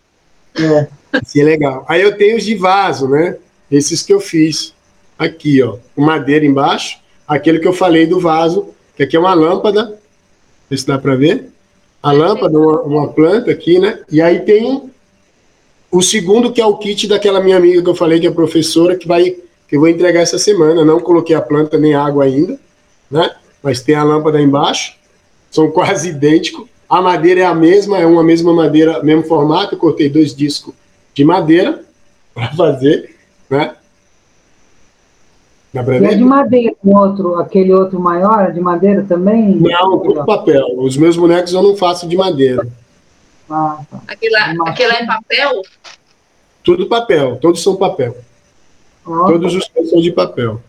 É. 0.58 0.88
Sim, 1.24 1.40
é 1.40 1.44
legal. 1.44 1.84
Aí 1.88 2.02
eu 2.02 2.16
tenho 2.16 2.36
os 2.36 2.44
de 2.44 2.54
vaso, 2.54 3.08
né? 3.08 3.36
Esses 3.70 4.02
que 4.02 4.12
eu 4.12 4.20
fiz. 4.20 4.74
Aqui, 5.18 5.62
ó. 5.62 5.76
Com 5.94 6.02
madeira 6.02 6.44
embaixo. 6.44 6.98
Aquele 7.26 7.58
que 7.58 7.68
eu 7.68 7.72
falei 7.72 8.06
do 8.06 8.20
vaso, 8.20 8.74
que 8.96 9.02
aqui 9.02 9.16
é 9.16 9.20
uma 9.20 9.34
lâmpada. 9.34 9.98
Não 10.70 10.78
se 10.78 10.86
dá 10.86 10.98
para 10.98 11.14
ver. 11.14 11.50
A 12.02 12.12
lâmpada, 12.12 12.58
uma, 12.58 12.82
uma, 12.82 13.08
planta 13.12 13.50
aqui, 13.50 13.78
né? 13.78 14.00
E 14.10 14.20
aí 14.20 14.40
tem 14.40 14.90
o 15.92 16.00
segundo, 16.00 16.50
que 16.50 16.60
é 16.60 16.64
o 16.66 16.78
kit 16.78 17.06
daquela 17.06 17.38
minha 17.38 17.58
amiga 17.58 17.82
que 17.82 17.88
eu 17.88 17.94
falei, 17.94 18.18
que 18.18 18.26
é 18.26 18.30
professora, 18.30 18.96
que 18.96 19.06
vai 19.06 19.36
que 19.68 19.76
eu 19.76 19.80
vou 19.80 19.88
entregar 19.88 20.20
essa 20.20 20.38
semana. 20.38 20.84
Não 20.84 20.98
coloquei 20.98 21.36
a 21.36 21.40
planta 21.40 21.78
nem 21.78 21.94
água 21.94 22.24
ainda, 22.24 22.58
né? 23.10 23.30
Mas 23.62 23.82
tem 23.82 23.94
a 23.94 24.02
lâmpada 24.02 24.40
embaixo. 24.40 24.96
São 25.50 25.70
quase 25.70 26.08
idênticos. 26.08 26.66
A 26.88 27.00
madeira 27.02 27.42
é 27.42 27.44
a 27.44 27.54
mesma, 27.54 27.98
é 27.98 28.06
uma 28.06 28.24
mesma 28.24 28.54
madeira, 28.54 29.02
mesmo 29.02 29.22
formato. 29.24 29.74
Eu 29.74 29.78
cortei 29.78 30.08
dois 30.08 30.34
discos 30.34 30.74
de 31.14 31.24
madeira 31.24 31.82
para 32.34 32.48
fazer, 32.54 33.14
né? 33.50 33.74
Dá 35.74 35.82
pra 35.82 35.98
ver? 35.98 36.12
É 36.12 36.14
de 36.14 36.24
madeira, 36.24 36.74
o 36.82 36.96
outro, 36.96 37.34
aquele 37.36 37.72
outro 37.72 38.00
maior, 38.00 38.48
é 38.48 38.50
de 38.50 38.60
madeira 38.60 39.04
também? 39.06 39.56
Não, 39.56 39.98
tudo 39.98 40.24
papel. 40.24 40.66
Os 40.78 40.96
meus 40.96 41.16
bonecos 41.16 41.52
eu 41.52 41.62
não 41.62 41.76
faço 41.76 42.06
de 42.06 42.16
madeira. 42.16 42.66
Ah, 43.52 43.84
tá. 43.90 44.00
Aquilo, 44.08 44.36
aquilo 44.66 44.92
é 44.92 45.04
papel? 45.04 45.62
Tudo 46.64 46.88
papel, 46.88 47.36
todos 47.36 47.62
são 47.62 47.76
papel. 47.76 48.16
Ah, 49.06 49.26
todos 49.26 49.54
os 49.54 49.70
são 49.90 50.00
de 50.00 50.10
papel. 50.10 50.60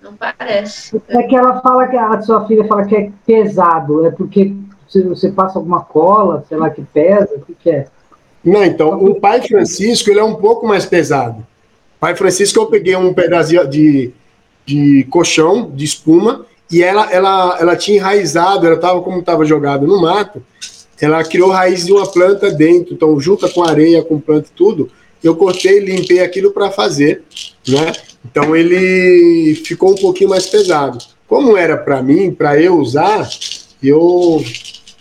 Não 0.00 0.14
parece. 0.14 1.00
É 1.08 1.22
que 1.24 1.36
ela 1.36 1.60
fala 1.60 1.88
que 1.88 1.96
a 1.96 2.22
sua 2.22 2.46
filha 2.46 2.64
fala 2.64 2.86
que 2.86 2.96
é 2.96 3.10
pesado, 3.26 4.06
é 4.06 4.10
porque 4.10 4.54
se 4.88 5.02
você 5.02 5.30
passa 5.30 5.58
alguma 5.58 5.80
cola, 5.80 6.44
sei 6.48 6.56
lá, 6.56 6.70
que 6.70 6.82
pesa, 6.82 7.34
o 7.36 7.40
que, 7.40 7.54
que 7.54 7.70
é? 7.70 7.86
Não, 8.42 8.64
então, 8.64 9.04
o 9.04 9.20
pai 9.20 9.42
Francisco, 9.42 10.08
ele 10.08 10.20
é 10.20 10.24
um 10.24 10.36
pouco 10.36 10.66
mais 10.66 10.86
pesado. 10.86 11.44
Pai 11.98 12.14
Francisco, 12.14 12.60
eu 12.60 12.66
peguei 12.66 12.96
um 12.96 13.12
pedaço 13.12 13.68
de, 13.68 14.12
de 14.64 15.04
colchão, 15.10 15.70
de 15.70 15.84
espuma, 15.84 16.46
e 16.70 16.82
ela, 16.82 17.10
ela, 17.12 17.58
ela 17.60 17.76
tinha 17.76 17.98
enraizado, 17.98 18.66
ela 18.66 18.76
estava 18.76 19.02
como 19.02 19.18
estava 19.18 19.44
jogada 19.44 19.84
no 19.86 20.00
mato, 20.00 20.42
ela 21.00 21.22
criou 21.24 21.50
raiz 21.50 21.84
de 21.84 21.92
uma 21.92 22.06
planta 22.06 22.50
dentro, 22.50 22.94
então 22.94 23.18
junta 23.20 23.48
com 23.48 23.62
areia, 23.62 24.02
com 24.02 24.20
planta 24.20 24.48
e 24.52 24.56
tudo, 24.56 24.90
eu 25.22 25.36
cortei, 25.36 25.80
limpei 25.80 26.20
aquilo 26.20 26.52
para 26.52 26.70
fazer, 26.70 27.22
né? 27.66 27.92
Então 28.24 28.56
ele 28.56 29.54
ficou 29.64 29.92
um 29.92 29.96
pouquinho 29.96 30.30
mais 30.30 30.46
pesado. 30.46 30.98
Como 31.28 31.56
era 31.56 31.76
para 31.76 32.02
mim, 32.02 32.30
para 32.30 32.60
eu 32.60 32.78
usar, 32.78 33.28
eu, 33.82 34.42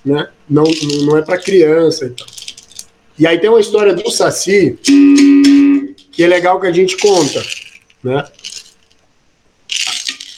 né? 0.04 0.30
Não, 0.50 0.64
não 1.04 1.18
é 1.18 1.22
para 1.22 1.38
criança, 1.38 2.06
então. 2.06 2.26
E 3.18 3.26
aí 3.26 3.40
tem 3.40 3.50
uma 3.50 3.62
história 3.62 3.94
do 3.94 4.12
Saci 4.12 4.78
que 6.12 6.24
é 6.24 6.28
legal 6.28 6.60
que 6.60 6.68
a 6.68 6.72
gente 6.72 6.98
conta, 6.98 7.44
né? 8.04 8.26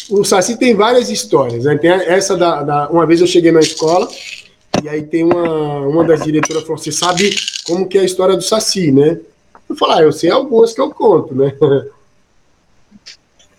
O 0.10 0.24
Saci 0.24 0.58
tem 0.58 0.74
várias 0.74 1.10
histórias, 1.10 1.66
né? 1.66 1.78
Tem 1.78 1.92
essa 1.92 2.38
da, 2.38 2.64
da, 2.64 2.90
Uma 2.90 3.06
vez 3.06 3.20
eu 3.20 3.28
cheguei 3.28 3.52
na 3.52 3.60
escola 3.60 4.08
e 4.84 4.90
aí 4.90 5.04
tem 5.04 5.24
uma, 5.24 5.80
uma 5.82 6.04
das 6.04 6.24
diretoras 6.24 6.64
falou: 6.64 6.78
Você 6.78 6.92
sabe 6.92 7.36
como 7.66 7.88
que 7.88 7.98
é 7.98 8.02
a 8.02 8.06
história 8.06 8.36
do 8.36 8.44
Saci, 8.44 8.92
né? 8.92 9.20
Eu 9.70 9.76
falei: 9.76 9.98
ah, 9.98 10.02
Eu 10.04 10.12
sei 10.12 10.30
algumas 10.30 10.74
que 10.74 10.82
eu 10.82 10.90
conto, 10.92 11.34
né? 11.34 11.54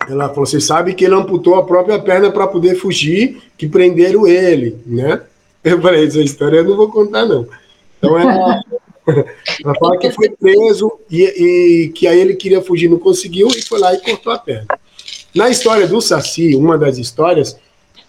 Ela 0.07 0.29
falou: 0.29 0.45
Você 0.45 0.61
sabe 0.61 0.93
que 0.93 1.05
ele 1.05 1.15
amputou 1.15 1.55
a 1.55 1.65
própria 1.65 1.99
perna 1.99 2.31
para 2.31 2.47
poder 2.47 2.75
fugir, 2.75 3.41
que 3.57 3.67
prenderam 3.67 4.25
ele, 4.25 4.77
né? 4.85 5.21
Eu 5.63 5.81
falei: 5.81 6.05
Essa 6.05 6.21
história 6.21 6.57
eu 6.57 6.63
não 6.63 6.77
vou 6.77 6.89
contar, 6.89 7.25
não. 7.25 7.47
Então 7.97 8.17
ela, 8.17 8.61
ela 9.63 9.75
fala 9.77 9.97
que 9.97 10.11
foi 10.11 10.29
preso 10.29 10.91
e, 11.11 11.23
e, 11.23 11.89
que 11.89 12.07
aí 12.07 12.19
ele 12.19 12.35
queria 12.35 12.61
fugir, 12.61 12.89
não 12.89 12.97
conseguiu 12.97 13.49
e 13.49 13.61
foi 13.61 13.79
lá 13.79 13.93
e 13.93 13.99
cortou 13.99 14.31
a 14.31 14.37
perna. 14.37 14.67
Na 15.35 15.49
história 15.49 15.87
do 15.87 16.01
Saci, 16.01 16.55
uma 16.55 16.77
das 16.77 16.97
histórias, 16.97 17.57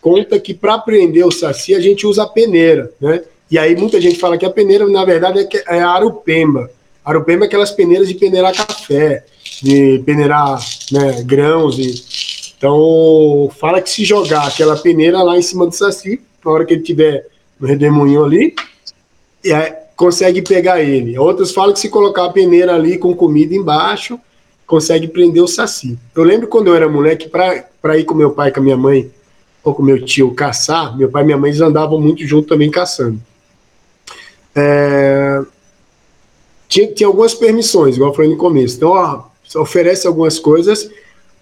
conta 0.01 0.39
que 0.39 0.55
para 0.55 0.79
prender 0.79 1.27
o 1.27 1.31
Saci 1.31 1.75
a 1.75 1.81
gente 1.81 2.07
usa 2.07 2.23
a 2.23 2.29
peneira, 2.29 2.91
né? 3.01 3.23
E 3.51 3.59
aí 3.59 3.75
muita 3.75 4.01
gente 4.01 4.19
fala 4.19 4.39
que 4.39 4.47
a 4.47 4.51
peneira, 4.51 4.87
na 4.89 5.05
verdade, 5.05 5.41
é, 5.41 5.77
é 5.77 5.81
a 5.81 5.91
arupemba. 5.91 6.71
A 7.05 7.11
arupemba 7.11 7.45
é 7.45 7.47
aquelas 7.47 7.71
peneiras 7.71 8.09
de 8.09 8.15
peneirar 8.15 8.55
café, 8.55 9.25
de 9.63 10.01
peneirar 10.07 10.61
né, 10.93 11.23
grãos. 11.25 11.79
E... 11.79 12.55
Então, 12.57 13.51
fala 13.59 13.81
que 13.81 13.91
se 13.91 14.05
jogar 14.05 14.47
aquela 14.47 14.77
peneira 14.77 15.23
lá 15.23 15.37
em 15.37 15.43
cima 15.43 15.67
do 15.67 15.75
Saci, 15.75 16.21
na 16.45 16.51
hora 16.51 16.65
que 16.65 16.75
ele 16.75 16.83
tiver 16.83 17.27
no 17.59 17.67
redemoinho 17.67 18.25
ali, 18.25 18.55
é, 19.45 19.81
consegue 19.97 20.41
pegar 20.43 20.81
ele. 20.81 21.19
Outros 21.19 21.53
falam 21.53 21.73
que 21.73 21.81
se 21.81 21.89
colocar 21.89 22.25
a 22.25 22.33
peneira 22.33 22.75
ali 22.75 22.97
com 22.97 23.15
comida 23.15 23.55
embaixo, 23.55 24.19
consegue 24.67 25.09
prender 25.09 25.43
o 25.43 25.49
saci. 25.49 25.99
Eu 26.15 26.23
lembro 26.23 26.47
quando 26.47 26.69
eu 26.69 26.75
era 26.75 26.89
moleque, 26.89 27.29
para 27.29 27.99
ir 27.99 28.05
com 28.05 28.15
meu 28.15 28.31
pai, 28.31 28.53
com 28.53 28.61
a 28.61 28.63
minha 28.63 28.77
mãe, 28.77 29.11
ou 29.63 29.75
com 29.75 29.83
meu 29.83 30.05
tio 30.05 30.35
caçar, 30.35 30.97
meu 30.97 31.11
pai 31.11 31.23
e 31.23 31.27
minha 31.27 31.39
mãe 31.39 31.53
andavam 31.61 32.01
muito 32.01 32.27
junto 32.27 32.49
também 32.49 32.71
caçando. 32.71 33.21
É, 34.55 35.41
tinha, 36.69 36.87
tinha 36.93 37.07
algumas 37.07 37.35
permissões, 37.35 37.97
igual 37.97 38.11
eu 38.11 38.15
falei 38.15 38.31
no 38.31 38.37
começo. 38.37 38.77
Então, 38.77 38.91
ó, 38.91 39.25
oferece 39.61 40.07
algumas 40.07 40.39
coisas 40.39 40.91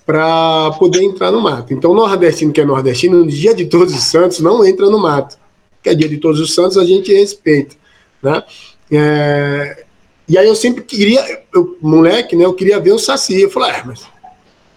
para 0.06 0.70
poder 0.78 1.02
entrar 1.02 1.30
no 1.30 1.40
mato. 1.40 1.74
Então, 1.74 1.92
nordestino 1.94 2.52
que 2.52 2.60
é 2.60 2.64
nordestino, 2.64 3.18
no 3.18 3.26
dia 3.26 3.54
de 3.54 3.66
Todos 3.66 3.94
os 3.94 4.04
Santos, 4.04 4.40
não 4.40 4.64
entra 4.64 4.88
no 4.88 4.98
mato. 4.98 5.38
Que 5.82 5.90
é 5.90 5.94
dia 5.94 6.08
de 6.08 6.16
Todos 6.16 6.40
os 6.40 6.54
Santos, 6.54 6.78
a 6.78 6.84
gente 6.84 7.12
respeita. 7.12 7.76
Né? 8.22 8.42
É, 8.90 9.84
e 10.26 10.38
aí 10.38 10.48
eu 10.48 10.56
sempre 10.56 10.82
queria, 10.82 11.42
eu, 11.54 11.76
moleque, 11.80 12.34
né, 12.34 12.46
eu 12.46 12.54
queria 12.54 12.80
ver 12.80 12.92
o 12.92 12.98
Saci. 12.98 13.42
Eu 13.42 13.50
falei, 13.50 13.70
é, 13.72 13.82
mas. 13.84 14.06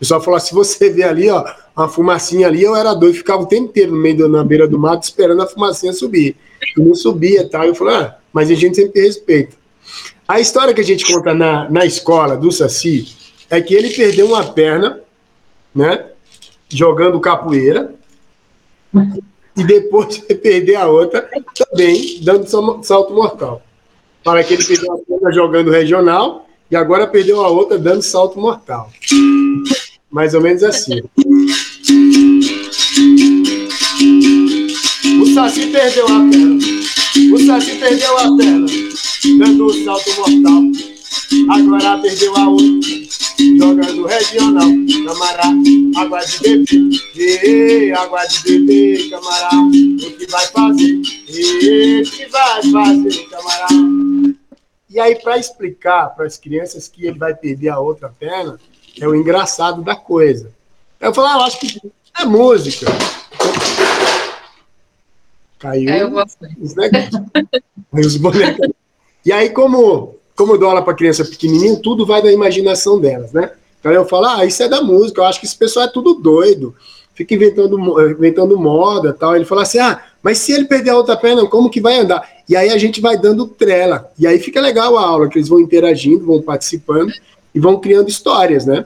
Pessoal 0.02 0.20
falou: 0.20 0.40
se 0.40 0.52
você 0.52 0.90
vê 0.90 1.04
ali, 1.04 1.30
ó, 1.30 1.46
uma 1.78 1.88
fumacinha 1.88 2.48
ali, 2.48 2.64
eu 2.64 2.76
era 2.76 2.94
doido, 2.96 3.14
ficava 3.14 3.44
o 3.44 3.46
tempo 3.46 3.70
inteiro 3.70 3.92
no 3.92 4.02
meio 4.02 4.28
na 4.28 4.44
beira 4.44 4.68
do 4.68 4.80
mato 4.80 5.04
esperando 5.04 5.44
a 5.44 5.48
fumacinha 5.48 5.94
subir. 5.94 6.36
Não 6.76 6.96
subia, 6.96 7.48
tá? 7.48 7.68
Eu 7.68 7.76
falei, 7.76 7.96
ah, 7.96 8.18
mas 8.34 8.50
a 8.50 8.56
gente 8.56 8.76
sempre 8.76 9.00
respeita. 9.00 9.56
A 10.28 10.40
história 10.40 10.74
que 10.74 10.82
a 10.82 10.84
gente 10.84 11.06
conta 11.06 11.36
na, 11.36 11.70
na 11.70 11.86
escola 11.86 12.36
do 12.36 12.52
Saci 12.52 13.16
é 13.48 13.62
que 13.62 13.76
ele 13.76 13.92
perdeu 13.92 14.26
uma 14.26 14.44
perna 14.44 15.02
né? 15.76 16.08
Jogando 16.68 17.20
capoeira. 17.20 17.94
E 19.56 19.64
depois 19.64 20.16
de 20.16 20.34
perder 20.34 20.78
a 20.78 20.88
outra, 20.88 21.30
também 21.56 22.20
dando 22.24 22.48
salto 22.84 23.14
mortal. 23.14 23.62
Para 24.24 24.44
que 24.44 24.56
ele 24.56 24.66
perdeu 24.66 24.94
a 24.94 24.98
perna 24.98 25.32
jogando 25.32 25.70
regional 25.70 26.48
e 26.72 26.76
agora 26.76 27.06
perdeu 27.06 27.42
a 27.42 27.50
outra 27.50 27.78
dando 27.78 28.02
salto 28.02 28.40
mortal. 28.40 28.90
Mais 30.12 30.34
ou 30.34 30.42
menos 30.42 30.64
assim. 30.64 31.02
O 35.22 35.34
Saci 35.34 35.68
perdeu 35.68 36.06
a 36.06 36.30
perna. 36.30 36.60
O 37.34 37.46
Saci 37.46 37.76
perdeu 37.78 38.18
a 38.18 38.38
perna, 38.38 38.68
dando 39.40 39.66
o 39.66 39.86
salto 39.86 40.12
mortal. 40.16 40.64
Agora 41.50 41.98
perdeu 42.00 42.36
a 42.36 42.50
outra 42.50 42.92
jogando 43.58 44.06
regional, 44.06 44.68
camará, 45.06 45.44
água 45.96 46.20
de 46.20 46.40
bebê, 47.16 47.92
água 47.94 48.26
de 48.26 48.44
bebê, 48.44 49.10
camará, 49.10 49.50
o 49.56 50.18
que 50.18 50.26
vai 50.28 50.48
fazer, 50.48 50.96
o 50.96 51.04
que 52.10 52.26
vai 52.30 52.62
fazer, 52.72 53.30
camará. 53.30 53.68
E 54.90 55.00
aí, 55.00 55.16
para 55.16 55.38
explicar 55.38 56.10
para 56.10 56.26
as 56.26 56.38
crianças 56.38 56.88
que 56.88 57.06
ele 57.06 57.18
vai 57.18 57.34
perder 57.34 57.70
a 57.70 57.80
outra 57.80 58.10
perna, 58.10 58.60
é 59.00 59.08
o 59.08 59.16
engraçado 59.16 59.82
da 59.82 59.96
coisa. 59.96 60.52
Eu 61.00 61.14
falo, 61.14 61.28
ah, 61.28 61.34
eu 61.34 61.42
acho 61.42 61.60
que 61.60 61.82
é 62.20 62.26
música. 62.26 62.86
Caiu. 65.60 65.88
Caiu 65.88 66.08
os 66.60 66.76
negócios. 66.76 67.22
os 67.94 68.18
bonecos. 68.18 68.70
E 69.26 69.32
aí, 69.32 69.50
como 69.50 70.20
como 70.42 70.54
eu 70.54 70.58
dou 70.58 70.70
aula 70.70 70.82
para 70.82 70.96
criança 70.96 71.24
pequenininha, 71.24 71.80
tudo 71.84 72.04
vai 72.04 72.22
da 72.22 72.32
imaginação 72.32 73.00
delas, 73.00 73.32
né? 73.32 73.52
Então 73.80 73.92
eu 73.92 74.06
falo, 74.06 74.26
ah, 74.26 74.44
isso 74.44 74.64
é 74.64 74.68
da 74.68 74.82
música, 74.82 75.22
eu 75.22 75.26
acho 75.26 75.40
que 75.40 75.46
esse 75.46 75.56
pessoal 75.56 75.86
é 75.86 75.92
tudo 75.92 76.16
doido, 76.16 76.76
fica 77.14 77.36
inventando, 77.36 77.78
inventando 78.12 78.58
moda 78.58 79.14
tal. 79.14 79.36
Ele 79.36 79.46
fala 79.46 79.64
assim, 79.64 79.78
ah, 79.78 80.02
mas 80.22 80.40
se 80.40 80.52
ele 80.52 80.66
perder 80.66 80.92
a 80.92 80.98
outra 80.98 81.16
perna, 81.16 81.46
como 81.48 81.70
que 81.70 81.82
vai 81.82 82.00
andar? 82.00 82.28
E 82.50 82.56
aí 82.56 82.70
a 82.70 82.78
gente 82.78 83.00
vai 83.00 83.18
dando 83.18 83.48
trela, 83.48 84.12
e 84.18 84.26
aí 84.26 84.40
fica 84.40 84.60
legal 84.60 84.98
a 84.98 85.04
aula, 85.04 85.30
que 85.30 85.38
eles 85.38 85.48
vão 85.48 85.60
interagindo, 85.60 86.26
vão 86.26 86.42
participando 86.42 87.12
e 87.54 87.60
vão 87.60 87.80
criando 87.80 88.10
histórias, 88.10 88.66
né? 88.66 88.86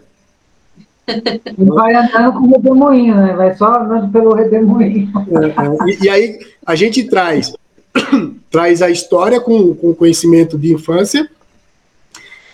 Vai 1.58 1.94
andando 1.94 2.34
com 2.34 2.48
o 2.48 2.52
redemoinho, 2.52 3.16
né? 3.16 3.34
Vai 3.34 3.56
só 3.56 3.80
andando 3.80 4.12
pelo 4.12 4.34
redemoinho. 4.34 5.12
É, 5.30 5.46
é. 5.46 5.92
E, 5.92 6.06
e, 6.06 6.10
aí 6.10 6.40
a 6.66 6.76
gente 6.76 7.04
traz, 7.04 7.54
traz 8.50 8.82
a 8.82 8.90
história 8.90 9.40
com, 9.40 9.76
com 9.76 9.94
conhecimento 9.94 10.58
de 10.58 10.74
infância 10.74 11.30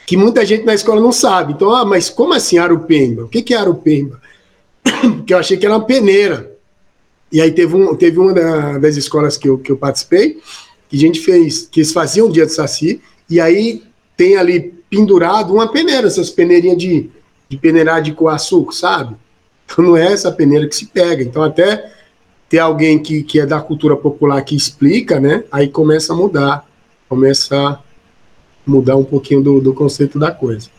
que 0.06 0.18
muita 0.18 0.46
gente 0.46 0.66
na 0.66 0.74
escola 0.74 1.00
não 1.00 1.14
sabe. 1.14 1.54
Então, 1.54 1.74
ah, 1.74 1.86
mas 1.86 2.10
como 2.10 2.34
assim 2.34 2.58
Arupemba? 2.58 3.24
O 3.24 3.30
que, 3.30 3.42
que 3.42 3.54
é 3.54 3.58
Arupemba? 3.58 4.20
Porque 4.84 5.32
eu 5.34 5.38
achei 5.38 5.56
que 5.56 5.66
era 5.66 5.74
uma 5.74 5.86
peneira. 5.86 6.52
E 7.32 7.40
aí 7.40 7.50
teve, 7.52 7.74
um, 7.78 7.96
teve 7.96 8.20
uma 8.20 8.78
das 8.78 8.98
escolas 8.98 9.38
que 9.38 9.48
eu, 9.48 9.58
que 9.58 9.72
eu 9.72 9.78
participei, 9.78 10.42
que 10.90 10.98
a 10.98 11.00
gente 11.00 11.22
fez, 11.22 11.66
que 11.72 11.80
eles 11.80 11.94
faziam 11.94 12.28
o 12.28 12.32
dia 12.32 12.46
do 12.46 12.52
Saci, 12.52 13.02
e 13.30 13.40
aí 13.40 13.84
tem 14.18 14.36
ali 14.36 14.81
pendurado 14.92 15.54
uma 15.54 15.70
peneira, 15.70 16.06
essas 16.06 16.30
peneirinhas 16.30 16.78
de, 16.78 17.10
de 17.48 17.58
peneirar 17.58 18.02
de 18.02 18.12
coaçuco, 18.12 18.76
sabe? 18.76 19.16
Então 19.66 19.86
não 19.86 19.96
é 19.96 20.12
essa 20.12 20.30
peneira 20.30 20.68
que 20.68 20.76
se 20.76 20.88
pega. 20.88 21.24
Então 21.24 21.42
até 21.42 21.90
ter 22.50 22.60
alguém 22.60 23.00
que, 23.00 23.24
que 23.24 23.40
é 23.40 23.46
da 23.46 23.62
cultura 23.62 23.96
popular 23.96 24.44
que 24.44 24.54
explica, 24.54 25.18
né? 25.18 25.46
Aí 25.50 25.70
começa 25.70 26.12
a 26.12 26.16
mudar, 26.16 26.66
começa 27.08 27.56
a 27.58 27.80
mudar 28.68 28.98
um 28.98 29.06
pouquinho 29.06 29.42
do, 29.42 29.62
do 29.62 29.74
conceito 29.74 30.20
da 30.20 30.30
coisa. 30.30 30.70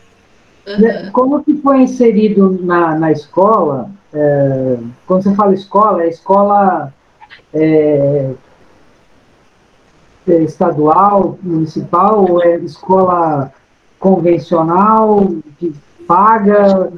Uhum. 0.67 1.11
Como 1.11 1.43
que 1.43 1.57
foi 1.57 1.81
inserido 1.81 2.59
na, 2.61 2.95
na 2.95 3.11
escola? 3.11 3.89
É, 4.13 4.77
quando 5.07 5.23
você 5.23 5.33
fala 5.33 5.55
escola, 5.55 6.03
é 6.03 6.09
escola 6.09 6.93
é, 7.51 8.31
é 10.27 10.43
estadual, 10.43 11.39
municipal, 11.41 12.29
ou 12.29 12.43
é 12.43 12.57
escola 12.57 13.51
convencional, 14.03 15.33
que 15.57 15.73
paga? 16.05 16.91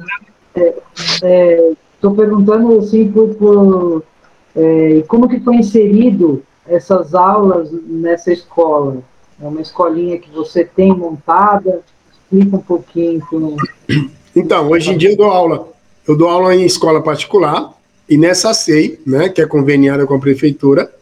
Estou 0.56 2.12
é, 2.12 2.16
perguntando 2.16 2.78
assim 2.80 3.08
por, 3.12 3.28
por 3.36 4.02
é, 4.56 5.04
como 5.06 5.28
que 5.28 5.38
foi 5.38 5.54
inserido 5.54 6.42
essas 6.66 7.14
aulas 7.14 7.70
nessa 7.86 8.32
escola? 8.32 8.96
É 9.40 9.46
uma 9.46 9.60
escolinha 9.60 10.18
que 10.18 10.28
você 10.30 10.64
tem 10.64 10.92
montada? 10.92 11.82
Explica 12.10 12.56
um 12.56 12.60
pouquinho. 12.60 13.20
Como... 13.30 13.54
Então, 14.38 14.68
hoje 14.68 14.92
em 14.92 14.98
dia 14.98 15.12
eu 15.12 15.16
dou 15.16 15.30
aula. 15.30 15.68
Eu 16.06 16.14
dou 16.14 16.28
aula 16.28 16.54
em 16.54 16.66
escola 16.66 17.02
particular 17.02 17.72
e 18.06 18.18
nessa 18.18 18.52
SEI, 18.52 19.00
né, 19.06 19.30
que 19.30 19.40
é 19.40 19.46
conveniada 19.46 20.06
com 20.06 20.14
a 20.14 20.18
prefeitura. 20.18 20.92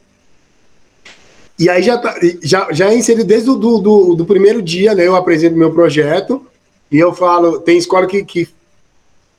E 1.58 1.68
aí 1.68 1.82
já, 1.82 1.98
tá, 1.98 2.18
já, 2.42 2.68
já 2.72 2.90
é 2.90 2.96
inserido 2.96 3.24
desde 3.24 3.50
o 3.50 3.54
do, 3.54 3.78
do, 3.78 4.14
do, 4.14 4.24
primeiro 4.24 4.60
dia, 4.60 4.94
né? 4.94 5.06
Eu 5.06 5.14
apresento 5.14 5.56
meu 5.56 5.72
projeto 5.72 6.44
e 6.90 6.98
eu 6.98 7.14
falo, 7.14 7.60
tem 7.60 7.78
escola 7.78 8.06
que, 8.06 8.24
que, 8.24 8.48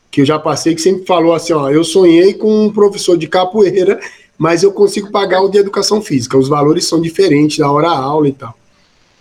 que 0.09 0.21
eu 0.21 0.25
já 0.25 0.39
passei 0.39 0.73
que 0.73 0.81
sempre 0.81 1.05
falou 1.05 1.33
assim, 1.33 1.53
ó, 1.53 1.69
eu 1.69 1.83
sonhei 1.83 2.33
com 2.33 2.65
um 2.65 2.71
professor 2.71 3.17
de 3.17 3.27
capoeira, 3.27 3.99
mas 4.37 4.63
eu 4.63 4.71
consigo 4.71 5.11
pagar 5.11 5.41
o 5.41 5.49
de 5.49 5.57
educação 5.57 6.01
física. 6.01 6.37
Os 6.37 6.47
valores 6.47 6.85
são 6.85 7.01
diferentes 7.01 7.57
da 7.57 7.69
hora 7.69 7.89
aula 7.89 8.29
e 8.29 8.33
tal. 8.33 8.53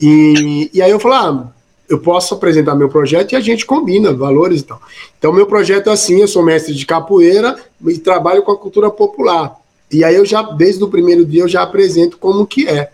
E, 0.01 0.71
e 0.73 0.81
aí 0.81 0.91
eu 0.91 1.01
falo, 1.01 1.15
ah, 1.15 1.55
eu 1.89 1.99
posso 1.99 2.35
apresentar 2.35 2.75
meu 2.75 2.89
projeto 2.89 3.33
e 3.33 3.37
a 3.37 3.41
gente 3.41 3.67
combina 3.67 4.13
valores 4.13 4.61
e 4.61 4.65
tal. 4.65 4.81
Então, 5.19 5.33
meu 5.33 5.47
projeto 5.47 5.91
é 5.91 5.93
assim: 5.93 6.21
eu 6.21 6.29
sou 6.29 6.43
mestre 6.43 6.75
de 6.75 6.87
capoeira 6.87 7.57
e 7.87 7.99
trabalho 7.99 8.43
com 8.43 8.53
a 8.53 8.59
cultura 8.59 8.91
popular. 8.91 9.55
E 9.95 10.03
aí 10.03 10.17
eu 10.17 10.27
já, 10.27 10.43
desde 10.43 10.83
o 10.83 10.89
primeiro 10.89 11.25
dia, 11.25 11.43
eu 11.43 11.49
já 11.49 11.63
apresento 11.63 12.19
como 12.19 12.45
que 12.45 12.69
é. 12.69 12.91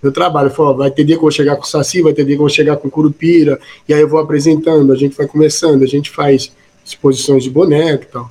Meu 0.00 0.12
trabalho, 0.12 0.50
falo, 0.50 0.76
vai 0.76 0.88
ter 0.88 1.02
dia 1.02 1.16
que 1.16 1.18
eu 1.18 1.22
vou 1.22 1.32
chegar 1.32 1.56
com 1.56 1.64
Saci, 1.64 2.00
vai 2.00 2.12
ter 2.12 2.24
dia 2.24 2.36
que 2.36 2.40
eu 2.40 2.44
vou 2.44 2.48
chegar 2.48 2.76
com 2.76 2.88
Curupira, 2.88 3.58
e 3.88 3.92
aí 3.92 4.00
eu 4.00 4.08
vou 4.08 4.20
apresentando, 4.20 4.92
a 4.92 4.96
gente 4.96 5.16
vai 5.16 5.26
começando, 5.26 5.82
a 5.82 5.86
gente 5.86 6.10
faz 6.10 6.54
exposições 6.84 7.42
de 7.42 7.50
boneco 7.50 8.04
e 8.04 8.06
tal. 8.06 8.30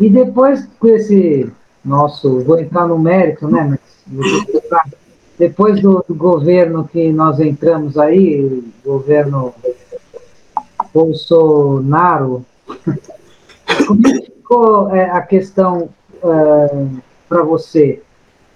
E 0.00 0.08
depois 0.08 0.66
com 0.80 0.88
esse 0.88 1.52
nosso, 1.84 2.40
vou 2.40 2.58
entrar 2.58 2.88
no 2.88 2.98
mérito, 2.98 3.46
né, 3.46 3.78
mas 4.06 4.90
depois 5.38 5.82
do, 5.82 6.02
do, 6.08 6.14
governo 6.14 6.88
que 6.90 7.12
nós 7.12 7.38
entramos 7.40 7.98
aí, 7.98 8.64
governo 8.82 9.54
Bolsonaro, 10.94 12.42
como 13.86 14.08
é 14.08 14.22
ficou 14.22 14.94
é, 14.94 15.10
a 15.10 15.20
questão 15.20 15.90
é, 16.22 16.86
para 17.28 17.42
você? 17.42 18.02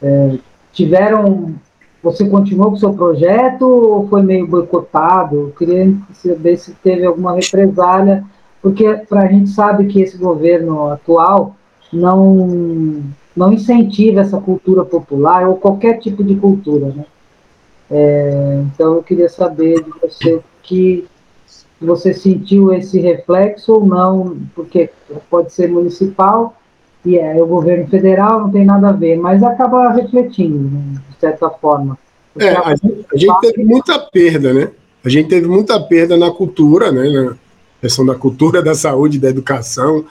É, 0.03 0.39
tiveram. 0.73 1.55
Você 2.03 2.29
continuou 2.29 2.71
com 2.71 2.77
o 2.77 2.81
seu 2.81 2.93
projeto 2.93 3.63
ou 3.63 4.09
foi 4.09 4.23
meio 4.23 4.45
boicotado? 4.47 5.37
Eu 5.37 5.51
queria 5.57 5.95
saber 6.13 6.57
se 6.57 6.73
teve 6.83 7.07
alguma 7.07 7.35
represália, 7.35 8.25
porque 8.61 8.85
a 8.87 9.27
gente 9.29 9.51
sabe 9.51 9.87
que 9.87 10.03
esse 10.03 10.17
governo 10.17 10.91
atual 10.91 11.55
não 11.93 13.05
não 13.35 13.53
incentiva 13.53 14.21
essa 14.21 14.39
cultura 14.41 14.85
popular 14.85 15.49
ou 15.49 15.57
qualquer 15.57 15.99
tipo 15.99 16.23
de 16.23 16.35
cultura, 16.35 16.87
né? 16.87 17.07
É, 17.91 18.63
então 18.67 18.95
eu 18.95 19.03
queria 19.03 19.29
saber 19.29 19.83
de 19.83 19.91
você 20.01 20.41
que 20.63 21.07
você 21.81 22.15
sentiu 22.15 22.73
esse 22.73 22.99
reflexo 23.01 23.75
ou 23.75 23.87
não, 23.87 24.37
porque 24.55 24.91
pode 25.29 25.53
ser 25.53 25.69
municipal 25.69 26.57
e 27.05 27.19
é 27.19 27.43
o 27.43 27.47
governo 27.47 27.87
federal, 27.89 28.41
não 28.41 28.51
tem 28.51 28.65
nada 28.65 28.91
a 28.91 28.93
ver, 28.93 29.17
mas 29.17 29.43
acaba 29.43 29.93
refletindo, 29.93 30.71
né, 30.71 31.01
de 31.11 31.17
certa 31.19 31.51
forma. 31.51 31.99
É, 32.39 32.51
a 32.51 32.75
gente, 32.75 33.07
a 33.13 33.17
gente 33.17 33.41
teve 33.41 33.65
muita 33.65 33.99
perda, 33.99 34.55
né? 34.55 34.71
A 35.05 35.09
gente 35.09 35.29
teve 35.29 35.47
muita 35.47 35.79
perda 35.81 36.17
na 36.17 36.31
cultura, 36.31 36.91
né? 36.91 37.11
Na 37.11 37.37
questão 37.81 38.07
da 38.07 38.15
cultura, 38.15 38.63
da 38.63 38.75
saúde, 38.75 39.19
da 39.19 39.29
educação, 39.29 40.05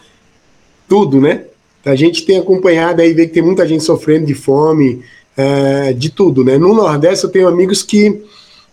tudo, 0.88 1.20
né? 1.20 1.46
A 1.86 1.96
gente 1.96 2.26
tem 2.26 2.38
acompanhado 2.38 3.02
aí, 3.02 3.14
vê 3.14 3.26
que 3.26 3.34
tem 3.34 3.42
muita 3.42 3.68
gente 3.68 3.84
sofrendo 3.84 4.26
de 4.26 4.36
fome, 4.36 5.02
é, 5.36 5.94
de 5.94 6.12
tudo, 6.12 6.44
né? 6.44 6.58
No 6.58 6.74
Nordeste 6.74 7.26
eu 7.26 7.32
tenho 7.32 7.48
amigos 7.48 7.82
que, 7.82 8.22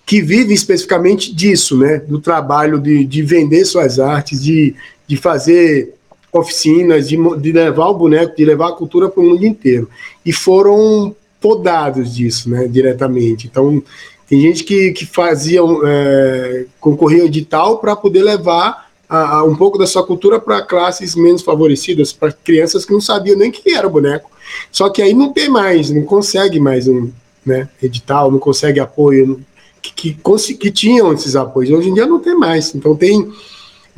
que 0.05 0.21
vivem 0.21 0.55
especificamente 0.55 1.35
disso, 1.35 1.79
né? 1.79 1.99
Do 1.99 2.21
trabalho 2.21 2.79
de, 2.79 3.05
de 3.05 3.23
vender 3.23 3.65
suas 3.65 3.99
artes, 3.99 4.43
de, 4.43 4.75
de 5.07 5.17
fazer 5.17 5.95
oficinas, 6.33 7.09
de, 7.09 7.17
de 7.41 7.53
levar 7.53 7.89
o 7.89 7.95
boneco, 7.95 8.37
de 8.37 8.45
levar 8.45 8.69
a 8.69 8.73
cultura 8.73 9.09
para 9.09 9.23
o 9.23 9.27
mundo 9.27 9.45
inteiro. 9.45 9.89
E 10.25 10.33
foram 10.33 11.15
podados 11.41 12.15
disso, 12.15 12.51
né? 12.51 12.67
Diretamente. 12.67 13.47
Então, 13.47 13.83
tem 14.29 14.41
gente 14.41 14.65
que, 14.65 14.93
que 14.93 15.07
fazia, 15.07 15.61
é, 15.87 16.67
concorria 16.81 17.23
ao 17.23 17.27
edital 17.27 17.79
para 17.79 17.97
poder 17.97 18.23
levar 18.23 18.89
a, 19.09 19.37
a, 19.37 19.45
um 19.45 19.57
pouco 19.57 19.79
da 19.79 19.87
sua 19.87 20.05
cultura 20.05 20.39
para 20.39 20.63
classes 20.63 21.15
menos 21.15 21.43
favorecidas, 21.43 22.13
para 22.13 22.33
crianças 22.33 22.85
que 22.85 22.93
não 22.93 23.01
sabiam 23.01 23.39
nem 23.39 23.51
que 23.51 23.71
era 23.71 23.89
boneco. 23.89 24.31
Só 24.71 24.91
que 24.91 25.01
aí 25.01 25.15
não 25.15 25.33
tem 25.33 25.49
mais, 25.49 25.91
não 25.91 26.03
consegue 26.03 26.61
mais 26.61 26.87
um 26.87 27.11
né, 27.45 27.69
edital, 27.83 28.31
não 28.31 28.39
consegue 28.39 28.81
apoio, 28.81 29.41
que, 29.81 30.15
que, 30.15 30.55
que 30.55 30.71
tinham 30.71 31.13
esses 31.13 31.35
apoios. 31.35 31.71
Hoje 31.71 31.89
em 31.89 31.95
dia 31.95 32.07
não 32.07 32.19
tem 32.19 32.37
mais. 32.37 32.75
Então 32.75 32.95
tem 32.95 33.33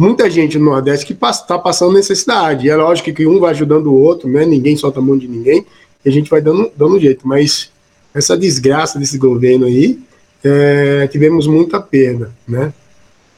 muita 0.01 0.31
gente 0.31 0.59
no 0.59 0.65
Nordeste 0.65 1.05
que 1.05 1.13
está 1.13 1.59
passando 1.59 1.93
necessidade. 1.93 2.67
E 2.67 2.71
é 2.71 2.75
lógico 2.75 3.13
que 3.13 3.27
um 3.27 3.39
vai 3.39 3.51
ajudando 3.51 3.89
o 3.89 3.95
outro, 3.95 4.31
né? 4.31 4.47
Ninguém 4.47 4.75
solta 4.75 4.99
a 4.99 5.03
mão 5.03 5.19
de 5.19 5.29
ninguém, 5.29 5.67
e 6.03 6.09
a 6.09 6.13
gente 6.13 6.31
vai 6.31 6.41
dando, 6.41 6.73
dando 6.75 6.99
jeito. 6.99 7.29
Mas 7.29 7.71
essa 8.15 8.35
desgraça 8.35 8.99
desse 8.99 9.19
governo 9.19 9.67
aí, 9.67 9.99
é, 10.43 11.07
tivemos 11.09 11.47
muita 11.47 11.79
perda, 11.79 12.33
né? 12.49 12.73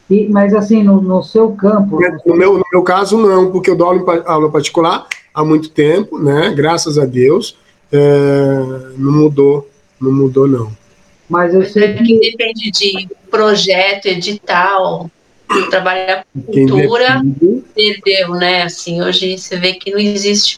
E, 0.08 0.28
mas 0.28 0.54
assim, 0.54 0.84
no, 0.84 1.00
no 1.00 1.20
seu 1.24 1.50
campo. 1.50 1.98
No 2.24 2.36
meu, 2.36 2.58
no 2.58 2.64
meu 2.72 2.82
caso, 2.84 3.18
não, 3.18 3.50
porque 3.50 3.68
eu 3.68 3.76
dou 3.76 3.88
aula, 3.88 4.22
aula 4.24 4.50
particular 4.50 5.08
há 5.34 5.44
muito 5.44 5.68
tempo, 5.68 6.16
né? 6.16 6.52
Graças 6.54 6.96
a 6.96 7.04
Deus. 7.04 7.56
É, 7.90 8.92
não 8.96 9.12
mudou, 9.12 9.68
não 10.00 10.12
mudou, 10.12 10.46
não. 10.46 10.70
Mas 11.28 11.54
eu 11.54 11.64
sei 11.64 11.94
que 11.94 12.20
depende 12.20 12.70
de 12.70 13.08
projeto, 13.30 14.06
edital, 14.06 15.10
trabalhar 15.68 16.24
com 16.34 16.68
cultura, 16.68 17.22
perdeu, 17.74 18.30
né? 18.30 18.62
Assim, 18.62 19.02
hoje 19.02 19.38
você 19.38 19.56
vê 19.56 19.74
que 19.74 19.90
não 19.90 19.98
existe 19.98 20.56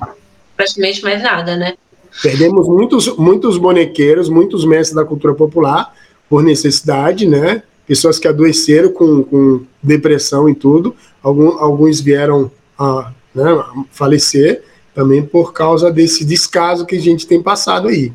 praticamente 0.56 1.02
mais 1.02 1.22
nada, 1.22 1.56
né? 1.56 1.74
Perdemos 2.22 2.68
muitos, 2.68 3.16
muitos 3.16 3.58
bonequeiros, 3.58 4.28
muitos 4.28 4.64
mestres 4.64 4.94
da 4.94 5.04
cultura 5.04 5.34
popular 5.34 5.92
por 6.28 6.42
necessidade, 6.42 7.26
né? 7.26 7.62
pessoas 7.86 8.18
que 8.18 8.26
adoeceram 8.26 8.90
com, 8.90 9.22
com 9.24 9.60
depressão 9.82 10.48
e 10.48 10.54
tudo, 10.54 10.96
Algum, 11.22 11.58
alguns 11.58 12.02
vieram 12.02 12.50
a 12.78 13.10
né, 13.34 13.44
falecer 13.90 14.62
também 14.94 15.22
por 15.22 15.54
causa 15.54 15.90
desse 15.90 16.22
descaso 16.22 16.84
que 16.84 16.96
a 16.96 17.00
gente 17.00 17.26
tem 17.26 17.42
passado 17.42 17.88
aí. 17.88 18.12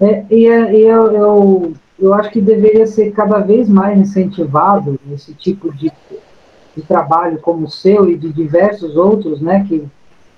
É, 0.00 0.24
e, 0.30 0.46
é, 0.46 0.74
e 0.74 0.82
eu, 0.84 1.12
eu, 1.12 1.74
eu, 1.98 2.12
acho 2.14 2.30
que 2.30 2.40
deveria 2.40 2.86
ser 2.86 3.12
cada 3.12 3.38
vez 3.38 3.68
mais 3.68 3.98
incentivado 3.98 4.98
esse 5.12 5.34
tipo 5.34 5.72
de, 5.72 5.92
de 6.76 6.82
trabalho 6.82 7.38
como 7.38 7.66
o 7.66 7.70
seu 7.70 8.10
e 8.10 8.16
de 8.16 8.32
diversos 8.32 8.96
outros, 8.96 9.40
né, 9.40 9.64
que 9.68 9.84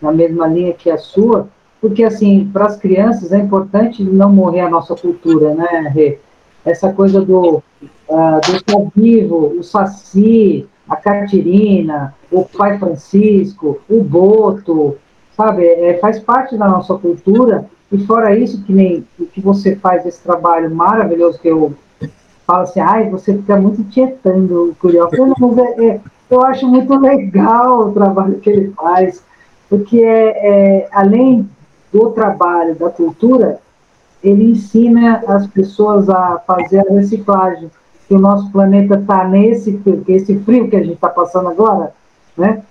na 0.01 0.13
mesma 0.13 0.47
linha 0.47 0.75
que 0.75 0.91
a 0.91 0.99
sua, 0.99 1.49
porque 1.81 2.05
assim, 2.05 2.51
para 2.53 2.67
as 2.67 2.77
crianças 2.77 3.33
é 3.33 3.39
importante 3.39 4.03
não 4.03 4.31
morrer 4.31 4.61
a 4.61 4.71
nossa 4.71 4.95
cultura, 4.95 5.55
né, 5.55 5.91
Rê? 5.95 6.19
Essa 6.65 6.93
coisa 6.93 7.21
do 7.21 7.63
uh, 8.09 8.41
do 8.67 8.93
Vivo, 8.95 9.55
o 9.59 9.63
Saci, 9.63 10.67
a 10.89 10.97
Catirina, 10.97 12.15
o 12.31 12.45
Pai 12.45 12.79
Francisco, 12.79 13.81
o 13.89 14.03
Boto, 14.03 14.97
sabe? 15.37 15.65
É, 15.65 15.99
faz 15.99 16.19
parte 16.19 16.57
da 16.57 16.67
nossa 16.69 16.95
cultura. 16.97 17.67
E 17.91 18.05
fora 18.05 18.37
isso, 18.37 18.63
que 18.65 18.73
nem 18.73 19.07
o 19.19 19.27
que 19.27 19.41
você 19.41 19.77
faz, 19.77 20.05
esse 20.05 20.21
trabalho 20.21 20.75
maravilhoso 20.75 21.39
que 21.39 21.49
eu 21.49 21.73
falo 22.47 22.63
assim, 22.63 22.81
ai, 22.81 23.09
você 23.11 23.35
fica 23.35 23.57
muito 23.57 23.83
tietando 23.85 24.71
o 24.71 24.75
Curió. 24.77 25.09
Mas 25.39 25.59
é, 25.59 25.87
é, 25.87 26.01
eu 26.31 26.43
acho 26.45 26.67
muito 26.67 26.95
legal 26.99 27.89
o 27.89 27.93
trabalho 27.93 28.39
que 28.41 28.51
ele 28.51 28.73
faz, 28.73 29.23
porque 29.69 30.01
é, 30.01 30.83
é, 30.83 30.89
além 30.93 31.49
do 31.93 32.11
trabalho 32.11 32.75
da 32.75 32.91
cultura, 32.91 33.59
ele 34.23 34.51
ensina 34.51 35.23
as 35.27 35.47
pessoas 35.47 36.09
a 36.09 36.39
fazer 36.47 36.81
a 36.81 36.93
reciclagem 36.93 37.71
que 38.09 38.15
o 38.15 38.19
nosso 38.19 38.51
planeta 38.51 38.95
está 38.97 39.25
nesse 39.27 39.81
esse 40.09 40.39
frio 40.39 40.69
que 40.69 40.77
a 40.77 40.81
gente 40.83 40.95
está 40.95 41.09
passando 41.09 41.49
agora, 41.49 41.93
né? 42.37 42.63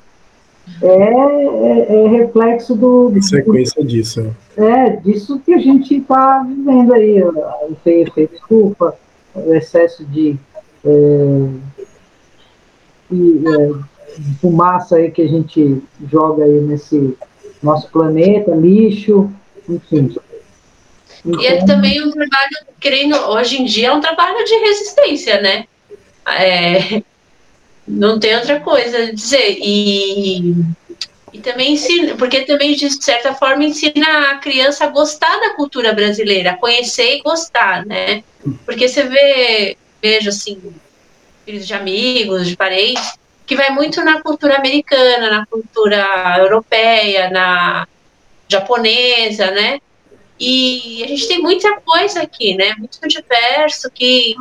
É, 0.81 0.87
é, 0.87 2.05
é 2.05 2.07
reflexo 2.07 2.75
do. 2.75 3.13
Sequência 3.21 3.83
disso. 3.83 4.35
É, 4.57 4.89
disso 4.97 5.39
que 5.45 5.53
a 5.53 5.59
gente 5.59 5.95
está 5.95 6.43
vivendo 6.43 6.93
aí, 6.93 7.21
o 7.21 7.71
efeito 7.71 8.19
estufa, 8.19 8.95
o 9.33 9.53
excesso 9.53 10.03
de, 10.05 10.37
é, 10.83 11.47
de, 13.11 13.43
é, 13.47 14.19
de 14.19 14.35
fumaça 14.39 14.95
aí 14.95 15.11
que 15.11 15.21
a 15.21 15.27
gente 15.27 15.81
joga 16.11 16.43
aí 16.43 16.61
nesse 16.61 17.17
nosso 17.61 17.89
planeta, 17.89 18.55
lixo, 18.55 19.29
enfim. 19.67 20.15
E 21.39 21.47
é 21.47 21.65
também 21.65 22.03
um 22.03 22.11
trabalho, 22.11 22.57
querendo, 22.79 23.15
hoje 23.15 23.61
em 23.61 23.65
dia 23.65 23.87
é 23.87 23.93
um 23.93 24.01
trabalho 24.01 24.43
de 24.45 24.55
resistência, 24.55 25.41
né? 25.41 25.65
É, 26.27 27.01
não 27.87 28.19
tem 28.19 28.35
outra 28.35 28.59
coisa 28.59 28.97
a 28.97 29.11
dizer. 29.11 29.57
E, 29.59 30.53
e 31.33 31.39
também 31.39 31.73
ensina, 31.73 32.15
porque 32.15 32.41
também, 32.45 32.75
de 32.75 32.89
certa 33.03 33.33
forma, 33.33 33.63
ensina 33.63 34.31
a 34.31 34.37
criança 34.37 34.85
a 34.85 34.89
gostar 34.89 35.39
da 35.39 35.53
cultura 35.53 35.93
brasileira, 35.93 36.51
a 36.51 36.57
conhecer 36.57 37.17
e 37.17 37.21
gostar, 37.21 37.85
né? 37.85 38.23
Porque 38.65 38.87
você 38.87 39.03
vê, 39.03 39.77
vejo 40.01 40.29
assim, 40.29 40.61
filhos 41.45 41.67
de 41.67 41.73
amigos, 41.73 42.47
de 42.47 42.55
parentes, 42.55 43.13
que 43.45 43.55
vai 43.55 43.69
muito 43.69 44.03
na 44.03 44.21
cultura 44.21 44.57
americana, 44.57 45.29
na 45.29 45.45
cultura 45.45 46.35
europeia, 46.39 47.29
na 47.29 47.87
japonesa, 48.47 49.51
né? 49.51 49.79
E 50.39 51.03
a 51.03 51.07
gente 51.07 51.27
tem 51.27 51.39
muita 51.39 51.79
coisa 51.81 52.21
aqui, 52.21 52.55
né? 52.55 52.75
Muito 52.77 52.99
diverso 53.07 53.89
que, 53.91 54.35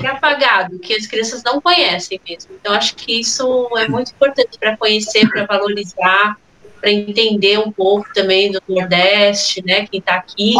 que 0.00 0.06
é 0.06 0.10
apagado, 0.10 0.78
que 0.78 0.94
as 0.94 1.06
crianças 1.06 1.42
não 1.42 1.60
conhecem 1.60 2.18
mesmo. 2.26 2.50
Então, 2.58 2.72
acho 2.72 2.96
que 2.96 3.20
isso 3.20 3.68
é 3.76 3.86
muito 3.86 4.12
importante 4.12 4.58
para 4.58 4.76
conhecer, 4.76 5.28
para 5.28 5.44
valorizar, 5.44 6.38
para 6.80 6.90
entender 6.90 7.58
um 7.58 7.70
pouco 7.70 8.08
também 8.14 8.50
do 8.50 8.60
Nordeste, 8.66 9.62
né? 9.64 9.86
Quem 9.86 10.00
está 10.00 10.14
aqui. 10.14 10.54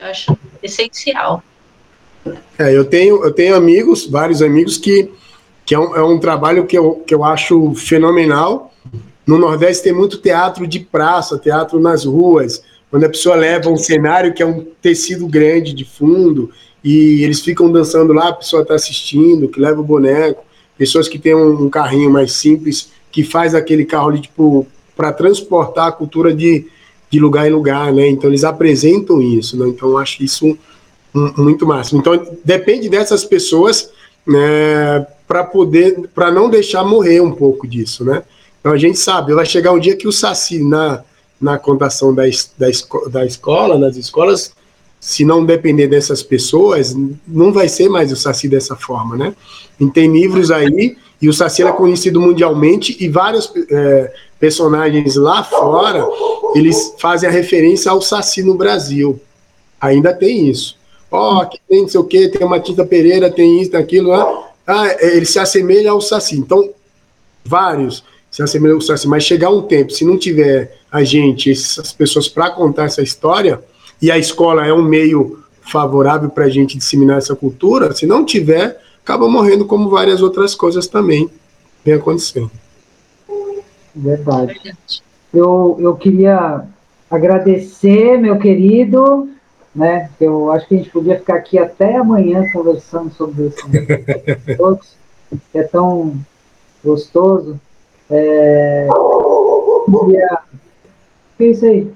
Eu 0.00 0.06
acho 0.06 0.38
essencial. 0.62 1.42
É, 2.58 2.74
eu 2.74 2.84
tenho, 2.84 3.22
eu 3.22 3.32
tenho 3.32 3.54
amigos, 3.54 4.06
vários 4.06 4.40
amigos, 4.40 4.78
que, 4.78 5.10
que 5.66 5.74
é, 5.74 5.78
um, 5.78 5.94
é 5.94 6.02
um 6.02 6.18
trabalho 6.18 6.66
que 6.66 6.76
eu, 6.76 7.02
que 7.06 7.14
eu 7.14 7.22
acho 7.22 7.74
fenomenal. 7.74 8.72
No 9.26 9.36
Nordeste 9.36 9.84
tem 9.84 9.92
muito 9.92 10.18
teatro 10.18 10.66
de 10.66 10.80
praça, 10.80 11.38
teatro 11.38 11.78
nas 11.78 12.04
ruas, 12.04 12.62
quando 12.90 13.04
a 13.04 13.08
pessoa 13.10 13.36
leva 13.36 13.68
um 13.68 13.76
cenário 13.76 14.32
que 14.32 14.42
é 14.42 14.46
um 14.46 14.64
tecido 14.80 15.26
grande 15.26 15.74
de 15.74 15.84
fundo 15.84 16.50
e 16.82 17.22
eles 17.22 17.40
ficam 17.40 17.70
dançando 17.70 18.12
lá, 18.12 18.28
a 18.28 18.32
pessoa 18.32 18.62
está 18.62 18.74
assistindo, 18.74 19.48
que 19.48 19.60
leva 19.60 19.80
o 19.80 19.84
boneco, 19.84 20.44
pessoas 20.76 21.08
que 21.08 21.18
têm 21.18 21.34
um, 21.34 21.68
carrinho 21.68 22.10
mais 22.10 22.32
simples, 22.32 22.90
que 23.10 23.24
faz 23.24 23.54
aquele 23.54 23.84
carro 23.84 24.10
ali, 24.10 24.20
tipo, 24.20 24.66
para 24.96 25.12
transportar 25.12 25.88
a 25.88 25.92
cultura 25.92 26.32
de, 26.32 26.66
de 27.10 27.18
lugar 27.18 27.46
em 27.46 27.52
lugar, 27.52 27.92
né? 27.92 28.08
Então 28.08 28.30
eles 28.30 28.44
apresentam 28.44 29.20
isso, 29.20 29.56
né? 29.56 29.68
Então 29.68 29.88
eu 29.90 29.98
acho 29.98 30.22
isso 30.22 30.56
muito 31.12 31.66
máximo. 31.66 32.00
Então 32.00 32.38
depende 32.44 32.88
dessas 32.88 33.24
pessoas, 33.24 33.90
né, 34.26 35.06
para 35.26 35.42
poder, 35.42 36.08
para 36.14 36.30
não 36.30 36.48
deixar 36.48 36.84
morrer 36.84 37.20
um 37.20 37.32
pouco 37.32 37.66
disso, 37.66 38.04
né? 38.04 38.22
Então 38.60 38.72
a 38.72 38.78
gente 38.78 38.98
sabe, 38.98 39.34
vai 39.34 39.46
chegar 39.46 39.72
um 39.72 39.78
dia 39.78 39.96
que 39.96 40.06
o 40.06 40.12
Saci 40.12 40.62
na 40.62 41.02
na 41.40 41.58
contação 41.58 42.12
da, 42.14 42.24
da, 42.56 42.66
da 43.10 43.24
escola, 43.24 43.78
nas 43.78 43.96
escolas, 43.96 44.52
se 45.00 45.24
não 45.24 45.44
depender 45.44 45.86
dessas 45.86 46.22
pessoas, 46.22 46.96
não 47.26 47.52
vai 47.52 47.68
ser 47.68 47.88
mais 47.88 48.10
o 48.10 48.16
Saci 48.16 48.48
dessa 48.48 48.76
forma, 48.76 49.16
né? 49.16 49.34
E 49.78 49.86
tem 49.90 50.10
livros 50.10 50.50
aí, 50.50 50.96
e 51.20 51.28
o 51.28 51.32
Saci 51.32 51.62
é 51.62 51.72
conhecido 51.72 52.20
mundialmente, 52.20 52.96
e 53.00 53.08
vários 53.08 53.52
é, 53.70 54.12
personagens 54.38 55.16
lá 55.16 55.42
fora, 55.44 56.06
eles 56.54 56.94
fazem 56.98 57.28
a 57.28 57.32
referência 57.32 57.90
ao 57.90 58.02
Saci 58.02 58.42
no 58.42 58.54
Brasil. 58.54 59.20
Ainda 59.80 60.12
tem 60.12 60.48
isso. 60.48 60.76
Ó, 61.10 61.36
oh, 61.36 61.40
aqui 61.40 61.58
tem 61.68 61.82
não 61.82 61.88
sei 61.88 62.00
o 62.00 62.04
quê, 62.04 62.28
tem 62.28 62.46
uma 62.46 62.60
Tinta 62.60 62.84
Pereira, 62.84 63.30
tem 63.30 63.60
isso, 63.60 63.70
tem 63.70 63.80
aquilo, 63.80 64.10
né? 64.10 64.42
ah, 64.66 64.96
ele 65.00 65.24
se 65.24 65.38
assemelha 65.38 65.90
ao 65.90 66.00
Saci. 66.00 66.36
Então, 66.36 66.70
vários 67.44 68.04
se 68.30 68.42
assemelham 68.42 68.76
ao 68.76 68.80
Saci, 68.82 69.08
mas 69.08 69.24
chegar 69.24 69.50
um 69.50 69.62
tempo, 69.62 69.90
se 69.90 70.04
não 70.04 70.18
tiver 70.18 70.76
a 70.90 71.02
gente, 71.02 71.50
essas 71.50 71.92
pessoas 71.92 72.28
para 72.28 72.50
contar 72.50 72.84
essa 72.84 73.02
história, 73.02 73.62
e 74.00 74.10
a 74.10 74.18
escola 74.18 74.66
é 74.66 74.72
um 74.72 74.82
meio 74.82 75.38
favorável 75.60 76.30
para 76.30 76.44
a 76.44 76.48
gente 76.48 76.78
disseminar 76.78 77.18
essa 77.18 77.36
cultura, 77.36 77.94
se 77.94 78.06
não 78.06 78.24
tiver, 78.24 78.80
acaba 79.02 79.28
morrendo 79.28 79.64
como 79.64 79.90
várias 79.90 80.22
outras 80.22 80.54
coisas 80.54 80.86
também 80.86 81.28
vem 81.84 81.94
acontecendo. 81.94 82.50
Verdade. 83.94 84.76
Eu, 85.32 85.76
eu 85.80 85.94
queria 85.96 86.64
agradecer, 87.10 88.18
meu 88.18 88.38
querido, 88.38 89.28
né? 89.74 90.10
Eu 90.20 90.50
acho 90.52 90.66
que 90.66 90.74
a 90.74 90.78
gente 90.78 90.90
podia 90.90 91.18
ficar 91.18 91.34
aqui 91.36 91.58
até 91.58 91.96
amanhã 91.96 92.44
conversando 92.52 93.12
sobre 93.12 93.46
isso. 93.46 93.58
Todos, 94.56 94.94
é 95.52 95.62
tão 95.62 96.16
gostoso. 96.84 97.60
É... 98.10 98.88
Queria... 99.84 100.38
Que 101.36 101.44
é 101.44 101.46
isso 101.48 101.64
aí? 101.64 101.92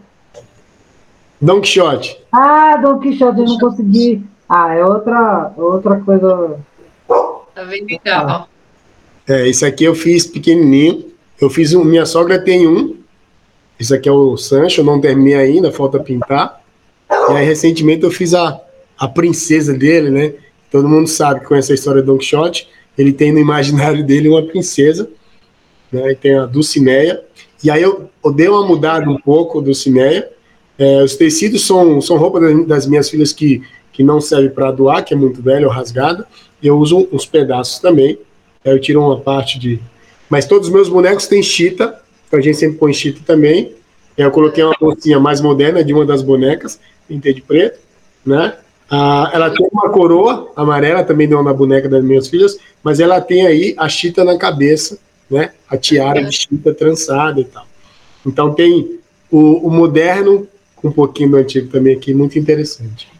Don 1.43 1.61
Quixote. 1.61 2.17
Ah, 2.31 2.77
Don 2.77 3.01
Quixote, 3.01 3.41
eu 3.41 3.47
não 3.47 3.59
consegui. 3.59 4.25
Ah, 4.49 4.75
é 4.75 4.85
outra, 4.85 5.53
outra 5.57 6.01
coisa. 6.01 6.57
Tá 7.53 7.65
bem 7.65 7.85
legal. 7.85 8.49
É, 9.29 9.49
isso 9.49 9.67
aqui 9.67 9.83
eu 9.83 9.95
fiz 9.95 10.25
pequenininho. 10.25 11.11
Eu 11.41 11.51
fiz 11.51 11.75
um, 11.75 11.83
minha 11.83 12.07
sogra 12.07 12.39
tem 12.39 12.69
um. 12.69 12.97
Isso 13.79 13.93
aqui 13.93 14.09
é 14.09 14.13
o 14.13 14.37
Sancho, 14.37 14.81
eu 14.81 14.85
não 14.85 15.01
terminei 15.01 15.35
ainda, 15.35 15.73
falta 15.73 15.99
pintar. 15.99 16.63
E 17.11 17.33
aí, 17.33 17.45
recentemente, 17.45 18.05
eu 18.05 18.13
fiz 18.13 18.33
a, 18.35 18.61
a 18.97 19.09
princesa 19.09 19.75
dele, 19.75 20.11
né? 20.11 20.35
Todo 20.71 20.89
mundo 20.89 21.09
sabe 21.09 21.41
que 21.41 21.47
conhece 21.47 21.73
a 21.73 21.75
história 21.75 22.03
do 22.03 22.13
Don 22.13 22.19
Quixote. 22.19 22.69
Ele 22.97 23.13
tem 23.13 23.33
no 23.33 23.41
imaginário 23.41 24.05
dele 24.07 24.29
uma 24.29 24.43
princesa, 24.43 25.11
né? 25.91 26.13
E 26.13 26.15
tem 26.15 26.39
a 26.39 26.47
Dulcineia. 26.47 27.21
E 27.65 27.71
aí 27.71 27.83
eu, 27.83 28.09
eu 28.25 28.33
dei 28.33 28.47
uma 28.47 28.65
mudada 28.65 29.11
um 29.11 29.19
pouco 29.19 29.61
do 29.61 29.67
Dulcineia. 29.67 30.31
É, 30.83 31.01
os 31.01 31.15
tecidos 31.15 31.65
são, 31.65 32.01
são 32.01 32.17
roupas 32.17 32.67
das, 32.67 32.89
minhas 32.89 33.09
filhas 33.09 33.33
que, 33.33 33.63
que 33.93 34.03
não 34.03 34.21
serve 34.21 34.49
para 34.49 34.73
doar, 34.73 35.05
que 35.05 35.15
é 35.15 35.17
muito 35.17 35.41
velha 35.41 35.69
ou 35.69 35.73
rasgada. 35.73 36.27
Eu 36.61 36.77
uso 36.77 37.09
uns 37.13 37.25
pedaços 37.25 37.79
também. 37.79 38.19
Eu 38.65 38.81
tiro 38.81 39.01
uma 39.01 39.21
parte 39.21 39.61
de. 39.61 39.81
Mas 40.29 40.45
todos 40.45 40.67
os 40.67 40.75
meus 40.75 40.89
bonecos 40.89 41.29
têm 41.29 41.41
chita, 41.41 42.03
então 42.27 42.37
a 42.37 42.43
gente 42.43 42.59
sempre 42.59 42.79
põe 42.79 42.93
chita 42.93 43.21
também. 43.25 43.77
Eu 44.19 44.29
coloquei 44.33 44.65
uma 44.65 44.75
bolsinha 44.79 45.21
mais 45.21 45.41
moderna 45.41 45.85
de 45.85 45.95
uma 45.95 46.05
das 46.05 46.21
bonecas, 46.21 46.81
pintei 47.07 47.33
de 47.33 47.43
preto, 47.43 47.79
né? 48.27 48.57
Ah, 48.91 49.31
ela 49.33 49.51
tem 49.51 49.65
uma 49.73 49.89
coroa 49.89 50.51
amarela 50.57 51.05
também 51.05 51.29
de 51.29 51.35
uma 51.35 51.55
boneca 51.55 51.89
das 51.89 52.03
minhas 52.03 52.27
filhas, 52.27 52.59
mas 52.83 52.99
ela 52.99 53.21
tem 53.21 53.47
aí 53.47 53.73
a 53.79 53.89
chita 53.89 54.25
na 54.25 54.37
cabeça, 54.37 54.99
né? 55.31 55.53
A 55.71 55.77
tiara 55.77 56.25
de 56.25 56.33
chita 56.33 56.75
trançada 56.75 57.41
e 57.41 57.45
tal. 57.45 57.67
Então 58.27 58.53
tem 58.53 58.99
o, 59.31 59.69
o 59.69 59.71
moderno 59.71 60.49
um 60.83 60.91
pouquinho 60.91 61.31
do 61.31 61.37
antigo 61.37 61.71
também 61.71 61.95
aqui, 61.95 62.15
muito 62.15 62.39
interessante. 62.39 63.11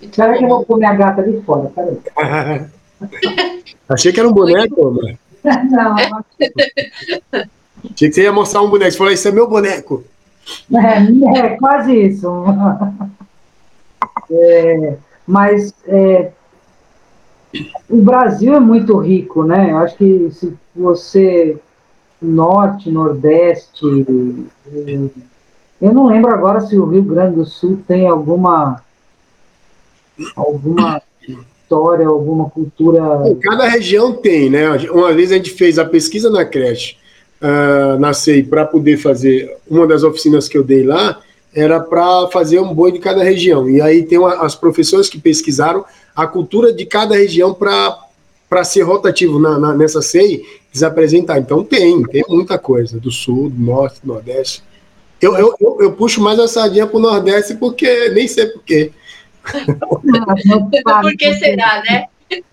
Espera 0.00 0.36
que 0.36 0.44
eu 0.44 0.48
vou 0.48 0.64
pôr 0.64 0.78
minha 0.78 0.94
gata 0.94 1.22
ali 1.22 1.40
fora, 1.42 1.70
peraí. 1.74 1.98
Achei 3.88 4.12
que 4.12 4.20
era 4.20 4.28
um 4.28 4.32
boneco, 4.32 4.90
mano. 4.90 5.18
Não, 5.70 5.94
Achei 7.92 8.08
que 8.08 8.12
você 8.12 8.22
ia 8.22 8.32
mostrar 8.32 8.62
um 8.62 8.70
boneco. 8.70 8.90
Você 8.90 8.98
falou, 8.98 9.12
isso 9.12 9.28
é 9.28 9.32
meu 9.32 9.48
boneco. 9.48 10.04
é, 10.72 11.38
é 11.38 11.48
quase 11.56 11.94
isso. 11.94 12.28
É, 14.30 14.96
mas 15.26 15.74
é, 15.86 16.32
o 17.88 18.02
Brasil 18.02 18.54
é 18.54 18.60
muito 18.60 18.96
rico, 18.98 19.44
né? 19.44 19.70
Eu 19.70 19.78
acho 19.78 19.96
que 19.96 20.30
se 20.32 20.54
você 20.74 21.58
norte, 22.20 22.90
nordeste, 22.90 23.84
eu 25.84 25.92
não 25.92 26.06
lembro 26.06 26.32
agora 26.32 26.62
se 26.62 26.78
o 26.78 26.86
Rio 26.86 27.02
Grande 27.02 27.36
do 27.36 27.44
Sul 27.44 27.78
tem 27.86 28.08
alguma 28.08 28.82
alguma 30.34 31.02
história, 31.20 32.06
alguma 32.06 32.48
cultura. 32.48 33.02
Cada 33.42 33.68
região 33.68 34.14
tem, 34.14 34.48
né? 34.48 34.70
Uma 34.90 35.12
vez 35.12 35.30
a 35.30 35.36
gente 35.36 35.50
fez 35.50 35.78
a 35.78 35.84
pesquisa 35.84 36.30
na 36.30 36.42
creche, 36.42 36.96
uh, 37.42 37.98
na 37.98 38.14
CEI, 38.14 38.44
para 38.44 38.64
poder 38.64 38.96
fazer 38.96 39.58
uma 39.68 39.86
das 39.86 40.02
oficinas 40.02 40.48
que 40.48 40.56
eu 40.56 40.64
dei 40.64 40.84
lá, 40.84 41.20
era 41.54 41.78
para 41.78 42.28
fazer 42.28 42.60
um 42.60 42.72
boi 42.72 42.90
de 42.90 42.98
cada 42.98 43.22
região. 43.22 43.68
E 43.68 43.82
aí 43.82 44.04
tem 44.04 44.18
uma, 44.18 44.42
as 44.42 44.54
professoras 44.54 45.10
que 45.10 45.20
pesquisaram 45.20 45.84
a 46.16 46.26
cultura 46.26 46.72
de 46.72 46.86
cada 46.86 47.14
região 47.14 47.52
para 47.52 48.64
ser 48.64 48.82
rotativo 48.82 49.38
na, 49.38 49.58
na, 49.58 49.74
nessa 49.74 50.00
CEI, 50.00 50.42
eles 50.72 50.82
apresentar. 50.82 51.38
Então 51.38 51.62
tem, 51.62 52.02
tem 52.04 52.24
muita 52.26 52.58
coisa, 52.58 52.98
do 52.98 53.10
sul, 53.10 53.50
do 53.50 53.60
norte, 53.60 54.00
do 54.02 54.08
nordeste. 54.08 54.62
Eu, 55.24 55.34
eu, 55.36 55.54
eu, 55.58 55.78
eu 55.80 55.92
puxo 55.92 56.20
mais 56.22 56.38
a 56.38 56.46
sardinha 56.46 56.86
para 56.86 56.98
o 56.98 57.00
nordeste 57.00 57.54
porque 57.54 58.10
nem 58.10 58.28
sei 58.28 58.44
porquê. 58.46 58.92
Por 61.00 61.16
que 61.16 61.34
será, 61.36 61.82
né? 61.88 62.06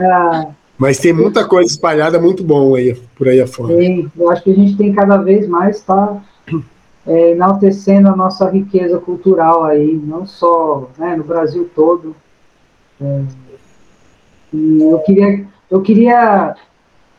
Ah, 0.00 0.48
Mas 0.78 0.98
tem 0.98 1.12
muita 1.12 1.46
coisa 1.46 1.70
espalhada 1.70 2.20
muito 2.20 2.42
bom 2.42 2.74
aí, 2.74 2.94
por 3.16 3.28
aí 3.28 3.40
afora. 3.40 3.76
tem, 3.76 4.10
eu 4.16 4.30
acho 4.30 4.42
que 4.42 4.50
a 4.50 4.54
gente 4.54 4.76
tem 4.76 4.92
cada 4.94 5.18
vez 5.18 5.46
mais 5.46 5.76
estar 5.76 6.22
é, 7.06 7.32
enaltecendo 7.32 8.08
a 8.08 8.16
nossa 8.16 8.48
riqueza 8.48 8.98
cultural 8.98 9.64
aí, 9.64 9.94
não 9.94 10.24
só 10.26 10.88
né, 10.96 11.16
no 11.16 11.24
Brasil 11.24 11.68
todo. 11.74 12.14
É, 13.00 13.22
e 14.52 14.82
eu 14.82 14.98
queria, 15.00 15.46
eu 15.70 15.82
queria 15.82 16.54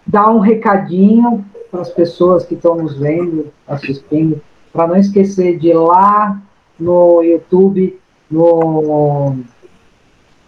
dar 0.07 0.29
um 0.29 0.39
recadinho 0.39 1.45
para 1.69 1.81
as 1.81 1.89
pessoas 1.89 2.45
que 2.45 2.55
estão 2.55 2.75
nos 2.75 2.97
vendo, 2.97 3.47
assistindo, 3.67 4.41
para 4.71 4.87
não 4.87 4.95
esquecer 4.95 5.57
de 5.57 5.69
ir 5.69 5.73
lá 5.73 6.41
no 6.79 7.21
YouTube, 7.21 7.99
no, 8.29 9.35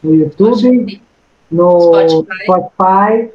no 0.02 0.16
YouTube, 0.16 1.02
no 1.52 1.94
Spotify. 2.10 2.44
Spotify, 2.44 3.32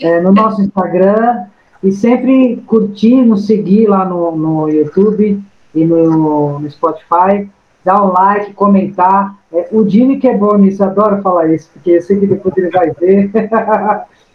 é, 0.00 0.20
no 0.20 0.32
nosso 0.32 0.62
Instagram, 0.62 1.46
e 1.82 1.92
sempre 1.92 2.56
curtir, 2.66 3.22
nos 3.22 3.46
seguir 3.46 3.86
lá 3.86 4.04
no, 4.04 4.36
no 4.36 4.68
YouTube 4.68 5.42
e 5.74 5.84
no, 5.84 6.58
no 6.58 6.70
Spotify, 6.70 7.48
dar 7.84 8.04
um 8.04 8.12
like, 8.12 8.52
comentar. 8.54 9.38
É, 9.52 9.68
o 9.72 9.88
Jimmy 9.88 10.18
que 10.18 10.28
é 10.28 10.36
bom 10.36 10.56
nisso, 10.56 10.82
eu 10.82 10.88
adoro 10.88 11.22
falar 11.22 11.52
isso, 11.52 11.70
porque 11.72 11.92
eu 11.92 12.02
sei 12.02 12.20
que 12.20 12.26
depois 12.26 12.56
ele 12.56 12.70
vai 12.70 12.90
ver. 12.92 13.30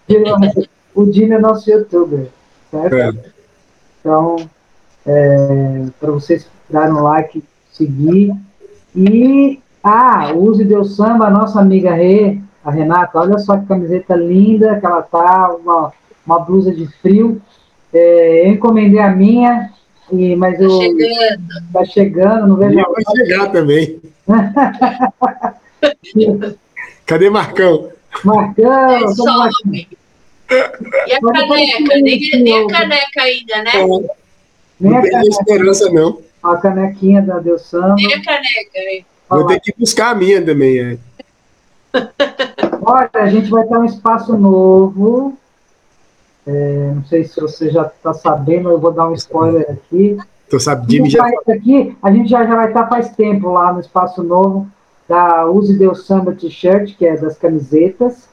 o 0.95 1.11
Jimmy 1.11 1.33
é 1.33 1.39
nosso 1.39 1.69
youtuber, 1.69 2.27
certo? 2.71 2.95
É. 2.95 3.13
Então, 3.99 4.35
é, 5.05 5.85
para 5.99 6.11
vocês 6.11 6.47
darem 6.69 6.93
um 6.93 7.03
like, 7.03 7.43
seguir. 7.71 8.33
E, 8.95 9.59
ah, 9.83 10.31
Use 10.33 10.63
Deu 10.63 10.83
Samba, 10.83 11.27
a 11.27 11.31
nossa 11.31 11.59
amiga 11.59 11.93
Rê, 11.93 12.39
a 12.63 12.71
Renata, 12.71 13.19
olha 13.19 13.37
só 13.37 13.57
que 13.57 13.65
camiseta 13.67 14.15
linda 14.15 14.79
que 14.79 14.85
ela 14.85 15.01
tá, 15.01 15.53
uma, 15.55 15.93
uma 16.25 16.39
blusa 16.39 16.73
de 16.73 16.87
frio. 17.01 17.41
É, 17.93 18.47
eu 18.47 18.53
encomendei 18.53 18.99
a 18.99 19.09
minha, 19.09 19.71
e, 20.11 20.35
mas 20.35 20.57
Tá 20.57 20.63
eu 20.63 20.69
chegando. 20.71 21.71
tá 21.73 21.85
chegando, 21.85 22.47
não 22.47 22.55
vejo 22.57 22.75
vai 22.75 23.03
chegar 23.15 23.51
também. 23.51 23.99
Cadê 27.05 27.29
Marcão? 27.29 27.89
Marcão, 28.23 28.89
É 28.89 29.07
só, 29.09 29.23
lá. 29.23 29.49
E 31.07 31.13
a 31.13 31.19
caneca? 31.21 31.95
Nem, 32.01 32.19
nem 32.43 32.63
a 32.63 32.67
caneca 32.67 33.21
ainda, 33.21 33.63
né? 33.63 33.71
Nem 34.79 34.91
Não 34.91 34.97
a 34.97 35.01
tem 35.01 35.11
caneca, 35.11 35.29
esperança, 35.29 35.89
não. 35.91 36.19
a 36.43 36.57
canequinha 36.57 37.21
da 37.21 37.39
Deus 37.39 37.63
Samba. 37.63 37.95
Nem 37.95 38.13
a 38.13 38.21
caneca. 38.23 38.77
hein? 38.77 39.05
Vou 39.29 39.45
ter 39.47 39.59
que 39.59 39.73
buscar 39.77 40.11
a 40.11 40.15
minha 40.15 40.43
também. 40.43 40.79
É. 40.79 40.97
Olha, 42.81 43.09
a 43.13 43.27
gente 43.29 43.49
vai 43.49 43.65
ter 43.65 43.77
um 43.77 43.85
espaço 43.85 44.37
novo. 44.37 45.37
É, 46.45 46.91
não 46.93 47.03
sei 47.05 47.23
se 47.23 47.39
você 47.41 47.69
já 47.71 47.83
está 47.87 48.13
sabendo, 48.13 48.69
eu 48.69 48.79
vou 48.79 48.91
dar 48.91 49.07
um 49.07 49.13
spoiler 49.13 49.65
aqui. 49.69 50.17
Então, 50.47 50.59
sabe, 50.59 50.91
Jimmy 50.91 51.09
já. 51.09 51.25
Aqui, 51.47 51.97
a 52.03 52.11
gente 52.11 52.29
já, 52.29 52.45
já 52.45 52.55
vai 52.55 52.67
estar 52.67 52.87
faz 52.87 53.09
tempo 53.15 53.51
lá 53.51 53.73
no 53.73 53.79
espaço 53.79 54.21
novo 54.21 54.67
da 55.09 55.45
Use 55.47 55.75
Deus 55.77 56.05
Samba 56.05 56.33
T-shirt, 56.33 56.95
que 56.97 57.05
é 57.05 57.17
das 57.17 57.37
camisetas. 57.37 58.27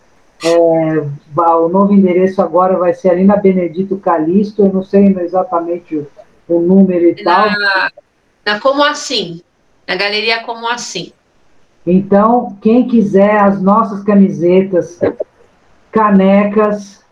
É, 0.44 1.06
o 1.36 1.68
novo 1.68 1.92
endereço 1.92 2.42
agora 2.42 2.76
vai 2.76 2.92
ser 2.92 3.10
ali 3.10 3.24
na 3.24 3.36
Benedito 3.36 3.96
Calixto, 3.98 4.62
eu 4.62 4.72
não 4.72 4.82
sei 4.82 5.06
exatamente 5.20 5.96
o, 5.96 6.06
o 6.48 6.60
número 6.60 7.08
e 7.08 7.22
tal. 7.22 7.46
Na, 7.50 7.90
na 8.44 8.60
Como 8.60 8.82
Assim. 8.82 9.40
Na 9.86 9.94
galeria 9.94 10.42
Como 10.42 10.68
Assim. 10.68 11.12
Então, 11.86 12.56
quem 12.60 12.86
quiser 12.86 13.38
as 13.38 13.60
nossas 13.60 14.02
camisetas, 14.04 15.00
canecas, 15.90 17.04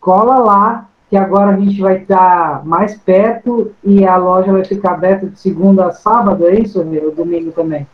cola 0.00 0.38
lá, 0.38 0.88
que 1.08 1.16
agora 1.16 1.54
a 1.54 1.58
gente 1.58 1.80
vai 1.80 1.98
estar 1.98 2.64
mais 2.64 2.96
perto 2.96 3.74
e 3.82 4.04
a 4.06 4.16
loja 4.16 4.52
vai 4.52 4.64
ficar 4.64 4.92
aberta 4.92 5.26
de 5.26 5.38
segunda 5.38 5.86
a 5.86 5.92
sábado, 5.92 6.46
é 6.46 6.60
isso? 6.60 6.78
Ou 6.78 7.10
domingo 7.12 7.50
também? 7.50 7.86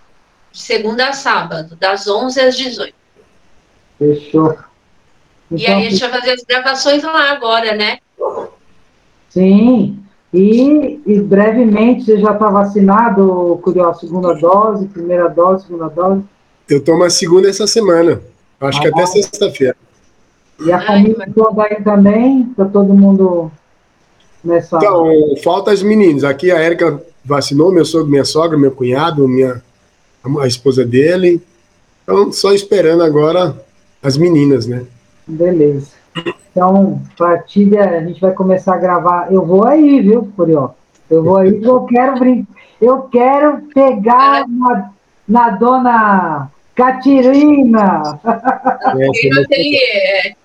De 0.53 0.61
segunda 0.61 1.09
a 1.09 1.13
sábado, 1.15 1.77
das 1.77 2.07
11 2.07 2.41
às 2.41 2.57
18. 2.57 2.95
Fechou. 3.99 4.55
E 5.51 5.63
Então, 5.63 5.77
aí 5.77 5.87
a 5.87 5.91
gente 5.91 6.01
vai 6.01 6.11
fazer 6.11 6.31
as 6.33 6.43
gravações 6.45 7.03
lá 7.03 7.33
agora, 7.33 7.75
né? 7.75 7.99
sim. 9.31 9.99
E, 10.33 11.01
e 11.07 11.21
brevemente, 11.21 12.05
você 12.05 12.19
já 12.21 12.33
está 12.33 12.51
vacinado, 12.51 13.59
Curió? 13.63 13.95
Segunda 13.95 14.35
dose, 14.35 14.87
primeira 14.87 15.29
dose, 15.29 15.67
segunda 15.67 15.89
dose? 15.89 16.23
Eu 16.69 16.83
tomo 16.83 17.05
a 17.05 17.11
segunda 17.11 17.49
essa 17.49 17.67
semana. 17.67 18.21
Acho 18.61 18.81
que 18.81 18.89
Ah, 18.89 18.91
até 18.91 19.07
sexta-feira. 19.07 19.77
E 20.61 20.73
a 20.73 20.79
Ai, 20.79 20.87
família 20.87 21.15
mas- 21.19 21.35
toda 21.35 21.63
aí 21.63 21.83
também? 21.83 22.43
Está 22.51 22.65
todo 22.65 22.93
mundo 22.93 23.51
nessa... 24.43 24.77
Então, 24.79 25.07
falta 25.43 25.71
as 25.71 25.83
meninas. 25.83 26.25
Aqui 26.25 26.51
a 26.51 26.59
Érica 26.59 27.01
vacinou, 27.25 27.71
meu 27.73 27.85
sogro, 27.85 28.09
minha 28.09 28.25
sogra, 28.25 28.59
meu 28.59 28.73
cunhado, 28.73 29.27
minha, 29.29 29.63
a 30.41 30.47
esposa 30.47 30.85
dele. 30.85 31.41
Então, 32.03 32.33
só 32.33 32.53
esperando 32.53 33.03
agora 33.03 33.65
as 34.07 34.17
meninas, 34.17 34.67
né? 34.67 34.85
Beleza. 35.27 35.89
Então, 36.51 37.03
partilha, 37.19 37.99
a 37.99 38.05
gente 38.05 38.21
vai 38.21 38.33
começar 38.33 38.75
a 38.75 38.79
gravar. 38.79 39.33
Eu 39.33 39.45
vou 39.45 39.67
aí, 39.67 40.01
viu, 40.01 40.33
Curió? 40.37 40.71
Eu 41.11 41.25
vou 41.25 41.37
aí 41.37 41.53
porque 41.53 41.69
eu 41.69 41.81
quero 41.85 42.19
brincar. 42.19 42.57
Eu 42.81 43.03
quero 43.03 43.63
pegar 43.75 44.47
na, 44.49 44.91
na 45.29 45.51
dona 45.51 46.51
Catirina. 46.75 48.21
E 48.97 49.31
no 49.31 49.41
ateliê. 49.41 50.37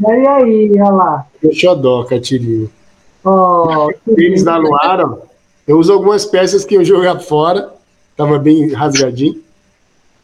E 0.00 0.26
aí, 0.26 0.72
olha 0.72 0.90
lá. 0.90 1.26
Xodó, 1.52 2.04
Catirina. 2.04 2.68
Ó, 3.24 3.88
que 3.88 4.14
Tênis 4.14 4.40
lindo. 4.40 4.44
da 4.44 4.56
Luara. 4.56 5.18
Eu 5.68 5.78
uso 5.78 5.92
algumas 5.92 6.26
peças 6.26 6.64
que 6.64 6.74
eu 6.74 6.84
jogar 6.84 7.20
fora. 7.20 7.72
Tava 8.16 8.38
bem 8.38 8.72
rasgadinho. 8.72 9.43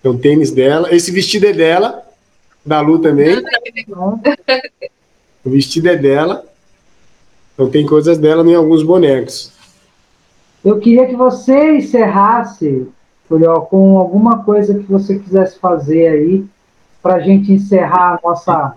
Então, 0.01 0.16
tênis 0.16 0.51
dela. 0.51 0.93
Esse 0.94 1.12
vestido 1.12 1.47
é 1.47 1.52
dela. 1.52 2.02
Da 2.64 2.81
Lu 2.81 2.98
também. 2.98 3.43
O 5.44 5.51
vestido 5.51 5.89
é 5.89 5.97
dela. 5.97 6.44
Então, 7.55 7.70
tem 7.70 7.86
coisas 7.86 8.18
dela 8.18 8.43
em 8.48 8.55
alguns 8.55 8.82
bonecos. 8.82 9.52
Eu 10.64 10.78
queria 10.78 11.06
que 11.06 11.16
você 11.16 11.77
encerrasse, 11.77 12.86
Curió, 13.28 13.60
com 13.60 13.97
alguma 13.97 14.43
coisa 14.43 14.74
que 14.74 14.90
você 14.90 15.18
quisesse 15.18 15.59
fazer 15.59 16.09
aí, 16.09 16.44
para 17.01 17.14
a 17.14 17.20
gente 17.20 17.52
encerrar 17.52 18.16
a 18.16 18.20
nossa, 18.22 18.77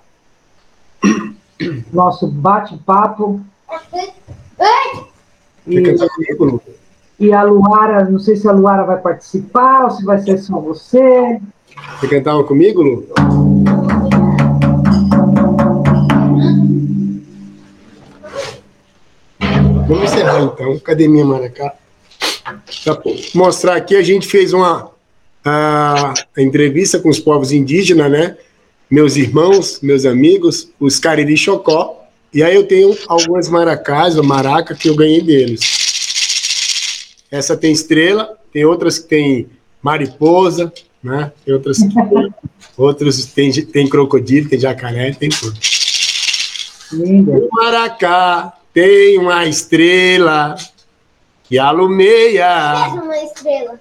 nosso 1.91 2.27
bate-papo. 2.27 3.41
E? 5.67 5.81
E 7.19 7.31
a 7.31 7.43
Luara, 7.43 8.05
não 8.09 8.19
sei 8.19 8.35
se 8.35 8.47
a 8.47 8.51
Luara 8.51 8.83
vai 8.83 8.97
participar 8.97 9.85
ou 9.85 9.91
se 9.91 10.03
vai 10.03 10.19
ser 10.19 10.37
só 10.39 10.59
você. 10.59 11.39
Cantar 12.09 12.35
uma 12.35 12.43
comigo, 12.43 12.81
Lu? 12.81 13.07
Vamos 19.87 20.03
encerrar 20.03 20.41
então. 20.41 20.79
Cadê 20.79 21.07
minha 21.07 21.25
maracá? 21.25 21.73
Pra 22.83 23.01
mostrar 23.35 23.75
aqui, 23.75 23.95
a 23.95 24.03
gente 24.03 24.27
fez 24.27 24.53
uma 24.53 24.91
a, 25.45 26.13
a 26.35 26.41
entrevista 26.41 26.99
com 26.99 27.09
os 27.09 27.19
povos 27.19 27.51
indígenas, 27.51 28.11
né? 28.11 28.37
Meus 28.89 29.15
irmãos, 29.15 29.79
meus 29.81 30.05
amigos, 30.05 30.69
os 30.79 30.99
Cariri 30.99 31.37
Chocó. 31.37 32.01
E 32.33 32.41
aí 32.41 32.55
eu 32.55 32.65
tenho 32.65 32.95
algumas 33.07 33.47
maracás, 33.49 34.17
ou 34.17 34.23
maraca, 34.23 34.73
que 34.75 34.89
eu 34.89 34.95
ganhei 34.95 35.21
deles. 35.21 35.82
Essa 37.33 37.57
tem 37.57 37.71
estrela, 37.71 38.37
tem 38.53 38.63
outras 38.63 38.99
que 38.99 39.07
tem 39.07 39.49
mariposa, 39.81 40.71
né? 41.03 41.31
Tem 41.43 41.51
outras 41.51 41.79
que 41.79 41.87
outros 42.77 43.25
tem, 43.25 43.51
tem 43.51 43.89
crocodilo, 43.89 44.47
tem 44.47 44.59
jacaré, 44.59 45.11
tem 45.13 45.29
tudo. 45.29 45.59
Linda. 46.91 47.31
O 47.31 47.49
maracá 47.51 48.53
tem 48.71 49.17
uma 49.17 49.47
estrela 49.47 50.55
que 51.45 51.57
alumeia. 51.57 52.45
Faz 52.45 52.93
uma 52.93 53.17
estrela. 53.17 53.79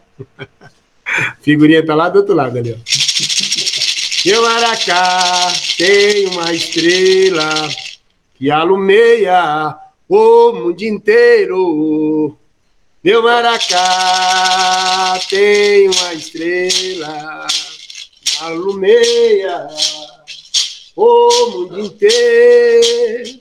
Figurinha 1.42 1.84
tá 1.84 1.94
lá 1.94 2.08
do 2.08 2.20
outro 2.20 2.34
lado 2.34 2.56
ali, 2.56 2.72
ó. 2.72 2.78
Meu 4.24 4.40
maracá 4.40 5.52
tem 5.76 6.26
uma 6.28 6.54
estrela 6.54 7.68
que 8.34 8.50
alumeia 8.50 9.76
o 10.08 10.52
mundo 10.54 10.80
inteiro. 10.80 12.38
Meu 13.04 13.20
maracá 13.20 15.18
tem 15.28 15.88
uma 15.88 16.14
estrela 16.14 17.48
alumeia 18.38 19.66
o 20.94 21.50
mundo 21.50 21.80
inteiro. 21.80 23.40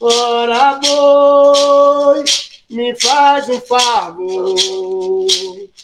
Ora, 0.00 0.80
boi, 0.80 2.24
me 2.70 2.98
faz 2.98 3.48
um 3.48 3.60
favor. 3.60 4.56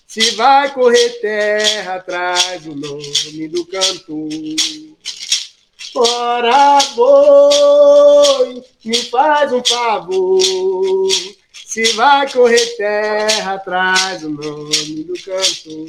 Se 0.09 0.33
vai 0.33 0.75
correr 0.75 1.21
terra 1.21 1.95
atrás 1.95 2.63
do 2.63 2.75
nome 2.75 3.47
do 3.47 3.65
cantor. 3.67 4.29
Ora, 5.95 6.81
boi, 6.97 8.65
me 8.85 8.97
faz 9.05 9.53
um 9.53 9.63
favor. 9.63 11.38
Se 11.69 11.83
vai 11.93 12.27
correr 12.33 12.65
terra 12.79 13.57
atrás 13.57 14.23
do 14.23 14.31
nome 14.31 15.05
do 15.05 15.13
cantor. 15.23 15.87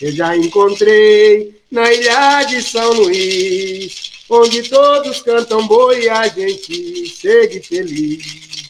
Eu 0.00 0.12
já 0.12 0.34
encontrei 0.34 1.60
na 1.70 1.92
ilha 1.92 2.42
de 2.44 2.62
São 2.62 2.90
Luís, 2.94 4.12
onde 4.30 4.62
todos 4.70 5.20
cantam 5.20 5.66
boi 5.66 6.04
e 6.04 6.08
a 6.08 6.26
gente 6.26 7.06
segue 7.10 7.60
feliz. 7.60 8.66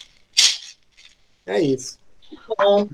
É 1.47 1.61
isso. 1.61 1.97
Bom, 2.59 2.89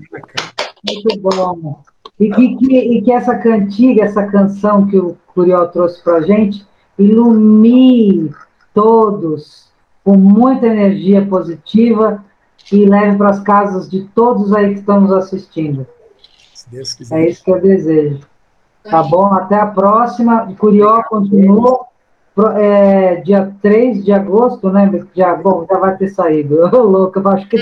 Muito 0.87 1.19
bom. 1.19 1.83
E 2.19 2.29
que, 2.29 2.57
que- 2.57 2.77
e 2.77 3.01
que 3.01 3.11
essa 3.11 3.35
cantiga, 3.39 4.03
essa 4.03 4.27
canção 4.27 4.85
que 4.87 4.99
o 4.99 5.17
Curió 5.33 5.65
trouxe 5.65 6.03
para 6.03 6.17
a 6.17 6.21
gente, 6.21 6.63
ilumine 6.99 8.31
todos 8.71 9.68
com 10.03 10.15
muita 10.15 10.67
energia 10.67 11.25
positiva 11.25 12.23
e 12.71 12.85
leve 12.85 13.17
para 13.17 13.29
as 13.29 13.39
casas 13.39 13.89
de 13.89 14.03
todos 14.15 14.53
aí 14.53 14.73
que 14.73 14.79
estão 14.79 15.01
nos 15.01 15.11
assistindo. 15.11 15.85
Se 16.53 16.69
Deus 16.69 16.93
quiser. 16.93 17.19
É 17.19 17.29
isso 17.29 17.43
que 17.43 17.51
eu 17.51 17.61
desejo. 17.61 18.19
Tá 18.83 19.03
bom? 19.03 19.33
Até 19.33 19.55
a 19.55 19.67
próxima. 19.67 20.43
O 20.43 20.55
Curió 20.55 21.03
continua. 21.03 21.85
é, 22.55 23.17
dia 23.17 23.53
3 23.61 24.05
de 24.05 24.11
agosto, 24.11 24.71
né? 24.71 24.89
Já, 25.15 25.35
bom, 25.35 25.65
já 25.69 25.77
vai 25.77 25.97
ter 25.97 26.09
saído. 26.09 26.63
Ô, 26.73 26.83
louco, 26.83 27.19
eu 27.19 27.27
acho 27.27 27.47
que 27.49 27.57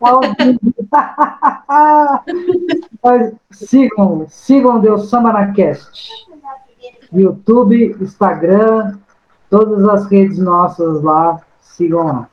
ao 0.00 0.20
vivo. 0.20 0.74
Mas 3.02 3.32
sigam, 3.50 4.26
sigam 4.28 4.80
Deus 4.80 5.08
Samba 5.08 5.32
na 5.32 5.52
Cast. 5.52 6.10
YouTube, 7.12 7.96
Instagram, 8.00 8.98
todas 9.50 9.84
as 9.88 10.06
redes 10.10 10.38
nossas 10.38 11.02
lá, 11.02 11.40
sigam 11.60 12.06
lá. 12.06 12.28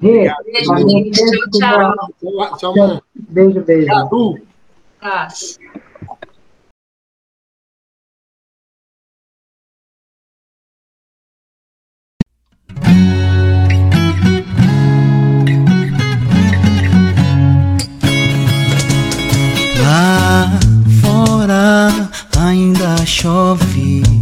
Rê, 0.00 0.30
Beijo, 0.44 0.76
gente. 0.88 1.10
beijo, 1.10 1.50
Tchau, 1.50 2.08
Curió. 2.20 2.56
Tchau, 2.56 2.74
tchau, 2.74 3.02
Beijo, 3.14 3.60
beijo. 3.64 3.86
Cadu. 3.88 4.38
Paz. 5.00 5.58
Lá 19.80 20.50
fora 21.00 22.10
ainda 22.38 23.04
chove. 23.06 24.17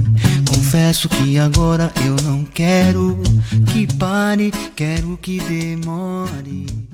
Confesso 0.67 1.09
que 1.09 1.39
agora 1.39 1.93
eu 2.05 2.17
não 2.25 2.45
quero 2.45 3.17
que 3.73 3.87
pare, 3.95 4.51
quero 4.75 5.17
que 5.17 5.39
demore. 5.39 6.86